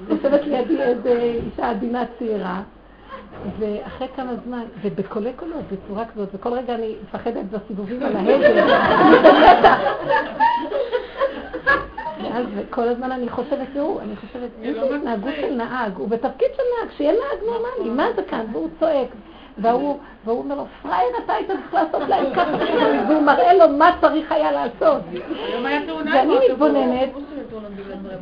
יושבת 0.08 0.44
לידי 0.44 0.82
איזה 0.82 1.38
אישה 1.46 1.70
עדינה 1.70 2.02
צעירה, 2.18 2.60
ואחרי 3.58 4.08
כמה 4.16 4.32
זמן, 4.46 4.62
ובקולי 4.82 5.32
קולות, 5.36 5.62
בצורה 5.72 6.04
כזאת, 6.04 6.28
וכל 6.34 6.52
רגע 6.52 6.74
אני 6.74 6.94
מפחדת 7.02 7.44
בסיבובים 7.44 8.02
על 8.02 8.16
ההגל, 8.16 8.68
ואז 12.22 12.46
כל 12.70 12.88
הזמן 12.88 13.12
אני 13.12 13.28
חושבת, 13.28 13.68
תראו, 13.72 14.00
אני 14.00 14.16
חושבת, 14.16 14.50
איזה 14.62 14.80
לא 14.80 14.94
התנהגות 14.94 15.34
של 15.40 15.54
נהג, 15.54 15.96
הוא 15.96 16.08
בתפקיד 16.08 16.48
של 16.56 16.62
נהג, 16.78 16.90
שיהיה 16.96 17.12
נהג 17.12 17.44
נורמלי, 17.46 17.90
מה 17.96 18.06
זה 18.16 18.22
כאן? 18.22 18.44
והוא 18.52 18.68
צועק. 18.80 19.08
והוא 19.58 19.98
אומר 20.26 20.54
לו, 20.54 20.64
פראייר, 20.82 21.08
אתה 21.24 21.32
היית 21.32 21.46
צריך 21.46 21.74
לעשות 21.74 22.08
להם 22.08 22.34
ככה, 22.34 22.56
והוא 23.08 23.22
מראה 23.22 23.54
לו 23.54 23.68
מה 23.68 23.96
צריך 24.00 24.32
היה 24.32 24.52
לעשות. 24.52 25.02
ואני 26.12 26.38
מתבוננת, 26.50 27.08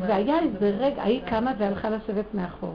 והיה 0.01 0.38
איזה 0.38 0.72
רגע, 0.78 1.02
היא 1.02 1.20
קמה 1.26 1.52
והלכה 1.59 1.90
לשבת 1.90 2.34
מאחור. 2.34 2.74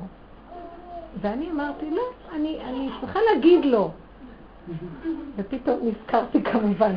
ואני 1.22 1.52
אמרתי, 1.52 1.86
לא, 1.92 2.02
אני 2.36 2.90
צריכה 3.02 3.20
להגיד 3.34 3.66
לו. 3.66 3.92
ופתאום 5.36 5.80
נזכרתי 5.84 6.44
כמובן. 6.44 6.96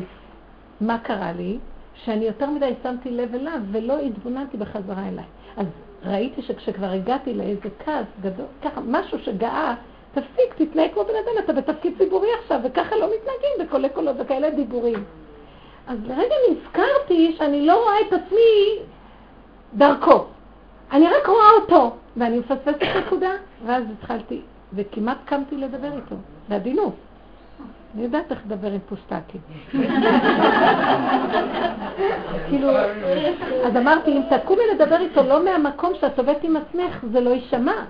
מה 0.81 0.99
קרה 0.99 1.31
לי? 1.31 1.57
שאני 1.93 2.25
יותר 2.25 2.49
מדי 2.49 2.73
שמתי 2.83 3.11
לב 3.11 3.35
אליו 3.35 3.59
ולא 3.71 3.99
התבוננתי 3.99 4.57
בחזרה 4.57 5.07
אליי. 5.07 5.25
אז 5.57 5.65
ראיתי 6.03 6.41
שכשכבר 6.41 6.87
הגעתי 6.87 7.33
לאיזה 7.33 7.69
כעס 7.85 8.05
גדול, 8.21 8.45
ככה, 8.61 8.81
משהו 8.81 9.19
שגאה, 9.19 9.75
תפסיק, 10.13 10.53
תתנהג 10.55 10.93
כמו 10.93 11.03
בן 11.03 11.13
אדם, 11.23 11.43
אתה 11.43 11.53
בתפקיד 11.53 11.93
ציבורי 11.97 12.27
עכשיו, 12.43 12.59
וככה 12.63 12.95
לא 12.95 13.05
מתנהגים 13.05 13.67
בקולי 13.67 13.89
קולות 13.89 14.15
וכאלה 14.19 14.49
דיבורים. 14.49 15.03
אז 15.87 15.97
לרגע 16.05 16.35
נזכרתי 16.51 17.35
שאני 17.37 17.65
לא 17.65 17.83
רואה 17.83 18.01
את 18.07 18.13
עצמי 18.13 18.79
דרכו. 19.73 20.25
אני 20.91 21.05
רק 21.07 21.27
רואה 21.27 21.51
אותו, 21.61 21.95
ואני 22.17 22.39
מפספסת 22.39 22.69
את 22.77 22.95
הנקודה, 22.95 23.31
ואז 23.65 23.83
התחלתי, 23.99 24.41
וכמעט 24.73 25.17
קמתי 25.25 25.57
לדבר 25.57 25.95
איתו, 25.95 26.15
בעדינות. 26.49 26.93
אני 27.95 28.03
יודעת 28.03 28.31
איך 28.31 28.39
לדבר 28.45 28.71
עם 28.71 28.79
פוסטקים. 28.89 29.41
כאילו, 32.49 32.69
אז 33.65 33.75
אמרתי, 33.77 34.11
אם 34.11 34.21
תקומי 34.29 34.61
לדבר 34.73 34.99
איתו 34.99 35.23
לא 35.23 35.45
מהמקום 35.45 35.93
שאת 36.01 36.19
עובדת 36.19 36.43
עם 36.43 36.57
עצמך, 36.57 37.05
זה 37.11 37.19
לא 37.19 37.29
יישמע. 37.29 37.85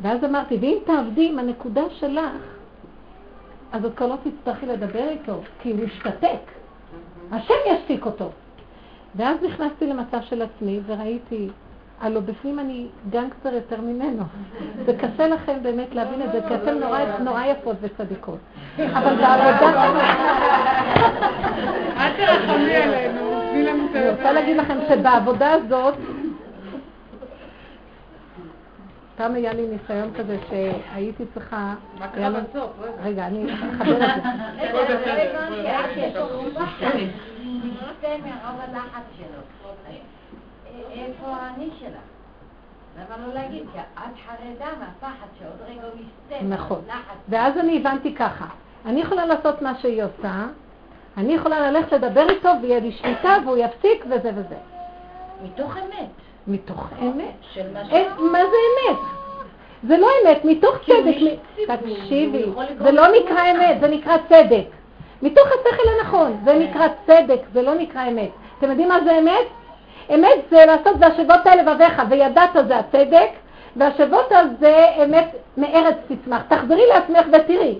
ואז 0.00 0.24
אמרתי, 0.24 0.58
ואם 0.60 0.78
תעבדי 0.86 1.28
עם 1.28 1.38
הנקודה 1.38 1.82
שלך, 1.90 2.30
אז 3.72 3.84
את 3.84 3.94
כבר 3.96 4.06
לא 4.06 4.16
תצטרכי 4.24 4.66
לדבר 4.66 5.08
איתו, 5.08 5.40
כי 5.62 5.70
הוא 5.70 5.80
ישתתק. 5.80 6.40
השם 7.32 7.54
ישתיק 7.66 8.06
אותו. 8.06 8.30
ואז 9.18 9.36
נכנסתי 9.42 9.86
למצב 9.86 10.18
של 10.22 10.42
עצמי 10.42 10.80
וראיתי, 10.86 11.48
הלו 12.00 12.22
בפנים 12.22 12.58
אני 12.58 12.86
גנגסטר 13.10 13.54
יותר 13.54 13.80
ממנו. 13.80 14.22
זה 14.86 14.92
קשה 14.92 15.28
לכם 15.28 15.62
באמת 15.62 15.94
להבין 15.94 16.22
את 16.22 16.32
זה, 16.32 16.40
כי 16.48 16.54
אתן 16.54 16.78
נורא, 16.78 16.98
נורא 17.24 17.44
יפות 17.44 17.76
וצדיקות. 17.80 18.38
אבל 18.78 19.16
בעבודה... 19.16 19.90
אל 21.96 22.12
תרחמי 22.16 22.76
עלינו, 22.76 23.40
תני 23.50 23.62
לנו 23.62 23.86
את 23.90 23.96
אני 23.96 24.08
רוצה 24.08 24.32
להגיד 24.32 24.56
לכם 24.56 24.78
שבעבודה 24.88 25.52
הזאת, 25.52 25.94
פעם 29.18 29.34
היה 29.34 29.52
לי 29.52 29.66
ניסיון 29.66 30.10
כזה 30.18 30.38
שהייתי 30.48 31.24
צריכה... 31.34 31.74
מה 31.98 32.08
קרה 32.08 32.30
בסוף? 32.30 32.70
רגע, 33.02 33.26
אני 33.26 33.54
אחבר 33.54 33.96
את 41.86 41.92
זה. 41.92 41.98
למה 42.98 43.26
לא 43.26 43.34
להגיד? 43.34 43.62
כי 43.72 43.78
את 43.78 44.16
חרדה 44.26 44.66
מהפחד 44.80 45.26
שעוד 45.38 45.68
רגע 45.68 45.82
הוא 45.82 46.00
יסתה. 46.00 46.44
נכון. 46.44 46.80
ואז 47.28 47.58
אני 47.58 47.78
הבנתי 47.80 48.14
ככה, 48.14 48.46
אני 48.86 49.00
יכולה 49.00 49.26
לעשות 49.26 49.62
מה 49.62 49.78
שהיא 49.78 50.02
עושה, 50.02 50.46
אני 51.16 51.34
יכולה 51.34 51.70
ללכת 51.70 51.92
לדבר 51.92 52.30
איתו 52.30 52.48
ויהיה 52.62 52.80
לי 52.80 52.92
שליטה 52.92 53.36
והוא 53.44 53.56
יפסיק 53.56 54.04
וזה 54.06 54.30
וזה. 54.34 54.77
מתוך 55.44 55.76
אמת. 55.76 56.08
מתוך 56.46 56.88
אמת. 57.02 57.34
של 57.54 57.72
מה 57.72 57.84
ש... 57.84 57.92
מה 58.18 58.38
זה 58.38 58.56
אמת? 58.90 58.98
זה 59.82 59.96
לא 59.96 60.08
אמת, 60.22 60.44
מתוך 60.44 60.76
צדק. 60.86 61.16
תקשיבי, 61.66 62.44
זה 62.78 62.92
לא 62.92 63.06
נקרא 63.08 63.50
אמת, 63.50 63.80
זה 63.80 63.88
נקרא 63.88 64.16
צדק. 64.28 64.64
מתוך 65.22 65.48
השכל 65.48 65.88
הנכון, 65.98 66.40
זה 66.44 66.54
נקרא 66.54 66.86
צדק, 67.06 67.40
זה 67.52 67.62
לא 67.62 67.74
נקרא 67.74 68.08
אמת. 68.08 68.30
אתם 68.58 68.70
יודעים 68.70 68.88
מה 68.88 69.00
זה 69.04 69.18
אמת? 69.18 69.46
אמת 70.14 70.38
זה 70.50 70.66
לעשות 70.66 70.96
והשבות 71.00 71.46
האלה 71.46 71.62
לבביך, 71.62 72.02
וידעת 72.10 72.50
זה 72.68 72.78
הצדק, 72.78 73.30
והשבות 73.76 74.26
הזה 74.30 74.86
אמת 75.04 75.36
מארץ 75.56 75.96
תצמח. 76.08 76.42
תחזרי 76.48 76.86
לעצמך 76.86 77.26
ותראי 77.32 77.78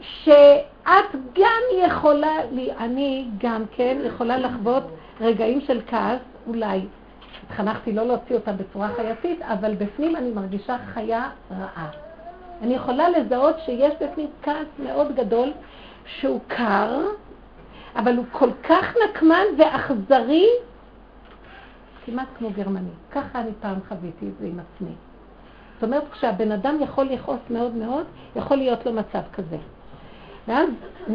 שאת 0.00 1.12
גם 1.32 1.62
יכולה, 1.86 2.32
אני 2.78 3.26
גם 3.38 3.64
כן 3.76 3.96
יכולה 4.04 4.36
לחוות 4.36 4.82
רגעים 5.20 5.60
של 5.60 5.80
כעס, 5.86 6.20
אולי 6.46 6.86
התחנכתי 7.46 7.92
לא 7.92 8.06
להוציא 8.06 8.36
אותה 8.36 8.52
בצורה 8.52 8.88
חייתית, 8.96 9.42
אבל 9.42 9.74
בפנים 9.74 10.16
אני 10.16 10.30
מרגישה 10.30 10.76
חיה 10.94 11.30
רעה. 11.50 11.90
אני 12.62 12.74
יכולה 12.74 13.08
לזהות 13.08 13.56
שיש 13.64 13.94
בפנים 14.02 14.28
כעס 14.42 14.66
מאוד 14.78 15.14
גדול 15.14 15.52
שהוא 16.06 16.40
קר, 16.46 17.00
אבל 17.96 18.16
הוא 18.16 18.24
כל 18.32 18.50
כך 18.62 18.94
נקמן 19.08 19.44
ואכזרי 19.58 20.48
כמעט 22.06 22.28
כמו 22.38 22.50
גרמני. 22.50 22.90
ככה 23.12 23.40
אני 23.40 23.50
פעם 23.60 23.78
חוויתי 23.88 24.26
את 24.28 24.32
זה 24.40 24.46
עם 24.46 24.58
עצמי. 24.60 24.92
זאת 25.74 25.84
אומרת, 25.84 26.02
כשהבן 26.12 26.52
אדם 26.52 26.76
יכול 26.80 27.04
לכעוס 27.04 27.40
מאוד 27.50 27.74
מאוד, 27.74 28.04
יכול 28.36 28.56
להיות 28.56 28.86
לו 28.86 28.92
מצב 28.92 29.20
כזה. 29.32 29.56
ואז 30.48 30.68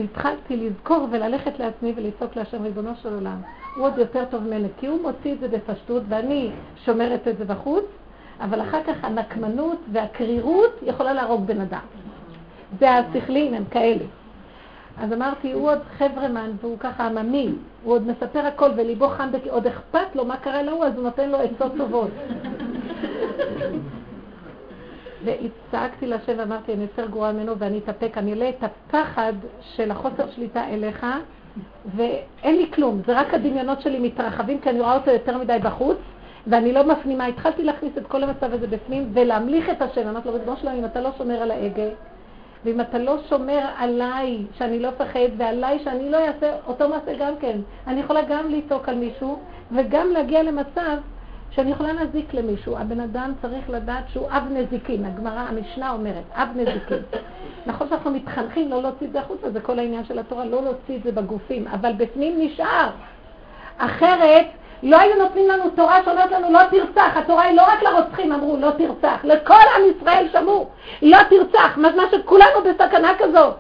התחלתי 0.04 0.58
לזכור 0.58 1.08
וללכת 1.12 1.60
לעצמי 1.60 1.94
ולצעוק 1.96 2.36
להשם 2.36 2.64
ריבונו 2.64 2.92
של 2.96 3.14
עולם. 3.14 3.42
הוא 3.78 3.86
עוד 3.86 3.98
יותר 3.98 4.24
טוב 4.30 4.44
ממני, 4.44 4.68
כי 4.80 4.88
הוא 4.88 5.02
מוציא 5.02 5.34
את 5.34 5.40
זה 5.40 5.48
בפשטות 5.48 6.04
ואני 6.10 6.52
שומרת 6.86 7.28
את 7.28 7.38
זה 7.38 7.46
בחוץ, 7.46 7.86
אבל 8.40 8.62
אחר 8.62 8.84
כך 8.84 9.04
הנקמנות 9.04 9.78
והקרירות 9.92 10.72
יכולה 10.82 11.14
להרוג 11.14 11.48
בן 11.48 11.62
אדם. 11.62 11.82
זה 12.80 12.92
השכלים 12.92 13.54
הם 13.54 13.64
כאלה. 13.72 14.06
אז 14.98 15.14
אמרתי, 15.14 15.52
הוא 15.52 15.70
עוד 15.70 15.80
חברמן 15.98 16.52
והוא 16.62 16.78
ככה 16.80 17.06
עממי, 17.06 17.52
הוא 17.84 17.94
עוד 17.94 18.08
מספר 18.08 18.46
הכל 18.46 18.70
וליבו 18.76 19.10
חם, 19.10 19.30
עוד 19.50 19.68
אכפת 19.68 20.16
לו 20.16 20.26
מה 20.26 20.38
קרה 20.38 20.62
להוא, 20.62 20.86
אז 20.86 20.96
הוא 20.96 21.04
נותן 21.04 21.30
לו 21.30 21.38
עצות 21.38 21.72
טובות. 21.78 22.10
והצעקתי 25.26 26.08
לשם 26.08 26.34
ואמרתי, 26.38 26.74
אני 26.74 26.82
יותר 26.82 27.08
גרועה 27.08 27.32
ממנו 27.32 27.58
ואני 27.58 27.78
אתאפק, 27.78 28.18
אני 28.18 28.32
אעלה 28.32 28.50
את 28.50 28.64
הפחד 28.64 29.34
של 29.62 29.92
החוסר 29.92 30.32
שליטה 30.32 30.68
אליך, 30.68 31.06
ואין 31.96 32.56
לי 32.56 32.72
כלום, 32.74 33.02
זה 33.06 33.20
רק 33.20 33.34
הדמיונות 33.34 33.82
שלי 33.82 34.00
מתרחבים, 34.00 34.60
כי 34.60 34.70
אני 34.70 34.80
רואה 34.80 34.96
אותו 34.96 35.12
יותר 35.12 35.38
מדי 35.38 35.58
בחוץ, 35.64 35.98
ואני 36.48 36.74
לא 36.74 36.84
מפנימה. 36.84 37.26
התחלתי 37.26 37.64
להכניס 37.64 37.98
את 37.98 38.08
כל 38.08 38.24
המצב 38.24 38.54
הזה 38.54 38.68
בפנים 38.68 39.12
ולהמליך 39.14 39.70
את 39.70 39.82
השם. 39.82 40.08
אמרתי 40.08 40.28
לו, 40.28 40.34
ריבונו 40.34 40.58
שלנו, 40.58 40.80
אם 40.80 40.86
אתה 40.86 41.02
לא 41.02 41.10
שומר 41.18 41.42
על 41.42 41.52
ההגה, 41.52 41.90
ואם 42.66 42.82
אתה 42.82 42.98
לא 42.98 43.18
שומר 43.30 43.66
עליי, 43.78 44.38
שאני 44.58 44.80
לא 44.80 44.90
אפחד, 44.90 45.30
ועליי 45.38 45.80
שאני 45.84 46.10
לא 46.10 46.18
אעשה 46.18 46.56
אותו 46.68 46.90
מעשה 46.90 47.14
גם 47.20 47.34
כן. 47.40 47.60
אני 47.88 48.00
יכולה 48.00 48.22
גם 48.22 48.50
לצעוק 48.50 48.90
על 48.90 48.96
מישהו, 48.96 49.40
וגם 49.72 50.08
להגיע 50.12 50.44
למצב 50.44 50.98
שאני 51.52 51.72
יכולה 51.72 51.94
להזיק 51.94 52.34
למישהו. 52.34 52.78
הבן 52.78 53.00
אדם 53.00 53.34
צריך 53.42 53.70
לדעת 53.70 54.04
שהוא 54.14 54.28
אב 54.30 54.44
נזיקין. 54.52 55.06
הגמרא, 55.06 55.40
המשנה 55.40 55.92
אומרת, 55.92 56.24
אב 56.34 56.48
נזיקין. 56.56 57.04
נכון 57.68 57.90
שאנחנו 57.90 58.12
מתחנכים 58.12 58.70
לא 58.70 58.82
להוציא 58.82 59.08
את 59.08 59.12
זה 59.12 59.20
החוצה, 59.20 59.52
זה 59.52 59.62
כל 59.62 59.80
העניין 59.80 60.06
של 60.06 60.20
התורה, 60.20 60.46
לא 60.46 60.64
להוציא 60.64 60.96
את 60.96 61.04
זה 61.04 61.12
בגופים, 61.12 61.68
אבל 61.68 61.94
בפנים 61.94 62.36
נשאר. 62.38 62.90
אחרת, 63.78 64.46
לא 64.84 65.00
היו 65.00 65.16
נותנים 65.16 65.50
לנו 65.50 65.70
תורה 65.70 66.04
שאומרת 66.06 66.32
לנו 66.32 66.52
לא 66.52 66.60
תרצח, 66.72 67.18
התורה 67.18 67.44
היא 67.44 67.56
לא 67.56 67.62
רק 67.62 67.84
לרוצחים 67.84 68.32
אמרו 68.32 68.58
לא 68.58 68.72
תרצח, 68.72 69.20
לכל 69.24 69.54
עם 69.54 69.82
ישראל 69.98 70.28
שמעו 70.32 70.70
לא 71.02 71.18
תרצח, 71.30 71.78
משמע 71.78 72.04
שכולנו 72.12 72.62
בסכנה 72.66 73.12
כזאת. 73.20 73.56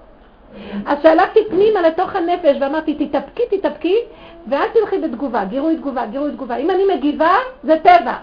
אז 0.85 0.97
שהלכתי 1.03 1.39
פנימה 1.49 1.81
לתוך 1.81 2.15
הנפש 2.15 2.57
ואמרתי 2.61 3.07
תתאפקי, 3.07 3.43
תתאפקי 3.49 3.95
ואל 4.49 4.67
תלכי 4.73 4.97
בתגובה, 4.97 5.45
גירוי 5.45 5.77
תגובה, 5.77 6.05
גירוי 6.05 6.31
תגובה. 6.31 6.55
אם 6.55 6.69
אני 6.69 6.95
מגיבה 6.95 7.35
זה 7.63 7.77
טבע. 7.83 8.15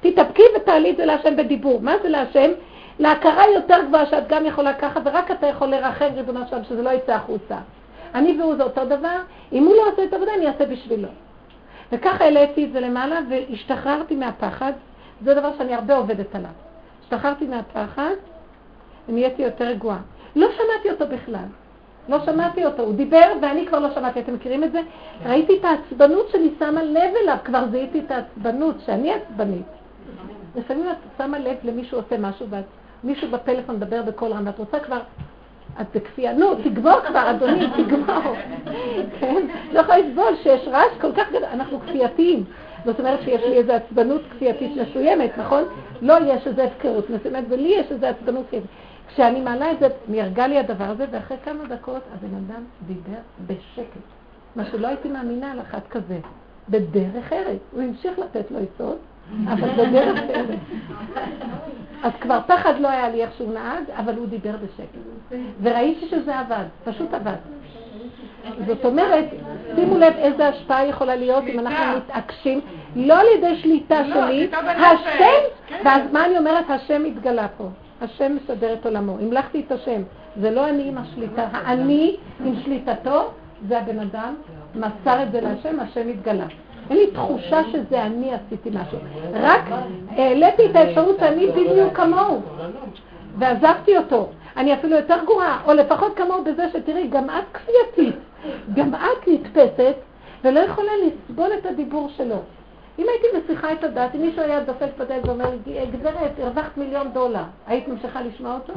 תתאפקי 0.00 0.42
ותעלי 0.56 0.90
את 0.90 0.96
זה 0.96 1.04
להשם 1.04 1.36
בדיבור. 1.36 1.80
מה 1.82 1.94
זה 2.02 2.08
להשם? 2.08 2.50
להכרה 2.98 3.44
יותר 3.54 3.76
גבוהה 3.88 4.06
שאת 4.06 4.28
גם 4.28 4.46
יכולה 4.46 4.74
ככה 4.74 5.00
ורק 5.04 5.30
אתה 5.30 5.46
יכול 5.46 5.68
לרחם 5.68 6.08
ריבונו 6.14 6.40
שלם 6.50 6.64
שזה 6.64 6.82
לא 6.82 6.90
יצא 6.90 7.12
החוצה. 7.12 7.56
אני 8.14 8.40
והוא 8.40 8.56
זה 8.56 8.62
אותו 8.62 8.84
דבר, 8.84 9.18
אם 9.52 9.64
הוא 9.64 9.74
לא 9.76 9.88
עושה 9.92 10.04
את 10.04 10.12
העבודה 10.12 10.34
אני 10.34 10.46
אעשה 10.46 10.66
בשבילו. 10.66 11.08
וככה 11.92 12.24
העליתי 12.24 12.64
את 12.64 12.72
זה 12.72 12.80
למעלה 12.80 13.20
והשתחררתי 13.30 14.16
מהפחד, 14.16 14.72
זה 15.24 15.34
דבר 15.34 15.50
שאני 15.58 15.74
הרבה 15.74 15.96
עובדת 15.96 16.34
עליו. 16.34 16.50
השתחררתי 17.02 17.46
מהפחד 17.46 18.14
ונהייתי 19.08 19.42
יותר 19.42 19.64
רגועה. 19.64 19.98
לא 20.36 20.48
שמעתי 20.52 20.90
אותו 20.90 21.06
בכלל. 21.06 21.46
לא 22.08 22.24
שמעתי 22.24 22.64
אותו, 22.64 22.82
הוא 22.82 22.94
דיבר 22.94 23.32
ואני 23.42 23.66
כבר 23.66 23.78
לא 23.78 23.94
שמעתי, 23.94 24.20
אתם 24.20 24.34
מכירים 24.34 24.64
את 24.64 24.72
זה? 24.72 24.80
כן. 25.22 25.30
ראיתי 25.30 25.58
את 25.58 25.64
העצבנות 25.64 26.28
שאני 26.28 26.50
שמה 26.58 26.82
לב 26.82 27.12
אליו, 27.22 27.36
כבר 27.44 27.64
זיהיתי 27.70 27.98
את 27.98 28.10
העצבנות, 28.10 28.74
שאני 28.86 29.12
עצבנית. 29.12 29.66
לפעמים 30.56 30.90
את 30.90 30.96
שמה 31.18 31.38
לב 31.38 31.56
למישהו 31.64 31.98
עושה 31.98 32.18
משהו 32.18 32.46
ואת 32.50 32.64
מישהו 33.04 33.30
בפלאפון 33.30 33.76
מדבר 33.76 34.02
בקול 34.02 34.32
רם, 34.32 34.46
ואת 34.46 34.58
רוצה 34.58 34.80
כבר, 34.80 35.00
את 35.80 35.86
בכפייה, 35.94 36.32
נו, 36.32 36.54
תגמור 36.54 37.00
כבר, 37.00 37.30
אדוני, 37.30 37.66
תגמור. 37.76 38.34
כן? 39.20 39.46
לא 39.72 39.80
יכולה 39.80 39.98
לסבול 39.98 40.36
שיש 40.42 40.68
רעש 40.68 40.92
כל 41.00 41.12
כך 41.12 41.28
גדול, 41.28 41.44
אנחנו 41.52 41.80
כפייתיים. 41.80 42.44
זאת 42.84 42.98
אומרת 43.00 43.20
שיש 43.22 43.42
לי 43.42 43.56
איזו 43.56 43.72
עצבנות 43.72 44.22
כפייתית 44.30 44.72
מסוימת, 44.76 45.38
נכון? 45.38 45.62
לא 46.02 46.14
יש 46.26 46.46
איזו 46.46 46.62
הפקרות 46.62 47.10
מסוימת, 47.10 47.44
ולי 47.48 47.68
יש 47.68 47.86
איזו 47.90 48.06
עצבנות 48.06 48.46
כפייתית. 48.46 48.70
כשאני 49.08 49.40
מעלה 49.40 49.72
את 49.72 49.78
זה, 49.80 49.88
נהרגה 50.08 50.46
לי 50.46 50.58
הדבר 50.58 50.84
הזה, 50.84 51.06
ואחרי 51.10 51.36
כמה 51.44 51.64
דקות 51.64 52.02
הבן 52.14 52.34
אדם 52.34 52.62
דיבר 52.86 53.18
בשקט. 53.46 54.00
מה 54.56 54.64
שלא 54.64 54.86
הייתי 54.88 55.08
מאמינה 55.08 55.52
על 55.52 55.60
אחת 55.60 55.88
כזה. 55.88 56.18
בדרך 56.68 57.32
ארץ. 57.32 57.60
הוא 57.72 57.82
המשיך 57.82 58.18
לתת 58.18 58.50
לו 58.50 58.58
עצות, 58.58 58.98
אבל 59.46 59.68
בדרך 59.68 60.18
ארץ. 60.30 60.58
אז 62.02 62.12
כבר 62.20 62.40
פחד 62.46 62.74
לא 62.80 62.88
היה 62.88 63.08
לי 63.08 63.22
איך 63.22 63.30
שהוא 63.36 63.54
נהג, 63.54 63.90
אבל 63.96 64.16
הוא 64.16 64.26
דיבר 64.26 64.54
בשקט. 64.56 65.38
וראיתי 65.62 66.08
שזה 66.08 66.38
עבד, 66.38 66.64
פשוט 66.84 67.14
עבד. 67.14 67.36
זאת 68.66 68.84
אומרת, 68.84 69.24
שימו 69.74 69.98
לב 69.98 70.14
איזה 70.16 70.48
השפעה 70.48 70.86
יכולה 70.86 71.16
להיות 71.16 71.44
אם 71.44 71.60
אנחנו 71.60 71.96
מתעקשים, 71.96 72.60
לא 72.96 73.20
על 73.20 73.26
ידי 73.36 73.56
שליטה 73.56 74.02
לא, 74.02 74.26
שלי, 74.26 74.48
השם, 74.52 75.18
כן. 75.68 75.76
ואז 75.84 76.02
מה 76.12 76.26
אני 76.26 76.38
אומרת? 76.38 76.70
השם 76.70 77.02
מתגלה 77.04 77.48
פה. 77.48 77.68
השם 78.02 78.36
מסדר 78.36 78.72
את 78.72 78.86
עולמו. 78.86 79.18
המלכתי 79.18 79.62
את 79.66 79.72
השם. 79.72 80.02
זה 80.40 80.50
לא 80.50 80.68
אני 80.68 80.88
עם 80.88 80.98
השליטה. 80.98 81.48
האני 81.52 82.16
עם 82.44 82.54
שליטתו, 82.64 83.30
זה 83.68 83.78
הבן 83.78 83.98
אדם, 83.98 84.34
מסר 84.74 85.22
את 85.22 85.32
זה 85.32 85.40
להשם, 85.40 85.80
השם 85.80 86.08
התגלה. 86.08 86.46
אין 86.90 86.98
לי 86.98 87.10
תחושה 87.10 87.60
שזה 87.72 88.02
אני 88.02 88.30
עשיתי 88.34 88.70
משהו. 88.70 88.98
רק 89.34 89.60
העליתי 90.10 90.66
את 90.70 90.76
האפשרות 90.76 91.16
שאני 91.20 91.46
בדיוק 91.46 91.94
כמוהו, 91.94 92.40
ועזבתי 93.38 93.98
אותו. 93.98 94.28
אני 94.56 94.74
אפילו 94.74 94.96
יותר 94.96 95.16
גרועה, 95.26 95.60
או 95.66 95.72
לפחות 95.72 96.16
כמוהו 96.16 96.44
בזה 96.44 96.68
שתראי, 96.72 97.08
גם 97.08 97.30
את 97.30 97.44
כפייתית, 97.56 98.16
גם 98.74 98.94
את 98.94 99.28
נתפסת, 99.28 99.94
ולא 100.44 100.60
יכולה 100.60 100.92
לסבול 101.06 101.50
את 101.58 101.66
הדיבור 101.66 102.08
שלו. 102.16 102.36
אם 102.98 103.06
הייתי 103.08 103.26
מסיחה 103.38 103.72
את 103.72 103.84
הדעת, 103.84 104.14
אם 104.14 104.20
מישהו 104.20 104.42
היה 104.42 104.60
דופק 104.60 104.88
בדלת 104.98 105.26
ואומר, 105.26 105.50
גברת, 105.92 106.32
הרווחת 106.38 106.76
מיליון 106.76 107.12
דולר, 107.12 107.42
היית 107.66 107.88
ממשיכה 107.88 108.22
לשמוע 108.22 108.54
אותו? 108.54 108.72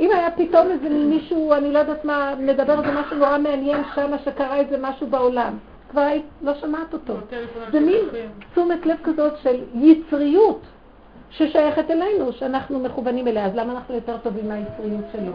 אם 0.00 0.10
היה 0.10 0.30
פתאום 0.30 0.70
איזה 0.70 0.88
מישהו, 0.88 1.52
אני 1.52 1.72
לא 1.72 1.78
יודעת 1.78 2.04
מה, 2.04 2.34
מדבר 2.38 2.80
איזה 2.80 3.00
משהו 3.00 3.16
נורא 3.16 3.38
מעניין 3.38 3.82
שם, 3.94 4.10
שקרה 4.24 4.56
איזה 4.56 4.76
משהו 4.80 5.06
בעולם, 5.06 5.58
כבר 5.90 6.00
היית 6.00 6.24
לא 6.42 6.54
שמעת 6.54 6.92
אותו. 6.92 7.14
זה 7.72 7.80
מין 7.80 8.04
תשומת 8.52 8.86
לב 8.86 8.96
כזאת 9.04 9.32
של 9.42 9.56
יצריות 9.74 10.60
ששייכת 11.30 11.90
אלינו, 11.90 12.32
שאנחנו 12.32 12.80
מכוונים 12.80 13.28
אליה, 13.28 13.46
אז 13.46 13.52
למה 13.54 13.72
אנחנו 13.72 13.94
יותר 13.94 14.16
טובים 14.22 14.48
מהיצריות 14.48 15.04
שלו? 15.12 15.32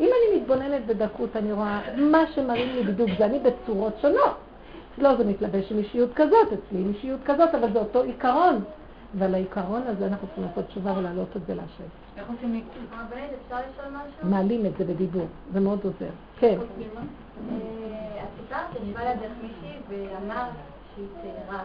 אם 0.00 0.06
אני 0.06 0.40
מתבוננת 0.40 0.86
בדקות, 0.86 1.36
אני 1.36 1.52
רואה 1.52 1.80
מה 1.96 2.24
שמראים 2.34 2.68
לי 2.74 2.82
בדיוק 2.82 3.10
זה 3.18 3.24
אני 3.24 3.38
בצורות 3.38 3.92
שונות. 4.02 4.47
לא 5.02 5.16
זה 5.16 5.24
מתלבש 5.24 5.72
עם 5.72 5.78
אישיות 5.78 6.10
כזאת, 6.14 6.46
אצלי 6.46 6.80
עם 6.80 6.92
אישיות 6.94 7.20
כזאת, 7.24 7.54
אבל 7.54 7.72
זה 7.72 7.78
אותו 7.78 8.02
עיקרון. 8.02 8.64
ועל 9.14 9.34
העיקרון 9.34 9.82
הזה 9.86 10.06
אנחנו 10.06 10.26
צריכים 10.26 10.44
לעשות 10.44 10.66
תשובה 10.66 10.92
ולהעלות 10.98 11.36
את 11.36 11.46
זה 11.46 11.54
להשם. 11.54 11.84
איך 12.16 12.28
עושים 12.28 12.52
מיקוד? 12.52 12.72
רבנית, 12.92 13.30
אפשר 13.44 13.56
לשאול 13.56 13.86
משהו? 13.88 14.30
מעלים 14.30 14.66
את 14.66 14.72
זה 14.78 14.84
בדיבור, 14.84 15.26
זה 15.52 15.60
מאוד 15.60 15.78
עוזר. 15.84 16.10
כן. 16.38 16.58
אה, 16.58 18.22
את 18.22 18.28
סיפרת 18.40 18.66
שבא 18.72 19.08
לידך 19.08 19.32
מישהי 19.42 19.78
ואמרת 19.88 20.52
שהיא 20.94 21.06
צעירה. 21.22 21.62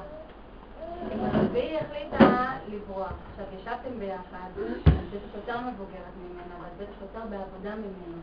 והיא 1.52 1.78
החליטה 1.78 2.46
לברוח. 2.68 3.14
עכשיו, 3.32 3.46
ישבתם 3.60 4.00
ביחד, 4.00 4.50
את 4.58 4.94
בטח 5.14 5.36
יותר 5.36 5.60
מבוגרת 5.60 6.14
ממנה, 6.24 6.56
ואת 6.62 6.88
בטח 6.88 7.02
יותר 7.02 7.26
בעבודה 7.30 7.76
ממנו. 7.76 8.22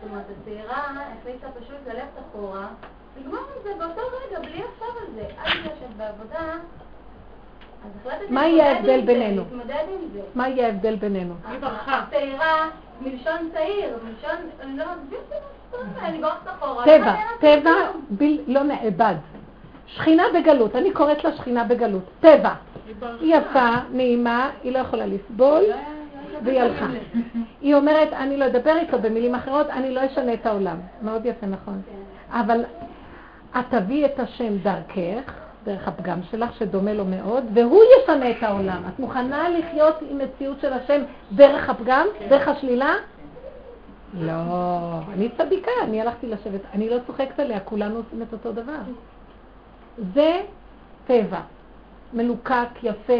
זאת 0.00 0.10
אומרת, 0.10 0.24
הצעירה 0.40 0.90
החליטה 1.20 1.46
פשוט 1.60 1.76
ללכת 1.86 2.18
אחורה, 2.28 2.68
לגמור 3.20 3.38
עם 3.38 3.62
זה 3.62 3.70
באותו 3.78 4.00
רגע, 4.00 4.40
בלי 4.40 4.58
לחשוב 4.58 4.96
על 5.00 5.14
זה. 5.14 5.22
את 5.22 5.56
יושבת 5.56 5.96
בעבודה, 5.96 6.52
מה 8.30 8.46
יהיה 8.46 8.72
ההבדל 8.72 9.00
בינינו? 9.00 9.42
מה 10.34 10.48
יהיה 10.48 10.66
ההבדל 10.66 10.96
בינינו? 10.96 11.34
היא 11.50 11.58
ברחה. 11.58 12.04
צעירה, 12.10 12.68
מלשון 13.00 13.50
צעיר, 13.52 13.96
מלשון, 14.04 14.36
אני 14.60 14.76
לא 14.76 14.84
אני 15.98 16.18
בורחת 16.18 16.48
אחורה. 16.48 16.84
טבע, 16.84 17.14
טבע 17.40 17.70
לא 18.46 18.62
נאבד. 18.62 19.14
שכינה 19.86 20.22
בגלות, 20.34 20.76
אני 20.76 20.92
קוראת 20.92 21.24
לה 21.24 21.36
שכינה 21.36 21.64
בגלות. 21.64 22.02
טבע. 22.20 22.54
היא 23.20 23.36
יפה, 23.36 23.68
נעימה, 23.92 24.50
היא 24.62 24.72
לא 24.72 24.78
יכולה 24.78 25.06
לסבול, 25.06 25.62
והיא 26.44 26.60
הלכה. 26.60 26.86
היא 27.60 27.74
אומרת, 27.74 28.12
אני 28.12 28.36
לא 28.36 28.46
אדבר 28.46 28.76
איתו 28.76 28.98
במילים 28.98 29.34
אחרות, 29.34 29.70
אני 29.70 29.94
לא 29.94 30.00
אשנה 30.06 30.34
את 30.34 30.46
העולם. 30.46 30.76
מאוד 31.02 31.26
יפה, 31.26 31.46
נכון. 31.46 31.82
אבל 32.30 32.64
את 33.58 33.64
תביאי 33.70 34.04
את 34.04 34.20
השם 34.20 34.58
דרכך, 34.58 35.32
דרך 35.64 35.88
הפגם 35.88 36.18
שלך, 36.30 36.54
שדומה 36.58 36.92
לו 36.92 37.04
מאוד, 37.04 37.44
והוא 37.54 37.82
ישנה 38.02 38.30
את 38.30 38.42
העולם. 38.42 38.82
את 38.88 38.98
מוכנה 38.98 39.48
לחיות 39.48 39.94
עם 40.10 40.18
מציאות 40.18 40.60
של 40.60 40.72
השם 40.72 41.02
דרך 41.32 41.70
הפגם, 41.70 42.06
כן. 42.18 42.28
דרך 42.28 42.48
השלילה? 42.48 42.94
לא, 44.14 44.32
אני 45.14 45.28
צדיקה, 45.38 45.70
אני 45.82 46.00
הלכתי 46.00 46.26
לשבת, 46.26 46.60
אני 46.74 46.90
לא 46.90 46.96
צוחקת 47.06 47.40
עליה, 47.40 47.60
כולנו 47.60 47.96
עושים 47.96 48.22
את 48.22 48.32
אותו 48.32 48.52
דבר. 48.52 48.78
זה 50.14 50.40
טבע, 51.06 51.40
מלוקק, 52.12 52.68
יפה, 52.82 53.12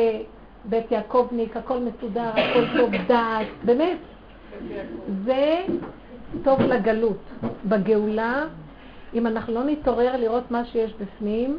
בית 0.65 0.93
יעקבניק, 0.93 1.57
הכל 1.57 1.79
מסודר, 1.79 2.29
הכל 2.29 2.65
טוב 2.79 2.91
דעת, 3.07 3.47
באמת. 3.65 3.99
זה 5.25 5.63
טוב 6.45 6.61
לגלות. 6.61 7.19
בגאולה, 7.65 8.45
אם 9.15 9.27
אנחנו 9.27 9.55
לא 9.55 9.65
נתעורר 9.65 10.17
לראות 10.17 10.51
מה 10.51 10.65
שיש 10.65 10.95
בפנים, 11.01 11.59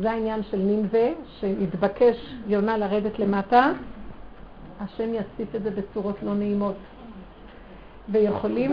זה 0.00 0.10
העניין 0.10 0.42
של 0.42 0.56
נינווה, 0.56 1.08
שהתבקש 1.40 2.34
יונה 2.46 2.76
לרדת 2.76 3.18
למטה, 3.18 3.72
השם 4.80 5.14
יסיף 5.14 5.54
את 5.54 5.62
זה 5.62 5.70
בצורות 5.70 6.16
לא 6.22 6.34
נעימות. 6.34 6.74
ויכולים, 8.10 8.72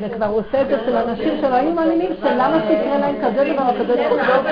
וכבר 0.00 0.26
הוא 0.26 0.40
עושה 0.40 0.62
את 0.62 0.68
זה 0.68 0.78
של 0.86 0.96
אנשים 0.96 1.40
שלא 1.40 1.54
היו 1.54 1.72
מאמינים 1.72 2.12
שלמה 2.20 2.60
שיקרה 2.60 2.98
להם 2.98 3.16
כזה 3.24 3.52
דבר 3.52 3.68
או 3.68 3.74
כזה 3.74 3.94
דבר. 3.94 4.50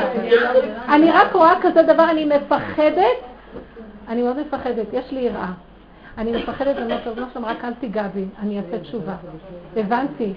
אני 0.88 1.10
רק 1.10 1.32
רואה 1.32 1.54
כזה 1.62 1.82
דבר, 1.82 2.10
אני 2.10 2.24
מפחדת, 2.24 3.18
אני 4.08 4.22
מאוד 4.22 4.40
מפחדת, 4.40 4.86
יש 4.92 5.12
לי 5.12 5.20
יראה. 5.20 5.52
אני 6.18 6.32
מפחדת, 6.32 6.76
אני 6.76 6.84
אומרת, 6.84 7.06
לא 7.16 7.26
שם, 7.34 7.44
רק 7.44 7.64
אל 7.64 7.74
תיגע 7.74 8.08
בי, 8.08 8.24
אני 8.38 8.58
אעשה 8.58 8.78
תשובה. 8.78 9.14
הבנתי, 9.76 10.32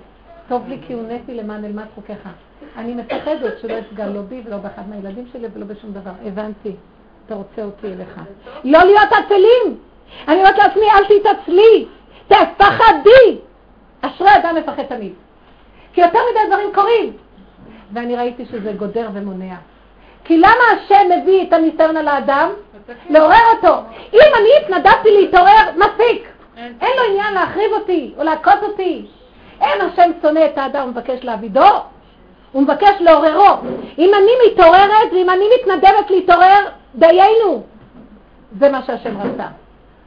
טוב 0.49 0.67
לי 0.67 0.77
כי 0.87 0.93
הונאתי 0.93 1.33
למען 1.33 1.65
אלמד 1.65 1.83
חוקיך. 1.95 2.29
אני 2.77 2.93
מפחדת 2.93 3.59
שלא 3.61 3.79
אפגע 3.79 4.07
לא 4.07 4.21
בי 4.21 4.41
ולא 4.45 4.57
באחד 4.57 4.89
מהילדים 4.89 5.25
שלי 5.33 5.47
ולא 5.53 5.65
בשום 5.65 5.91
דבר. 5.91 6.11
הבנתי, 6.25 6.75
אתה 7.25 7.35
רוצה 7.35 7.63
אותי 7.63 7.87
אליך. 7.87 8.21
לא 8.63 8.79
להיות 8.79 9.11
עצלים! 9.11 9.77
אני 10.27 10.37
אומרת 10.37 10.57
לעצמי, 10.57 10.85
אל 10.91 11.19
תתעצלי! 11.19 11.85
תפחדי! 12.27 13.37
אשרי 14.01 14.35
אדם 14.35 14.55
מפחד 14.55 14.83
תמיד. 14.83 15.13
כי 15.93 16.01
יותר 16.01 16.19
מדי 16.31 16.39
דברים 16.47 16.69
קורים. 16.73 17.13
ואני 17.93 18.15
ראיתי 18.15 18.45
שזה 18.45 18.73
גודר 18.73 19.09
ומונע. 19.13 19.55
כי 20.23 20.37
למה 20.37 20.63
השם 20.77 21.07
מביא 21.21 21.47
את 21.47 21.53
הניסיון 21.53 21.97
על 21.97 22.07
האדם? 22.07 22.49
לעורר 23.09 23.53
אותו. 23.55 23.75
אם 24.13 24.31
אני 24.39 24.49
התנדבתי 24.61 25.09
להתעורר, 25.11 25.71
מספיק. 25.75 26.27
אין 26.57 26.97
לו 26.97 27.03
עניין 27.09 27.33
להחריב 27.33 27.71
אותי 27.73 28.13
או 28.17 28.23
להכות 28.23 28.63
אותי. 28.63 29.05
אין 29.61 29.81
השם 29.81 30.11
שונא 30.21 30.45
את 30.45 30.57
האדם 30.57 30.87
ומבקש 30.87 31.23
להעבידו, 31.23 31.65
הוא 32.51 32.63
מבקש 32.63 32.91
לעוררו. 32.99 33.57
אם 33.97 34.11
אני 34.13 34.31
מתעוררת 34.47 35.11
ואם 35.11 35.29
אני 35.29 35.45
מתנדבת 35.59 36.09
להתעורר, 36.09 36.69
דיינו. 36.95 37.63
זה 38.59 38.69
מה 38.69 38.83
שהשם 38.83 39.21
רצה. 39.21 39.47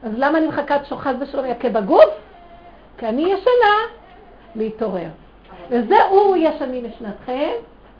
אז 0.03 0.11
למה 0.17 0.37
אני 0.37 0.47
מחכה 0.47 0.83
שחס 0.83 1.13
ושלום 1.19 1.45
יכה 1.45 1.69
בגוף? 1.69 2.09
כי 2.97 3.07
אני 3.07 3.21
ישנה 3.21 3.75
להתעורר. 4.55 5.09
וזה 5.69 6.03
הוא 6.03 6.35
ישני 6.35 6.81
משנתכם, 6.81 7.51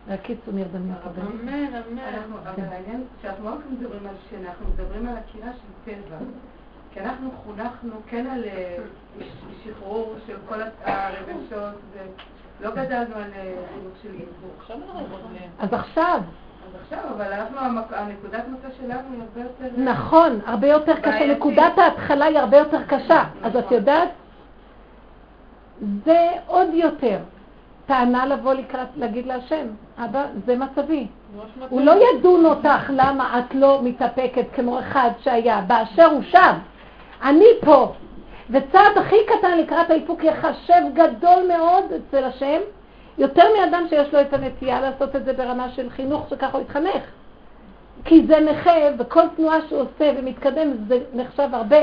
והקיצור 0.07 0.53
נרדמים 0.53 0.93
לקבל. 0.99 1.21
אמן, 1.21 1.53
אמן. 1.53 2.01
אבל 2.45 2.63
העניין, 2.71 3.03
כשאנחנו 3.19 3.45
לא 3.45 3.55
מדברים 3.71 4.07
על 4.07 4.15
שינה, 4.29 4.49
אנחנו 4.49 4.65
מדברים 4.73 5.07
על 5.07 5.15
הקירה 5.17 5.51
של 5.53 5.91
טבע. 5.91 6.17
כי 6.93 6.99
אנחנו 6.99 7.31
חונכנו 7.45 7.95
כן 8.09 8.27
על 8.27 8.43
אה, 8.43 8.77
שחרור 9.63 10.15
של 10.27 10.35
כל 10.49 10.61
הרגשות, 10.85 11.79
לא 12.61 12.71
גדלנו 12.71 13.15
על 13.15 13.31
אה, 13.35 13.53
חינוך 13.73 13.93
של. 14.03 14.09
אז 15.59 15.73
עכשיו. 15.73 16.21
אז 16.67 16.81
עכשיו, 16.81 16.99
אבל 17.15 17.33
אנחנו, 17.33 17.57
הנקודת 17.91 18.43
מוצא 18.47 18.67
שלנו 18.77 19.01
היא 19.13 19.21
הרבה 19.21 19.41
יותר... 19.41 19.81
נכון, 19.81 20.39
הרבה 20.45 20.67
יותר 20.67 20.99
קשה. 20.99 21.27
נקודת 21.35 21.77
ההתחלה 21.77 22.25
היא 22.25 22.39
הרבה 22.39 22.57
יותר 22.57 22.83
קשה. 22.83 23.23
אז 23.43 23.55
את 23.55 23.71
יודעת, 23.71 24.09
זה 26.05 26.27
עוד 26.47 26.67
יותר. 26.73 27.17
טענה 27.85 28.25
לבוא 28.25 28.53
לקראת, 28.53 28.87
להגיד 28.95 29.25
להשם, 29.25 29.67
אבא, 29.97 30.25
זה 30.45 30.55
מצבי. 30.55 31.07
הוא 31.69 31.81
לא 31.81 31.91
ידון 31.91 32.45
אותך 32.45 32.89
למה 32.89 33.39
את 33.39 33.55
לא 33.55 33.79
מתאפקת 33.83 34.45
כמו 34.55 34.79
אחד 34.79 35.09
שהיה, 35.19 35.61
באשר 35.61 36.05
הוא 36.05 36.21
שב. 36.21 36.53
אני 37.23 37.45
פה. 37.61 37.93
וצעד 38.49 38.97
הכי 38.97 39.15
קטן 39.27 39.57
לקראת 39.57 39.89
האיפוק 39.89 40.23
יחשב 40.23 40.81
גדול 40.93 41.47
מאוד 41.47 41.83
אצל 41.93 42.23
השם, 42.23 42.59
יותר 43.17 43.43
מאדם 43.59 43.85
שיש 43.89 44.13
לו 44.13 44.21
את 44.21 44.33
הנטייה 44.33 44.81
לעשות 44.81 45.15
את 45.15 45.25
זה 45.25 45.33
ברמה 45.33 45.69
של 45.69 45.89
חינוך 45.89 46.29
שככה 46.29 46.57
הוא 46.57 46.61
התחנך. 46.61 47.03
כי 48.05 48.25
זה 48.27 48.39
נכה, 48.39 48.71
וכל 48.99 49.21
תנועה 49.35 49.57
שהוא 49.67 49.81
עושה 49.81 50.13
ומתקדם 50.17 50.71
זה 50.87 50.99
נחשב 51.13 51.49
הרבה. 51.53 51.77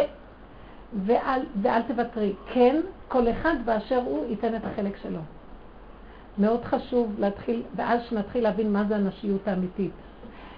ואל, 1.07 1.41
ואל 1.63 1.83
תוותרי. 1.83 2.33
כן, 2.53 2.81
כל 3.09 3.31
אחד 3.31 3.55
באשר 3.65 4.01
הוא 4.05 4.25
ייתן 4.29 4.55
את 4.55 4.61
החלק 4.65 4.97
שלו. 5.03 5.19
מאוד 6.39 6.65
חשוב 6.65 7.15
להתחיל, 7.19 7.63
ואז 7.77 8.01
שנתחיל 8.09 8.45
להבין 8.45 8.73
מה 8.73 8.85
זה 8.89 8.97
הנשיות 8.97 9.49
האמיתית. 9.49 9.93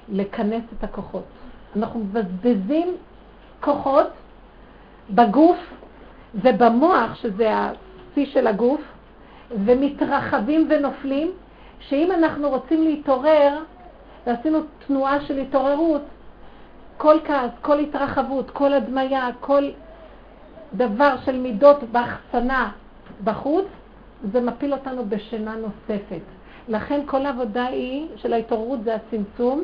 לכנס 0.08 0.62
את 0.78 0.84
הכוחות. 0.84 1.24
אנחנו 1.76 2.00
מבזבזים 2.00 2.96
כוחות 3.60 4.06
בגוף 5.14 5.58
ובמוח, 6.34 7.14
שזה 7.14 7.50
השיא 7.52 8.26
של 8.26 8.46
הגוף, 8.46 8.80
ומתרחבים 9.64 10.68
ונופלים, 10.70 11.30
שאם 11.80 12.12
אנחנו 12.12 12.48
רוצים 12.48 12.82
להתעורר, 12.82 13.58
ועשינו 14.26 14.58
תנועה 14.86 15.20
של 15.20 15.38
התעוררות, 15.38 16.02
כל 16.96 17.16
כעס, 17.24 17.50
כל 17.62 17.78
התרחבות, 17.78 18.50
כל 18.50 18.72
הדמיה, 18.72 19.28
כל 19.40 19.70
דבר 20.74 21.14
של 21.24 21.38
מידות 21.38 21.82
בהחצנה 21.92 22.70
בחוץ, 23.24 23.64
זה 24.32 24.40
מפיל 24.40 24.72
אותנו 24.72 25.04
בשינה 25.08 25.54
נוספת. 25.56 26.20
לכן 26.68 27.00
כל 27.06 27.26
העבודה 27.26 27.66
היא, 27.66 28.06
של 28.16 28.32
ההתעוררות 28.32 28.84
זה 28.84 28.94
הצמצום 28.94 29.62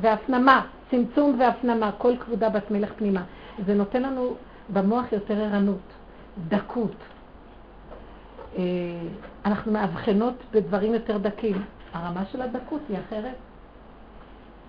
והפנמה, 0.00 0.66
צמצום 0.90 1.36
והפנמה, 1.38 1.90
כל 1.98 2.16
כבודה 2.16 2.48
בת 2.48 2.70
מלך 2.70 2.92
פנימה. 2.96 3.22
זה 3.66 3.74
נותן 3.74 4.02
לנו 4.02 4.34
במוח 4.68 5.12
יותר 5.12 5.34
ערנות, 5.34 5.78
דקות. 6.48 6.94
אה, 8.58 8.62
אנחנו 9.44 9.72
מאבחנות 9.72 10.34
בדברים 10.52 10.94
יותר 10.94 11.18
דקים. 11.18 11.64
הרמה 11.92 12.22
של 12.32 12.42
הדקות 12.42 12.80
היא 12.88 12.98
אחרת. 13.08 13.34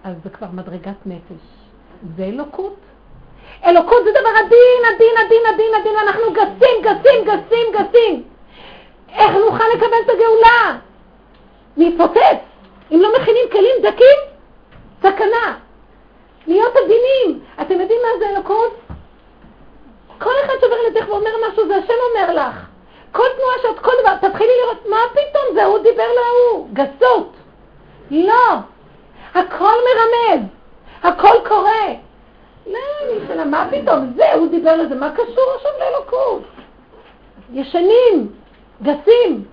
אז 0.04 0.16
זה 0.24 0.30
כבר 0.30 0.48
מדרגת 0.54 1.06
נפש. 1.06 1.46
זה 2.18 2.24
אלוקות. 2.24 2.76
אלוקות 3.66 4.04
זה 4.04 4.12
דבר 4.12 4.30
עדין, 4.30 4.96
עדין, 4.96 5.26
עדין, 5.26 5.42
עדין, 5.54 5.72
עדין, 5.80 5.94
אנחנו 6.08 6.34
גסים, 6.34 6.82
גסים, 6.82 7.26
גסים, 7.26 7.68
גסים. 7.74 8.24
איך 9.10 9.32
נוכל 9.32 9.64
לקבל 9.76 9.98
את 10.06 10.10
הגאולה? 10.10 10.80
להתפוצץ. 11.78 12.40
אם 12.92 13.00
לא 13.02 13.10
מכינים 13.20 13.46
כלים 13.52 13.76
דקים, 13.84 14.18
סכנה. 15.00 15.58
להיות 16.48 16.74
עדינים. 16.76 17.44
אתם 17.62 17.82
יודעים 17.82 18.00
מה 18.02 18.20
זה 18.20 18.30
אלוקות? 18.30 18.85
כל 20.20 20.32
אחד 20.46 20.54
שעובר 20.62 20.76
לידך 20.88 21.10
ואומר 21.10 21.32
משהו, 21.50 21.68
זה 21.68 21.76
השם 21.76 21.94
אומר 22.10 22.34
לך. 22.34 22.56
כל 23.12 23.28
תנועה 23.38 23.56
שאת, 23.62 23.80
כל 23.84 23.92
דבר, 24.02 24.30
תתחילי 24.30 24.52
לראות, 24.64 24.86
מה 24.90 24.98
פתאום 25.12 25.56
זה, 25.56 25.66
הוא 25.66 25.78
דיבר 25.78 26.08
להוא, 26.16 26.68
גסות. 26.74 27.34
לא. 28.12 28.56
הכל 29.36 29.74
מרמז, 29.86 30.42
הכל 31.04 31.36
קורה. 31.48 31.88
לא, 32.68 32.80
אני 33.04 33.44
מה 33.46 33.68
פתאום, 33.72 34.12
זה, 34.16 34.34
הוא 34.34 34.48
דיבר 34.48 34.76
לזה, 34.76 34.96
מה 34.96 35.12
קשור 35.12 35.52
עכשיו 35.56 35.72
לאלוקות? 35.80 36.42
ישנים, 37.54 38.32
גסים, 38.82 39.46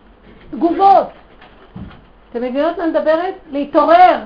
תגובות. 0.50 1.06
אתם 2.30 2.42
מבינות 2.42 2.78
מה 2.78 2.86
מדברת? 2.86 3.34
להתעורר 3.50 4.16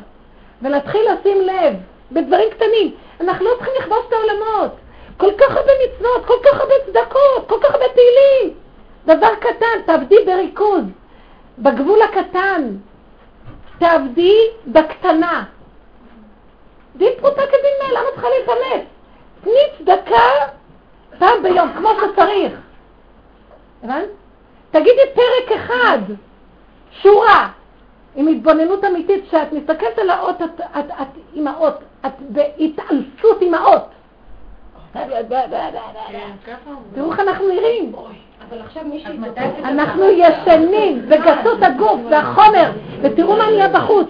ולהתחיל 0.62 1.00
לשים 1.12 1.40
לב 1.40 1.74
בדברים 2.12 2.50
קטנים. 2.50 2.94
אנחנו 3.20 3.44
לא 3.44 3.50
צריכים 3.56 3.72
לכבוש 3.80 3.98
את 4.08 4.12
העולמות. 4.12 4.72
כל 5.16 5.32
כך 5.38 5.56
הרבה 5.56 5.72
מצוות, 5.84 6.26
כל 6.26 6.38
כך 6.44 6.60
הרבה 6.60 6.74
צדקות, 6.86 7.48
כל 7.48 7.56
כך 7.62 7.74
הרבה 7.74 7.84
תהילים. 7.88 8.54
דבר 9.06 9.34
קטן, 9.40 9.82
תעבדי 9.86 10.16
בריכוז, 10.26 10.84
בגבול 11.58 12.02
הקטן. 12.02 12.76
תעבדי 13.78 14.36
בקטנה. 14.66 15.44
דין 16.96 17.12
פרוטה 17.20 17.42
כדין 17.46 17.72
מאה, 17.82 17.92
למה 17.92 18.10
צריכה 18.14 18.28
להתאמץ? 18.28 18.86
תני 19.44 19.60
צדקה 19.78 20.20
פעם 21.18 21.42
ביום, 21.42 21.72
כמו 21.76 21.88
שצריך. 22.00 22.52
הבנת? 23.82 24.08
תגידי 24.70 25.02
פרק 25.14 25.56
אחד, 25.56 25.98
שורה, 26.90 27.48
עם 28.14 28.28
התבוננות 28.28 28.84
אמיתית, 28.84 29.24
כשאת 29.28 29.52
מסתכלת 29.52 29.98
על 29.98 30.10
האות, 30.10 30.42
את, 30.42 30.60
את, 30.60 30.84
את 31.02 31.08
עם 31.34 31.46
האות, 31.46 31.74
את 32.06 32.12
בהתעלפות 32.20 33.40
עם 33.40 33.54
האות. 33.54 33.82
תראו 36.94 37.12
איך 37.12 37.20
אנחנו 37.20 37.48
נראים. 37.48 37.92
אנחנו 39.64 40.04
ישנים, 40.04 41.02
וגסות 41.08 41.62
הגוף 41.62 42.00
והחומר, 42.10 42.70
ותראו 43.02 43.36
מה 43.36 43.46
נהיה 43.50 43.68
בחוץ. 43.68 44.08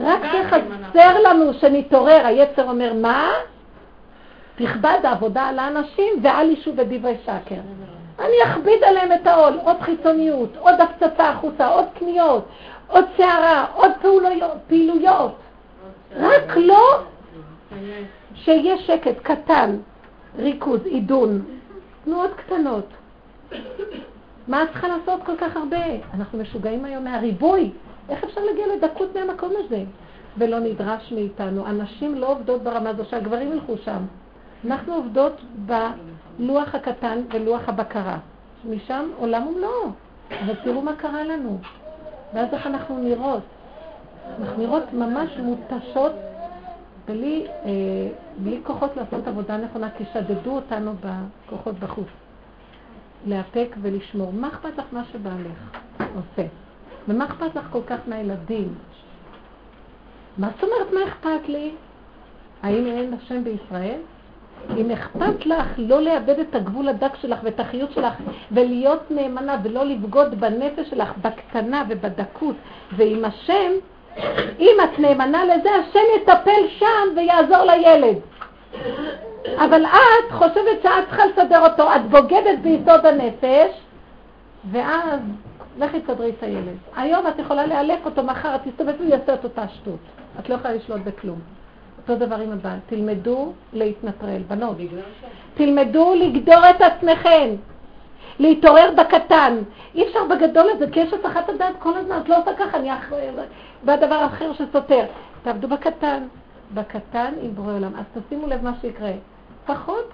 רק 0.00 0.20
שחסר 0.24 1.18
לנו 1.22 1.54
שנתעורר, 1.54 2.26
היצר 2.26 2.70
אומר, 2.70 2.92
מה? 2.94 3.28
תכבד 4.56 4.98
העבודה 5.02 5.42
על 5.42 5.58
האנשים 5.58 6.12
ואל 6.22 6.50
ישו 6.50 6.72
בדברי 6.72 7.16
שקר. 7.22 7.60
אני 8.18 8.36
אכביד 8.44 8.84
עליהם 8.84 9.12
את 9.12 9.26
העול, 9.26 9.58
עוד 9.64 9.76
חיצוניות, 9.80 10.56
עוד 10.58 10.74
הפצצה 10.80 11.28
החוצה, 11.28 11.68
עוד 11.68 11.84
קניות, 11.98 12.48
עוד 12.88 13.04
שערה, 13.16 13.66
עוד 13.74 13.90
פעולויות, 14.02 14.56
פעילויות. 14.68 15.36
רק 16.16 16.56
לא 16.56 17.00
שיהיה 18.34 18.78
שקט 18.78 19.18
קטן, 19.22 19.76
ריכוז, 20.38 20.80
עידון, 20.86 21.42
תנועות 22.04 22.30
קטנות. 22.36 22.86
מה 24.48 24.62
את 24.62 24.68
צריכה 24.68 24.88
לעשות 24.88 25.20
כל 25.26 25.36
כך 25.38 25.56
הרבה? 25.56 25.76
אנחנו 26.14 26.38
משוגעים 26.38 26.84
היום 26.84 27.04
מהריבוי. 27.04 27.70
איך 28.08 28.24
אפשר 28.24 28.40
להגיע 28.40 28.66
לדקות 28.76 29.16
מהמקום 29.16 29.52
הזה? 29.64 29.82
ולא 30.38 30.58
נדרש 30.58 31.12
מאיתנו. 31.12 31.66
הנשים 31.66 32.14
לא 32.14 32.32
עובדות 32.32 32.62
ברמה 32.62 32.90
הזו 32.90 33.04
שהגברים 33.04 33.52
ילכו 33.52 33.76
שם. 33.84 34.02
אנחנו 34.66 34.94
עובדות 34.94 35.40
בלוח 35.56 36.74
הקטן 36.74 37.18
ולוח 37.32 37.68
הבקרה. 37.68 38.18
משם 38.70 39.08
עולם 39.18 39.46
ומלואו. 39.46 39.90
אבל 40.44 40.54
תראו 40.64 40.82
מה 40.82 40.96
קרה 40.96 41.24
לנו. 41.24 41.58
ואז 42.34 42.48
איך 42.52 42.66
אנחנו 42.66 42.98
נראות. 42.98 43.42
אנחנו 44.40 44.62
נראות 44.62 44.92
ממש 44.92 45.30
מותשות 45.38 46.12
בלי, 47.06 47.46
אה, 47.64 47.70
בלי 48.38 48.60
כוחות 48.62 48.96
לעשות 48.96 49.28
עבודה 49.28 49.56
נכונה, 49.56 49.90
כי 49.98 50.04
שדדו 50.12 50.50
אותנו 50.50 50.94
בכוחות 51.00 51.78
בחוץ. 51.78 52.08
לאפק 53.26 53.76
ולשמור. 53.82 54.32
מה 54.32 54.48
אכפת 54.48 54.78
לך 54.78 54.84
מה 54.92 55.04
שבעלך 55.12 55.78
עושה? 55.98 56.48
ומה 57.08 57.24
אכפת 57.24 57.56
לך 57.56 57.66
כל 57.70 57.82
כך 57.86 57.98
מהילדים? 58.06 58.74
מה 60.38 60.48
זאת 60.54 60.62
אומרת 60.62 60.92
מה 60.92 61.00
אכפת 61.08 61.48
לי? 61.48 61.70
האם 62.62 62.86
אין 62.86 63.14
השם 63.14 63.44
בישראל? 63.44 64.00
אם 64.76 64.90
אכפת 64.90 65.46
לך 65.46 65.66
לא 65.78 66.02
לאבד 66.02 66.38
את 66.38 66.54
הגבול 66.54 66.88
הדק 66.88 67.12
שלך 67.20 67.38
ואת 67.42 67.60
החיות 67.60 67.92
שלך 67.92 68.14
ולהיות 68.52 69.10
נאמנה 69.10 69.56
ולא 69.64 69.84
לבגוד 69.84 70.40
בנפש 70.40 70.90
שלך 70.90 71.12
בקטנה 71.22 71.84
ובדקות 71.88 72.56
ועם 72.96 73.24
השם, 73.24 73.70
אם 74.58 74.76
את 74.84 74.98
נאמנה 74.98 75.44
לזה, 75.44 75.70
השם 75.70 76.00
יטפל 76.16 76.68
שם 76.78 77.16
ויעזור 77.16 77.64
לילד. 77.64 78.16
אבל 79.56 79.84
את 79.84 80.32
חושבת 80.32 80.82
שאת 80.82 81.08
צריכה 81.08 81.26
לסדר 81.26 81.68
אותו, 81.68 81.94
את 81.96 82.08
בוגדת 82.10 82.58
ביסוד 82.62 83.06
הנפש, 83.06 83.80
ואז 84.70 85.20
לכי 85.78 86.00
תסדרי 86.00 86.30
את 86.38 86.42
הילד. 86.42 86.76
היום 86.96 87.26
את 87.26 87.38
יכולה 87.38 87.66
לאלף 87.66 87.98
אותו, 88.04 88.22
מחר 88.22 88.54
את 88.54 88.60
תסתובב 88.64 88.92
ויעשה 89.00 89.34
את 89.34 89.44
אותה 89.44 89.68
שטות. 89.68 89.98
את 90.40 90.48
לא 90.48 90.54
יכולה 90.54 90.74
לשלוט 90.74 91.00
בכלום. 91.04 91.38
אותו 91.98 92.26
דבר 92.26 92.36
עם 92.36 92.52
הבעל. 92.52 92.78
תלמדו 92.86 93.52
להתנטרל, 93.72 94.42
בנות. 94.48 94.76
תלמדו 95.54 96.14
לגדור 96.14 96.70
את 96.70 96.80
עצמכם. 96.80 97.48
להתעורר 98.38 98.90
בקטן. 98.96 99.58
אי 99.94 100.08
אפשר 100.08 100.20
בגדול 100.24 100.70
הזה, 100.70 100.86
כי 100.92 101.00
יש 101.00 101.12
הסחת 101.12 101.48
הדעת 101.48 101.74
כל 101.78 101.96
הזמן, 101.96 102.18
את 102.22 102.28
לא 102.28 102.38
עושה 102.38 102.54
ככה, 102.54 102.76
אני 102.76 102.94
אחראי, 102.98 103.26
והדבר 103.84 104.14
האחר 104.14 104.52
שסותר. 104.52 105.04
תעבדו 105.42 105.68
בקטן, 105.68 106.22
בקטן 106.74 107.34
עם 107.42 107.54
בורא 107.54 107.72
עולם. 107.72 107.92
אז 107.96 108.22
תשימו 108.22 108.46
לב 108.46 108.64
מה 108.64 108.72
שיקרה. 108.80 109.12
פחות, 109.66 110.12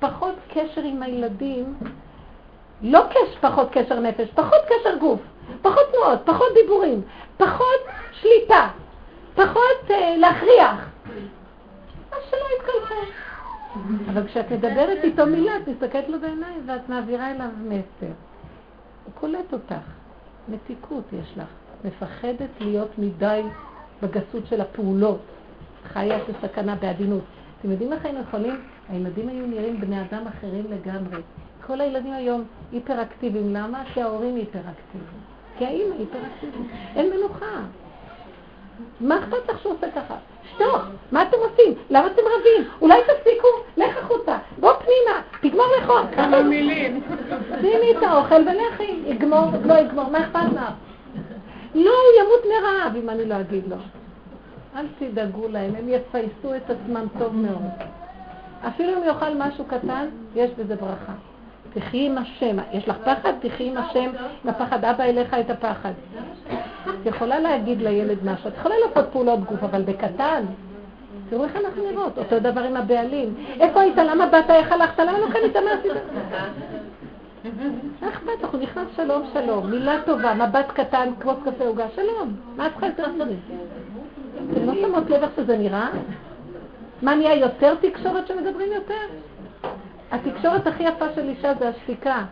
פחות 0.00 0.34
קשר 0.48 0.80
עם 0.80 1.02
הילדים, 1.02 1.74
לא 2.82 3.00
קש, 3.10 3.36
פחות 3.40 3.68
קשר 3.72 4.00
נפש, 4.00 4.28
פחות 4.34 4.58
קשר 4.66 4.96
גוף, 4.96 5.20
פחות 5.62 5.82
תנועות, 5.92 6.18
פחות 6.24 6.48
דיבורים, 6.54 7.02
פחות 7.36 7.80
שליטה, 8.12 8.68
פחות 9.34 9.90
אה, 9.90 10.16
להכריח. 10.16 10.88
אז 12.12 12.18
שלא 12.30 12.46
יתקלחו. 12.56 12.94
אבל 14.08 14.26
כשאת 14.26 14.52
מדברת 14.52 15.04
איתו 15.04 15.26
מילה, 15.26 15.52
את 15.56 15.68
מסתכלת 15.68 16.08
לו 16.08 16.20
בעיניים 16.20 16.62
ואת 16.66 16.88
מעבירה 16.88 17.30
אליו 17.30 17.48
מסר. 17.68 18.12
הוא 19.04 19.12
קולט 19.14 19.52
אותך. 19.52 19.74
מתיקות 20.48 21.04
יש 21.12 21.38
לך. 21.38 21.48
מפחדת 21.84 22.48
להיות 22.60 22.98
מדי 22.98 23.42
בגסות 24.02 24.46
של 24.46 24.60
הפעולות. 24.60 25.20
חיה 25.92 26.18
של 26.26 26.32
סכנה 26.42 26.74
בעדינות. 26.74 27.22
אתם 27.60 27.70
יודעים 27.70 27.92
איך 27.92 28.04
היינו 28.04 28.20
יכולים? 28.20 28.60
הילדים 28.88 29.28
היו 29.28 29.46
נראים 29.46 29.80
בני 29.80 30.00
אדם 30.00 30.26
אחרים 30.26 30.64
לגמרי. 30.70 31.22
כל 31.66 31.80
הילדים 31.80 32.12
היום 32.12 32.44
היפראקטיביים. 32.72 33.54
למה? 33.54 33.82
כי 33.94 34.02
ההורים 34.02 34.36
היפראקטיביים. 34.36 35.20
כי 35.58 35.66
האימא 35.66 35.94
היפראקטיבית. 35.94 36.66
אין 36.96 37.12
מנוחה. 37.16 37.60
מה 39.00 39.18
אכפת 39.18 39.48
לך 39.48 39.60
שהוא 39.60 39.72
עושה 39.72 39.90
ככה? 39.90 40.14
שתוק, 40.54 40.82
מה 41.12 41.22
אתם 41.22 41.36
עושים? 41.36 41.74
למה 41.90 42.06
אתם 42.06 42.22
רבים? 42.22 42.70
אולי 42.80 43.00
תפסיקו? 43.02 43.48
לך 43.76 43.96
החוצה, 43.96 44.38
בוא 44.60 44.72
פנימה, 44.72 45.20
תגמור 45.40 45.66
לאכול. 45.80 46.02
כמה 46.14 46.42
מילים. 46.42 47.02
שימי 47.60 47.90
את 47.98 48.02
האוכל 48.02 48.40
ולכי, 48.40 49.02
יגמור, 49.06 49.46
לא 49.64 49.74
יגמור, 49.74 50.10
מה 50.10 50.20
אכפת 50.20 50.52
לך? 50.54 50.62
לא, 51.74 51.90
הוא 51.90 52.20
ימות 52.20 52.44
מרעב 52.44 52.96
אם 52.96 53.10
אני 53.10 53.24
לא 53.24 53.40
אגיד 53.40 53.64
לו. 53.68 53.76
אל 54.76 54.86
תדאגו 54.98 55.48
להם, 55.48 55.74
הם 55.74 55.88
יפייסו 55.88 56.54
את 56.56 56.70
עצמם 56.70 57.06
טוב 57.18 57.36
מאוד. 57.36 57.70
אפילו 58.68 58.92
אם 58.98 59.04
יאכל 59.04 59.34
משהו 59.36 59.64
קטן, 59.64 60.06
יש 60.34 60.50
בזה 60.50 60.76
ברכה. 60.76 61.12
תחי 61.74 62.06
עם 62.06 62.18
השם. 62.18 62.56
יש 62.72 62.88
לך 62.88 62.96
פחד? 63.04 63.32
תחי 63.40 63.68
עם 63.68 63.76
השם, 63.76 64.10
בפחד 64.44 64.84
אבא 64.84 65.04
אליך 65.04 65.34
את 65.34 65.50
הפחד. 65.50 65.92
את 66.84 67.06
יכולה 67.06 67.40
להגיד 67.40 67.82
לילד 67.82 68.18
משהו, 68.24 68.48
את 68.48 68.54
יכולה 68.58 68.74
לעשות 68.86 69.12
פעולות 69.12 69.44
גוף, 69.44 69.62
אבל 69.62 69.82
בקטן. 69.82 70.44
תראו 71.30 71.44
איך 71.44 71.56
אנחנו 71.56 71.90
נראות, 71.90 72.18
אותו 72.18 72.38
דבר 72.40 72.60
עם 72.60 72.76
הבעלים. 72.76 73.34
איפה 73.60 73.80
היית? 73.80 73.96
למה 73.96 74.26
באת? 74.26 74.50
איך 74.50 74.72
הלכת? 74.72 74.98
למה 74.98 75.18
לא 75.18 75.26
קנית? 75.26 75.56
מה 75.56 75.70
עשית? 75.72 75.92
מה 78.02 78.08
אכפת 78.08 78.42
לך? 78.42 78.50
הוא 78.52 78.60
נכנס 78.60 78.86
שלום 78.96 79.22
שלום, 79.32 79.70
מילה 79.70 79.96
טובה, 80.06 80.34
מבט 80.34 80.70
קטן, 80.74 81.08
כוס 81.22 81.36
קפה 81.44 81.64
עוגה, 81.64 81.84
שלום. 81.96 82.36
מה 82.56 82.66
את 82.66 82.70
צריכה 82.72 82.86
יותר 82.86 83.12
מזה? 83.12 83.34
אתם 84.52 84.66
לא 84.66 84.74
שמות 84.74 85.10
לב 85.10 85.22
איך 85.22 85.30
שזה 85.36 85.58
נראה? 85.58 85.88
מה 87.02 87.14
נהיה 87.14 87.34
יותר 87.34 87.74
תקשורת 87.74 88.26
שמדברים 88.26 88.72
יותר? 88.72 88.94
התקשורת 90.12 90.66
הכי 90.66 90.82
יפה 90.82 91.04
של 91.14 91.28
אישה 91.28 91.52
זה 91.58 91.68
השתיקה. 91.68 92.22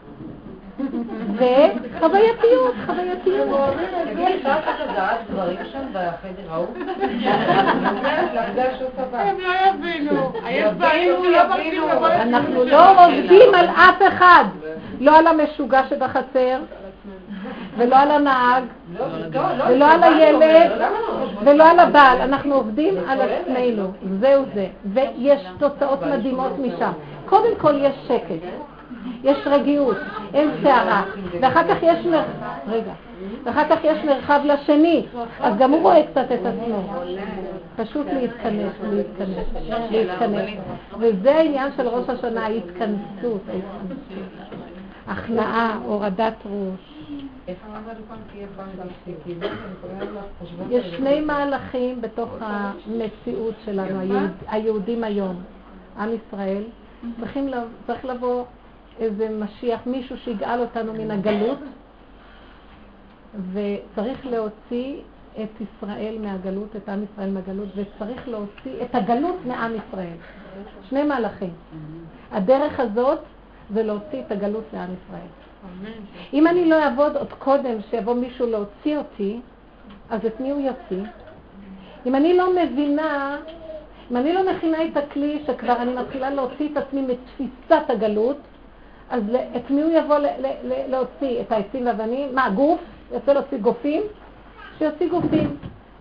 וחווייתיות, 1.34 2.74
חווייתיות. 2.86 3.48
אפשר 4.36 4.58
לדעת 4.84 5.18
דברים 5.30 5.56
שם 5.72 5.86
בחדר 5.92 6.52
ההוא? 6.52 6.66
הם 9.12 9.36
לא 9.38 9.52
יבינו. 9.68 10.32
אנחנו 12.22 12.64
לא 12.64 13.06
עובדים 13.06 13.54
על 13.54 13.66
אף 13.66 14.02
אחד. 14.08 14.44
לא 15.00 15.18
על 15.18 15.26
המשוגע 15.26 15.82
שבחצר, 15.90 16.58
ולא 17.76 17.96
על 17.96 18.10
הנהג, 18.10 18.64
ולא 19.68 19.92
על 19.92 20.02
הילד, 20.02 20.70
ולא 21.44 21.70
על 21.70 21.78
הבעל. 21.78 22.20
אנחנו 22.20 22.54
עובדים 22.54 22.94
על 23.08 23.18
עצמנו. 23.20 23.92
זהו 24.20 24.44
זה. 24.54 24.66
ויש 24.84 25.40
תוצאות 25.58 26.02
מדהימות 26.02 26.52
משם. 26.58 26.92
קודם 27.28 27.56
כל 27.58 27.74
יש 27.80 27.94
שקט. 28.08 28.48
יש 29.24 29.38
רגיעות, 29.46 29.96
אין 30.34 30.50
סערה, 30.62 31.04
ואחר 31.40 31.68
כך 31.68 31.76
יש 31.82 32.06
מרחב, 32.06 32.58
רגע, 32.68 32.92
ואחר 33.44 33.68
כך 33.68 33.78
יש 33.84 34.04
מרחב 34.04 34.40
לשני, 34.44 35.06
אז 35.40 35.54
גם 35.58 35.70
הוא 35.70 35.80
רואה 35.82 36.06
קצת 36.06 36.24
את 36.32 36.46
עצמו. 36.46 36.82
פשוט 37.76 38.06
להתכנס, 38.06 38.72
להתכנס, 38.82 39.46
להתכנס. 39.90 40.50
וזה 40.98 41.36
העניין 41.36 41.72
של 41.76 41.88
ראש 41.88 42.08
השנה, 42.08 42.46
ההתכנסות, 42.46 43.42
הכנעה, 45.06 45.78
הורדת 45.84 46.34
ראש. 46.46 46.94
יש 50.70 50.94
שני 50.96 51.20
מהלכים 51.20 52.00
בתוך 52.00 52.30
המציאות 52.40 53.54
שלנו, 53.64 54.18
היהודים 54.48 55.04
היום. 55.04 55.42
עם 55.98 56.08
ישראל, 56.14 56.62
צריך 57.86 58.04
לבוא 58.04 58.44
איזה 59.00 59.28
משיח, 59.28 59.80
מישהו 59.86 60.16
שיגאל 60.16 60.60
אותנו 60.60 60.92
מן 60.92 61.10
הגלות, 61.10 61.58
וצריך 63.52 64.26
להוציא 64.26 65.00
את 65.42 65.60
ישראל 65.60 66.16
מהגלות, 66.20 66.76
את 66.76 66.88
עם 66.88 67.04
ישראל 67.12 67.30
מהגלות, 67.30 67.68
וצריך 67.74 68.28
להוציא 68.28 68.82
את 68.82 68.94
הגלות 68.94 69.36
מעם 69.46 69.72
ישראל. 69.74 70.16
שני 70.88 71.02
מהלכים. 71.02 71.52
הדרך 72.32 72.80
הזאת 72.80 73.18
זה 73.74 73.82
להוציא 73.82 74.20
את 74.26 74.32
הגלות 74.32 74.64
מעם 74.72 74.90
ישראל. 75.04 75.28
אם 76.32 76.46
אני 76.46 76.68
לא 76.68 76.82
אעבוד 76.82 77.16
עוד 77.16 77.32
קודם 77.32 77.82
שיבוא 77.90 78.14
מישהו 78.14 78.46
להוציא 78.46 78.98
אותי, 78.98 79.40
אז 80.10 80.26
את 80.26 80.40
מי 80.40 80.50
הוא 80.50 80.60
יוציא? 80.60 81.04
אם 82.06 82.14
אני 82.14 82.36
לא 82.36 82.52
מבינה, 82.56 83.36
אם 84.10 84.16
אני 84.16 84.32
לא 84.32 84.50
מכינה 84.52 84.84
את 84.84 84.96
הכלי 84.96 85.42
שכבר 85.46 85.76
אני 85.76 85.94
מתחילה 85.94 86.30
להוציא 86.30 86.68
את 86.72 86.76
עצמי 86.76 87.02
מתפיסת 87.02 87.90
הגלות, 87.90 88.36
אז 89.10 89.22
את 89.56 89.70
מי 89.70 89.82
הוא 89.82 89.92
יבוא 89.92 90.16
להוציא? 90.62 91.40
את 91.40 91.52
העצים 91.52 91.86
והבנים? 91.86 92.34
מה, 92.34 92.50
גוף? 92.50 92.80
יוצא 93.12 93.32
להוציא 93.32 93.58
גופים? 93.58 94.02
שיוציא 94.78 95.10
גופים. 95.10 95.56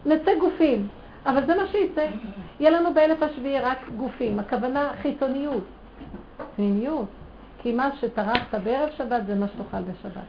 נצא 0.05 0.31
גופים. 0.39 0.87
אבל 1.25 1.45
זה 1.45 1.55
מה 1.55 1.67
שיצא. 1.67 2.05
יהיה 2.59 2.71
לנו 2.71 2.93
באלף 2.93 3.23
השביעי 3.23 3.59
רק 3.59 3.77
גופים. 3.97 4.39
הכוונה 4.39 4.91
חיצוניות. 5.01 5.63
פנימיות. 6.55 7.05
כי 7.61 7.71
מה 7.71 7.89
שטרחת 7.99 8.55
בערב 8.63 8.89
שבת 8.97 9.25
זה 9.27 9.35
מה 9.35 9.47
שתאכל 9.47 9.81
בשבת. 9.81 10.21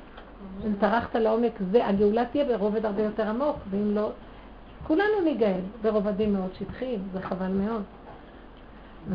אם 0.66 0.72
טרחת 0.80 1.16
לעומק 1.16 1.52
זה, 1.72 1.86
הגאולה 1.86 2.24
תהיה 2.24 2.44
ברובד 2.44 2.86
הרבה 2.86 3.02
יותר 3.02 3.28
עמוק, 3.28 3.56
ואם 3.70 3.94
לא, 3.94 4.10
כולנו 4.88 5.20
ניגאל 5.24 5.60
ברובדים 5.82 6.32
מאוד 6.32 6.50
שטחיים, 6.58 6.98
זה 7.12 7.20
חבל 7.20 7.48
מאוד. 7.48 7.82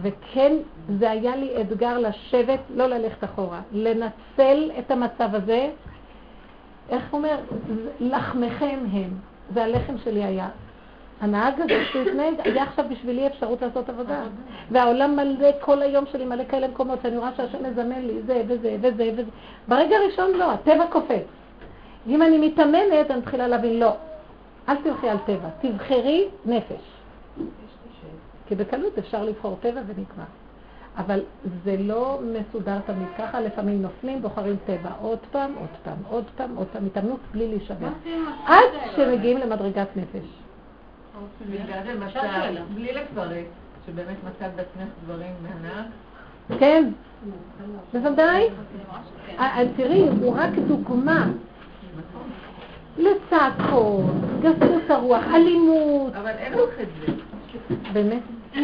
וכן, 0.01 0.53
זה 0.99 1.11
היה 1.11 1.35
לי 1.35 1.61
אתגר 1.61 1.99
לשבת, 1.99 2.59
לא 2.75 2.87
ללכת 2.87 3.23
אחורה, 3.23 3.61
לנצל 3.71 4.71
את 4.79 4.91
המצב 4.91 5.29
הזה. 5.35 5.69
איך 6.89 7.03
הוא 7.11 7.17
אומר? 7.17 7.37
לחמכם 7.99 8.79
הם. 8.91 9.09
זה 9.53 9.63
הלחם 9.63 9.97
שלי 10.03 10.23
היה. 10.23 10.49
הנהג 11.21 11.61
הזה 11.61 11.85
שהתנהג, 11.91 12.33
היה 12.43 12.63
עכשיו 12.63 12.85
בשבילי 12.89 13.27
אפשרות 13.27 13.61
לעשות 13.61 13.89
עבודה. 13.89 14.23
והעולם 14.71 15.15
מלא, 15.15 15.49
כל 15.59 15.81
היום 15.81 16.05
שלי 16.11 16.25
מלא 16.25 16.43
כאלה 16.49 16.67
מקומות, 16.67 16.99
שאני 17.01 17.17
רואה 17.17 17.29
שהשם 17.37 17.63
מזמן 17.69 18.01
לי 18.01 18.21
זה 18.25 18.41
וזה 18.47 18.77
וזה 18.81 19.11
וזה. 19.13 19.29
ברגע 19.67 19.95
הראשון 19.95 20.31
לא, 20.31 20.51
הטבע 20.51 20.87
קופץ. 20.89 21.23
אם 22.07 22.21
אני 22.21 22.47
מתאמנת, 22.47 23.11
אני 23.11 23.19
מתחילה 23.19 23.47
להבין, 23.47 23.79
לא, 23.79 23.93
אל 24.69 24.75
תלכי 24.83 25.09
על 25.09 25.17
טבע, 25.25 25.49
תבחרי 25.61 26.27
נפש. 26.45 26.81
כי 28.47 28.55
בקלות 28.55 28.97
אפשר 28.97 29.23
לבחור 29.23 29.57
טבע 29.61 29.81
ונגמר. 29.87 30.25
אבל 30.97 31.19
זה 31.63 31.75
לא 31.79 32.19
מסודר 32.23 32.79
תמיד 32.85 33.07
ככה, 33.17 33.41
לפעמים 33.41 33.81
נופלים, 33.81 34.21
בוחרים 34.21 34.55
טבע. 34.65 34.89
עוד 35.01 35.19
פעם, 35.31 35.51
עוד 35.59 35.69
פעם, 35.83 35.97
עוד 36.09 36.25
פעם, 36.35 36.55
עוד 36.55 36.67
פעם, 36.73 36.85
התאמנות 36.85 37.19
בלי 37.31 37.47
להישבר. 37.47 37.87
עד 38.45 38.63
שמגיעים 38.95 39.37
למדרגת 39.37 39.87
נפש. 39.95 40.25
בלי 42.75 42.93
לפרט, 42.93 43.45
שבאמת 43.85 44.17
מצאת 44.23 44.55
בעצמך 44.55 44.93
דברים 45.05 45.31
מהנהג? 45.41 45.85
כן, 46.59 46.89
בוודאי. 47.93 48.49
תראי, 49.77 50.07
הוא 50.21 50.33
רק 50.37 50.49
דוגמה. 50.67 51.27
לצעקות, 52.97 54.05
גסות 54.41 54.89
הרוח, 54.89 55.23
אלימות. 55.33 56.15
אבל 56.15 56.31
אין 56.37 56.53
לך 56.53 56.79
את 56.81 56.87
זה. 56.99 57.13
באמת? 57.93 58.21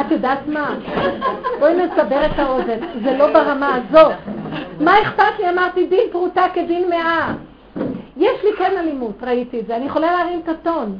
את 0.00 0.10
יודעת 0.10 0.38
מה? 0.46 0.74
בואי 1.58 1.74
נסבר 1.74 2.26
את 2.26 2.38
האוזן, 2.38 2.78
זה 3.04 3.16
לא 3.16 3.32
ברמה 3.32 3.74
הזאת. 3.74 4.12
מה 4.80 5.02
אכפת 5.02 5.38
לי? 5.38 5.50
אמרתי 5.50 5.86
דין 5.86 6.08
פרוטה 6.12 6.44
כדין 6.54 6.90
מאה. 6.90 7.34
יש 8.16 8.44
לי 8.44 8.50
כן 8.58 8.76
אלימות, 8.78 9.22
ראיתי 9.22 9.60
את 9.60 9.66
זה. 9.66 9.76
אני 9.76 9.86
יכולה 9.86 10.12
להרים 10.12 10.40
את 10.44 10.48
הטון. 10.48 10.98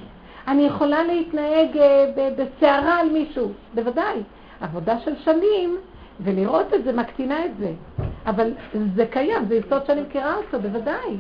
אני 0.49 0.67
יכולה 0.67 1.03
להתנהג 1.03 1.77
אה, 1.79 2.07
בסערה 2.37 3.01
על 3.01 3.09
מישהו, 3.11 3.53
בוודאי. 3.75 4.23
עבודה 4.61 4.99
של 4.99 5.13
שנים, 5.25 5.77
ולראות 6.23 6.75
את 6.75 6.85
זה 6.85 6.93
מקטינה 6.93 7.45
את 7.45 7.51
זה. 7.59 7.73
אבל 8.27 8.53
זה 8.97 9.07
קיים, 9.11 9.45
זה 9.49 9.55
יסוד 9.55 9.87
שאני 9.87 10.01
מכירה 10.01 10.37
אותו, 10.37 10.61
בוודאי. 10.61 11.17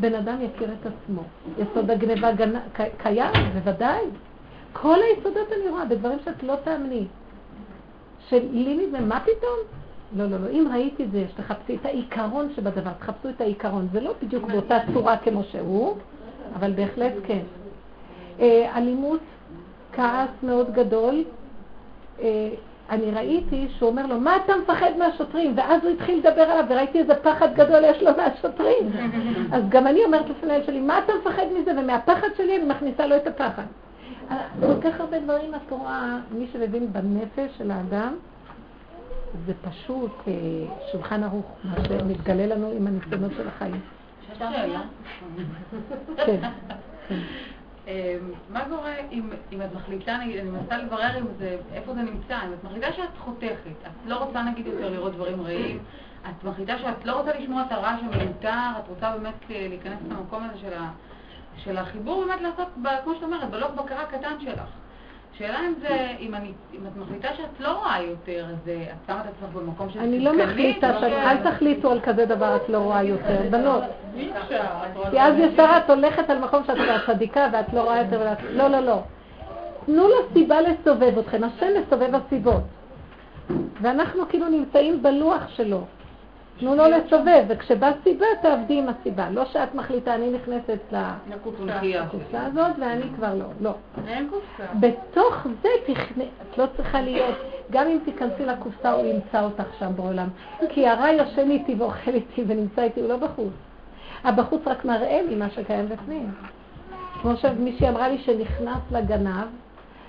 בן 0.00 0.14
אדם 0.14 0.36
יכיר 0.40 0.68
את 0.80 0.86
עצמו. 0.86 1.22
יסוד 1.58 1.90
הגניבה 1.90 2.32
גנ... 2.32 2.52
קיים, 2.98 3.32
בוודאי. 3.54 4.04
כל 4.72 4.96
היסודות 5.02 5.48
אני 5.52 5.70
רואה, 5.70 5.84
בדברים 5.84 6.18
שאת 6.24 6.42
לא 6.42 6.56
תאמני. 6.64 7.06
שלי 8.28 8.86
מזה, 8.86 9.00
מה 9.00 9.20
פתאום? 9.20 9.58
לא, 10.16 10.26
לא, 10.26 10.36
לא. 10.44 10.50
אם 10.50 10.68
ראיתי 10.72 11.04
את 11.04 11.10
זה, 11.10 11.24
שתחפשי 11.30 11.76
את 11.80 11.86
העיקרון 11.86 12.48
שבדבר, 12.56 12.92
תחפשו 12.98 13.28
את 13.28 13.40
העיקרון. 13.40 13.88
זה 13.92 14.00
לא 14.00 14.14
בדיוק 14.22 14.44
באותה 14.44 14.78
צורה 14.92 15.16
כמו 15.16 15.42
שהוא, 15.44 15.94
אבל 16.54 16.72
בהחלט 16.72 17.12
כן. 17.26 17.42
אה, 18.40 18.76
אלימות, 18.76 19.20
כעס 19.92 20.28
מאוד 20.42 20.72
גדול, 20.72 21.24
אה, 22.20 22.48
אני 22.90 23.10
ראיתי 23.10 23.68
שהוא 23.78 23.90
אומר 23.90 24.06
לו, 24.06 24.20
מה 24.20 24.36
אתה 24.36 24.52
מפחד 24.62 24.90
מהשוטרים? 24.98 25.52
ואז 25.56 25.84
הוא 25.84 25.92
התחיל 25.92 26.18
לדבר 26.18 26.42
עליו, 26.42 26.64
וראיתי 26.68 26.98
איזה 26.98 27.14
פחד 27.14 27.54
גדול 27.54 27.84
יש 27.84 28.02
לו 28.02 28.10
מהשוטרים. 28.16 28.90
אז 29.54 29.62
גם 29.68 29.86
אני 29.86 30.04
אומרת 30.04 30.30
לפני 30.30 30.62
שלי, 30.66 30.80
מה 30.80 30.98
אתה 30.98 31.12
מפחד 31.20 31.42
מזה? 31.60 31.72
ומהפחד 31.80 32.28
שלי 32.36 32.56
אני 32.56 32.64
מכניסה 32.64 33.06
לו 33.06 33.16
את 33.16 33.26
הפחד. 33.26 33.62
כל 34.60 34.80
כך 34.82 35.00
הרבה 35.00 35.20
דברים 35.20 35.54
התורה, 35.54 36.18
מי 36.32 36.46
שמבין 36.52 36.92
בנפש 36.92 37.58
של 37.58 37.70
האדם, 37.70 38.14
זה 39.46 39.52
פשוט 39.62 40.12
אה, 40.28 40.32
שולחן 40.92 41.22
ערוך, 41.22 41.46
מה 41.64 41.84
שמתגלה 41.84 42.46
לנו 42.46 42.70
עם 42.76 42.86
הניסיונות 42.86 43.32
של 43.36 43.48
החיים. 43.48 43.80
כן. 46.26 46.40
אמ, 47.90 48.30
מה 48.48 48.64
קורה 48.68 48.94
אם 49.52 49.62
את 49.64 49.74
מחליטה, 49.74 50.16
נגיד, 50.16 50.38
אני 50.38 50.50
מנסה 50.50 50.78
לברר 50.78 51.18
אם 51.18 51.24
זה, 51.38 51.58
איפה 51.72 51.94
זה 51.94 52.02
נמצא, 52.02 52.38
אם 52.46 52.52
את 52.52 52.64
מחליטה 52.64 52.92
שאת 52.92 53.18
חותכת, 53.18 53.76
את 53.82 54.06
לא 54.06 54.24
רוצה 54.24 54.42
נגיד 54.42 54.66
יותר 54.66 54.90
לראות 54.90 55.12
דברים 55.12 55.42
רעים, 55.42 55.78
את 56.22 56.44
מחליטה 56.44 56.78
שאת 56.78 57.04
לא 57.04 57.20
רוצה 57.20 57.38
לשמוע 57.38 57.62
את 57.62 57.72
הרעש 57.72 58.00
המיותר, 58.00 58.78
את 58.78 58.88
רוצה 58.88 59.10
באמת 59.16 59.34
אה, 59.50 59.66
להיכנס 59.68 59.98
למקום 60.10 60.44
הזה 60.44 60.58
של, 60.58 60.72
ה, 60.72 60.90
של 61.56 61.78
החיבור, 61.78 62.24
באמת 62.24 62.40
לעשות, 62.40 62.68
כמו 63.04 63.14
שאת 63.14 63.22
אומרת, 63.22 63.50
בלוק 63.50 63.72
בקרה 63.72 64.06
קטן 64.06 64.34
שלך. 64.40 64.68
השאלה 65.40 65.60
אם 65.60 65.74
זה, 65.80 66.08
אם, 66.20 66.34
אני, 66.34 66.52
אם 66.74 66.86
את 66.86 66.96
מחליטה 66.96 67.28
שאת 67.36 67.60
לא 67.60 67.78
רואה 67.78 68.02
יותר, 68.02 68.44
אז 68.44 68.68
אה, 68.68 68.82
את 68.82 69.06
שמה 69.06 69.20
את 69.20 69.24
עצמך 69.26 69.56
במקום 69.56 69.90
שזה 69.90 70.00
אני 70.00 70.20
לא 70.20 70.32
מחליטה, 70.44 71.00
שאת, 71.00 71.12
אל 71.12 71.50
תחליטו 71.50 71.90
על 71.90 72.00
כזה 72.00 72.26
דבר, 72.26 72.56
את 72.56 72.68
לא 72.68 72.78
רואה 72.78 73.02
יותר. 73.02 73.36
בנות. 73.50 73.82
כי 75.10 75.20
אז 75.20 75.34
ישר 75.38 75.70
את 75.84 75.90
הולכת 75.90 76.30
על 76.30 76.38
מקום 76.38 76.62
שאת 76.66 76.76
כבר 76.76 77.14
צדיקה 77.14 77.48
ואת 77.52 77.74
לא 77.74 77.82
רואה 77.82 78.02
יותר. 78.02 78.34
לא, 78.50 78.68
לא, 78.68 78.80
לא. 78.80 79.00
תנו 79.86 80.08
לו 80.08 80.16
סיבה 80.32 80.60
לסובב 80.60 81.18
אתכם, 81.18 81.44
השם 81.44 81.66
מסובב 81.80 82.14
הסיבות. 82.14 82.62
ואנחנו 83.80 84.28
כאילו 84.28 84.48
נמצאים 84.48 85.02
בלוח 85.02 85.48
שלו. 85.48 85.84
תנו 86.60 86.74
לו 86.74 86.84
לסובב, 86.84 87.44
וכשבא 87.48 87.92
סיבה 88.02 88.26
תעבדי 88.42 88.78
עם 88.78 88.88
הסיבה. 88.88 89.30
לא 89.30 89.44
שאת 89.44 89.74
מחליטה, 89.74 90.14
אני 90.14 90.30
נכנסת 90.30 90.78
לקופסה 91.96 92.46
הזאת 92.46 92.72
ואני 92.80 93.02
כבר 93.16 93.34
לא. 93.34 93.44
לא. 93.60 93.74
אין 94.08 94.28
קופסה. 94.30 94.72
בתוך 94.80 95.46
זה. 95.62 95.68
את 96.50 96.58
לא 96.58 96.64
צריכה 96.76 97.00
להיות, 97.00 97.36
גם 97.70 97.86
אם 97.86 97.98
תיכנסי 98.04 98.46
לקופסה 98.46 98.92
הוא 98.92 99.06
ימצא 99.06 99.44
אותך 99.44 99.78
שם 99.78 99.90
בעולם. 99.96 100.28
כי 100.68 100.88
הרע 100.88 101.08
יושן 101.08 101.50
איתי 101.50 101.74
ואוכל 101.74 102.14
איתי 102.14 102.44
ונמצא 102.46 102.82
איתי, 102.82 103.00
הוא 103.00 103.08
לא 103.08 103.16
בחוץ. 103.16 103.52
הבחוץ 104.24 104.62
רק 104.66 104.84
מראה 104.84 105.20
לי 105.28 105.34
מה 105.34 105.50
שקיים 105.50 105.88
בפנים. 105.88 106.30
כמו 107.22 107.36
שמישהי 107.36 107.88
אמרה 107.88 108.08
לי 108.08 108.18
שנכנס 108.18 108.80
לגנב, 108.90 109.46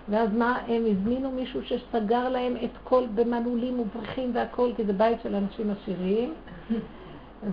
ואז 0.09 0.29
מה, 0.33 0.57
הם 0.67 0.83
הזמינו 0.91 1.31
מישהו 1.31 1.61
שסגר 1.63 2.29
להם 2.29 2.55
את 2.63 2.69
כל 2.83 3.03
במנעולים 3.15 3.79
ובריחים 3.79 4.31
והכל, 4.33 4.69
כי 4.75 4.85
זה 4.85 4.93
בית 4.93 5.17
של 5.23 5.35
אנשים 5.35 5.71
עשירים. 5.71 6.33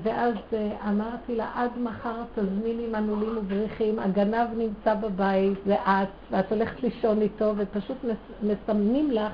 ואז 0.03 0.35
אה, 0.53 0.89
אמרתי 0.89 1.37
לה, 1.37 1.51
עד 1.55 1.71
מחר 1.79 2.23
תזמיני 2.35 2.87
מנעולים 2.87 3.39
ובריחים, 3.39 3.99
הגנב 3.99 4.49
נמצא 4.57 4.95
בבית, 4.95 5.59
זה 5.67 5.75
את, 5.75 6.09
ואת 6.31 6.53
הולכת 6.53 6.83
לישון 6.83 7.21
איתו, 7.21 7.53
ופשוט 7.57 7.97
מסמנים 8.43 9.11
לך 9.11 9.33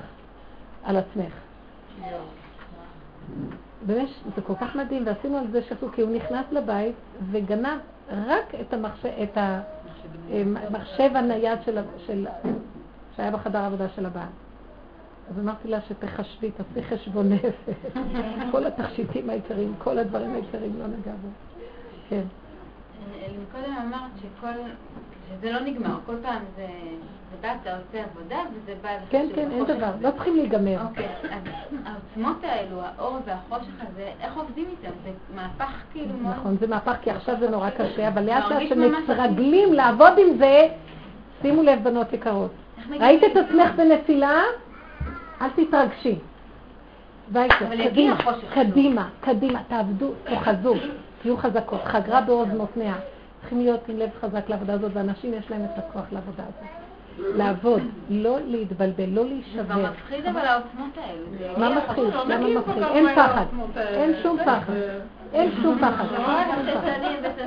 על 0.83 0.97
עצמך. 0.97 1.33
באמת, 3.85 4.09
זה 4.35 4.41
כל 4.41 4.53
כך 4.61 4.75
מדהים, 4.75 5.03
ועשינו 5.05 5.37
על 5.37 5.51
זה 5.51 5.61
שפו, 5.61 5.87
כי 5.91 6.01
הוא 6.01 6.11
נכנס 6.15 6.45
לבית 6.51 6.95
וגנב 7.31 7.79
רק 8.11 8.55
את 8.61 8.73
המחשב, 8.73 9.09
את 9.23 9.37
המחשב 10.31 11.11
הנייד 11.15 11.59
של, 11.65 11.79
של 12.07 12.27
שהיה 13.17 13.31
בחדר 13.31 13.59
העבודה 13.59 13.89
של 13.89 14.05
הבעל. 14.05 14.27
אז 15.29 15.39
אמרתי 15.39 15.67
לה 15.67 15.81
שתחשבי, 15.81 16.51
תעשי 16.51 16.87
חשבון 16.89 17.29
נפש. 17.29 17.75
כל 18.51 18.65
התכשיטים 18.65 19.29
העיקריים, 19.29 19.73
כל 19.77 19.97
הדברים 19.97 20.33
העיקריים 20.33 20.79
לא 20.79 20.87
נגע 20.87 21.11
בו. 21.21 21.27
כן. 22.09 22.21
קודם 23.51 23.75
אמרת 23.87 24.11
שכל, 24.17 24.53
שזה 25.29 25.51
לא 25.51 25.59
נגמר, 25.59 25.97
כל 26.05 26.15
פעם 26.21 26.41
זה, 26.55 26.67
אתה 27.39 27.77
עושה 27.77 28.03
עבודה 28.03 28.37
וזה 28.53 28.73
בא... 28.81 28.89
כן, 29.09 29.27
כן, 29.35 29.51
אין 29.51 29.65
דבר, 29.65 29.91
לא 30.01 30.11
צריכים 30.11 30.35
להיגמר. 30.35 30.81
אוקיי, 30.89 31.07
אז 31.23 31.41
העוצמות 31.85 32.43
האלו, 32.43 32.81
האור 32.81 33.17
והחושך 33.25 33.73
הזה, 33.81 34.11
איך 34.21 34.37
עובדים 34.37 34.65
איתם? 34.71 34.95
זה 35.03 35.11
מהפך 35.35 35.81
כאילו. 35.91 36.13
נכון, 36.21 36.57
זה 36.59 36.67
מהפך 36.67 36.95
כי 37.01 37.11
עכשיו 37.11 37.35
זה 37.39 37.49
נורא 37.49 37.69
קשה, 37.69 38.07
אבל 38.07 38.23
לאט 38.23 38.43
לאט 38.49 38.69
שמתרגלים 38.69 39.73
לעבוד 39.73 40.13
עם 40.17 40.37
זה, 40.37 40.67
שימו 41.41 41.63
לב 41.63 41.83
בנות 41.83 42.13
יקרות. 42.13 42.51
ראית 42.89 43.23
את 43.23 43.37
עצמך 43.37 43.71
בנפילה? 43.75 44.41
אל 45.41 45.49
תתרגשי. 45.55 46.15
קדימה, 47.83 48.17
קדימה, 48.53 49.09
קדימה, 49.21 49.59
תעבדו, 49.67 50.11
תאחזו, 50.23 50.73
תהיו 51.21 51.37
חזקות. 51.37 51.83
חגרה 51.83 52.21
בעוז 52.21 52.47
מותניה. 52.57 52.95
צריכים 53.39 53.59
להיות 53.59 53.89
עם 53.89 53.97
לב 53.97 54.09
חזק 54.21 54.49
לעבודה 54.49 54.73
הזאת, 54.73 54.91
ואנשים 54.93 55.33
יש 55.33 55.51
להם 55.51 55.61
את 55.65 55.77
הכוח 55.77 56.05
לעבודה 56.11 56.43
הזאת. 56.43 56.69
לעבוד, 57.35 57.81
לא 58.09 58.37
להתבלבל, 58.45 59.09
לא 59.09 59.25
להישבר. 59.25 59.75
זה 59.75 59.89
מפחיד 59.89 60.25
אבל 60.25 60.39
העוצמות 60.39 60.97
האלה. 60.97 61.57
מה 61.57 61.69
מפחיד? 61.69 62.03
למה 62.27 62.59
מפחיד? 62.59 62.83
אין 62.83 63.15
פחד. 63.15 63.45
אין 63.77 64.13
שום 64.23 64.37
פחד. 64.45 64.73
אין 65.33 65.51
שום 65.61 65.77
פחד. 65.79 66.05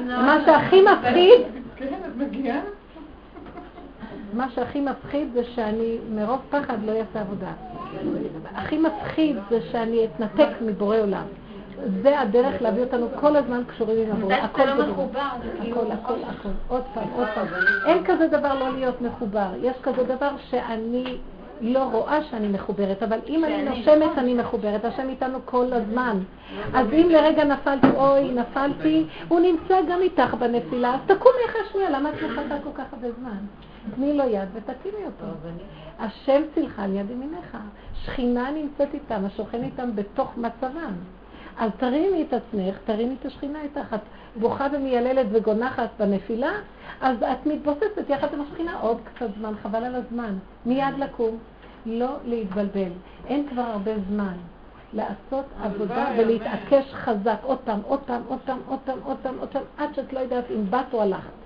מה 0.07 0.39
שהכי 0.47 0.83
מפחיד... 0.83 1.41
כן, 1.77 1.95
את 2.07 2.17
מגיעה? 2.17 2.61
מה 4.33 4.51
שהכי 4.51 4.81
מפחיד 4.81 5.29
זה 5.33 5.45
שאני 5.45 5.99
מרוב 6.15 6.41
פחד 6.51 6.77
לא 6.85 6.93
אעשה 6.93 7.21
עבודה. 7.21 7.53
הכי 8.55 8.79
מפחיד 8.79 9.37
זה 9.51 9.61
שאני 9.73 10.05
אתנתק 10.05 10.49
מבורא 10.67 10.97
עולם. 10.99 11.25
זה 12.03 12.21
הדרך 12.21 12.63
להביא 12.63 12.83
אותנו 12.83 13.07
כל 13.21 13.37
הזמן 13.37 13.63
קשורים 13.67 13.99
עם 13.99 14.17
הבורא. 14.17 14.35
הכל 14.35 14.65
לא 14.65 14.87
מחובר. 14.87 15.29
כאילו 15.61 15.83
הכל, 15.83 15.93
הכל, 15.93 16.15
הכל. 16.29 16.49
עוד 16.69 16.83
פעם, 16.95 17.09
עוד 17.17 17.29
פעם. 17.35 17.47
אין 17.87 18.05
כזה 18.05 18.29
דבר 18.29 18.59
לא 18.59 18.73
להיות 18.73 19.03
מחובר. 19.03 19.49
יש 19.63 19.77
כזה 19.83 20.03
דבר 20.05 20.31
שאני 20.51 21.19
לא 21.61 21.85
רואה 21.93 22.25
שאני 22.25 22.49
מחוברת, 22.49 23.03
אבל 23.03 23.19
אם 23.29 23.45
אני 23.45 23.63
נושמת 23.63 24.19
אני 24.19 24.35
מחוברת, 24.35 24.85
השם 24.85 25.09
איתנו 25.09 25.39
כל 25.45 25.73
הזמן. 25.73 26.19
אז 26.75 26.87
אם 26.93 27.09
לרגע 27.11 27.45
נפלתי, 27.45 27.87
אוי, 27.97 28.31
נפלתי, 28.31 29.07
הוא 29.29 29.41
נמצא 29.41 29.81
גם 29.89 30.01
איתך 30.01 30.35
בנפילה, 30.35 30.95
אז 30.95 31.01
תקומי 31.07 31.39
אחרי 31.49 31.61
שנייה, 31.73 31.91
למה 31.91 32.09
את 32.09 32.15
מחכה 32.15 32.57
כל 32.65 32.71
כך 32.75 32.85
הרבה 32.93 33.09
זמן? 33.21 33.39
תני 33.95 34.17
לו 34.17 34.25
יד 34.25 34.49
ותקימי 34.55 35.05
אותו. 35.07 35.25
השם 35.99 36.43
צילך 36.55 36.79
על 36.79 36.95
יד 36.95 37.11
ימינך. 37.11 37.57
שכינה 37.95 38.51
נמצאת 38.51 38.95
איתם, 38.95 39.25
השוכן 39.25 39.65
איתם 39.65 39.97
בתוך 39.97 40.37
מצבם. 40.37 40.93
אז 41.59 41.71
תרימי 41.77 42.23
את 42.23 42.33
עצמך, 42.33 42.77
תרימי 42.85 43.17
את 43.21 43.27
השכינה 43.27 43.63
איתך. 43.63 43.95
את 43.95 44.01
בוכה 44.37 44.67
ומייללת 44.73 45.27
וגונחת 45.33 45.89
בנפילה, 45.99 46.53
אז 47.01 47.23
את 47.23 47.47
מתבוססת 47.47 48.05
יחד 48.09 48.35
עם 48.35 48.41
השכינה 48.41 48.81
עוד 48.81 48.99
קצת 49.05 49.27
זמן, 49.39 49.53
חבל 49.63 49.85
על 49.85 49.95
הזמן. 49.95 50.35
מיד 50.67 50.95
לקום, 50.99 51.39
לא 51.87 52.17
להתבלבל. 52.25 52.91
אין 53.27 53.49
כבר 53.49 53.63
הרבה 53.63 53.93
זמן. 54.09 54.35
לעשות 54.93 55.45
עבודה 55.63 56.09
ולהתעקש 56.19 56.95
חזק 56.95 57.37
עוד 57.43 57.59
פעם, 57.59 57.81
עוד 57.87 58.01
פעם, 58.01 58.23
עוד 58.29 58.39
פעם, 58.45 58.59
עוד 58.69 58.79
פעם, 58.85 58.99
עוד 59.05 59.17
פעם, 59.23 59.35
עוד 59.39 59.49
פעם, 59.49 59.63
עד 59.79 59.95
שאת 59.95 60.13
לא 60.13 60.21
יודעת 60.21 60.45
אם 60.51 60.71
באת 60.71 60.95
או 60.95 61.03
הלכת. 61.03 61.38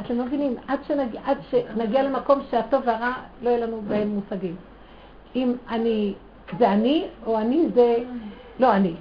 אתם 0.00 0.18
לא 0.18 0.24
מבינים, 0.24 0.56
עד 0.68 0.78
שנגיע, 0.86 1.20
עד 1.24 1.38
שנגיע 1.50 2.02
למקום 2.02 2.38
שהטוב 2.50 2.82
והרע 2.86 3.12
לא 3.42 3.50
יהיה 3.50 3.66
לנו 3.66 3.80
בהם 3.88 4.08
מושגים. 4.08 4.56
אם 5.36 5.52
אני, 5.70 6.14
זה 6.58 6.72
אני, 6.72 7.06
או 7.26 7.38
אני 7.38 7.68
זה 7.74 7.96
לא 8.60 8.72
אני. 8.72 8.94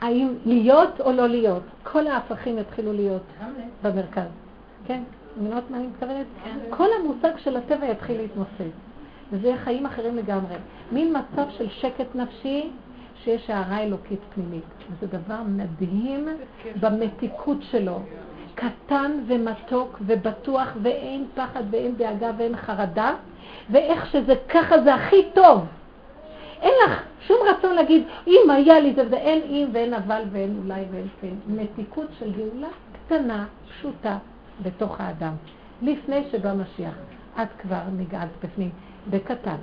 האם 0.00 0.34
להיות 0.46 1.00
או 1.00 1.12
לא 1.12 1.26
להיות. 1.26 1.62
כל 1.82 2.06
ההפכים 2.06 2.58
יתחילו 2.58 2.92
להיות 2.92 3.22
במרכז. 3.82 4.28
כן? 4.86 5.02
מבינות 5.40 5.70
מה 5.70 5.76
אני 5.76 5.86
מתכוונת? 5.86 6.26
כן. 6.44 6.58
כל 6.70 6.88
המושג 7.00 7.38
של 7.38 7.56
הטבע 7.56 7.86
יתחיל 7.86 8.16
להתנוסס. 8.16 8.74
וזה 9.32 9.48
יהיה 9.48 9.58
חיים 9.58 9.86
אחרים 9.86 10.16
לגמרי. 10.16 10.54
מין 10.92 11.16
מצב 11.16 11.46
של 11.50 11.68
שקט 11.68 12.14
נפשי 12.14 12.70
שיש 13.24 13.50
הערה 13.50 13.82
אלוקית 13.82 14.20
פנימית. 14.34 14.64
וזה 14.90 15.18
דבר 15.18 15.42
מדהים 15.46 16.28
במתיקות 16.80 17.58
שלו. 17.60 18.00
קטן 18.56 19.12
ומתוק 19.26 19.98
ובטוח 20.06 20.68
ואין 20.82 21.24
פחד 21.34 21.62
ואין 21.70 21.96
דאגה 21.96 22.30
ואין 22.38 22.56
חרדה, 22.56 23.14
ואיך 23.70 24.06
שזה 24.06 24.34
ככה 24.48 24.82
זה 24.82 24.94
הכי 24.94 25.22
טוב. 25.34 25.64
אין 26.62 26.72
לך 26.86 27.02
שום 27.26 27.36
רצון 27.50 27.74
להגיד, 27.74 28.04
אם 28.26 28.50
היה 28.50 28.80
לי 28.80 28.94
זה 28.94 29.06
וזה, 29.06 29.16
אין 29.16 29.42
אם 29.42 29.68
ואין 29.72 29.94
אבל 29.94 30.22
ואין 30.32 30.60
אולי 30.64 30.84
ואין 30.90 31.08
כן. 31.20 31.34
מתיקות 31.46 32.06
של 32.18 32.32
גאולה 32.32 32.68
קטנה, 32.92 33.46
פשוטה, 33.68 34.18
בתוך 34.62 35.00
האדם. 35.00 35.32
לפני 35.82 36.24
שבא 36.30 36.52
משיח, 36.52 36.94
את 37.42 37.48
כבר 37.62 37.82
נגעת 37.96 38.28
בפנים. 38.44 38.70
בקטן. 39.10 39.56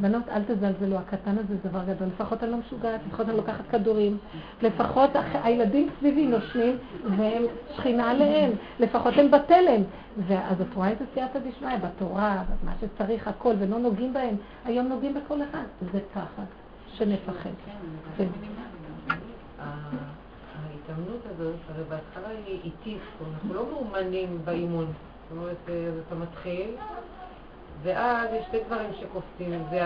בנות, 0.00 0.28
אל 0.28 0.42
תזלזלו, 0.42 0.96
הקטן 0.96 1.38
הזה 1.38 1.56
זה 1.62 1.68
דבר 1.68 1.80
גדול. 1.84 2.08
לפחות 2.08 2.42
אני 2.42 2.50
לא 2.50 2.56
משוגעת, 2.56 3.00
לפחות 3.08 3.28
אני 3.28 3.36
לוקחת 3.36 3.68
כדורים. 3.70 4.18
לפחות 4.62 5.10
הילדים 5.32 5.88
סביבי 5.98 6.26
נושמים 6.26 6.76
והם 7.16 7.42
שכינה 7.76 8.10
עליהם. 8.10 8.50
לפחות 8.80 9.14
הם 9.16 9.30
בתלם. 9.30 9.82
ואז 10.26 10.60
את 10.60 10.74
רואה 10.74 10.92
את 10.92 10.96
הסייעתא 11.00 11.38
דשמיא 11.38 11.76
בתורה, 11.76 12.42
מה 12.64 12.72
שצריך, 12.80 13.28
הכל, 13.28 13.54
ולא 13.58 13.78
נוגעים 13.78 14.12
בהם. 14.12 14.36
היום 14.64 14.86
נוגעים 14.86 15.14
בכל 15.14 15.42
אחד. 15.42 15.64
זה 15.92 16.00
פחד, 16.14 16.44
שנפחד. 16.92 17.50
כן. 18.16 18.26
ההתאמנות 19.68 21.20
הזאת, 21.34 21.54
הרי 21.68 21.84
בהתחלה 21.88 22.28
היא 22.46 22.60
איטית, 22.64 22.98
אנחנו 23.34 23.54
לא 23.54 23.66
מאומנים 23.70 24.38
באימון. 24.44 24.86
זאת 24.86 25.38
אומרת, 25.38 25.56
אתה 26.06 26.14
מתחיל, 26.14 26.70
ואז 27.82 28.28
יש 28.32 28.46
שתי 28.46 28.58
דברים 28.66 28.90
שקופצים, 29.00 29.64
זה 29.70 29.78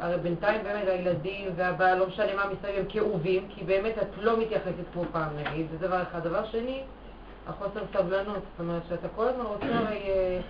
הרי 0.00 0.18
בינתיים 0.18 0.62
באמת 0.62 0.88
הילדים 0.88 1.50
והבעל, 1.56 1.98
לא 1.98 2.06
משנה 2.06 2.34
מה 2.36 2.42
מסביב, 2.52 2.78
הם 2.78 2.84
כאובים, 2.88 3.46
כי 3.48 3.64
באמת 3.64 3.98
את 3.98 4.18
לא 4.18 4.40
מתייחסת 4.40 4.86
כמו 4.92 5.02
פעם 5.12 5.28
נגיד, 5.36 5.66
זה 5.70 5.86
דבר 5.86 6.02
אחד. 6.02 6.22
דבר 6.22 6.44
שני, 6.44 6.82
החוסר 7.48 7.80
סבלנות, 7.92 8.34
זאת 8.36 8.60
אומרת 8.60 8.82
שאתה 8.88 9.08
כל 9.16 9.28
הזמן 9.28 9.44
רוצה 9.44 9.66
הרי, 9.66 9.96
אה, 9.96 10.40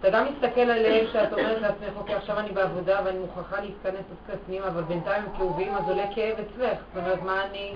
אתה 0.00 0.10
גם 0.10 0.26
מסתכל 0.32 0.60
עליהם 0.60 1.06
שאת 1.12 1.32
אומרת 1.32 1.62
לעצמך, 1.62 1.96
אוקיי, 1.96 2.14
עכשיו 2.14 2.38
אני 2.38 2.50
בעבודה 2.50 3.00
ואני 3.04 3.18
מוכרחה 3.18 3.60
להתכנס 3.60 4.04
קצת 4.24 4.38
פנימה, 4.46 4.68
אבל 4.68 4.82
בינתיים 4.82 5.22
הם 5.22 5.36
כאובים, 5.36 5.74
אז 5.74 5.88
עולה 5.88 6.04
כאב 6.14 6.36
אצלך, 6.38 6.78
זאת 6.94 7.04
אומרת, 7.04 7.22
מה 7.22 7.44
אני... 7.44 7.74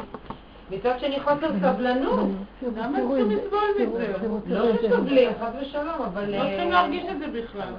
מצד 0.71 1.01
שני 1.01 1.21
חוסר 1.21 1.51
סבלנות. 1.61 2.29
למה 2.77 2.99
צריכים 2.99 3.31
לסבול 3.31 3.69
מזה? 3.81 4.13
לא 4.47 4.65
סובלים, 4.91 5.31
חס 5.41 5.53
ושלום, 5.61 6.03
אבל... 6.05 6.31
לא 6.31 6.43
צריכים 6.43 6.71
להרגיש 6.71 7.05
את 7.11 7.19
זה 7.19 7.27
בכלל. 7.27 7.73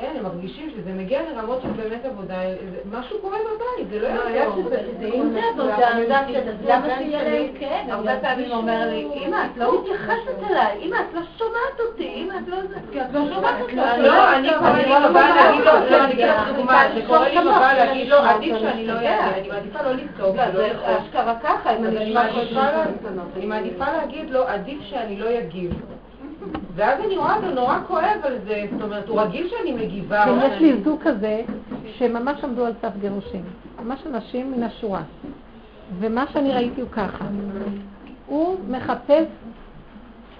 כן, 0.00 0.12
הם 0.16 0.22
מרגישים 0.22 0.70
שזה 0.70 0.92
מגיע 0.92 1.20
לרמות 1.22 1.62
של 1.62 1.68
באמת 1.70 2.04
עבודה, 2.04 2.34
משהו 2.90 3.18
קורה 3.20 3.38
בבית, 3.38 3.88
זה 3.90 3.98
לא 4.00 4.28
יעזור. 4.28 4.70
אם 5.14 5.30
זה 5.32 5.40
עבודה, 5.52 5.88
למה 6.68 6.86
שיהיה 6.98 7.22
להם 7.24 7.46
כאב? 7.58 7.90
הרבה 7.90 8.16
פעמים 8.20 8.50
אומר 8.50 8.88
לי, 8.88 9.08
אמא, 9.14 9.36
את 9.52 9.56
לא 9.56 9.80
מתייחסת 9.80 10.50
אליי, 10.50 10.78
אמא, 10.82 10.96
את 10.96 11.14
לא 11.14 11.20
שומעת 11.38 11.80
אותי, 11.80 12.12
אמא, 12.14 12.34
את 12.42 12.48
לא... 12.48 12.56
את 13.02 13.12
לא 13.12 13.20
שומעת 13.34 13.60
אותי. 13.60 13.76
לא, 13.76 14.36
אני 14.36 14.48
קורא 14.58 14.70
לי 14.70 15.08
בבא 15.08 15.34
להגיד 15.34 15.64
לו, 15.64 15.72
לא, 15.90 16.04
אני 16.04 16.12
אגיד 16.12 16.26
לך 16.26 16.48
דוגמה, 16.56 16.84
שקורא 16.94 17.28
לי 17.28 17.40
בבא 17.40 17.72
להגיד 17.72 18.08
לו, 18.08 18.16
עדיף 18.16 18.56
שאני 18.60 18.86
לא 18.86 18.92
אענה, 18.92 19.36
אני 19.36 19.48
מעדיפה 19.48 19.82
לא 19.82 19.92
לצעוק. 19.92 20.36
זה 20.54 20.72
אשכרה 20.84 21.34
ככה, 21.42 21.70
אני 23.36 23.46
מעדיפה 23.46 23.84
להגיד 23.92 24.30
לו, 24.30 24.46
עדיף 24.48 24.78
שאני 24.82 25.16
לא 25.16 25.38
אגיב. 25.38 25.72
ואז 26.74 27.04
אני 27.04 27.16
רואה 27.16 27.36
אותו 27.36 27.50
נורא 27.50 27.78
כואב 27.86 28.20
על 28.22 28.38
זה, 28.46 28.64
זאת 28.72 28.82
אומרת, 28.82 29.08
הוא 29.08 29.20
רגיל 29.20 29.48
שאני 29.48 29.72
מגיבה. 29.72 30.24
ויש 30.28 30.60
לי 30.60 30.82
זוג 30.82 31.00
כזה, 31.02 31.42
שממש 31.98 32.44
עמדו 32.44 32.66
על 32.66 32.72
סף 32.82 32.96
גירושים. 33.00 33.42
ממש 33.84 34.00
אנשים 34.06 34.52
מן 34.52 34.62
השורה. 34.62 35.02
ומה 35.98 36.24
שאני 36.32 36.52
ראיתי 36.52 36.80
הוא 36.80 36.90
ככה. 36.90 37.24
הוא 38.26 38.56
מחפש, 38.68 39.24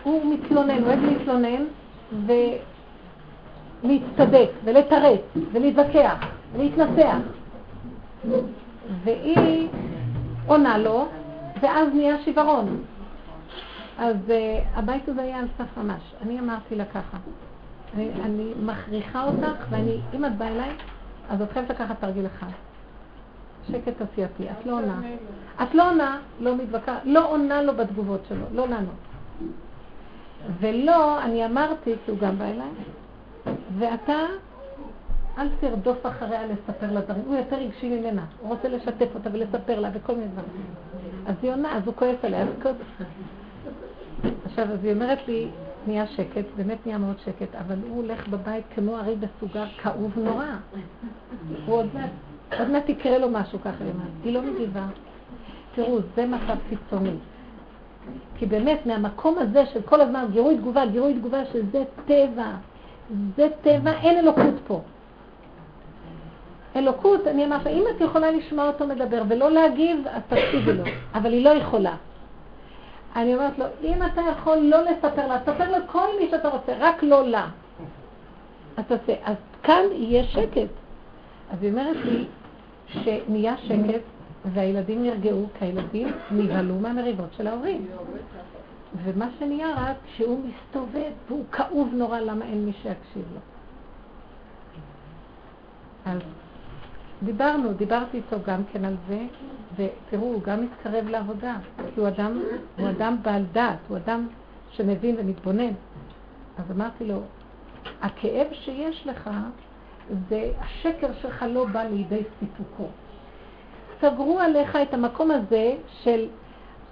הוא 0.03 0.35
מתלונן, 0.35 0.79
הוא 0.79 0.87
אוהב 0.87 1.05
להתלונן, 1.05 1.65
ולהצטדק, 3.85 4.51
ולתרץ, 4.65 5.21
ולהתווכח, 5.53 6.19
ולהתנסח. 6.53 7.17
והיא 9.05 9.69
עונה 10.47 10.79
לו, 10.79 11.07
ואז 11.61 11.89
נהיה 11.95 12.17
שיוורון. 12.25 12.85
אז 14.01 14.17
uh, 14.29 14.33
הבית 14.79 15.09
הזה 15.09 15.23
היה 15.23 15.39
על 15.39 15.47
סף 15.59 15.77
ממש. 15.77 16.15
אני 16.23 16.41
אמרתי 16.41 16.75
לה 16.75 16.85
ככה, 16.85 17.19
אני, 17.95 18.11
אני 18.25 18.53
מכריחה 18.63 19.25
אותך, 19.25 19.67
ואני, 19.71 20.01
אם 20.15 20.25
את 20.25 20.37
באה 20.37 20.49
אליי, 20.49 20.71
אז 21.29 21.43
את 21.43 21.53
חייבת 21.53 21.71
לקחת 21.71 22.01
תרגיל 22.01 22.27
אחד. 22.27 22.47
שקט 23.71 24.01
עשייתי, 24.01 24.51
את 24.51 24.67
לא 24.67 24.73
עונה. 24.73 25.01
את 25.63 25.75
לא 25.75 25.91
עונה, 25.91 26.19
לא 26.41 26.57
מתווכחת, 26.57 27.01
לא 27.05 27.31
עונה 27.31 27.63
לו 27.63 27.77
בתגובות 27.77 28.21
שלו, 28.29 28.45
לא 28.53 28.69
לענות. 28.69 28.95
ולא, 30.61 31.23
אני 31.23 31.47
אמרתי, 31.47 31.95
כי 32.05 32.11
הוא 32.11 32.19
גם 32.19 32.39
בא 32.39 32.45
אליי, 32.45 32.71
ואתה, 33.79 34.19
אל 35.39 35.49
תרדוף 35.61 36.07
אחריה 36.07 36.47
לספר 36.47 36.93
לה 36.93 37.01
דברים, 37.01 37.23
הוא 37.27 37.37
יותר 37.37 37.57
רגשי 37.57 37.99
ממנה, 37.99 38.25
הוא 38.41 38.51
רוצה 38.51 38.69
לשתף 38.69 39.09
אותה 39.15 39.31
ולספר 39.33 39.81
לה 39.81 39.91
וכל 39.95 40.15
מיני 40.15 40.29
דברים. 40.29 40.51
אז 41.27 41.35
היא 41.43 41.53
עונה, 41.53 41.77
אז 41.77 41.83
הוא 41.87 41.95
כועס 41.95 42.17
עליה, 42.23 42.43
אז 42.43 42.49
עכשיו, 44.45 44.73
אז 44.73 44.85
היא 44.85 44.93
אומרת 44.93 45.29
לי, 45.29 45.49
נהיה 45.87 46.07
שקט, 46.07 46.45
באמת 46.57 46.79
נהיה 46.87 46.99
מאוד 46.99 47.17
שקט, 47.25 47.55
אבל 47.55 47.77
הוא 47.89 47.97
הולך 47.97 48.29
בבית 48.29 48.65
כמו 48.75 48.99
ארי 48.99 49.15
בסוגר, 49.17 49.65
כאוב 49.83 50.13
נורא. 50.17 50.45
הוא 51.67 51.77
עוד 51.77 51.87
מעט, 51.95 52.11
עוד 52.59 52.71
מעט 52.71 52.89
יקרה 52.89 53.19
לו 53.19 53.31
משהו 53.31 53.59
ככה, 53.61 53.85
היא 54.25 54.35
לא 54.35 54.43
מגיבה. 54.43 54.87
תראו, 55.75 55.99
זה 56.17 56.27
מצב 56.27 56.57
קיצוני. 56.69 57.15
כי 58.39 58.47
באמת, 58.47 58.87
מהמקום 58.87 59.39
הזה 59.39 59.67
של 59.67 59.83
כל 59.83 60.01
הזמן 60.01 60.27
גירוי 60.33 60.57
תגובה, 60.57 60.87
גירוי 60.87 61.15
תגובה, 61.15 61.45
שזה 61.45 61.85
טבע, 62.07 62.53
זה 63.37 63.49
טבע, 63.63 63.93
אין 63.93 64.19
אלוקות 64.19 64.55
פה. 64.67 64.81
אלוקות, 66.77 67.27
אני 67.27 67.45
אמרתי, 67.45 67.69
אם 67.69 67.83
את 67.97 68.01
יכולה 68.01 68.31
לשמוע 68.31 68.67
אותו 68.67 68.87
מדבר 68.87 69.23
ולא 69.29 69.51
להגיב, 69.51 70.07
אז 70.11 70.23
תקשיבי 70.29 70.73
לו, 70.73 70.85
אבל 71.15 71.33
היא 71.33 71.45
לא 71.45 71.51
יכולה. 71.51 71.95
אני 73.17 73.35
אומרת 73.35 73.59
לו, 73.59 73.65
אם 73.83 74.03
אתה 74.03 74.21
יכול 74.21 74.57
לא 74.57 74.83
לספר 74.83 75.27
לה, 75.27 75.41
תספר 75.41 75.79
לכל 75.79 76.07
מי 76.21 76.31
שאתה 76.31 76.49
רוצה, 76.49 76.73
רק 76.79 77.03
לא 77.03 77.29
לה. 77.29 77.49
אז 78.77 78.85
תעשה. 78.89 79.15
אז 79.25 79.37
כאן 79.63 79.83
יהיה 79.93 80.25
שקט. 80.25 80.71
אז 81.51 81.63
היא 81.63 81.71
אומרת 81.71 81.97
לי 82.05 82.27
שנהיה 82.87 83.57
שקט 83.57 84.01
והילדים 84.45 85.03
נרגעו, 85.03 85.47
כי 85.59 85.65
הילדים 85.65 86.09
נבהלו 86.31 86.75
מהמריבות 86.75 87.29
של 87.37 87.47
ההורים. 87.47 87.87
ומה 89.05 89.29
שנהיה 89.39 89.69
רק 89.77 89.97
שהוא 90.17 90.41
מסתובב 90.45 91.11
והוא 91.29 91.45
כאוב 91.53 91.89
נורא 91.93 92.21
למה 92.21 92.45
אין 92.45 92.65
מי 92.65 92.73
שיקשיב 92.73 93.25
לו. 93.35 93.41
אז 96.05 96.19
דיברנו, 97.23 97.73
דיברתי 97.73 98.17
איתו 98.17 98.37
גם 98.47 98.63
כן 98.73 98.85
על 98.85 98.97
זה, 99.09 99.19
ותראו, 99.77 100.23
הוא 100.23 100.43
גם 100.43 100.65
מתקרב 100.65 101.09
לעבודה, 101.09 101.57
כי 101.95 102.01
הוא 102.01 102.09
אדם, 102.09 102.43
הוא 102.79 102.89
אדם 102.91 103.17
בעל 103.23 103.45
דעת, 103.53 103.79
הוא 103.89 103.97
אדם 103.97 104.29
שמבין 104.71 105.17
ומתבונן. 105.19 105.73
אז 106.59 106.71
אמרתי 106.71 107.05
לו, 107.05 107.21
הכאב 108.03 108.47
שיש 108.53 109.07
לך, 109.07 109.31
זה 110.29 110.51
השקר 110.61 111.09
שלך 111.23 111.45
לא 111.49 111.65
בא 111.65 111.83
לידי 111.83 112.23
סיפוקו. 112.39 112.89
סגרו 114.01 114.39
עליך 114.39 114.79
את 114.83 114.95
המקום 114.95 115.31
הזה 115.31 115.75
של 116.03 116.27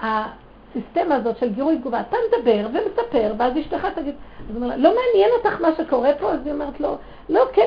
הסיסטמה 0.00 1.14
הזאת 1.14 1.38
של 1.38 1.52
גירוי 1.52 1.78
תגובה. 1.78 2.00
אתה 2.00 2.16
מדבר 2.28 2.68
ומספר, 2.68 3.34
ואז 3.38 3.58
אשתך 3.58 3.86
תגיד, 3.94 4.14
אז 4.14 4.46
הוא 4.48 4.56
אומר 4.56 4.66
לה, 4.66 4.76
לא 4.76 4.94
מעניין 4.94 5.30
אותך 5.38 5.60
מה 5.60 5.68
שקורה 5.76 6.10
פה? 6.20 6.32
אז 6.32 6.38
היא 6.44 6.52
אומרת 6.52 6.80
לו, 6.80 6.88
לא, 6.88 6.96
כן, 7.52 7.66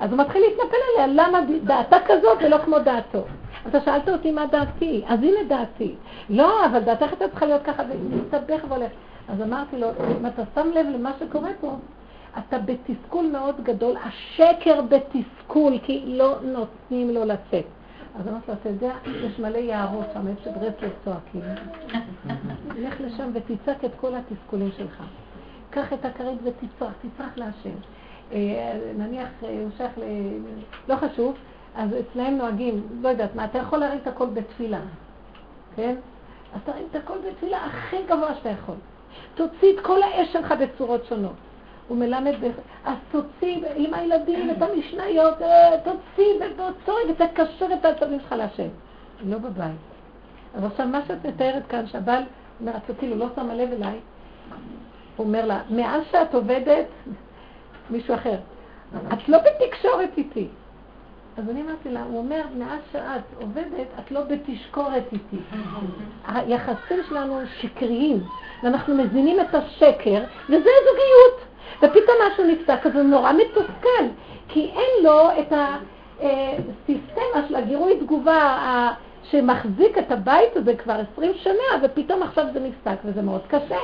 אז 0.00 0.10
הוא 0.10 0.18
מתחיל 0.18 0.42
להתנפל 0.42 0.76
עליה, 0.94 1.06
למה 1.06 1.38
דעתה 1.64 1.96
כזאת 2.06 2.38
ולא 2.44 2.58
כמו 2.58 2.78
דעתו? 2.78 3.22
אתה 3.68 3.80
שאלת 3.80 4.08
אותי 4.08 4.30
מה 4.30 4.46
דעתי, 4.46 5.04
אז 5.06 5.18
הנה 5.22 5.42
דעתי. 5.48 5.94
לא, 6.30 6.66
אבל 6.66 6.80
דעתך 6.80 7.08
הייתה 7.08 7.28
צריכה 7.28 7.46
להיות 7.46 7.62
ככה, 7.62 7.82
ומסתבך 7.88 8.60
והולך. 8.68 8.90
אז 9.28 9.42
אמרתי 9.42 9.76
לו, 9.76 9.88
אם 10.20 10.26
אתה 10.26 10.42
שם 10.54 10.70
לב 10.74 10.86
למה 10.94 11.12
שקורה 11.20 11.50
פה, 11.60 11.76
אתה 12.38 12.58
בתסכול 12.58 13.26
מאוד 13.26 13.54
גדול, 13.62 13.96
השקר 13.96 14.80
בתסכול, 14.82 15.78
כי 15.82 16.02
לא 16.06 16.34
נותנים 16.42 17.10
לו 17.10 17.24
לצאת. 17.24 17.64
אז 18.18 18.28
אמרתי 18.28 18.44
לו, 18.48 18.54
אתה 18.60 18.68
יודע, 18.68 18.92
יש 19.06 19.38
מלא 19.38 19.58
יערות 19.58 20.06
שם, 20.14 20.28
איפה 20.28 20.40
שברסלב 20.44 20.90
צועקים. 21.04 21.40
לך 22.78 23.00
לשם 23.00 23.30
ותצעק 23.32 23.84
את 23.84 23.90
כל 24.00 24.12
התסכולים 24.14 24.70
שלך. 24.76 25.02
קח 25.70 25.92
את 25.92 26.04
הכרית 26.04 26.38
ותצרח, 26.42 26.92
תצרח 27.00 27.36
להשם. 27.36 27.76
אה, 28.32 28.78
נניח 28.96 29.28
אה, 29.44 29.48
הוא 29.48 29.70
שייך 29.76 29.98
ל... 29.98 30.02
לא 30.88 30.96
חשוב, 30.96 31.36
אז 31.76 31.90
אצלהם 32.00 32.38
נוהגים, 32.38 32.86
לא 33.00 33.08
יודעת 33.08 33.34
מה, 33.34 33.44
אתה 33.44 33.58
יכול 33.58 33.78
להרים 33.78 33.98
את 34.02 34.06
הכל 34.06 34.26
בתפילה, 34.26 34.80
כן? 35.76 35.94
אז 36.54 36.60
תרים 36.64 36.86
את 36.90 36.96
הכל 36.96 37.18
בתפילה 37.28 37.58
הכי 37.64 37.96
גבוה 38.08 38.34
שאתה 38.34 38.48
יכול. 38.48 38.74
תוציא 39.34 39.74
את 39.74 39.80
כל 39.84 40.02
האש 40.02 40.32
שלך 40.32 40.54
בצורות 40.60 41.04
שונות. 41.04 41.34
הוא 41.88 41.96
מלמד, 41.96 42.34
אז 42.84 42.96
תוציא 43.10 43.64
עם 43.76 43.94
הילדים 43.94 44.50
את 44.50 44.62
המשניות, 44.62 45.42
אה, 45.42 45.70
תוציא 45.84 46.32
ותוציא 46.34 46.92
ותקשר 47.10 47.66
את 47.80 47.84
העצבים 47.84 48.20
שלך 48.20 48.32
להשם. 48.32 48.68
לא 49.24 49.38
בבית. 49.38 49.76
אז 50.54 50.64
עכשיו 50.64 50.88
מה 50.88 51.00
שאת 51.08 51.26
מתארת 51.26 51.66
כאן, 51.68 51.86
שהבעל 51.86 52.22
אומר, 52.60 52.72
את 52.76 52.98
כאילו 52.98 53.16
לא 53.16 53.26
שמה 53.36 53.54
לב 53.54 53.72
אליי, 53.72 53.98
הוא 55.16 55.26
אומר 55.26 55.46
לה, 55.46 55.60
מאז 55.70 56.02
שאת 56.10 56.34
עובדת, 56.34 56.86
מישהו 57.90 58.14
אחר, 58.14 58.36
את 59.12 59.28
לא 59.28 59.38
בתקשורת 59.38 60.10
איתי. 60.16 60.46
אז 61.38 61.50
אני 61.50 61.62
אמרתי 61.62 61.88
לה, 61.88 62.02
הוא 62.02 62.18
אומר, 62.18 62.42
מאז 62.58 62.78
שאת 62.92 63.42
עובדת, 63.42 63.86
את 63.98 64.10
לא 64.10 64.20
בתשקורת 64.22 65.04
איתי. 65.12 65.36
היחסים 66.28 66.98
שלנו 67.08 67.40
שקריים, 67.60 68.20
ואנחנו 68.62 68.94
מזינים 68.94 69.40
את 69.40 69.54
השקר, 69.54 70.24
וזה 70.44 70.70
זוגיות. 70.88 71.48
ופתאום 71.76 72.16
משהו 72.32 72.44
נפסק, 72.44 72.86
אז 72.86 72.94
הוא 72.94 73.02
נורא 73.02 73.32
מתוסכל, 73.32 74.04
כי 74.48 74.70
אין 74.74 75.04
לו 75.04 75.30
את 75.40 75.52
הסיסטמה 76.20 77.48
של 77.48 77.56
הגירוי 77.56 78.00
תגובה 78.00 78.92
שמחזיק 79.22 79.98
את 79.98 80.12
הבית 80.12 80.56
הזה 80.56 80.76
כבר 80.76 81.00
עשרים 81.12 81.32
שנה, 81.34 81.82
ופתאום 81.82 82.22
עכשיו 82.22 82.44
זה 82.52 82.60
נפסק, 82.60 82.96
וזה 83.04 83.22
מאוד 83.22 83.42
קשה. 83.48 83.78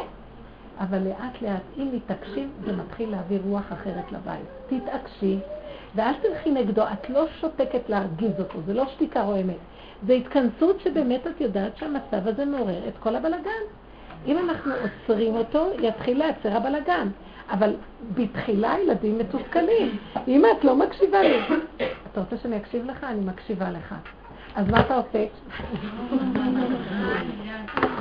אבל 0.80 0.98
לאט 0.98 1.42
לאט, 1.42 1.62
אם 1.78 1.88
מתעקשים, 1.92 2.50
זה 2.64 2.72
מתחיל 2.72 3.10
להביא 3.10 3.38
רוח 3.44 3.72
אחרת 3.72 4.12
לבית. 4.12 4.46
תתעקשי, 4.66 5.38
ואל 5.94 6.14
תלכי 6.22 6.50
נגדו, 6.50 6.82
את 6.82 7.10
לא 7.10 7.26
שותקת 7.40 7.88
להרגיז 7.88 8.40
אותו, 8.40 8.58
זה 8.66 8.74
לא 8.74 8.86
שתיקה 8.86 9.22
רועמת. 9.22 9.56
זה 10.06 10.12
התכנסות 10.12 10.80
שבאמת 10.80 11.26
את 11.26 11.40
יודעת 11.40 11.76
שהמצב 11.76 12.28
הזה 12.28 12.44
מעורר 12.44 12.88
את 12.88 12.98
כל 12.98 13.16
הבלגן. 13.16 13.64
אם 14.26 14.38
אנחנו 14.38 14.72
עוצרים 14.74 15.34
אותו, 15.34 15.66
יתחיל 15.80 16.18
להיעצר 16.18 16.56
הבלגן. 16.56 17.08
אבל 17.50 17.74
בתחילה 18.14 18.74
ילדים 18.82 19.18
מתוסכלים. 19.18 19.98
אם 20.28 20.44
את 20.44 20.64
לא 20.64 20.76
מקשיבה 20.76 21.22
לי, 21.22 21.40
אתה 22.12 22.20
רוצה 22.20 22.36
שאני 22.36 22.56
אקשיב 22.56 22.86
לך? 22.86 23.04
אני 23.04 23.20
מקשיבה 23.20 23.70
לך. 23.70 23.94
אז 24.56 24.70
מה 24.70 24.80
אתה 24.80 24.94
עושה? 24.96 25.24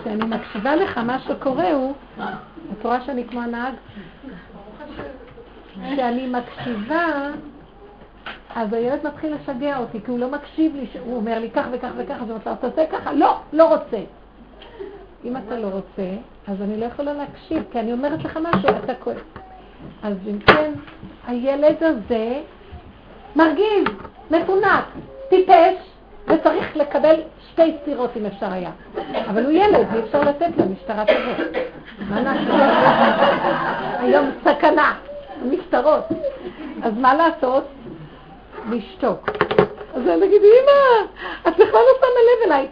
כשאני 0.02 0.26
מקשיבה 0.26 0.76
לך, 0.76 0.98
מה 0.98 1.20
שקורה 1.20 1.72
הוא, 1.72 1.94
את 2.72 2.86
רואה 2.86 3.02
שאני 3.02 3.28
כמו 3.28 3.42
הנהג? 3.42 3.74
כשאני 5.94 6.28
מקשיבה, 6.28 7.30
אז 8.56 8.74
הילד 8.74 9.08
מתחיל 9.08 9.34
לשגע 9.36 9.78
אותי, 9.78 10.02
כי 10.06 10.12
הוא 10.12 10.20
לא 10.20 10.32
מקשיב 10.32 10.76
לי, 10.76 10.88
הוא 11.06 11.16
אומר 11.16 11.40
לי 11.40 11.50
כך 11.50 11.66
וכך 11.72 11.90
וכך, 11.98 12.16
אז 12.22 12.30
הוא 12.30 12.38
אומר, 12.46 12.54
אתה 12.54 12.68
עושה 12.68 12.86
ככה? 12.92 13.14
לא, 13.14 13.40
לא 13.54 13.76
רוצה. 13.76 14.00
אם 15.26 15.38
אתה 15.38 15.60
לא 15.60 15.68
רוצה, 15.68 16.16
אז 16.48 16.62
אני 16.62 16.80
לא 16.80 16.86
יכולה 16.86 17.14
להקשיב, 17.14 17.64
כי 17.72 17.80
אני 17.80 17.94
אומרת 17.94 18.24
לך 18.24 18.40
משהו, 18.42 18.70
אתה 18.84 18.96
כועס. 18.96 19.18
אז 20.04 20.18
אם 20.28 20.40
כן, 20.40 20.72
הילד 21.28 21.84
הזה 21.84 22.42
מרגיז, 23.36 23.88
מפונק, 24.32 24.86
טיפש, 25.30 25.93
וצריך 26.28 26.78
לקבל 26.78 27.16
שתי 27.52 27.76
סטירות 27.82 28.10
אם 28.18 28.26
אפשר 28.26 28.54
היה. 28.54 28.72
אבל 29.30 29.44
הוא 29.44 29.52
ילד, 29.52 29.88
אי 29.94 30.00
אפשר 30.00 30.22
לתת 30.22 30.50
לו 30.58 30.66
משטרה 30.66 31.06
כזאת. 31.06 31.48
מה 32.10 32.22
נעשה? 32.22 32.70
היום 34.00 34.26
סכנה, 34.44 34.94
משטרות. 35.46 36.06
אז 36.84 36.94
מה 36.98 37.14
לעשות? 37.14 37.64
לשתוק. 38.70 39.30
אז 39.96 40.02
אני 40.08 40.26
אגיד, 40.26 40.42
אמא, 40.42 41.08
את 41.48 41.54
בכלל 41.54 41.72
לא 41.72 41.94
שמה 42.00 42.08
לב 42.08 42.52
אליי. 42.52 42.68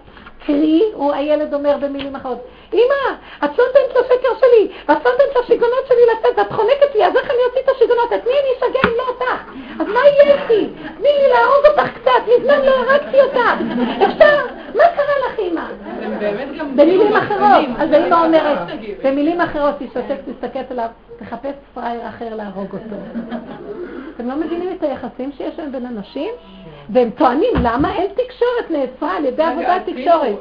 קרי, 0.46 0.84
הוא 0.94 1.14
הילד 1.14 1.54
אומר 1.54 1.78
במילים 1.82 2.16
אחרות, 2.16 2.48
אמא, 2.74 3.16
את 3.46 3.58
לא 3.58 3.66
נותנת 3.66 3.96
לשקר 4.00 4.34
שלי, 4.40 4.72
ואת 4.88 5.06
לא 5.06 5.12
נותנת 5.12 5.44
לשיגונות 5.44 5.88
שלי 5.88 6.02
לצאת, 6.14 6.38
ואת 6.38 6.52
חונקת 6.52 6.96
לי, 6.96 7.06
אז 7.06 7.16
איך 7.16 7.26
אני 7.26 7.40
אוציא 7.48 7.62
את 7.62 7.70
השיגונות? 7.76 8.14
את 8.14 8.26
מי 8.26 8.32
אני 8.32 8.50
אשגע 8.58 8.80
אם 8.86 8.94
לא 8.98 9.04
אותך? 9.08 9.52
אז 9.80 9.88
מה 9.88 10.00
יהיה 10.00 10.44
איתי? 10.44 10.70
תני 10.98 11.10
לי 11.22 11.30
להרוג 11.30 11.66
אותך 11.70 11.98
קצת, 12.02 12.40
מזמן 12.40 12.62
לא 12.66 12.72
הרגתי 12.72 13.22
אותך. 13.22 13.38
אפשר, 14.06 14.46
מה 14.76 14.84
קרה 14.96 15.16
לך, 15.28 15.40
אמא? 15.40 15.66
במילים 16.76 17.16
אחרות, 17.16 17.66
אז 17.80 17.92
האמא 17.92 18.26
אומרת, 18.26 18.58
במילים 19.04 19.42
אחרות, 19.42 19.76
תשתתף, 19.80 20.16
תסתכלת 20.26 20.72
עליו, 20.72 20.88
תחפש 21.20 21.54
פראייר 21.74 22.08
אחר 22.10 22.36
להרוג 22.36 22.74
אותו. 22.74 22.96
אתם 24.16 24.30
לא 24.30 24.36
מבינים 24.36 24.76
את 24.78 24.84
היחסים 24.84 25.32
שיש 25.38 25.60
להם 25.60 25.72
בין 25.72 25.86
אנשים? 25.86 26.32
והם 26.94 27.10
טוענים, 27.10 27.50
למה 27.62 27.96
אין 27.96 28.08
תקשורת 28.12 28.72
נעצרה 28.72 29.18
על 29.18 29.26
ידי 29.26 29.44
עבודת 29.44 29.82
תקשורת? 29.86 30.36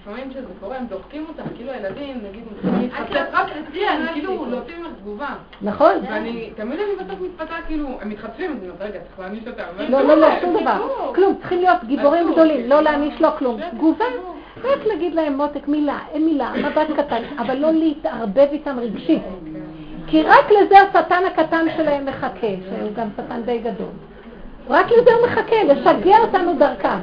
לפעמים 0.00 0.30
כשזה 0.30 0.46
קורה, 0.60 0.76
הם 0.76 0.86
דוחקים 0.86 1.24
אותך, 1.28 1.42
כאילו 1.56 1.72
הילדים, 1.72 2.20
נגיד, 2.30 2.42
מתחפש 2.84 3.16
רק 3.32 3.46
אצלי, 3.50 3.88
אני 3.88 4.12
כאילו 4.12 4.46
להוציא 4.50 4.74
ממך 4.76 4.88
תגובה. 5.00 5.28
נכון. 5.62 5.94
ואני, 6.10 6.50
תמיד 6.56 6.80
אני 6.80 7.04
בסוף 7.04 7.20
מתפתה, 7.20 7.54
כאילו, 7.66 7.88
הם 8.00 8.08
מתחצפים, 8.08 8.50
אני 8.50 8.60
אומרת, 8.60 8.82
רגע, 8.82 8.98
צריך 8.98 9.18
להעניש 9.18 9.44
אותם. 9.46 9.62
לא, 9.88 10.02
לא, 10.02 10.14
לא, 10.14 10.28
שום 10.40 10.60
דבר. 10.60 10.88
כלום, 11.14 11.34
צריכים 11.40 11.58
להיות 11.58 11.84
גיבורים 11.84 12.32
גדולים, 12.32 12.68
לא 12.68 12.80
להעניש 12.80 13.20
לא 13.20 13.28
כלום. 13.38 13.60
תגובה, 13.70 14.04
רק 14.64 14.86
להגיד 14.86 15.14
להם 15.14 15.36
מותק, 15.36 15.68
מילה, 15.68 15.98
אין 16.12 16.24
מילה, 16.24 16.52
מבט 16.56 16.90
קטן, 16.96 17.22
אבל 17.38 17.56
לא 17.56 17.72
להתערבב 17.72 18.48
איתם 18.52 18.78
רגשית. 18.78 19.22
כי 20.06 20.22
רק 20.22 20.50
לזה 20.50 20.80
השטן 20.80 21.22
הקטן 21.26 21.66
שלהם 21.76 22.06
מחכה, 22.06 22.46
שהוא 22.68 22.92
גם 22.94 23.08
שטן 23.16 23.42
די 23.42 23.58
גדול. 23.58 23.92
רק 24.68 24.86
לזה 24.90 25.10
הוא 25.14 25.26
מחכה, 25.26 25.56
לשגע 25.64 26.18
אותנו 26.18 26.54
דרכם. 26.58 26.98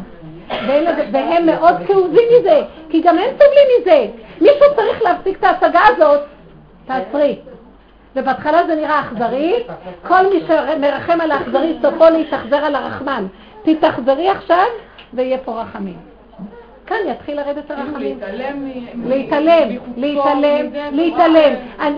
והם 1.11 1.45
מאוד 1.45 1.75
כאובים 1.87 2.27
מזה, 2.39 2.61
כי 2.89 3.01
גם 3.01 3.17
הם 3.17 3.29
סובלים 3.29 3.67
מזה. 3.81 4.05
מישהו 4.41 4.75
צריך 4.75 5.01
להפסיק 5.01 5.37
את 5.39 5.43
ההשגה 5.43 5.81
הזאת, 5.87 6.19
תעצרי. 6.85 7.39
ובהתחלה 8.15 8.67
זה 8.67 8.75
נראה 8.75 8.99
אכזרי, 8.99 9.63
כל 10.07 10.27
מי 10.33 10.39
שמרחם 10.47 11.21
על 11.21 11.31
האכזרי 11.31 11.77
סופו 11.81 12.05
להתאכזר 12.09 12.55
על 12.55 12.75
הרחמן. 12.75 13.25
תתאכזרי 13.63 14.29
עכשיו 14.29 14.65
ויהיה 15.13 15.37
פה 15.37 15.61
רחמים. 15.61 16.08
כאן 16.89 16.97
יתחיל 17.07 17.39
לרדת 17.39 17.71
הרחמים. 17.71 18.19
להתעלם, 19.05 19.77
להתעלם, 19.97 20.65
להתעלם. 20.91 21.53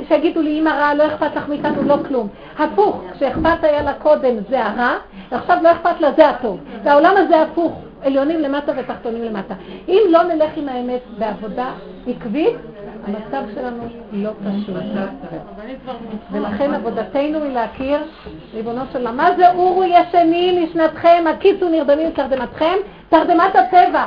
שיגידו 0.08 0.42
לי, 0.42 0.60
אמא 0.60 0.70
רעה, 0.70 0.94
לא 0.94 1.08
אכפת 1.08 1.36
לך 1.36 1.50
מאיתנו, 1.50 1.84
לא 1.84 1.98
כלום. 2.08 2.28
הפוך, 2.60 3.04
כשאכפת 3.14 3.64
היה 3.64 3.82
לה 3.82 3.94
קודם 3.94 4.36
זה 4.50 4.66
הרע, 4.66 4.94
ועכשיו 5.32 5.58
לא 5.64 5.72
אכפת 5.72 6.02
לה 6.02 6.12
זה 6.12 6.30
הטוב. 6.30 6.60
והעולם 6.84 7.14
הזה 7.18 7.42
הפוך, 7.42 7.82
עליונים 8.04 8.40
למטה 8.40 8.72
ותחתונים 8.78 9.24
למטה. 9.24 9.54
אם 9.88 10.02
לא 10.10 10.24
נלך 10.24 10.52
עם 10.58 10.70
האמת 10.70 11.02
בעבודה 11.18 11.72
עקבית, 12.08 12.56
המצב 13.08 13.44
שלנו 13.56 13.84
לא 14.12 14.30
פשוט. 14.30 14.76
ולכן 16.32 16.74
עבודתנו 16.74 17.44
היא 17.44 17.54
להכיר, 17.54 18.00
ריבונו 18.54 18.82
של 18.94 18.98
עולם, 19.00 19.18
מה 19.18 19.30
זה 19.38 19.52
אורו 19.52 19.84
ישנים 19.84 20.64
משנתכם, 20.64 21.24
הקיצו 21.30 21.70
נרדמים 21.70 22.12
תרדמתכם, 22.12 22.76
תרדמת 23.10 23.56
הטבע. 23.56 24.06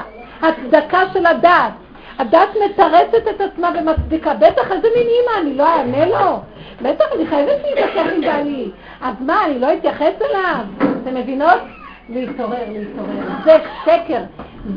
הצדקה 0.49 1.01
של 1.13 1.27
הדת. 1.27 1.73
הדת 2.19 2.49
מתרצת 2.65 3.29
את 3.31 3.41
עצמה 3.41 3.71
ומצדיקה. 3.75 4.35
בטח, 4.35 4.73
איזה 4.73 4.89
מין 4.97 5.07
אימא, 5.07 5.41
אני 5.41 5.57
לא 5.57 5.69
אענה 5.69 6.07
לו? 6.07 6.41
בטח, 6.83 7.05
אני 7.17 7.27
חייבת 7.27 7.57
להתווכח 7.65 8.13
עם 8.15 8.21
בעלי. 8.21 8.71
אז 9.01 9.15
מה, 9.21 9.45
אני 9.45 9.59
לא 9.59 9.73
אתייחס 9.73 10.15
אליו? 10.31 10.65
אתם 11.03 11.15
מבינות? 11.15 11.61
להתעורר, 12.09 12.65
להתעורר. 12.69 13.29
זה 13.45 13.57
שקר. 13.85 14.23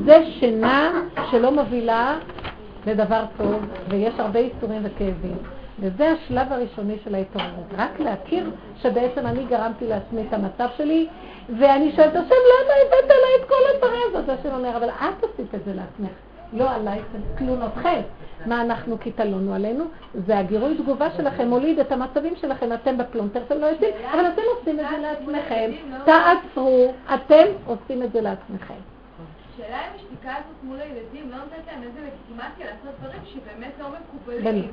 זה 0.06 0.23
שינה 0.39 0.91
שלא 1.31 1.52
מובילה 1.52 2.15
לדבר 2.88 3.23
טוב, 3.38 3.65
ויש 3.89 4.14
הרבה 4.18 4.39
איסורים 4.39 4.81
וכאבים. 4.84 5.56
וזה 5.79 6.11
השלב 6.11 6.53
הראשוני 6.53 6.95
של 7.03 7.15
ההתעוררות. 7.15 7.67
רק 7.77 7.99
להכיר 7.99 8.51
שבעצם 8.81 9.27
אני 9.27 9.45
גרמתי 9.45 9.87
לעצמי 9.87 10.21
את 10.27 10.33
המצב 10.33 10.67
שלי, 10.77 11.07
ואני 11.59 11.91
שואלת, 11.95 12.15
השם, 12.15 12.19
למה 12.29 12.73
הבאת 12.85 13.11
עליי 13.11 13.35
את 13.41 13.47
כל 13.47 13.55
הדברים 13.75 14.01
הזאת? 14.07 14.39
השם 14.39 14.55
אומר, 14.55 14.77
אבל 14.77 14.89
את 14.89 15.23
עשית 15.23 15.55
את 15.55 15.65
זה 15.65 15.73
לעצמך, 15.73 16.17
לא 16.53 16.71
עליי, 16.71 16.99
תלונותכם. 17.37 18.01
מה 18.45 18.61
אנחנו 18.61 18.99
כי 18.99 19.11
תלונו 19.11 19.53
עלינו? 19.53 19.83
זה 20.13 20.37
הגירוי 20.37 20.77
תגובה 20.77 21.07
שלכם, 21.17 21.47
מוליד 21.47 21.79
את 21.79 21.91
המצבים 21.91 22.35
שלכם, 22.35 22.73
אתם 22.73 22.97
בפלונטר, 22.97 23.41
אתם 23.47 23.57
לא 23.57 23.65
יודעים, 23.65 23.93
אבל 24.13 24.27
אתם 24.27 24.41
עושים 24.57 24.79
את 24.79 24.85
זה 24.91 24.97
לעצמכם. 24.97 25.71
תעצרו, 26.05 26.91
אתם 27.13 27.45
עושים 27.65 28.03
את 28.03 28.11
זה 28.11 28.21
לעצמכם. 28.21 28.96
השאלה 29.57 29.77
אם 29.77 29.95
השתיקה 29.95 30.31
הזאת 30.31 30.63
מול 30.63 30.77
הילדים 30.79 31.31
לא 31.31 31.38
נותנת 31.38 31.65
להם 31.67 31.84
איזה 31.84 31.99
לגיטימציה 31.99 32.65
לעשות 32.65 32.99
דברים 32.99 33.21
שבאמת 33.25 33.71
לא 33.79 33.88
מקובלים. 33.89 34.71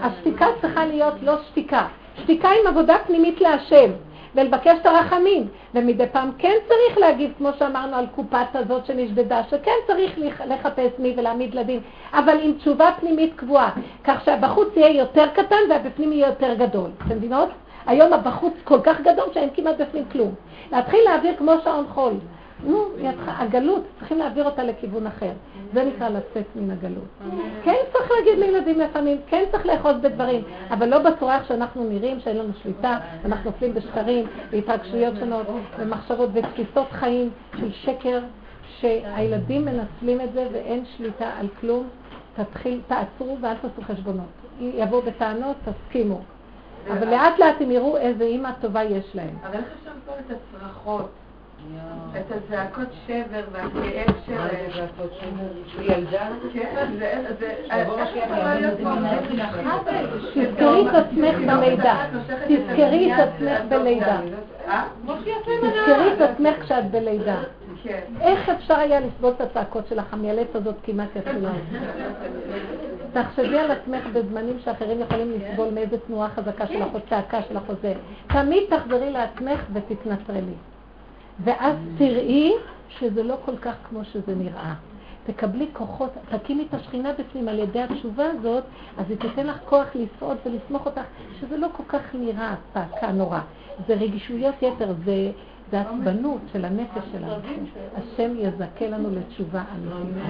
השתיקה 0.00 0.46
צריכה 0.60 0.86
להיות 0.86 1.14
לא 1.22 1.42
שתיקה. 1.42 1.86
שתיקה 2.22 2.48
עם 2.48 2.66
עבודה 2.66 2.96
פנימית 3.06 3.40
להשם. 3.40 3.90
ולבקש 4.34 4.78
את 4.80 4.86
הרחמים. 4.86 5.48
ומדי 5.74 6.06
פעם 6.12 6.30
כן 6.38 6.54
צריך 6.68 6.98
להגיד, 6.98 7.32
כמו 7.38 7.48
שאמרנו 7.58 7.96
על 7.96 8.06
קופת 8.14 8.46
הזאת 8.54 8.86
שנשדדה, 8.86 9.42
שכן 9.50 9.76
צריך 9.86 10.18
לחפש 10.46 10.98
מי 10.98 11.14
ולהעמיד 11.16 11.54
לדין, 11.54 11.80
אבל 12.12 12.38
עם 12.42 12.52
תשובה 12.52 12.90
פנימית 13.00 13.32
קבועה, 13.36 13.70
כך 14.04 14.24
שהבחוץ 14.24 14.68
יהיה 14.76 14.98
יותר 14.98 15.26
קטן 15.34 15.56
והבפנים 15.70 16.12
יהיה 16.12 16.26
יותר 16.26 16.54
גדול. 16.54 16.90
אתם 17.06 17.16
מבינות? 17.16 17.48
היום 17.86 18.12
הבחוץ 18.12 18.54
כל 18.64 18.80
כך 18.82 19.00
גדול 19.00 19.24
שאין 19.34 19.48
כמעט 19.54 19.80
בפנים 19.80 20.04
כלום. 20.12 20.34
להתחיל 20.72 21.00
להעביר 21.04 21.34
כמו 21.38 21.52
שעון 21.64 21.86
חול. 21.88 22.12
נו, 22.62 22.84
הגלות, 23.26 23.82
צריכים 23.98 24.18
להעביר 24.18 24.44
אותה 24.44 24.62
לכיוון 24.62 25.06
אחר. 25.06 25.32
זה 25.72 25.84
נקרא 25.84 26.08
לצאת 26.08 26.44
מן 26.56 26.70
הגלות. 26.70 27.04
כן 27.64 27.74
צריך 27.92 28.10
להגיד 28.10 28.38
לילדים 28.38 28.80
לפעמים, 28.80 29.18
כן 29.26 29.44
צריך 29.50 29.66
לאחוז 29.66 29.96
בדברים, 30.02 30.42
אבל 30.70 30.88
לא 30.88 30.98
בצורה 30.98 31.36
איך 31.36 31.48
שאנחנו 31.48 31.84
נראים, 31.84 32.20
שאין 32.20 32.36
לנו 32.36 32.52
שליטה, 32.62 32.98
אנחנו 33.24 33.50
נופלים 33.50 33.74
בשקרים, 33.74 34.26
בהתרגשויות 34.50 35.14
שונות, 35.20 35.46
במחשבות 35.80 36.30
ותפיסות 36.32 36.90
חיים 36.90 37.30
של 37.60 37.72
שקר, 37.72 38.20
שהילדים 38.80 39.64
מנצלים 39.64 40.20
את 40.20 40.32
זה 40.32 40.48
ואין 40.52 40.84
שליטה 40.96 41.30
על 41.40 41.48
כלום. 41.60 41.88
תתחיל, 42.36 42.80
תעצרו 42.86 43.38
ואל 43.40 43.54
תעשו 43.54 43.82
חשבונות. 43.82 44.26
יבואו 44.60 45.02
בטענות, 45.02 45.56
תסכימו. 45.64 46.20
אבל 46.92 47.08
לאט 47.10 47.38
לאט 47.38 47.60
הם 47.60 47.70
יראו 47.70 47.96
איזה 47.96 48.24
אימא 48.24 48.50
טובה 48.60 48.82
יש 48.82 49.16
להם. 49.16 49.36
אבל 49.46 49.56
איך 49.56 49.64
אפשר 49.80 49.90
לפעול 50.02 50.18
את 50.26 50.36
הצרחות? 50.54 51.08
את 52.16 52.32
הזעקות 52.32 52.88
שבר 53.06 53.44
והכאב 53.52 54.14
שלהם. 54.26 54.88
ילדה? 55.80 56.28
כן, 56.52 56.86
זה... 56.98 57.54
תזכרי 60.34 60.88
את 60.88 60.94
עצמך 60.94 61.36
בלידה. 61.46 62.06
תזכרי 62.48 63.14
את 63.14 63.18
עצמך 63.18 63.60
בלידה. 63.68 64.20
תזכרי 65.60 66.12
את 66.12 66.20
עצמך 66.20 66.54
כשאת 66.62 66.90
בלידה. 66.90 67.36
כן. 67.82 68.00
איך 68.20 68.48
אפשר 68.48 68.74
היה 68.74 69.00
לסבול 69.00 69.32
את 69.36 69.40
הצעקות 69.40 69.86
שלך? 69.86 70.04
המיילת 70.12 70.54
הזאת 70.54 70.74
כמעט 70.82 71.16
יתחילה. 71.16 71.50
תחשבי 73.12 73.58
על 73.58 73.70
עצמך 73.70 74.06
בזמנים 74.12 74.58
שאחרים 74.64 75.00
יכולים 75.00 75.32
לסבול 75.32 75.68
מאיזה 75.74 75.98
תנועה 75.98 76.28
חזקה 76.28 76.66
שלך 76.66 76.88
או 76.94 76.98
צעקה 77.10 77.42
שלך 77.42 77.62
או 77.68 77.74
זה. 77.82 77.94
תמיד 78.26 78.62
תחזרי 78.70 79.10
לעצמך 79.10 79.60
ותתנטרלי. 79.72 80.54
ואז 81.40 81.76
תראי 81.98 82.52
שזה 82.88 83.22
לא 83.22 83.36
כל 83.44 83.56
כך 83.56 83.74
כמו 83.88 84.04
שזה 84.04 84.34
נראה. 84.34 84.74
תקבלי 85.26 85.66
כוחות, 85.72 86.10
תקימי 86.30 86.66
את 86.68 86.74
השכינה 86.74 87.12
בפנים 87.18 87.48
על 87.48 87.58
ידי 87.58 87.82
התשובה 87.82 88.24
הזאת, 88.26 88.64
אז 88.98 89.04
היא 89.08 89.18
תיתן 89.18 89.46
לך 89.46 89.56
כוח 89.64 89.86
לסעוד 89.94 90.36
ולסמוך 90.46 90.86
אותך, 90.86 91.00
שזה 91.40 91.56
לא 91.56 91.68
כל 91.76 91.82
כך 91.88 92.00
נראה 92.14 92.54
צעקה 92.74 93.12
נורא. 93.12 93.40
זה 93.86 93.94
רגישויות 93.94 94.54
יתר, 94.62 94.94
זה, 95.04 95.30
זה 95.74 95.80
עצבנות 95.80 96.40
של 96.52 96.64
הנפש 96.64 97.02
שלנו. 97.12 97.34
השם 97.96 98.32
יזכה 98.38 98.86
לנו 98.88 99.08
לתשובה 99.10 99.62
אמיתית. 99.74 100.24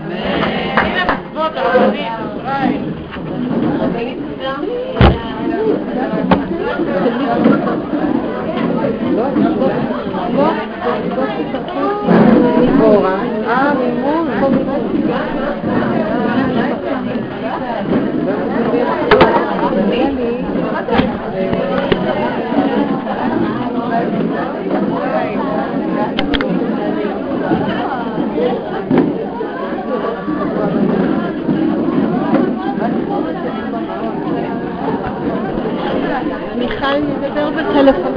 מיכל, 36.59 36.99
נדבר 36.99 37.51
בטלפון. 37.51 38.13